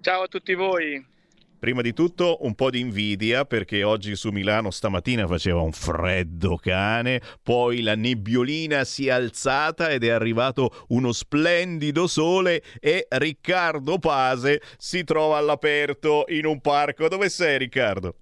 Ciao 0.00 0.22
a 0.22 0.26
tutti 0.26 0.54
voi! 0.54 1.04
Prima 1.58 1.82
di 1.82 1.92
tutto 1.92 2.44
un 2.44 2.54
po' 2.54 2.70
di 2.70 2.78
invidia 2.78 3.44
perché 3.44 3.82
oggi 3.82 4.14
su 4.14 4.30
Milano 4.30 4.70
stamattina 4.70 5.26
faceva 5.26 5.60
un 5.60 5.72
freddo 5.72 6.54
cane, 6.54 7.20
poi 7.42 7.82
la 7.82 7.96
nebbiolina 7.96 8.84
si 8.84 9.08
è 9.08 9.10
alzata 9.10 9.90
ed 9.90 10.04
è 10.04 10.10
arrivato 10.10 10.84
uno 10.90 11.10
splendido 11.10 12.06
sole 12.06 12.62
e 12.78 13.08
Riccardo 13.10 13.98
Pase 13.98 14.62
si 14.76 15.02
trova 15.02 15.36
all'aperto 15.38 16.26
in 16.28 16.46
un 16.46 16.60
parco. 16.60 17.08
Dove 17.08 17.28
sei 17.28 17.58
Riccardo? 17.58 18.14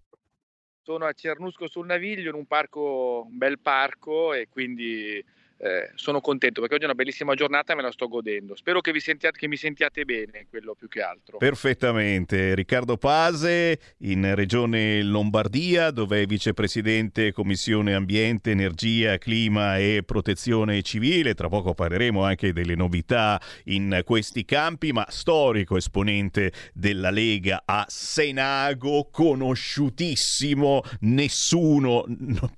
Sono 0.83 1.05
a 1.05 1.13
Cernusco 1.13 1.69
sul 1.69 1.85
Naviglio 1.85 2.31
in 2.31 2.37
un 2.37 2.47
parco, 2.47 3.27
un 3.29 3.37
bel 3.37 3.61
parco 3.61 4.33
e 4.33 4.49
quindi 4.49 5.23
eh, 5.59 5.91
sono 5.95 6.21
contento 6.21 6.61
perché 6.61 6.75
oggi 6.75 6.85
è 6.85 6.87
una 6.87 6.95
bellissima 6.95 7.35
giornata 7.35 7.73
e 7.73 7.77
me 7.77 7.83
la 7.83 7.91
sto 7.91 8.09
godendo. 8.09 8.55
Spero 8.57 8.81
che, 8.81 8.99
sentiate, 9.01 9.39
che 9.39 9.49
mi 9.49 9.57
sentiate 9.57 10.05
bene, 10.05 10.47
quello 10.51 10.75
più 10.75 10.89
che 10.89 11.01
altro. 11.01 11.39
Perfettamente. 11.39 12.55
Riccardo 12.55 12.97
Pase 12.99 13.79
in 13.99 14.35
Regione 14.35 15.03
Lombardia, 15.03 15.91
dove 15.91 16.23
è 16.23 16.27
vicepresidente 16.27 17.33
Commissione 17.33 17.95
Ambiente, 17.95 18.51
Energia, 18.51 19.17
Clima 19.19 19.79
e 19.79 20.03
Protezione 20.05 20.83
Civile. 20.83 21.35
Tra 21.35 21.49
poco 21.49 21.73
parleremo 21.73 22.23
anche 22.23 22.53
delle 22.53 22.75
novità 22.75 23.41
in 23.65 24.03
questi 24.05 24.45
campi, 24.45 24.93
ma 24.93 25.07
storico 25.09 25.77
esponente 25.77 26.53
della 26.75 27.11
Lega 27.11 27.63
a 27.65 27.85
Senago, 27.89 29.09
conosciutissimo. 29.11 30.83
Nessuno 31.01 32.05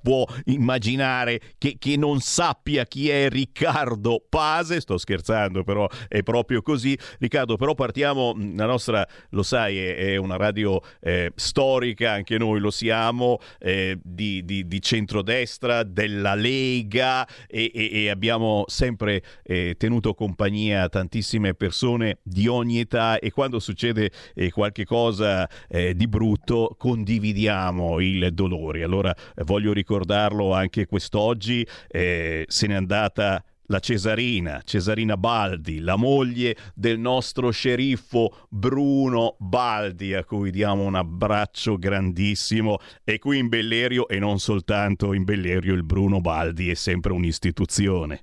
può 0.03 0.27
immaginare 0.47 1.41
che, 1.59 1.77
che 1.79 1.97
non 1.97 2.21
sappia 2.21 2.87
chi 2.89 3.09
è 3.11 3.29
Riccardo 3.29 4.25
Pase, 4.29 4.81
sto 4.81 4.99
scherzando 4.99 5.63
però 5.63 5.87
è 6.09 6.23
proprio 6.23 6.63
così. 6.63 6.99
Riccardo 7.19 7.57
però 7.57 7.75
partiamo, 7.75 8.35
la 8.57 8.67
nostra 8.67 9.07
lo 9.31 9.43
sai 9.43 9.79
è, 9.79 9.97
è 9.97 10.17
una 10.17 10.37
radio 10.37 10.81
eh, 11.01 11.31
storica, 11.35 12.13
anche 12.13 12.39
noi 12.39 12.59
lo 12.61 12.71
siamo, 12.71 13.39
eh, 13.59 13.99
di, 14.03 14.45
di, 14.45 14.67
di, 14.67 14.81
centrodestra, 14.81 15.83
della 15.83 16.35
Lega 16.35 17.27
e, 17.47 17.71
e, 17.75 17.91
e 17.93 18.09
abbiamo 18.09 18.65
sempre 18.67 19.23
eh, 19.43 19.75
tenuto 19.79 20.15
compagnia 20.15 20.85
a 20.85 20.89
tantissime 20.89 21.55
persone 21.55 22.19
di 22.23 22.49
ogni 22.49 22.81
età 22.81 23.19
e 23.19 23.31
quando 23.31 23.59
succede 23.59 24.11
eh, 24.35 24.51
qualche 24.51 24.85
cosa 24.85 25.49
eh, 25.69 25.95
di 25.95 26.09
brutto 26.09 26.75
condividiamo 26.79 28.01
il 28.01 28.31
dolore. 28.33 28.83
Allora 28.83 29.15
voglio 29.45 29.73
ricordarlo 29.73 30.53
anche 30.55 30.87
quest'oggi, 30.87 31.67
eh, 31.89 32.45
se 32.49 32.67
ne 32.67 32.77
andata 32.79 33.45
la 33.71 33.81
Cesarina, 33.81 34.63
Cesarina 34.65 35.17
Baldi, 35.17 35.81
la 35.81 35.97
moglie 35.97 36.57
del 36.75 36.99
nostro 36.99 37.51
sceriffo 37.51 38.47
Bruno 38.49 39.37
Baldi, 39.39 40.15
a 40.15 40.25
cui 40.25 40.51
diamo 40.51 40.85
un 40.85 40.95
abbraccio 40.95 41.77
grandissimo. 41.77 42.79
E 43.05 43.19
qui 43.19 43.39
in 43.39 43.49
Bellerio, 43.49 44.09
e 44.09 44.19
non 44.19 44.39
soltanto 44.39 45.13
in 45.13 45.25
Bellerio, 45.25 45.75
il 45.75 45.85
Bruno 45.85 46.21
Baldi 46.21 46.71
è 46.71 46.75
sempre 46.75 47.13
un'istituzione 47.13 48.23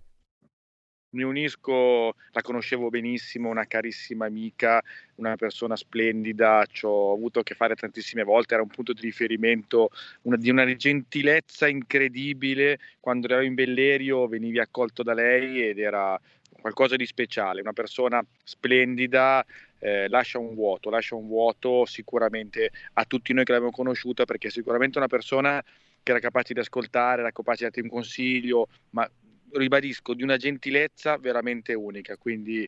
mi 1.15 1.23
unisco, 1.23 2.13
la 2.31 2.41
conoscevo 2.41 2.89
benissimo, 2.89 3.49
una 3.49 3.65
carissima 3.65 4.25
amica, 4.25 4.83
una 5.15 5.35
persona 5.35 5.75
splendida, 5.75 6.65
ci 6.69 6.85
ho 6.85 7.13
avuto 7.13 7.39
a 7.39 7.43
che 7.43 7.55
fare 7.55 7.75
tantissime 7.75 8.23
volte, 8.23 8.53
era 8.53 8.63
un 8.63 8.69
punto 8.69 8.93
di 8.93 9.01
riferimento 9.01 9.89
una, 10.23 10.37
di 10.37 10.49
una 10.49 10.75
gentilezza 10.75 11.67
incredibile, 11.67 12.79
quando 12.99 13.27
ero 13.27 13.41
in 13.41 13.53
Bellerio 13.53 14.27
venivi 14.27 14.59
accolto 14.59 15.03
da 15.03 15.13
lei 15.13 15.63
ed 15.67 15.79
era 15.79 16.19
qualcosa 16.59 16.95
di 16.95 17.05
speciale, 17.05 17.61
una 17.61 17.73
persona 17.73 18.25
splendida, 18.43 19.45
eh, 19.79 20.07
lascia 20.09 20.39
un 20.39 20.55
vuoto, 20.55 20.89
lascia 20.89 21.15
un 21.15 21.27
vuoto 21.27 21.85
sicuramente 21.85 22.71
a 22.93 23.05
tutti 23.05 23.33
noi 23.33 23.43
che 23.43 23.51
l'abbiamo 23.51 23.73
conosciuta 23.73 24.25
perché 24.25 24.49
sicuramente 24.49 24.97
una 24.97 25.07
persona 25.07 25.63
che 26.01 26.11
era 26.11 26.19
capace 26.19 26.53
di 26.53 26.59
ascoltare, 26.59 27.21
era 27.21 27.31
capace 27.31 27.57
di 27.57 27.63
darti 27.65 27.81
un 27.81 27.89
consiglio, 27.89 28.67
ma 28.91 29.09
ribadisco, 29.51 30.13
di 30.13 30.23
una 30.23 30.37
gentilezza 30.37 31.17
veramente 31.17 31.73
unica, 31.73 32.17
quindi 32.17 32.67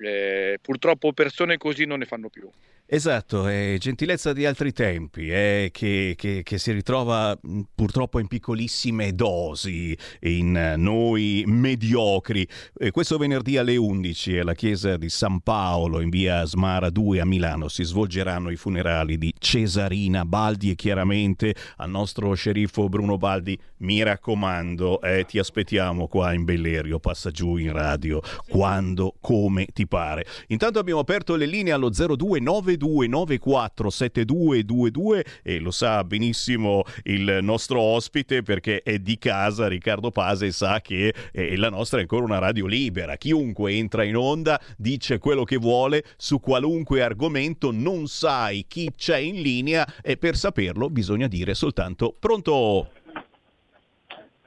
eh, 0.00 0.58
purtroppo 0.60 1.12
persone 1.12 1.56
così 1.56 1.84
non 1.84 1.98
ne 1.98 2.06
fanno 2.06 2.28
più. 2.28 2.50
Esatto, 2.92 3.46
è 3.46 3.76
gentilezza 3.78 4.32
di 4.32 4.44
altri 4.44 4.72
tempi, 4.72 5.30
eh, 5.30 5.68
che, 5.72 6.14
che, 6.16 6.42
che, 6.42 6.58
si 6.58 6.72
ritrova 6.72 7.38
purtroppo 7.72 8.18
in 8.18 8.26
piccolissime 8.26 9.14
dosi 9.14 9.96
in 10.22 10.74
noi 10.76 11.44
mediocri. 11.46 12.44
E 12.76 12.90
questo 12.90 13.16
venerdì 13.16 13.58
alle 13.58 13.76
11 13.76 14.38
alla 14.40 14.54
chiesa 14.54 14.96
di 14.96 15.08
San 15.08 15.38
Paolo 15.38 16.00
in 16.00 16.08
via 16.08 16.44
Smara 16.44 16.90
2 16.90 17.20
a 17.20 17.24
Milano 17.24 17.68
si 17.68 17.84
svolgeranno 17.84 18.50
i 18.50 18.56
funerali 18.56 19.18
di 19.18 19.32
Cesarina 19.38 20.24
Baldi 20.24 20.70
e 20.70 20.74
chiaramente 20.74 21.54
al 21.76 21.90
nostro 21.90 22.34
sceriffo 22.34 22.88
Bruno 22.88 23.18
Baldi 23.18 23.56
mi 23.78 24.02
raccomando, 24.02 25.00
eh, 25.00 25.24
ti 25.26 25.38
aspettiamo 25.38 26.08
qua 26.08 26.32
in 26.32 26.42
Bellerio, 26.42 26.98
passa 26.98 27.30
giù 27.30 27.56
in 27.56 27.70
radio 27.70 28.20
quando, 28.48 29.14
come 29.20 29.66
ti 29.66 29.86
pare. 29.86 30.26
Intanto 30.48 30.80
abbiamo 30.80 30.98
aperto 30.98 31.36
le 31.36 31.46
linee 31.46 31.72
allo 31.72 31.90
0292 31.90 32.78
02947222 32.80 35.40
e 35.42 35.58
lo 35.58 35.70
sa 35.70 36.02
benissimo 36.04 36.84
il 37.04 37.38
nostro 37.42 37.80
ospite 37.80 38.42
perché 38.42 38.82
è 38.82 38.98
di 38.98 39.18
casa 39.18 39.68
Riccardo 39.68 40.10
Pase 40.10 40.46
e 40.46 40.52
sa 40.52 40.80
che 40.80 41.14
eh, 41.32 41.56
la 41.56 41.68
nostra 41.68 41.98
è 41.98 42.02
ancora 42.02 42.24
una 42.24 42.38
radio 42.38 42.66
libera. 42.66 43.16
Chiunque 43.16 43.72
entra 43.72 44.04
in 44.04 44.16
onda 44.16 44.58
dice 44.76 45.18
quello 45.18 45.44
che 45.44 45.56
vuole 45.56 46.04
su 46.16 46.40
qualunque 46.40 47.02
argomento, 47.02 47.70
non 47.70 48.06
sai 48.06 48.64
chi 48.66 48.90
c'è 48.96 49.18
in 49.18 49.42
linea 49.42 49.86
e 50.02 50.16
per 50.16 50.36
saperlo 50.36 50.88
bisogna 50.88 51.26
dire 51.26 51.54
soltanto 51.54 52.14
pronto. 52.18 52.88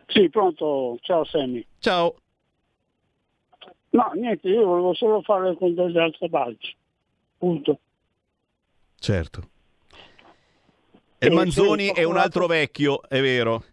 Sì, 0.07 0.29
pronto. 0.29 0.97
Ciao 1.01 1.23
Sammy. 1.23 1.65
Ciao. 1.79 2.15
No, 3.89 4.11
niente, 4.15 4.47
io 4.47 4.65
volevo 4.65 4.93
solo 4.93 5.21
fare 5.21 5.49
le 5.49 5.55
condoglianze 5.55 6.25
a 6.25 6.27
Balci. 6.27 6.75
Punto. 7.37 7.79
Certo. 9.03 9.49
E 11.17 11.29
Manzoni 11.29 11.87
è 11.87 12.03
un 12.03 12.15
altro 12.15 12.47
vecchio, 12.47 13.01
è 13.09 13.19
vero. 13.19 13.65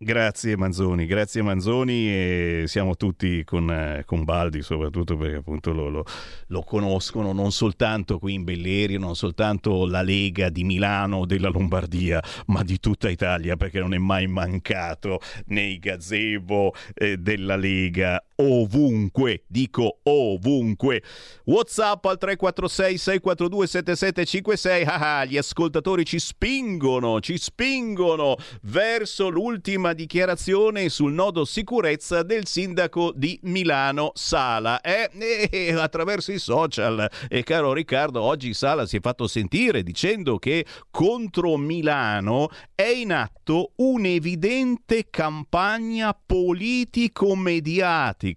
Grazie 0.00 0.56
Manzoni, 0.56 1.06
grazie 1.06 1.42
Manzoni 1.42 2.08
e 2.08 2.64
siamo 2.68 2.94
tutti 2.94 3.42
con, 3.42 3.68
eh, 3.68 4.04
con 4.06 4.22
Baldi 4.22 4.62
soprattutto 4.62 5.16
perché 5.16 5.38
appunto 5.38 5.72
lo, 5.72 5.88
lo, 5.88 6.04
lo, 6.46 6.62
conoscono 6.62 7.32
non 7.32 7.50
soltanto 7.50 8.20
qui 8.20 8.34
in 8.34 8.44
Bellerio, 8.44 9.00
non 9.00 9.16
soltanto 9.16 9.84
la 9.84 10.02
Lega 10.02 10.48
di 10.48 10.62
Milano 10.62 11.16
o 11.16 11.26
della 11.26 11.48
Lombardia, 11.48 12.22
ma 12.46 12.62
di 12.62 12.78
tutta 12.78 13.10
Italia 13.10 13.56
perché 13.56 13.80
non 13.80 13.94
è 13.94 13.98
mai 13.98 14.28
mancato 14.28 15.18
nei 15.46 15.80
gazebo 15.80 16.72
eh, 16.94 17.16
della 17.16 17.56
Lega 17.56 18.22
ovunque, 18.40 19.42
dico 19.46 19.98
ovunque. 20.04 21.02
WhatsApp 21.44 22.04
al 22.04 22.18
346 22.18 22.98
642 22.98 23.66
7756. 23.66 24.84
Ah, 24.84 25.24
gli 25.24 25.36
ascoltatori 25.36 26.04
ci 26.04 26.18
spingono, 26.18 27.20
ci 27.20 27.38
spingono 27.38 28.36
verso 28.62 29.28
l'ultima 29.28 29.92
dichiarazione 29.92 30.88
sul 30.88 31.12
nodo 31.12 31.44
sicurezza 31.44 32.22
del 32.22 32.46
sindaco 32.46 33.12
di 33.14 33.38
Milano 33.42 34.12
Sala. 34.14 34.80
Eh, 34.80 35.10
eh, 35.50 35.72
attraverso 35.72 36.32
i 36.32 36.38
social. 36.38 37.10
E 37.28 37.42
caro 37.42 37.72
Riccardo, 37.72 38.22
oggi 38.22 38.54
Sala 38.54 38.86
si 38.86 38.98
è 38.98 39.00
fatto 39.00 39.26
sentire 39.26 39.82
dicendo 39.82 40.38
che 40.38 40.64
contro 40.90 41.56
Milano 41.56 42.50
è 42.74 42.86
in 42.86 43.12
atto 43.12 43.72
un'evidente 43.76 45.08
campagna 45.10 46.14
politico-mediatica. 46.14 48.27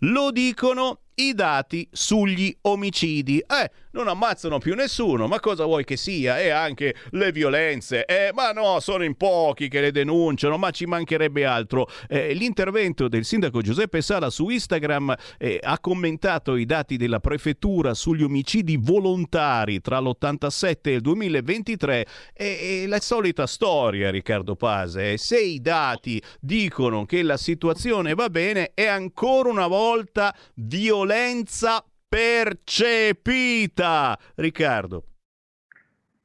Lo 0.00 0.30
dicono 0.30 1.00
i 1.16 1.34
dati 1.34 1.88
sugli 1.92 2.54
omicidi. 2.62 3.38
Eh, 3.38 3.70
non 3.92 4.08
ammazzano 4.08 4.58
più 4.58 4.74
nessuno, 4.74 5.26
ma 5.26 5.40
cosa 5.40 5.64
vuoi 5.64 5.84
che 5.84 5.96
sia? 5.96 6.38
E 6.38 6.50
anche 6.50 6.94
le 7.10 7.32
violenze. 7.32 8.04
Eh, 8.04 8.30
ma 8.34 8.52
no, 8.52 8.78
sono 8.80 9.04
in 9.04 9.16
pochi 9.16 9.68
che 9.68 9.80
le 9.80 9.90
denunciano, 9.90 10.58
ma 10.58 10.70
ci 10.70 10.84
mancherebbe 10.84 11.44
altro. 11.44 11.88
Eh, 12.08 12.34
l'intervento 12.34 13.08
del 13.08 13.24
sindaco 13.24 13.62
Giuseppe 13.62 14.02
Sala 14.02 14.28
su 14.28 14.48
Instagram 14.48 15.14
eh, 15.38 15.58
ha 15.62 15.78
commentato 15.78 16.56
i 16.56 16.66
dati 16.66 16.96
della 16.96 17.20
prefettura 17.20 17.94
sugli 17.94 18.22
omicidi 18.22 18.76
volontari 18.76 19.80
tra 19.80 19.98
l'87 19.98 20.76
e 20.82 20.92
il 20.92 21.00
2023 21.00 22.06
e, 22.34 22.82
e 22.82 22.86
la 22.86 23.00
solita 23.00 23.46
storia, 23.46 24.10
Riccardo 24.10 24.56
Pase. 24.56 25.16
Se 25.16 25.40
i 25.40 25.60
dati 25.60 26.22
dicono 26.40 27.06
che 27.06 27.22
la 27.22 27.38
situazione 27.38 28.14
va 28.14 28.28
bene, 28.28 28.72
è 28.74 28.84
ancora 28.84 29.48
una 29.48 29.66
volta 29.66 30.34
violenza 31.06 31.84
percepita. 32.08 33.14
Riccardo. 34.34 35.04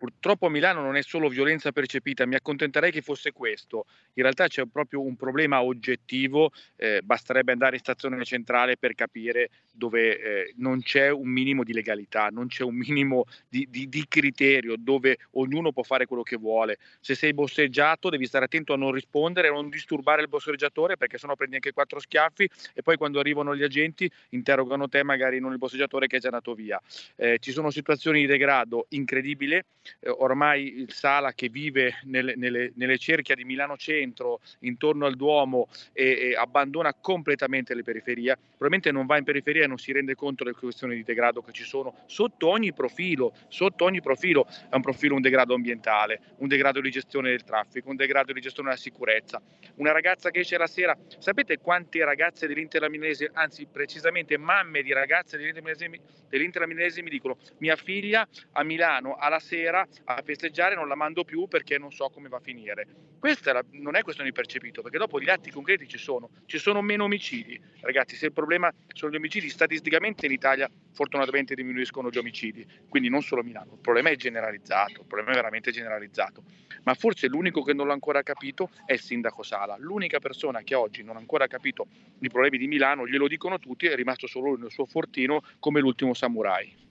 Purtroppo 0.01 0.47
a 0.47 0.49
Milano 0.49 0.81
non 0.81 0.95
è 0.95 1.03
solo 1.03 1.29
violenza 1.29 1.71
percepita, 1.71 2.25
mi 2.25 2.33
accontenterei 2.33 2.91
che 2.91 3.03
fosse 3.03 3.31
questo. 3.31 3.85
In 4.13 4.23
realtà 4.23 4.47
c'è 4.47 4.63
proprio 4.65 4.99
un 4.99 5.15
problema 5.15 5.61
oggettivo, 5.61 6.49
eh, 6.75 7.01
basterebbe 7.03 7.51
andare 7.51 7.75
in 7.75 7.81
stazione 7.83 8.25
centrale 8.25 8.77
per 8.77 8.95
capire 8.95 9.51
dove 9.71 10.19
eh, 10.19 10.53
non 10.57 10.81
c'è 10.81 11.11
un 11.11 11.27
minimo 11.27 11.63
di 11.63 11.71
legalità, 11.71 12.29
non 12.31 12.47
c'è 12.47 12.63
un 12.63 12.73
minimo 12.73 13.25
di, 13.47 13.67
di, 13.69 13.89
di, 13.89 14.05
criterio, 14.07 14.73
dove 14.75 15.19
ognuno 15.33 15.71
può 15.71 15.83
fare 15.83 16.07
quello 16.07 16.23
che 16.23 16.35
vuole. 16.35 16.79
Se 16.99 17.13
sei 17.13 17.35
bosseggiato 17.35 18.09
devi 18.09 18.25
stare 18.25 18.45
attento 18.45 18.73
a 18.73 18.77
non 18.77 18.91
rispondere, 18.91 19.49
a 19.49 19.51
non 19.51 19.69
disturbare 19.69 20.23
il 20.23 20.29
bosseggiatore 20.29 20.97
perché 20.97 21.19
sennò 21.19 21.35
prendi 21.35 21.55
anche 21.57 21.73
quattro 21.73 21.99
schiaffi 21.99 22.49
e 22.73 22.81
poi 22.81 22.97
quando 22.97 23.19
arrivano 23.19 23.55
gli 23.55 23.61
agenti 23.61 24.09
interrogano 24.29 24.89
te, 24.89 25.03
magari 25.03 25.39
non 25.39 25.51
il 25.51 25.59
bosseggiatore 25.59 26.07
che 26.07 26.17
è 26.17 26.19
già 26.19 26.29
andato 26.29 26.55
via. 26.55 26.81
Eh, 27.17 27.37
ci 27.39 27.51
sono 27.51 27.69
situazioni 27.69 28.21
di 28.21 28.25
degrado 28.25 28.87
incredibili 28.89 29.61
eh, 29.99 30.09
ormai 30.09 30.79
il 30.79 30.91
Sala 30.91 31.33
che 31.33 31.49
vive 31.49 31.99
nelle, 32.03 32.35
nelle, 32.35 32.71
nelle, 32.75 32.97
cerchia 32.97 33.35
di 33.35 33.43
Milano 33.43 33.77
Centro, 33.77 34.41
intorno 34.59 35.05
al 35.05 35.15
Duomo 35.15 35.67
e, 35.93 36.29
e, 36.29 36.35
abbandona 36.35 36.93
completamente 36.93 37.73
le 37.73 37.83
periferie, 37.83 38.35
probabilmente 38.35 38.91
non 38.91 39.05
va 39.05 39.17
in 39.17 39.23
periferia 39.23 39.63
e 39.63 39.67
non 39.67 39.77
si 39.77 39.91
rende 39.91 40.15
conto 40.15 40.43
delle 40.43 40.55
questioni 40.55 40.95
di 40.95 41.03
degrado 41.03 41.41
che 41.41 41.51
ci 41.51 41.63
sono 41.63 41.95
sotto 42.05 42.47
ogni 42.47 42.73
profilo, 42.73 43.33
sotto 43.47 43.85
ogni 43.85 44.01
profilo 44.01 44.47
è 44.69 44.75
un 44.75 44.81
profilo 44.81 45.15
un 45.15 45.21
degrado 45.21 45.53
ambientale, 45.53 46.21
un 46.37 46.47
degrado 46.47 46.81
di 46.81 46.89
gestione 46.89 47.29
del 47.29 47.43
traffico, 47.43 47.89
un 47.89 47.95
degrado 47.95 48.33
di 48.33 48.41
gestione 48.41 48.69
della 48.69 48.81
sicurezza. 48.81 49.41
Una 49.75 49.91
ragazza 49.91 50.29
che 50.29 50.39
esce 50.39 50.57
la 50.57 50.67
sera, 50.67 50.97
sapete 51.17 51.57
quante 51.57 52.03
ragazze 52.03 52.47
dell'Inter 52.47 52.89
Milanese, 52.89 53.29
anzi 53.33 53.65
precisamente 53.65 54.37
mamme 54.37 54.81
di 54.81 54.93
ragazze 54.93 55.37
dell'Inter 55.37 56.67
Milanese, 56.67 57.01
mi 57.01 57.09
dicono 57.09 57.37
mia 57.59 57.75
figlia 57.75 58.27
a 58.53 58.63
Milano 58.63 59.15
alla 59.15 59.39
sera 59.39 59.80
a 60.05 60.21
festeggiare 60.23 60.75
non 60.75 60.87
la 60.87 60.95
mando 60.95 61.23
più 61.23 61.47
perché 61.47 61.77
non 61.77 61.91
so 61.91 62.09
come 62.09 62.29
va 62.29 62.37
a 62.37 62.41
finire. 62.41 62.87
Questa 63.19 63.53
la, 63.53 63.63
non 63.71 63.95
è 63.95 64.01
questione 64.01 64.29
di 64.29 64.35
percepito, 64.35 64.81
perché 64.81 64.97
dopo 64.97 65.19
gli 65.19 65.29
atti 65.29 65.51
concreti 65.51 65.87
ci 65.87 65.97
sono, 65.97 66.29
ci 66.45 66.57
sono 66.57 66.81
meno 66.81 67.03
omicidi. 67.03 67.59
Ragazzi, 67.81 68.15
se 68.15 68.27
il 68.27 68.33
problema 68.33 68.73
sono 68.93 69.11
gli 69.11 69.15
omicidi, 69.15 69.49
statisticamente 69.49 70.25
in 70.25 70.31
Italia 70.31 70.69
fortunatamente 70.93 71.55
diminuiscono 71.55 72.09
gli 72.09 72.17
omicidi, 72.17 72.65
quindi 72.89 73.09
non 73.09 73.21
solo 73.21 73.43
Milano, 73.43 73.73
il 73.73 73.79
problema 73.79 74.09
è 74.09 74.15
generalizzato, 74.15 75.01
il 75.01 75.07
problema 75.07 75.31
è 75.31 75.35
veramente 75.35 75.71
generalizzato. 75.71 76.43
Ma 76.83 76.93
forse 76.95 77.27
l'unico 77.27 77.61
che 77.63 77.73
non 77.73 77.87
l'ha 77.87 77.93
ancora 77.93 78.23
capito 78.23 78.71
è 78.85 78.93
il 78.93 78.99
sindaco 78.99 79.43
Sala, 79.43 79.77
l'unica 79.77 80.19
persona 80.19 80.61
che 80.61 80.75
oggi 80.75 81.03
non 81.03 81.15
ha 81.15 81.19
ancora 81.19 81.47
capito 81.47 81.87
i 82.19 82.29
problemi 82.29 82.57
di 82.57 82.67
Milano, 82.67 83.07
glielo 83.07 83.27
dicono 83.27 83.59
tutti, 83.59 83.85
è 83.85 83.95
rimasto 83.95 84.27
solo 84.27 84.55
nel 84.55 84.71
suo 84.71 84.85
fortino 84.85 85.41
come 85.59 85.79
l'ultimo 85.79 86.13
samurai. 86.13 86.81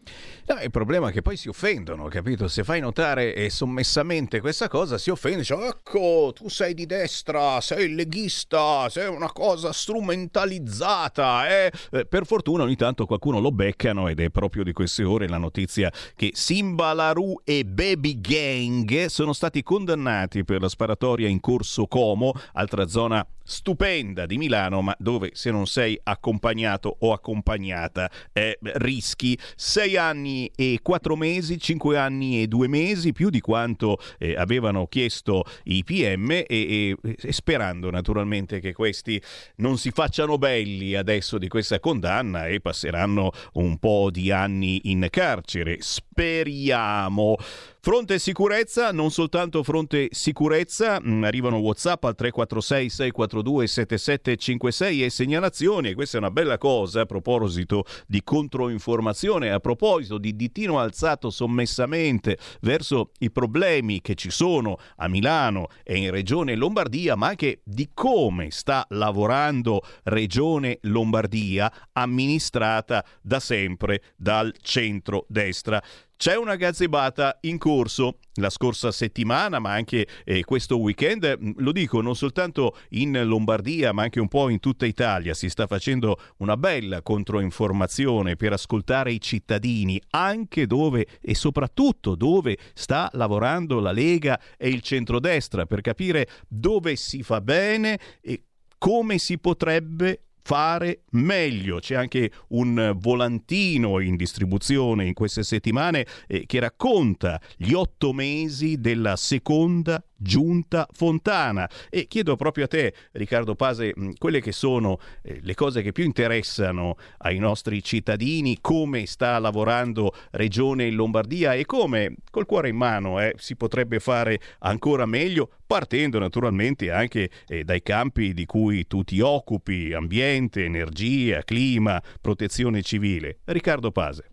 No, 0.47 0.61
il 0.61 0.71
problema 0.71 1.11
è 1.11 1.13
che 1.13 1.23
poi 1.23 1.37
si 1.37 1.49
offendono, 1.49 2.09
capito? 2.09 2.49
Se 2.49 2.65
fai 2.65 2.80
notare 2.81 3.35
eh, 3.35 3.51
sommessamente 3.51 4.41
questa 4.41 4.69
cosa, 4.69 4.99
si 4.99 5.11
offende, 5.11 5.39
dice, 5.39 5.55
ecco, 5.55 6.33
tu 6.35 6.49
sei 6.49 6.75
di 6.75 6.87
destra, 6.87 7.61
sei 7.61 7.95
leghista, 7.95 8.89
sei 8.89 9.09
una 9.09 9.31
cosa 9.33 9.73
strumentalizzata. 9.73 11.49
Eh? 11.49 11.73
Eh, 11.93 12.07
per 12.07 12.27
fortuna 12.27 12.65
ogni 12.65 12.77
tanto 12.77 13.07
qualcuno 13.07 13.41
lo 13.41 13.53
beccano 13.53 14.09
ed 14.09 14.21
è 14.21 14.31
proprio 14.31 14.65
di 14.65 14.73
queste 14.73 15.05
ore 15.05 15.29
la 15.29 15.39
notizia 15.39 15.93
che 16.15 16.31
Simba 16.35 16.93
Laru 16.93 17.41
e 17.45 17.65
Baby 17.65 18.21
Gang 18.21 19.07
sono 19.07 19.33
stati 19.33 19.63
condannati 19.63 20.45
per 20.45 20.61
la 20.61 20.69
sparatoria 20.69 21.29
in 21.29 21.41
corso 21.41 21.87
Como, 21.87 22.33
altra 22.53 22.87
zona 22.87 23.27
stupenda 23.43 24.27
di 24.27 24.39
Milano, 24.39 24.81
ma 24.83 24.95
dove 24.99 25.31
se 25.35 25.51
non 25.51 25.67
sei 25.67 25.99
accompagnato 26.03 26.97
o 27.01 27.13
accompagnata 27.13 28.11
eh, 28.33 28.59
rischi 28.61 29.39
sei 29.57 29.97
anni 29.97 30.51
e 30.55 30.79
quattro 30.83 31.17
mesi, 31.17 31.59
cinque 31.59 31.99
anni 31.99 32.43
e 32.43 32.47
due 32.47 32.69
mesi, 32.69 33.13
più 33.13 33.31
di 33.31 33.41
quanto 33.41 33.99
eh, 34.19 34.37
avevano 34.37 34.87
chiesto 34.87 35.45
i 35.65 35.85
PM 35.85 36.31
e, 36.31 36.47
e, 36.49 36.97
e, 37.03 37.33
sperando 37.33 37.91
naturalmente 37.91 38.61
che 38.61 38.73
questi 38.73 39.21
non 39.57 39.79
si 39.79 39.91
facciano 39.91 40.39
belli 40.39 40.95
adesso 40.95 41.39
di 41.39 41.49
questa 41.49 41.81
condanna 41.81 42.47
e 42.47 42.61
passeranno 42.61 43.31
un 43.55 43.79
po' 43.79 44.11
di 44.11 44.31
anni 44.31 44.91
in 44.91 45.07
carcere. 45.11 45.79
Speriamo. 45.81 47.37
Fronte 47.83 48.19
sicurezza, 48.19 48.93
non 48.93 49.11
soltanto 49.11 49.63
fronte 49.63 50.09
sicurezza, 50.11 51.01
mm, 51.01 51.25
arrivano 51.25 51.57
WhatsApp 51.57 52.05
al 52.05 52.15
346 52.15 52.91
642 52.91 53.67
7756 53.67 55.05
e 55.05 55.09
segnalazioni, 55.09 55.89
e 55.89 55.95
questa 55.95 56.19
è 56.19 56.21
una 56.21 56.31
bella 56.31 56.59
cosa 56.59 57.01
a 57.01 57.07
proposito 57.07 57.87
di 58.07 58.23
controinformazione, 58.23 59.51
a 59.51 59.61
proposito 59.61 60.19
di 60.19 60.37
ditino 60.37 60.79
alzato 60.79 61.31
sommessamente 61.31 62.37
verso 62.61 63.13
i 63.21 63.31
problemi 63.31 64.03
che 64.03 64.15
ci 64.15 64.29
sono 64.29 64.77
a 64.97 65.09
Milano 65.09 65.69
e 65.83 65.97
in 65.97 66.11
Regione 66.11 66.57
Lombardia, 66.57 67.17
ma 67.17 67.29
anche 67.29 67.63
di 67.65 67.89
come 67.95 68.51
sta 68.51 68.85
lavorando 68.91 69.81
Regione 70.03 70.81
Lombardia 70.83 71.73
amministrata 71.93 73.03
da 73.23 73.41
sempre 73.41 74.03
dal 74.19 74.55
centro-destra. 74.61 75.83
C'è 76.21 76.37
una 76.37 76.57
gazzebata 76.57 77.39
in 77.45 77.57
corso 77.57 78.19
la 78.35 78.51
scorsa 78.51 78.93
settimana, 78.93 79.59
ma 79.59 79.73
anche 79.73 80.07
eh, 80.27 80.45
questo 80.45 80.77
weekend. 80.77 81.39
Mm, 81.43 81.53
lo 81.57 81.73
dico 81.73 82.03
non 82.03 82.15
soltanto 82.15 82.77
in 82.91 83.19
Lombardia, 83.25 83.93
ma 83.93 84.03
anche 84.03 84.21
un 84.21 84.29
po' 84.29 84.51
in 84.51 84.61
tutta 84.61 84.85
Italia. 84.85 85.33
Si 85.33 85.49
sta 85.49 85.67
facendo 85.67 86.19
una 86.41 86.59
bella 86.59 87.01
controinformazione 87.01 88.37
per 88.37 88.53
ascoltare 88.53 89.13
i 89.13 89.21
cittadini, 89.23 89.99
anche 90.11 90.67
dove 90.67 91.07
e 91.23 91.35
soprattutto 91.35 92.15
dove 92.17 92.59
sta 92.75 93.09
lavorando 93.15 93.81
la 93.81 93.93
Lega 93.93 94.39
e 94.59 94.69
il 94.69 94.83
centrodestra, 94.83 95.65
per 95.65 95.81
capire 95.81 96.29
dove 96.47 96.97
si 96.97 97.23
fa 97.23 97.41
bene 97.41 97.99
e 98.21 98.43
come 98.77 99.17
si 99.17 99.39
potrebbe 99.39 100.25
fare 100.43 101.03
meglio. 101.11 101.79
C'è 101.79 101.95
anche 101.95 102.31
un 102.49 102.97
volantino 102.97 104.01
in 104.01 104.17
distribuzione 104.17 105.07
in 105.07 105.15
queste 105.15 105.43
settimane 105.43 106.07
eh, 106.27 106.45
che 106.47 106.61
racconta 106.61 107.41
gli 107.57 107.73
otto 107.73 108.13
mesi 108.13 108.81
della 108.81 109.17
seconda 109.17 110.03
giunta 110.21 110.87
Fontana. 110.93 111.69
E 111.89 112.07
chiedo 112.07 112.37
proprio 112.37 112.65
a 112.65 112.69
te 112.69 112.95
Riccardo 113.13 113.55
Pase 113.55 113.95
quelle 114.19 114.41
che 114.41 114.53
sono 114.53 114.99
eh, 115.23 115.41
le 115.43 115.55
cose 115.55 115.83
che 115.83 115.93
più 115.93 116.05
interessano 116.05 116.97
ai 117.19 117.39
nostri 117.39 117.83
cittadini 117.83 118.59
come 118.61 119.07
sta 119.07 119.39
lavorando 119.39 120.15
Regione 120.33 120.91
Lombardia 120.91 121.55
e 121.55 121.65
come 121.65 122.15
col 122.31 122.47
cuore 122.47 122.69
in 122.69 122.77
mano 122.77 123.21
eh, 123.21 123.35
si 123.39 123.57
potrebbe 123.57 123.99
fare 123.99 124.41
ancora 124.61 125.07
meglio 125.07 125.51
partendo 125.67 126.19
naturalmente 126.19 126.91
anche 126.91 127.31
eh, 127.47 127.65
dai 127.65 127.83
campi 127.83 128.35
di 128.35 128.45
cui 128.45 128.87
tu 128.87 129.03
ti 129.05 129.21
occupi 129.21 129.93
ambiente, 129.93 130.65
energia, 130.65 131.43
clima, 131.43 132.03
protezione 132.21 132.83
civile. 132.83 133.39
Riccardo 133.45 133.91
Pase 133.91 134.31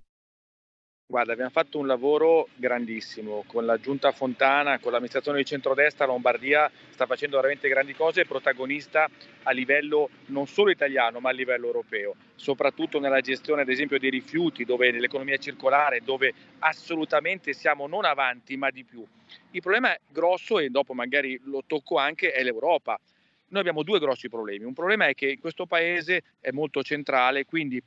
Guarda, 1.10 1.32
abbiamo 1.32 1.52
fatto 1.52 1.80
un 1.80 1.88
lavoro 1.88 2.50
grandissimo 2.56 3.46
con 3.48 3.66
la 3.66 3.80
giunta 3.80 4.12
Fontana, 4.12 4.78
con 4.78 4.92
l'amministrazione 4.92 5.38
di 5.38 5.46
centrodestra, 5.46 6.06
Lombardia 6.06 6.70
sta 6.90 7.06
facendo 7.06 7.38
veramente 7.38 7.70
grandi 7.70 7.94
cose, 7.94 8.24
è 8.24 8.26
protagonista 8.26 9.10
a 9.44 9.52
livello 9.52 10.10
non 10.26 10.48
solo 10.48 10.70
italiano 10.70 11.22
ma 11.22 11.30
a 11.30 11.32
livello 11.32 11.68
europeo, 11.68 12.14
soprattutto 12.36 13.00
nella 13.00 13.22
gestione 13.22 13.62
ad 13.62 13.70
esempio 13.70 13.98
dei 13.98 14.10
rifiuti, 14.10 14.66
dove 14.66 14.92
nell'economia 14.92 15.38
circolare, 15.38 16.02
dove 16.04 16.34
assolutamente 16.60 17.54
siamo 17.54 17.88
non 17.88 18.04
avanti 18.04 18.58
ma 18.58 18.70
di 18.70 18.84
più. 18.84 19.08
Il 19.52 19.62
problema 19.62 19.96
grosso 20.10 20.60
e 20.60 20.70
dopo 20.70 20.94
magari 20.94 21.40
lo 21.46 21.64
tocco 21.66 21.98
anche 21.98 22.34
è 22.34 22.44
l'Europa. 22.44 23.00
Noi 23.48 23.62
abbiamo 23.62 23.84
due 23.84 24.00
grossi 24.00 24.28
problemi. 24.28 24.66
Un 24.66 24.74
problema 24.74 25.06
è 25.06 25.14
che 25.14 25.38
questo 25.40 25.68
paese 25.68 26.24
è 26.42 26.52
molto 26.52 26.84
centrale, 26.84 27.46
quindi 27.46 27.82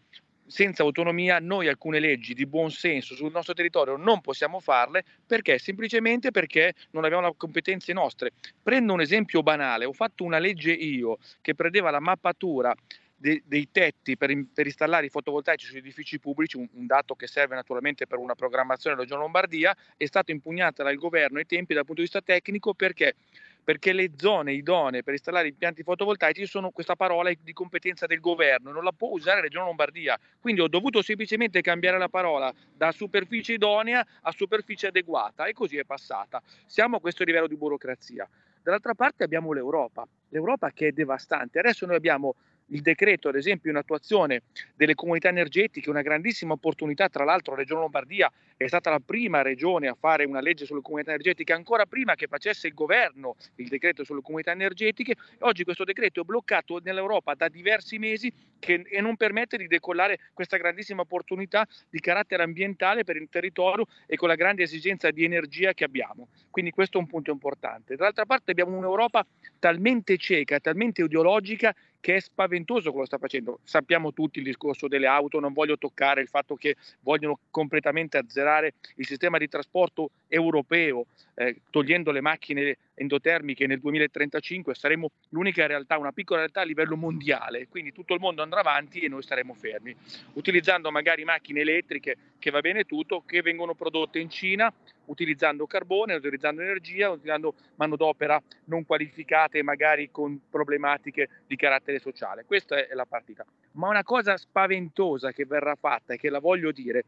senza 0.51 0.83
autonomia 0.83 1.39
noi 1.39 1.69
alcune 1.69 2.01
leggi 2.01 2.35
di 2.35 2.45
buon 2.45 2.71
senso 2.71 3.15
sul 3.15 3.31
nostro 3.31 3.55
territorio 3.55 3.97
non 3.97 4.21
possiamo 4.21 4.59
farle 4.59 5.05
perché 5.25 5.59
semplicemente 5.59 6.33
perché 6.33 6.75
non 6.91 7.05
abbiamo 7.05 7.27
le 7.27 7.35
competenze 7.37 7.93
nostre. 7.93 8.33
Prendo 8.61 8.93
un 8.93 9.01
esempio 9.01 9.43
banale, 9.43 9.85
ho 9.85 9.93
fatto 9.93 10.25
una 10.25 10.39
legge 10.39 10.73
io 10.73 11.19
che 11.41 11.55
prendeva 11.55 11.91
la 11.91 12.01
mappatura 12.01 12.75
dei, 13.21 13.43
dei 13.45 13.69
tetti 13.71 14.17
per, 14.17 14.35
per, 14.53 14.65
installare 14.65 15.05
i 15.05 15.11
fotovoltaici 15.11 15.67
sugli 15.67 15.77
edifici 15.77 16.19
pubblici, 16.19 16.57
un, 16.57 16.67
un, 16.73 16.87
dato 16.87 17.15
che 17.15 17.27
serve 17.27 17.55
naturalmente 17.55 18.07
per 18.07 18.19
una 18.19 18.35
programmazione 18.35 18.97
della 18.97 19.07
Regione 19.07 19.23
Lombardia, 19.23 19.77
è 19.97 20.07
stata 20.07 20.33
impugnata 20.33 20.83
dal 20.83 20.97
governo 20.97 21.37
ai 21.39 21.45
tempi 21.45 21.75
dal 21.75 21.85
punto 21.85 22.01
di 22.01 22.09
vista 22.09 22.23
tecnico 22.23 22.73
perché 22.73 23.17
perché 23.63 23.93
le 23.93 24.13
zone 24.17 24.55
idonee 24.55 25.03
per 25.03 25.13
installare 25.13 25.49
impianti 25.49 25.83
fotovoltaici 25.83 26.47
sono 26.47 26.71
questa 26.71 26.97
parola 26.97 27.31
di 27.39 27.53
competenza 27.53 28.07
del 28.07 28.19
governo, 28.19 28.73
non 28.73 28.83
la 28.83 28.91
può 28.91 29.11
usare 29.11 29.37
la 29.37 29.43
Regione 29.43 29.67
Lombardia. 29.67 30.19
Quindi 30.41 30.63
ho 30.63 30.67
dovuto 30.67 31.03
semplicemente 31.03 31.61
cambiare 31.61 31.99
la 31.99 32.09
parola 32.09 32.51
da 32.75 32.91
superficie 32.91 33.53
idonea 33.53 34.05
a 34.23 34.33
superficie 34.33 34.87
adeguata 34.87 35.45
e 35.45 35.53
così 35.53 35.77
è 35.77 35.85
passata. 35.85 36.43
Siamo 36.65 36.97
a 36.97 37.01
questo 37.01 37.23
livello 37.23 37.47
di 37.47 37.57
burocrazia. 37.57 38.27
Dall'altra 38.63 38.95
parte 38.95 39.25
abbiamo 39.25 39.53
l'Europa, 39.53 40.07
l'Europa 40.31 40.71
che 40.71 40.89
è 40.89 40.93
devastante. 40.93 41.59
Adesso 41.59 41.87
noi 41.87 41.97
abbiamo 41.97 42.35
il 42.71 42.83
decreto, 42.83 43.29
ad 43.29 43.37
esempio, 43.37 43.71
in 43.71 43.77
attuazione 43.77 44.43
delle 44.75 44.95
comunità 44.95 45.29
energetiche, 45.29 45.91
una 45.91 46.03
grandissima 46.03 46.55
opportunità. 46.55 47.09
Tra 47.09 47.25
l'altro, 47.25 47.53
la 47.53 47.61
Regione 47.61 47.81
Lombardia 47.81 48.31
è 48.57 48.67
stata 48.67 48.91
la 48.91 49.01
prima 49.01 49.43
regione 49.43 49.89
a 49.89 49.97
fare 49.99 50.25
una 50.25 50.41
legge 50.41 50.67
sulle 50.67 50.83
comunità 50.83 51.11
energetiche, 51.11 51.53
ancora 51.53 51.87
prima 51.87 52.15
che 52.15 52.27
facesse 52.27 52.67
il 52.67 52.75
governo 52.75 53.37
il 53.57 53.69
decreto 53.69 54.05
sulle 54.05 54.21
comunità 54.23 54.53
energetiche. 54.53 55.15
Oggi 55.41 55.65
questo 55.65 55.85
decreto 55.85 56.21
è 56.21 56.25
bloccato 56.25 56.81
nell'Europa 56.83 57.35
da 57.35 57.49
diversi 57.49 57.99
mesi 57.99 58.33
che, 58.59 58.83
e 58.87 59.01
non 59.01 59.17
permette 59.17 59.57
di 59.57 59.67
decollare 59.67 60.19
questa 60.35 60.57
grandissima 60.57 61.03
opportunità 61.03 61.67
di 61.89 62.01
carattere 62.01 62.43
ambientale 62.43 63.05
per 63.05 63.17
il 63.17 63.29
territorio 63.31 63.87
e 64.07 64.17
con 64.17 64.29
la 64.29 64.35
grande 64.35 64.63
esigenza 64.63 65.11
di 65.11 65.25
energia 65.25 65.73
che 65.73 65.85
abbiamo. 65.85 66.29
Quindi 66.51 66.71
questo 66.71 66.99
è 66.99 67.01
un 67.01 67.07
punto 67.07 67.31
importante. 67.31 67.97
Dall'altra 67.97 68.27
parte 68.27 68.51
abbiamo 68.51 68.77
un'Europa 68.77 69.27
talmente 69.59 70.17
cieca, 70.19 70.61
talmente 70.61 71.03
ideologica 71.03 71.75
che 72.01 72.17
è 72.17 72.21
spaventoso 72.21 72.91
quello 72.91 73.03
che 73.03 73.07
sta 73.07 73.19
facendo. 73.19 73.61
Sappiamo 73.63 74.13
tutti 74.13 74.39
il 74.39 74.45
discorso 74.45 74.89
delle 74.89 75.07
auto, 75.07 75.39
non 75.39 75.53
voglio 75.53 75.79
toccare 75.79 76.23
il 76.23 76.29
fatto 76.29 76.57
che 76.57 76.77
vogliono 77.01 77.39
completamente 77.51 78.19
azzerare 78.19 78.75
il 78.97 79.07
sistema 79.07 79.39
di 79.39 79.49
trasporto 79.49 80.11
europeo, 80.29 81.07
eh, 81.35 81.61
togliendo 81.71 82.11
le 82.11 82.21
macchine 82.21 82.77
endotermiche 83.01 83.67
nel 83.67 83.81
2035 83.81 84.75
saremo 84.75 85.11
l'unica 85.31 85.67
realtà, 85.67 85.97
una 85.97 86.13
piccola 86.13 86.41
realtà 86.41 86.61
a 86.61 86.65
livello 86.65 86.97
mondiale, 86.97 87.67
quindi 87.67 87.93
tutto 87.93 88.13
il 88.13 88.21
mondo 88.21 88.43
andrà 88.43 88.61
avanti 88.61 88.99
e 88.99 89.09
noi 89.09 89.23
staremo 89.23 89.55
fermi, 89.55 89.97
utilizzando 90.35 90.91
magari 90.91 91.25
macchine 91.25 91.61
elettriche, 91.61 92.17
che 92.39 92.51
va 92.51 92.61
bene 92.61 92.85
tutto, 92.85 93.23
che 93.25 93.41
vengono 93.41 93.75
prodotte 93.75 94.19
in 94.19 94.29
Cina, 94.29 94.71
utilizzando 95.07 95.67
carbone, 95.67 96.15
utilizzando 96.15 96.61
energia, 96.61 97.09
utilizzando 97.09 97.55
manodopera 97.77 98.41
non 98.67 98.85
qualificata 98.85 99.57
e 99.57 99.63
magari 99.63 100.11
con 100.11 100.39
problematiche 100.51 101.29
di 101.47 101.57
carattere 101.57 102.01
sociale. 102.01 102.45
Questa 102.45 102.87
è 102.87 102.93
la 102.93 103.07
partita. 103.07 103.47
Ma 103.73 103.89
una 103.89 104.05
cosa 104.05 104.37
spaventosa 104.37 105.33
che 105.33 105.47
verrà 105.47 105.75
fatta 105.75 106.13
e 106.13 106.19
che 106.19 106.29
la 106.29 106.39
voglio 106.39 106.71
dire, 106.71 107.05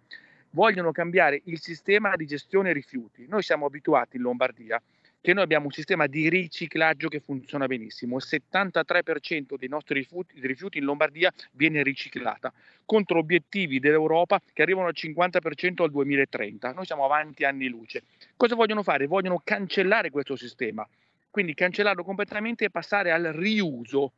vogliono 0.53 0.91
cambiare 0.91 1.43
il 1.45 1.61
sistema 1.61 2.17
di 2.17 2.27
gestione 2.27 2.73
rifiuti. 2.73 3.27
Noi 3.29 3.43
siamo 3.43 3.67
abituati 3.67 4.17
in 4.17 4.23
Lombardia 4.23 4.83
che 5.23 5.33
noi 5.33 5.45
abbiamo 5.45 5.67
un 5.67 5.71
sistema 5.71 6.09
di 6.09 6.29
riciclaggio 6.29 7.09
che 7.09 7.21
funziona 7.21 7.67
benissimo. 7.67 8.17
Il 8.17 8.25
73% 8.29 9.55
dei 9.57 9.69
nostri 9.69 10.01
rifiuti, 10.01 10.35
rifiuti 10.41 10.79
in 10.79 10.85
Lombardia 10.85 11.33
viene 11.53 11.83
riciclata, 11.85 12.53
contro 12.85 13.21
obiettivi 13.21 13.79
dell'Europa 13.79 14.41
che 14.53 14.63
arrivano 14.63 14.89
al 14.89 14.95
50% 14.97 15.83
al 15.83 15.91
2030. 15.93 16.73
Noi 16.73 16.85
siamo 16.85 17.05
avanti 17.05 17.45
anni 17.45 17.69
luce. 17.69 18.03
Cosa 18.37 18.57
vogliono 18.57 18.83
fare? 18.83 19.07
Vogliono 19.07 19.41
cancellare 19.45 20.11
questo 20.11 20.35
sistema, 20.35 20.87
quindi 21.31 21.55
cancellarlo 21.55 22.03
completamente 22.03 22.65
e 22.65 22.71
passare 22.71 23.13
al 23.13 23.27
riuso 23.33 24.13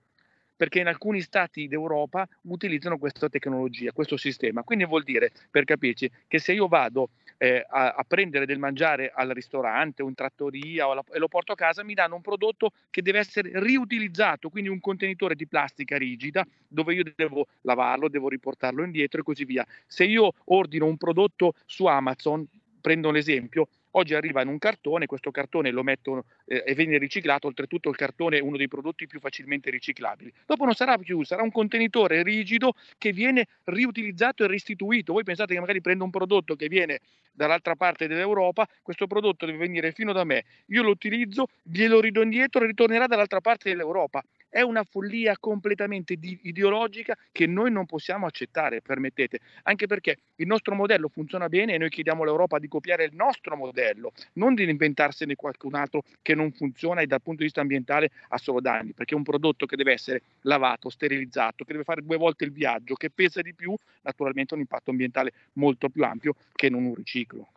perché 0.56 0.81
in 0.81 0.86
alcuni 0.86 1.20
stati 1.20 1.68
d'Europa 1.68 2.26
utilizzano 2.43 2.98
questa 2.98 3.28
tecnologia, 3.28 3.93
questo 3.93 4.16
sistema. 4.16 4.62
Quindi 4.62 4.85
vuol 4.85 5.02
dire, 5.02 5.32
per 5.51 5.64
capirci, 5.64 6.10
che 6.26 6.39
se 6.39 6.52
io 6.52 6.68
vado 6.68 7.10
eh, 7.39 7.64
a, 7.68 7.94
a, 7.94 8.05
prendere 8.06 8.47
del 8.47 8.59
mangiare 8.59 9.10
al 9.14 9.31
ristorante 9.31 10.02
o 10.02 10.09
in 10.09 10.14
trattoria 10.14 10.86
o 10.86 10.93
alla, 10.93 11.05
e 11.12 11.18
lo 11.18 11.28
porto 11.28 11.52
a 11.52 11.56
casa, 11.56 11.82
mi 11.82 11.94
danno 11.94 12.16
un 12.16 12.22
prodotto 12.22 12.70
che 12.90 13.02
deve 13.02 13.18
essere 13.18 13.51
riutilizzato, 13.55 14.48
quindi 14.48 14.70
un 14.70 14.81
contenitore 14.81 15.35
di 15.35 15.47
plastica 15.47 15.97
rigida 15.97 16.47
dove 16.68 16.94
io 16.94 17.05
devo 17.14 17.47
lavarlo, 17.62 18.09
devo 18.09 18.28
riportarlo 18.28 18.85
indietro 18.85 19.20
e 19.20 19.24
così 19.24 19.44
via. 19.44 19.66
Se 19.86 20.05
io 20.05 20.32
ordino 20.47 20.86
un 20.86 20.97
prodotto 20.97 21.55
su 21.66 21.86
Amazon, 21.86 22.47
prendo 22.81 23.10
l'esempio, 23.10 23.68
Oggi 23.96 24.14
arriva 24.14 24.42
in 24.42 24.48
un 24.48 24.58
cartone, 24.58 25.06
questo 25.06 25.30
cartone 25.30 25.70
lo 25.70 25.84
mettono 25.84 26.24
eh, 26.46 26.64
e 26.66 26.74
viene 26.74 26.98
riciclato, 26.98 27.46
oltretutto 27.46 27.90
il 27.90 27.96
cartone 27.96 28.38
è 28.38 28.40
uno 28.40 28.56
dei 28.56 28.66
prodotti 28.66 29.06
più 29.06 29.20
facilmente 29.20 29.70
riciclabili. 29.70 30.32
Dopo 30.46 30.64
non 30.64 30.74
sarà 30.74 30.98
più, 30.98 31.22
sarà 31.22 31.42
un 31.42 31.52
contenitore 31.52 32.24
rigido 32.24 32.74
che 32.98 33.12
viene 33.12 33.46
riutilizzato 33.64 34.42
e 34.42 34.48
restituito. 34.48 35.12
Voi 35.12 35.22
pensate 35.22 35.54
che 35.54 35.60
magari 35.60 35.80
prendo 35.80 36.02
un 36.02 36.10
prodotto 36.10 36.56
che 36.56 36.66
viene 36.66 37.00
dall'altra 37.32 37.76
parte 37.76 38.08
dell'Europa, 38.08 38.66
questo 38.82 39.06
prodotto 39.06 39.46
deve 39.46 39.58
venire 39.58 39.92
fino 39.92 40.12
da 40.12 40.24
me, 40.24 40.44
io 40.66 40.82
lo 40.82 40.90
utilizzo, 40.90 41.46
glielo 41.62 42.00
ridò 42.00 42.22
indietro 42.22 42.64
e 42.64 42.66
ritornerà 42.66 43.06
dall'altra 43.06 43.40
parte 43.40 43.70
dell'Europa. 43.70 44.24
È 44.55 44.60
una 44.60 44.85
follia 44.85 45.36
completamente 45.40 46.14
di- 46.14 46.39
ideologica 46.43 47.18
che 47.32 47.44
noi 47.44 47.72
non 47.72 47.86
possiamo 47.86 48.26
accettare, 48.26 48.82
permettete, 48.82 49.40
anche 49.64 49.89
perché 49.89 50.18
il 50.36 50.47
nostro 50.47 50.76
modello 50.76 51.09
funziona 51.09 51.48
bene 51.48 51.74
e 51.74 51.78
noi 51.78 51.89
chiediamo 51.89 52.22
all'Europa 52.22 52.60
di 52.60 52.68
copiare 52.68 53.02
il 53.02 53.16
nostro 53.16 53.56
modello, 53.56 54.12
non 54.35 54.55
di 54.55 54.62
inventarsene 54.62 55.35
qualcun 55.35 55.74
altro 55.74 56.05
che 56.22 56.36
non 56.36 56.52
funziona 56.52 57.01
e 57.01 57.09
dal 57.09 57.20
punto 57.20 57.39
di 57.39 57.47
vista 57.47 57.62
ambientale 57.62 58.12
ha 58.28 58.39
solo 58.39 58.60
danni, 58.60 58.93
perché 58.93 59.14
è 59.14 59.16
un 59.16 59.24
prodotto 59.24 59.66
che 59.66 59.74
deve 59.74 59.94
essere 59.94 60.22
lavato, 60.43 60.89
sterilizzato, 60.89 61.64
che 61.64 61.72
deve 61.72 61.82
fare 61.82 62.02
due 62.02 62.16
volte 62.16 62.44
il 62.44 62.52
viaggio, 62.52 62.94
che 62.94 63.10
pesa 63.10 63.43
di 63.43 63.55
più, 63.55 63.74
naturalmente 64.02 64.55
ha 64.55 64.56
un 64.56 64.62
impatto 64.62 64.90
ambientale 64.90 65.32
molto 65.55 65.89
più 65.89 66.05
ampio 66.05 66.36
che 66.52 66.70
non 66.70 66.85
un 66.85 66.94
riciclo. 66.94 67.53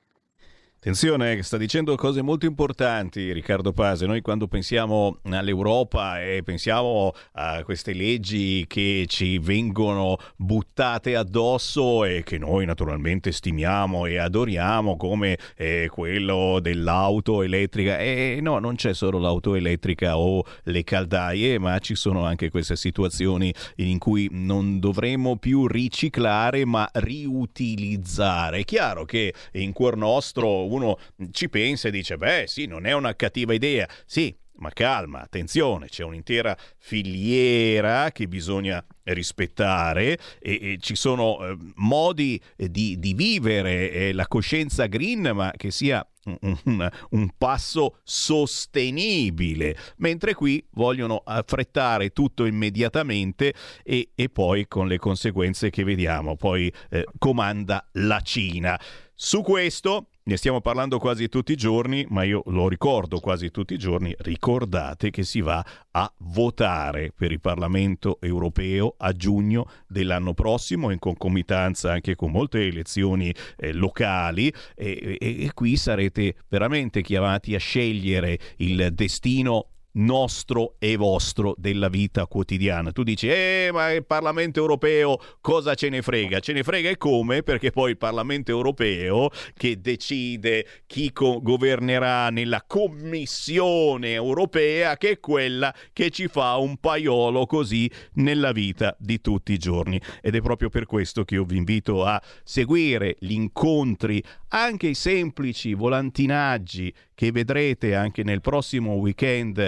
Attenzione, 0.80 1.42
sta 1.42 1.58
dicendo 1.58 1.96
cose 1.96 2.22
molto 2.22 2.46
importanti 2.46 3.34
Riccardo 3.34 3.74
Pase. 3.74 4.06
Noi 4.06 4.22
quando 4.22 4.48
pensiamo 4.48 5.18
all'Europa 5.24 6.22
e 6.22 6.44
pensiamo 6.44 7.14
a 7.32 7.64
queste 7.64 7.94
leggi 7.94 8.64
che 8.68 9.06
ci 9.08 9.40
vengono 9.40 10.18
buttate 10.36 11.16
addosso 11.16 12.06
e 12.06 12.22
che 12.24 12.38
noi 12.38 12.68
naturalmente 12.68 13.32
stimiamo 13.32 14.06
e 14.06 14.18
adoriamo 14.18 14.98
come 14.98 15.40
eh, 15.56 15.90
quello 15.92 16.60
dell'auto 16.62 17.42
elettrica. 17.42 17.98
E 17.98 18.38
no, 18.40 18.60
non 18.60 18.76
c'è 18.76 18.94
solo 18.94 19.18
l'auto 19.18 19.56
elettrica 19.56 20.20
o 20.20 20.44
le 20.66 20.84
caldaie, 20.84 21.58
ma 21.58 21.80
ci 21.80 21.96
sono 21.96 22.24
anche 22.24 22.52
queste 22.52 22.76
situazioni 22.76 23.52
in 23.78 23.98
cui 23.98 24.30
non 24.32 24.80
dovremmo 24.80 25.38
più 25.38 25.66
riciclare 25.66 26.66
ma 26.66 26.88
riutilizzare. 26.94 28.60
È 28.60 28.64
chiaro 28.64 29.06
che 29.06 29.34
in 29.54 29.74
cuor 29.74 29.98
nostro 29.98 30.68
uno 30.78 30.98
ci 31.32 31.50
pensa 31.50 31.88
e 31.88 31.92
dice, 31.92 32.18
beh 32.18 32.46
sì, 32.48 32.66
non 32.66 32.86
è 32.86 32.94
una 32.94 33.16
cattiva 33.16 33.54
idea. 33.54 33.88
Sì, 34.06 34.36
ma 34.58 34.70
calma, 34.72 35.22
attenzione, 35.22 35.88
c'è 35.88 36.04
un'intera 36.04 36.58
filiera 36.78 38.12
che 38.12 38.28
bisogna 38.28 38.84
rispettare 39.04 40.18
e, 40.40 40.74
e 40.74 40.78
ci 40.80 40.96
sono 40.96 41.46
eh, 41.46 41.58
modi 41.76 42.42
di, 42.56 42.98
di 42.98 43.14
vivere 43.14 43.92
eh, 43.92 44.14
la 44.14 44.28
coscienza 44.28 44.86
green, 44.88 45.32
ma 45.34 45.54
che 45.56 45.72
sia 45.72 46.06
un, 46.26 46.58
un, 46.66 46.90
un, 47.12 47.30
passo 47.38 48.00
sostenibile, 48.04 49.78
mentre 49.98 50.34
qui 50.34 50.66
vogliono 50.72 51.22
affrettare 51.24 52.10
tutto 52.10 52.46
immediatamente 52.46 53.54
e, 53.84 54.10
e 54.14 54.30
poi 54.30 54.68
con 54.68 54.88
le 54.88 54.98
conseguenze 54.98 55.70
che 55.70 55.84
vediamo, 55.84 56.36
poi 56.36 56.72
eh, 56.90 57.06
comanda 57.18 57.88
la 57.94 58.20
Cina. 58.22 58.80
Su 59.14 59.42
questo 59.42 60.10
ne 60.28 60.36
stiamo 60.36 60.60
parlando 60.60 61.00
quasi 61.00 61.30
tutti 61.30 61.54
i 61.54 61.56
giorni, 61.56 62.06
ma 62.10 62.24
io 62.24 62.44
lo 62.48 62.68
ricordo 62.68 63.22
quasi 63.22 63.50
tutti 63.50 63.74
i 63.74 63.78
giorni, 63.78 64.14
ricordate 64.20 65.10
che 65.10 65.24
si 65.24 65.40
va 65.40 65.66
a 65.92 66.14
votare 66.18 67.14
per 67.16 67.32
il 67.32 67.40
Parlamento 67.40 68.20
europeo 68.20 68.96
a 68.98 69.14
giugno 69.14 69.70
dell'anno 69.88 70.34
prossimo, 70.34 70.92
in 70.92 71.00
concomitanza 71.00 71.94
anche 71.94 72.16
con 72.16 72.32
molte 72.32 72.68
elezioni 72.68 73.34
eh, 73.56 73.72
locali 73.72 74.54
e, 74.76 75.18
e, 75.18 75.46
e 75.46 75.52
qui 75.54 75.78
sarete 75.78 76.36
veramente 76.50 77.02
chiamati 77.02 77.56
a 77.56 77.60
scegliere 77.60 78.38
il 78.58 78.90
destino 78.94 79.70
nostro 79.98 80.76
e 80.80 80.96
vostro 80.96 81.56
della 81.58 81.90
vita 81.90 82.28
quotidiana. 82.28 82.92
Tu 82.92 83.04
dici, 83.04 83.30
eh, 83.30 83.70
ma 83.72 83.92
il 83.92 84.06
Parlamento 84.06 84.60
europeo 84.60 85.20
cosa 85.42 85.76
ce 85.76 85.90
ne 85.90 86.02
frega? 86.02 86.40
Ce 86.40 86.54
ne 86.54 86.64
frega 86.64 86.90
e 86.90 86.98
come? 86.98 87.44
Perché 87.44 87.72
poi 87.72 87.92
il 87.92 87.98
Parlamento 87.98 88.52
europeo 88.52 89.30
che 89.56 89.80
decide 89.80 90.66
chi 90.86 91.12
co- 91.12 91.42
governerà 91.42 92.30
nella 92.30 92.64
Commissione 92.66 94.14
europea, 94.14 94.98
che 94.98 95.12
è 95.12 95.20
quella 95.20 95.74
che 95.94 96.10
ci 96.10 96.28
fa 96.28 96.56
un 96.58 96.78
paiolo 96.78 97.46
così 97.46 97.90
nella 98.14 98.52
vita 98.52 98.96
di 99.00 99.22
tutti 99.22 99.54
i 99.54 99.58
giorni. 99.58 100.00
Ed 100.22 100.36
è 100.36 100.42
proprio 100.42 100.70
per 100.70 100.86
questo 100.86 101.24
che 101.24 101.36
io 101.36 101.44
vi 101.44 101.58
invito 101.58 102.06
a 102.06 102.22
seguire 102.44 103.16
gli 103.20 103.32
incontri, 103.32 104.24
anche 104.50 104.88
i 104.88 104.96
semplici 104.96 105.74
volantinaggi 105.74 106.94
che 107.14 107.32
vedrete 107.32 107.96
anche 107.96 108.24
nel 108.24 108.42
prossimo 108.42 108.94
weekend 108.94 109.68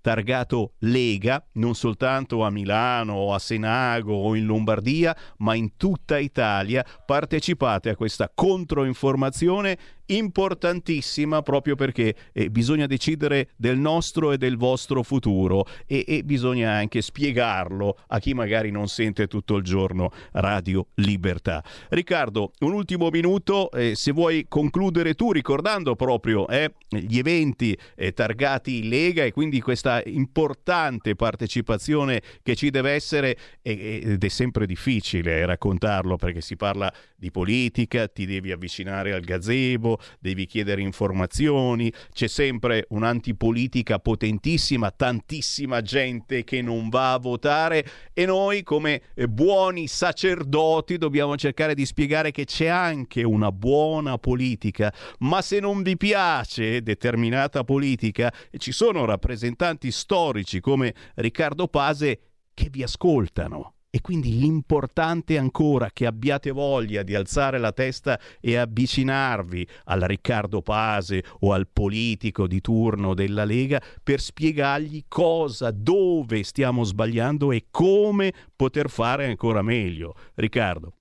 targato 0.01 0.73
Lega, 0.79 1.43
non 1.53 1.75
soltanto 1.75 2.43
a 2.43 2.49
Milano 2.49 3.13
o 3.13 3.33
a 3.33 3.39
Senago 3.39 4.13
o 4.13 4.35
in 4.35 4.45
Lombardia, 4.45 5.15
ma 5.37 5.55
in 5.55 5.77
tutta 5.77 6.17
Italia. 6.17 6.85
Partecipate 7.05 7.89
a 7.89 7.95
questa 7.95 8.31
controinformazione 8.33 9.77
importantissima 10.11 11.41
proprio 11.41 11.75
perché 11.75 12.15
eh, 12.33 12.49
bisogna 12.49 12.85
decidere 12.85 13.49
del 13.55 13.77
nostro 13.77 14.31
e 14.31 14.37
del 14.37 14.57
vostro 14.57 15.03
futuro 15.03 15.65
e, 15.85 16.03
e, 16.07 16.23
bisogna 16.23 16.71
anche 16.71 17.01
spiegarlo 17.01 17.97
a 18.07 18.19
chi 18.19 18.33
magari 18.33 18.71
non 18.71 18.87
sente 18.87 19.27
tutto 19.27 19.55
il 19.55 19.63
giorno 19.63 20.11
Radio 20.33 20.87
Libertà. 20.95 21.63
Riccardo, 21.89 22.51
un 22.59 22.73
ultimo 22.73 23.09
minuto, 23.09 23.71
eh, 23.71 23.95
se 23.95 24.11
vuoi 24.11 24.45
concludere 24.47 25.13
tu 25.13 25.31
ricordando 25.31 25.95
proprio 25.95 26.47
eh, 26.47 26.73
gli 26.89 27.17
eventi 27.17 27.77
eh, 27.95 28.13
targati 28.13 28.87
Lega 28.87 29.23
e 29.23 29.31
quindi 29.31 29.61
questa 29.61 29.90
importante 29.99 31.15
partecipazione 31.15 32.21
che 32.43 32.55
ci 32.55 32.69
deve 32.69 32.91
essere 32.91 33.37
ed 33.61 34.23
è 34.23 34.27
sempre 34.27 34.65
difficile 34.65 35.45
raccontarlo 35.45 36.15
perché 36.15 36.41
si 36.41 36.55
parla 36.55 36.93
di 37.15 37.31
politica, 37.31 38.07
ti 38.07 38.25
devi 38.25 38.51
avvicinare 38.51 39.13
al 39.13 39.21
gazebo, 39.21 39.99
devi 40.19 40.45
chiedere 40.45 40.81
informazioni, 40.81 41.91
c'è 42.11 42.27
sempre 42.27 42.85
un'antipolitica 42.89 43.99
potentissima, 43.99 44.89
tantissima 44.89 45.81
gente 45.81 46.43
che 46.43 46.61
non 46.61 46.89
va 46.89 47.13
a 47.13 47.19
votare 47.19 47.85
e 48.13 48.25
noi 48.25 48.63
come 48.63 49.01
eh, 49.13 49.27
buoni 49.27 49.87
sacerdoti 49.87 50.97
dobbiamo 50.97 51.37
cercare 51.37 51.75
di 51.75 51.85
spiegare 51.85 52.31
che 52.31 52.45
c'è 52.45 52.67
anche 52.67 53.23
una 53.23 53.51
buona 53.51 54.17
politica, 54.17 54.93
ma 55.19 55.41
se 55.41 55.59
non 55.59 55.81
vi 55.83 55.97
piace 55.97 56.81
determinata 56.81 57.63
politica, 57.63 58.33
ci 58.57 58.71
sono 58.71 59.05
rappresentanti 59.05 59.80
storici 59.89 60.59
come 60.59 60.93
Riccardo 61.15 61.67
Pase 61.67 62.19
che 62.53 62.69
vi 62.69 62.83
ascoltano 62.83 63.75
e 63.93 63.99
quindi 63.99 64.39
l'importante 64.39 65.37
ancora 65.37 65.89
che 65.91 66.05
abbiate 66.05 66.51
voglia 66.51 67.03
di 67.03 67.13
alzare 67.13 67.59
la 67.59 67.73
testa 67.73 68.17
e 68.39 68.55
avvicinarvi 68.55 69.67
al 69.85 69.99
Riccardo 69.99 70.61
Pase 70.61 71.23
o 71.39 71.51
al 71.51 71.67
politico 71.67 72.47
di 72.47 72.61
turno 72.61 73.13
della 73.13 73.43
Lega 73.43 73.81
per 74.01 74.21
spiegargli 74.21 75.03
cosa, 75.09 75.71
dove 75.71 76.43
stiamo 76.43 76.85
sbagliando 76.85 77.51
e 77.51 77.65
come 77.69 78.33
poter 78.55 78.89
fare 78.89 79.25
ancora 79.25 79.61
meglio. 79.61 80.15
Riccardo. 80.35 80.93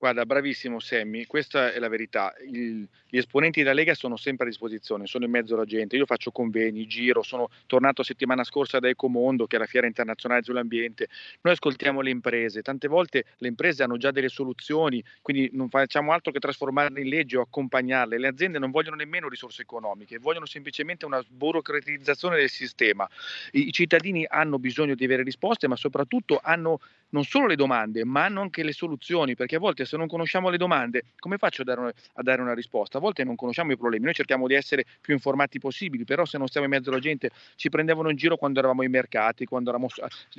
Guarda, 0.00 0.24
bravissimo 0.24 0.78
Sammy, 0.78 1.26
questa 1.26 1.72
è 1.72 1.80
la 1.80 1.88
verità. 1.88 2.32
Il, 2.48 2.88
gli 3.08 3.16
esponenti 3.16 3.62
della 3.62 3.74
Lega 3.74 3.94
sono 3.94 4.16
sempre 4.16 4.46
a 4.46 4.48
disposizione, 4.48 5.06
sono 5.06 5.24
in 5.24 5.30
mezzo 5.32 5.54
alla 5.54 5.64
gente. 5.64 5.96
Io 5.96 6.06
faccio 6.06 6.30
convegni, 6.30 6.86
giro, 6.86 7.24
sono 7.24 7.48
tornato 7.66 8.04
settimana 8.04 8.44
scorsa 8.44 8.78
da 8.78 8.88
Ecomondo, 8.88 9.48
che 9.48 9.56
è 9.56 9.58
la 9.58 9.66
fiera 9.66 9.88
internazionale 9.88 10.44
sull'ambiente. 10.44 11.08
Noi 11.40 11.54
ascoltiamo 11.54 12.00
le 12.00 12.10
imprese, 12.10 12.62
tante 12.62 12.86
volte 12.86 13.24
le 13.38 13.48
imprese 13.48 13.82
hanno 13.82 13.96
già 13.96 14.12
delle 14.12 14.28
soluzioni, 14.28 15.02
quindi 15.20 15.50
non 15.54 15.68
facciamo 15.68 16.12
altro 16.12 16.30
che 16.30 16.38
trasformarle 16.38 17.00
in 17.00 17.08
legge 17.08 17.36
o 17.36 17.40
accompagnarle. 17.40 18.18
Le 18.18 18.28
aziende 18.28 18.60
non 18.60 18.70
vogliono 18.70 18.94
nemmeno 18.94 19.28
risorse 19.28 19.62
economiche, 19.62 20.20
vogliono 20.20 20.46
semplicemente 20.46 21.06
una 21.06 21.20
burocratizzazione 21.28 22.36
del 22.36 22.50
sistema. 22.50 23.08
I, 23.50 23.66
i 23.66 23.72
cittadini 23.72 24.24
hanno 24.28 24.60
bisogno 24.60 24.94
di 24.94 25.04
avere 25.04 25.24
risposte, 25.24 25.66
ma 25.66 25.74
soprattutto 25.74 26.38
hanno 26.40 26.78
non 27.10 27.24
solo 27.24 27.46
le 27.46 27.56
domande, 27.56 28.04
ma 28.04 28.24
anche 28.24 28.62
le 28.62 28.72
soluzioni, 28.72 29.34
perché 29.34 29.56
a 29.56 29.58
volte 29.58 29.84
se 29.84 29.96
non 29.96 30.06
conosciamo 30.06 30.50
le 30.50 30.56
domande, 30.56 31.04
come 31.18 31.38
faccio 31.38 31.62
a 31.62 31.64
dare, 31.64 31.80
una, 31.80 31.92
a 32.14 32.22
dare, 32.22 32.42
una, 32.42 32.54
risposta? 32.54 32.98
A 32.98 33.00
volte 33.00 33.24
non 33.24 33.36
conosciamo 33.36 33.72
i 33.72 33.76
problemi, 33.76 34.04
noi 34.04 34.14
cerchiamo 34.14 34.46
di 34.46 34.54
essere 34.54 34.84
più 35.00 35.14
informati 35.14 35.58
possibili, 35.58 36.04
però 36.04 36.24
se 36.24 36.38
non 36.38 36.46
stiamo 36.46 36.66
in 36.66 36.72
mezzo 36.72 36.90
alla 36.90 36.98
gente 36.98 37.30
ci 37.56 37.68
prendevano 37.68 38.10
in 38.10 38.16
giro 38.16 38.36
quando 38.36 38.58
eravamo 38.58 38.82
ai 38.82 38.88
mercati, 38.88 39.44
quando 39.44 39.70
eravamo 39.70 39.88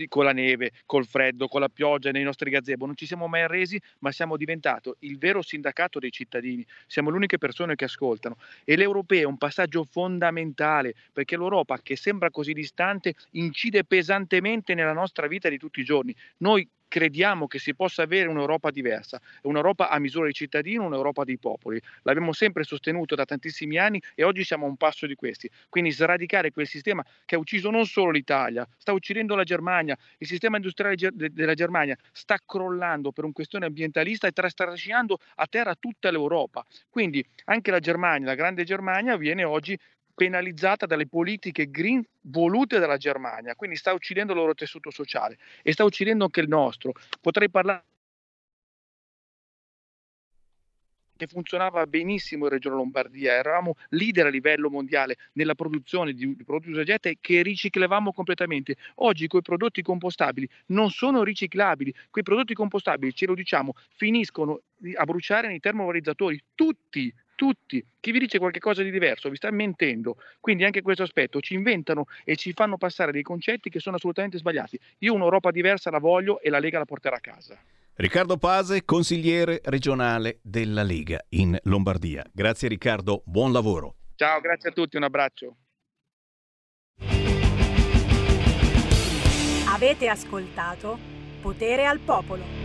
con 0.08 0.24
la 0.24 0.34
neve, 0.34 0.72
col 0.86 1.06
freddo, 1.06 1.48
con 1.48 1.62
la 1.62 1.70
pioggia, 1.70 2.12
nei 2.12 2.24
nostri 2.24 2.50
gazebo, 2.50 2.86
non 2.86 2.96
ci 2.96 3.06
siamo 3.06 3.28
mai 3.28 3.42
arresi, 3.42 3.80
ma 4.00 4.12
siamo 4.12 4.38
diventato 4.38 4.98
il 5.00 5.18
vero 5.18 5.42
sindacato 5.42 6.00
dei 6.00 6.12
cittadini, 6.12 6.66
siamo 6.88 7.10
le 7.10 7.18
uniche 7.18 7.38
persone 7.38 7.76
che 7.76 7.86
ascoltano 7.86 8.38
e 8.64 8.76
l'europeo 8.76 9.22
è 9.22 9.26
un 9.26 9.38
passaggio 9.38 9.84
fondamentale, 9.84 10.94
perché 11.12 11.38
l'Europa 11.38 11.80
che 11.82 11.96
sembra 11.96 12.30
così 12.30 12.54
distante 12.54 13.16
incide 13.32 13.84
pesantemente 13.84 14.74
nella 14.74 14.94
nostra 14.94 15.28
vita 15.28 15.50
di 15.50 15.58
tutti 15.58 15.80
i 15.80 15.84
giorni. 15.84 16.16
Noi 16.38 16.69
crediamo 16.90 17.48
che 17.48 17.60
si 17.60 17.74
possa 17.74 18.02
avere 18.02 18.28
un'Europa 18.28 18.72
diversa, 18.72 19.22
un'Europa 19.44 19.88
a 19.88 19.98
misura 20.00 20.26
dei 20.26 20.34
cittadini, 20.34 20.84
un'Europa 20.84 21.24
dei 21.24 21.38
popoli. 21.38 21.80
L'abbiamo 22.02 22.34
sempre 22.34 22.66
sostenuto 22.66 23.16
da 23.16 23.24
tantissimi 23.24 23.78
anni 23.78 24.02
e 24.16 24.26
oggi 24.26 24.44
siamo 24.44 24.66
a 24.66 24.70
un 24.70 24.76
passo 24.76 25.06
di 25.08 25.16
questi. 25.16 25.50
Quindi 25.70 25.92
sradicare 25.92 26.52
quel 26.52 26.68
sistema 26.68 27.06
che 27.24 27.36
ha 27.36 27.38
ucciso 27.38 27.70
non 27.70 27.86
solo 27.86 28.12
l'Italia, 28.12 28.68
sta 28.78 28.92
uccidendo 28.92 29.36
la 29.36 29.44
Germania, 29.44 29.98
il 30.18 30.28
sistema 30.28 30.58
industriale 30.58 30.98
della 31.14 31.54
Germania 31.54 31.96
sta 32.12 32.38
crollando 32.46 33.14
per 33.14 33.24
una 33.24 33.34
questione 33.34 33.68
ambientalista 33.68 34.28
e 34.28 34.32
trascinando 34.32 35.20
a 35.36 35.48
terra 35.48 35.76
tutta 35.76 36.12
l'Europa. 36.12 36.66
Quindi 36.90 37.24
anche 37.46 37.72
la 37.72 37.80
Germania, 37.80 38.26
la 38.28 38.36
grande 38.36 38.64
Germania, 38.64 39.16
viene 39.16 39.44
oggi 39.44 39.78
penalizzata 40.20 40.86
dalle 40.86 41.08
politiche 41.08 41.72
green 41.72 42.04
volute 42.24 42.78
dalla 42.78 42.98
Germania, 42.98 43.56
quindi 43.56 43.78
sta 43.78 43.94
uccidendo 43.94 44.34
il 44.34 44.40
loro 44.40 44.54
tessuto 44.54 44.92
sociale 44.92 45.38
e 45.62 45.72
sta 45.72 45.86
uccidendo 45.86 46.26
anche 46.26 46.42
il 46.42 46.50
nostro. 46.50 46.92
Potrei 47.22 47.50
parlare 47.50 47.86
che 51.16 51.28
funzionava 51.28 51.88
benissimo 51.88 52.46
in 52.46 52.52
Regione 52.52 52.76
Lombardia, 52.76 53.32
eravamo 53.32 53.76
leader 53.92 54.26
a 54.26 54.30
livello 54.30 54.70
mondiale 54.70 55.16
nella 55.34 55.56
produzione 55.56 56.12
di, 56.12 56.36
prodotti 56.44 56.72
usagete 56.72 57.16
che 57.22 57.42
riciclavamo 57.42 58.12
completamente. 58.12 58.76
Oggi 58.96 59.28
quei 59.28 59.42
prodotti 59.42 59.82
compostabili 59.82 60.50
non 60.68 60.90
sono 60.90 61.24
riciclabili, 61.24 61.96
quei 62.10 62.26
prodotti 62.26 62.54
compostabili, 62.54 63.14
ce 63.14 63.26
lo 63.26 63.36
diciamo, 63.36 63.72
finiscono 63.96 64.64
a 64.96 65.06
bruciare 65.06 65.48
nei 65.48 65.62
termovalorizzatori, 65.62 66.44
tutti, 66.56 67.14
tutti. 67.40 67.82
Chi 68.02 68.12
vi 68.12 68.20
dice 68.20 68.38
qualcosa 68.38 68.84
di 68.84 68.92
diverso 68.92 69.30
vi 69.30 69.38
sta 69.38 69.50
mentendo. 69.50 70.18
Quindi 70.42 70.66
anche 70.66 70.82
questo 70.82 71.04
aspetto 71.04 71.40
ci 71.40 71.54
inventano 71.54 72.08
e 72.26 72.36
ci 72.36 72.52
fanno 72.52 72.76
passare 72.76 73.14
dei 73.14 73.22
concetti 73.22 73.70
che 73.70 73.80
sono 73.80 73.96
assolutamente 73.96 74.38
sbagliati. 74.38 74.78
Io 75.00 75.14
un'Europa 75.14 75.50
diversa 75.50 75.90
la 75.90 76.00
voglio 76.00 76.42
e 76.42 76.50
la 76.50 76.60
Lega 76.60 76.80
la 76.80 76.86
porterà 76.86 77.16
a 77.16 77.22
casa. 77.22 77.58
Riccardo 77.94 78.36
Pase, 78.36 78.84
consigliere 78.84 79.62
regionale 79.64 80.40
della 80.42 80.84
Lega 80.84 81.24
in 81.30 81.58
Lombardia. 81.64 82.26
Grazie 82.34 82.68
Riccardo, 82.68 83.24
buon 83.26 83.54
lavoro. 83.54 83.96
Ciao, 84.16 84.42
grazie 84.42 84.72
a 84.72 84.74
tutti, 84.74 84.98
un 84.98 85.04
abbraccio. 85.04 85.56
Avete 89.74 90.10
ascoltato 90.10 91.00
Potere 91.40 91.86
al 91.86 92.00
Popolo. 92.00 92.59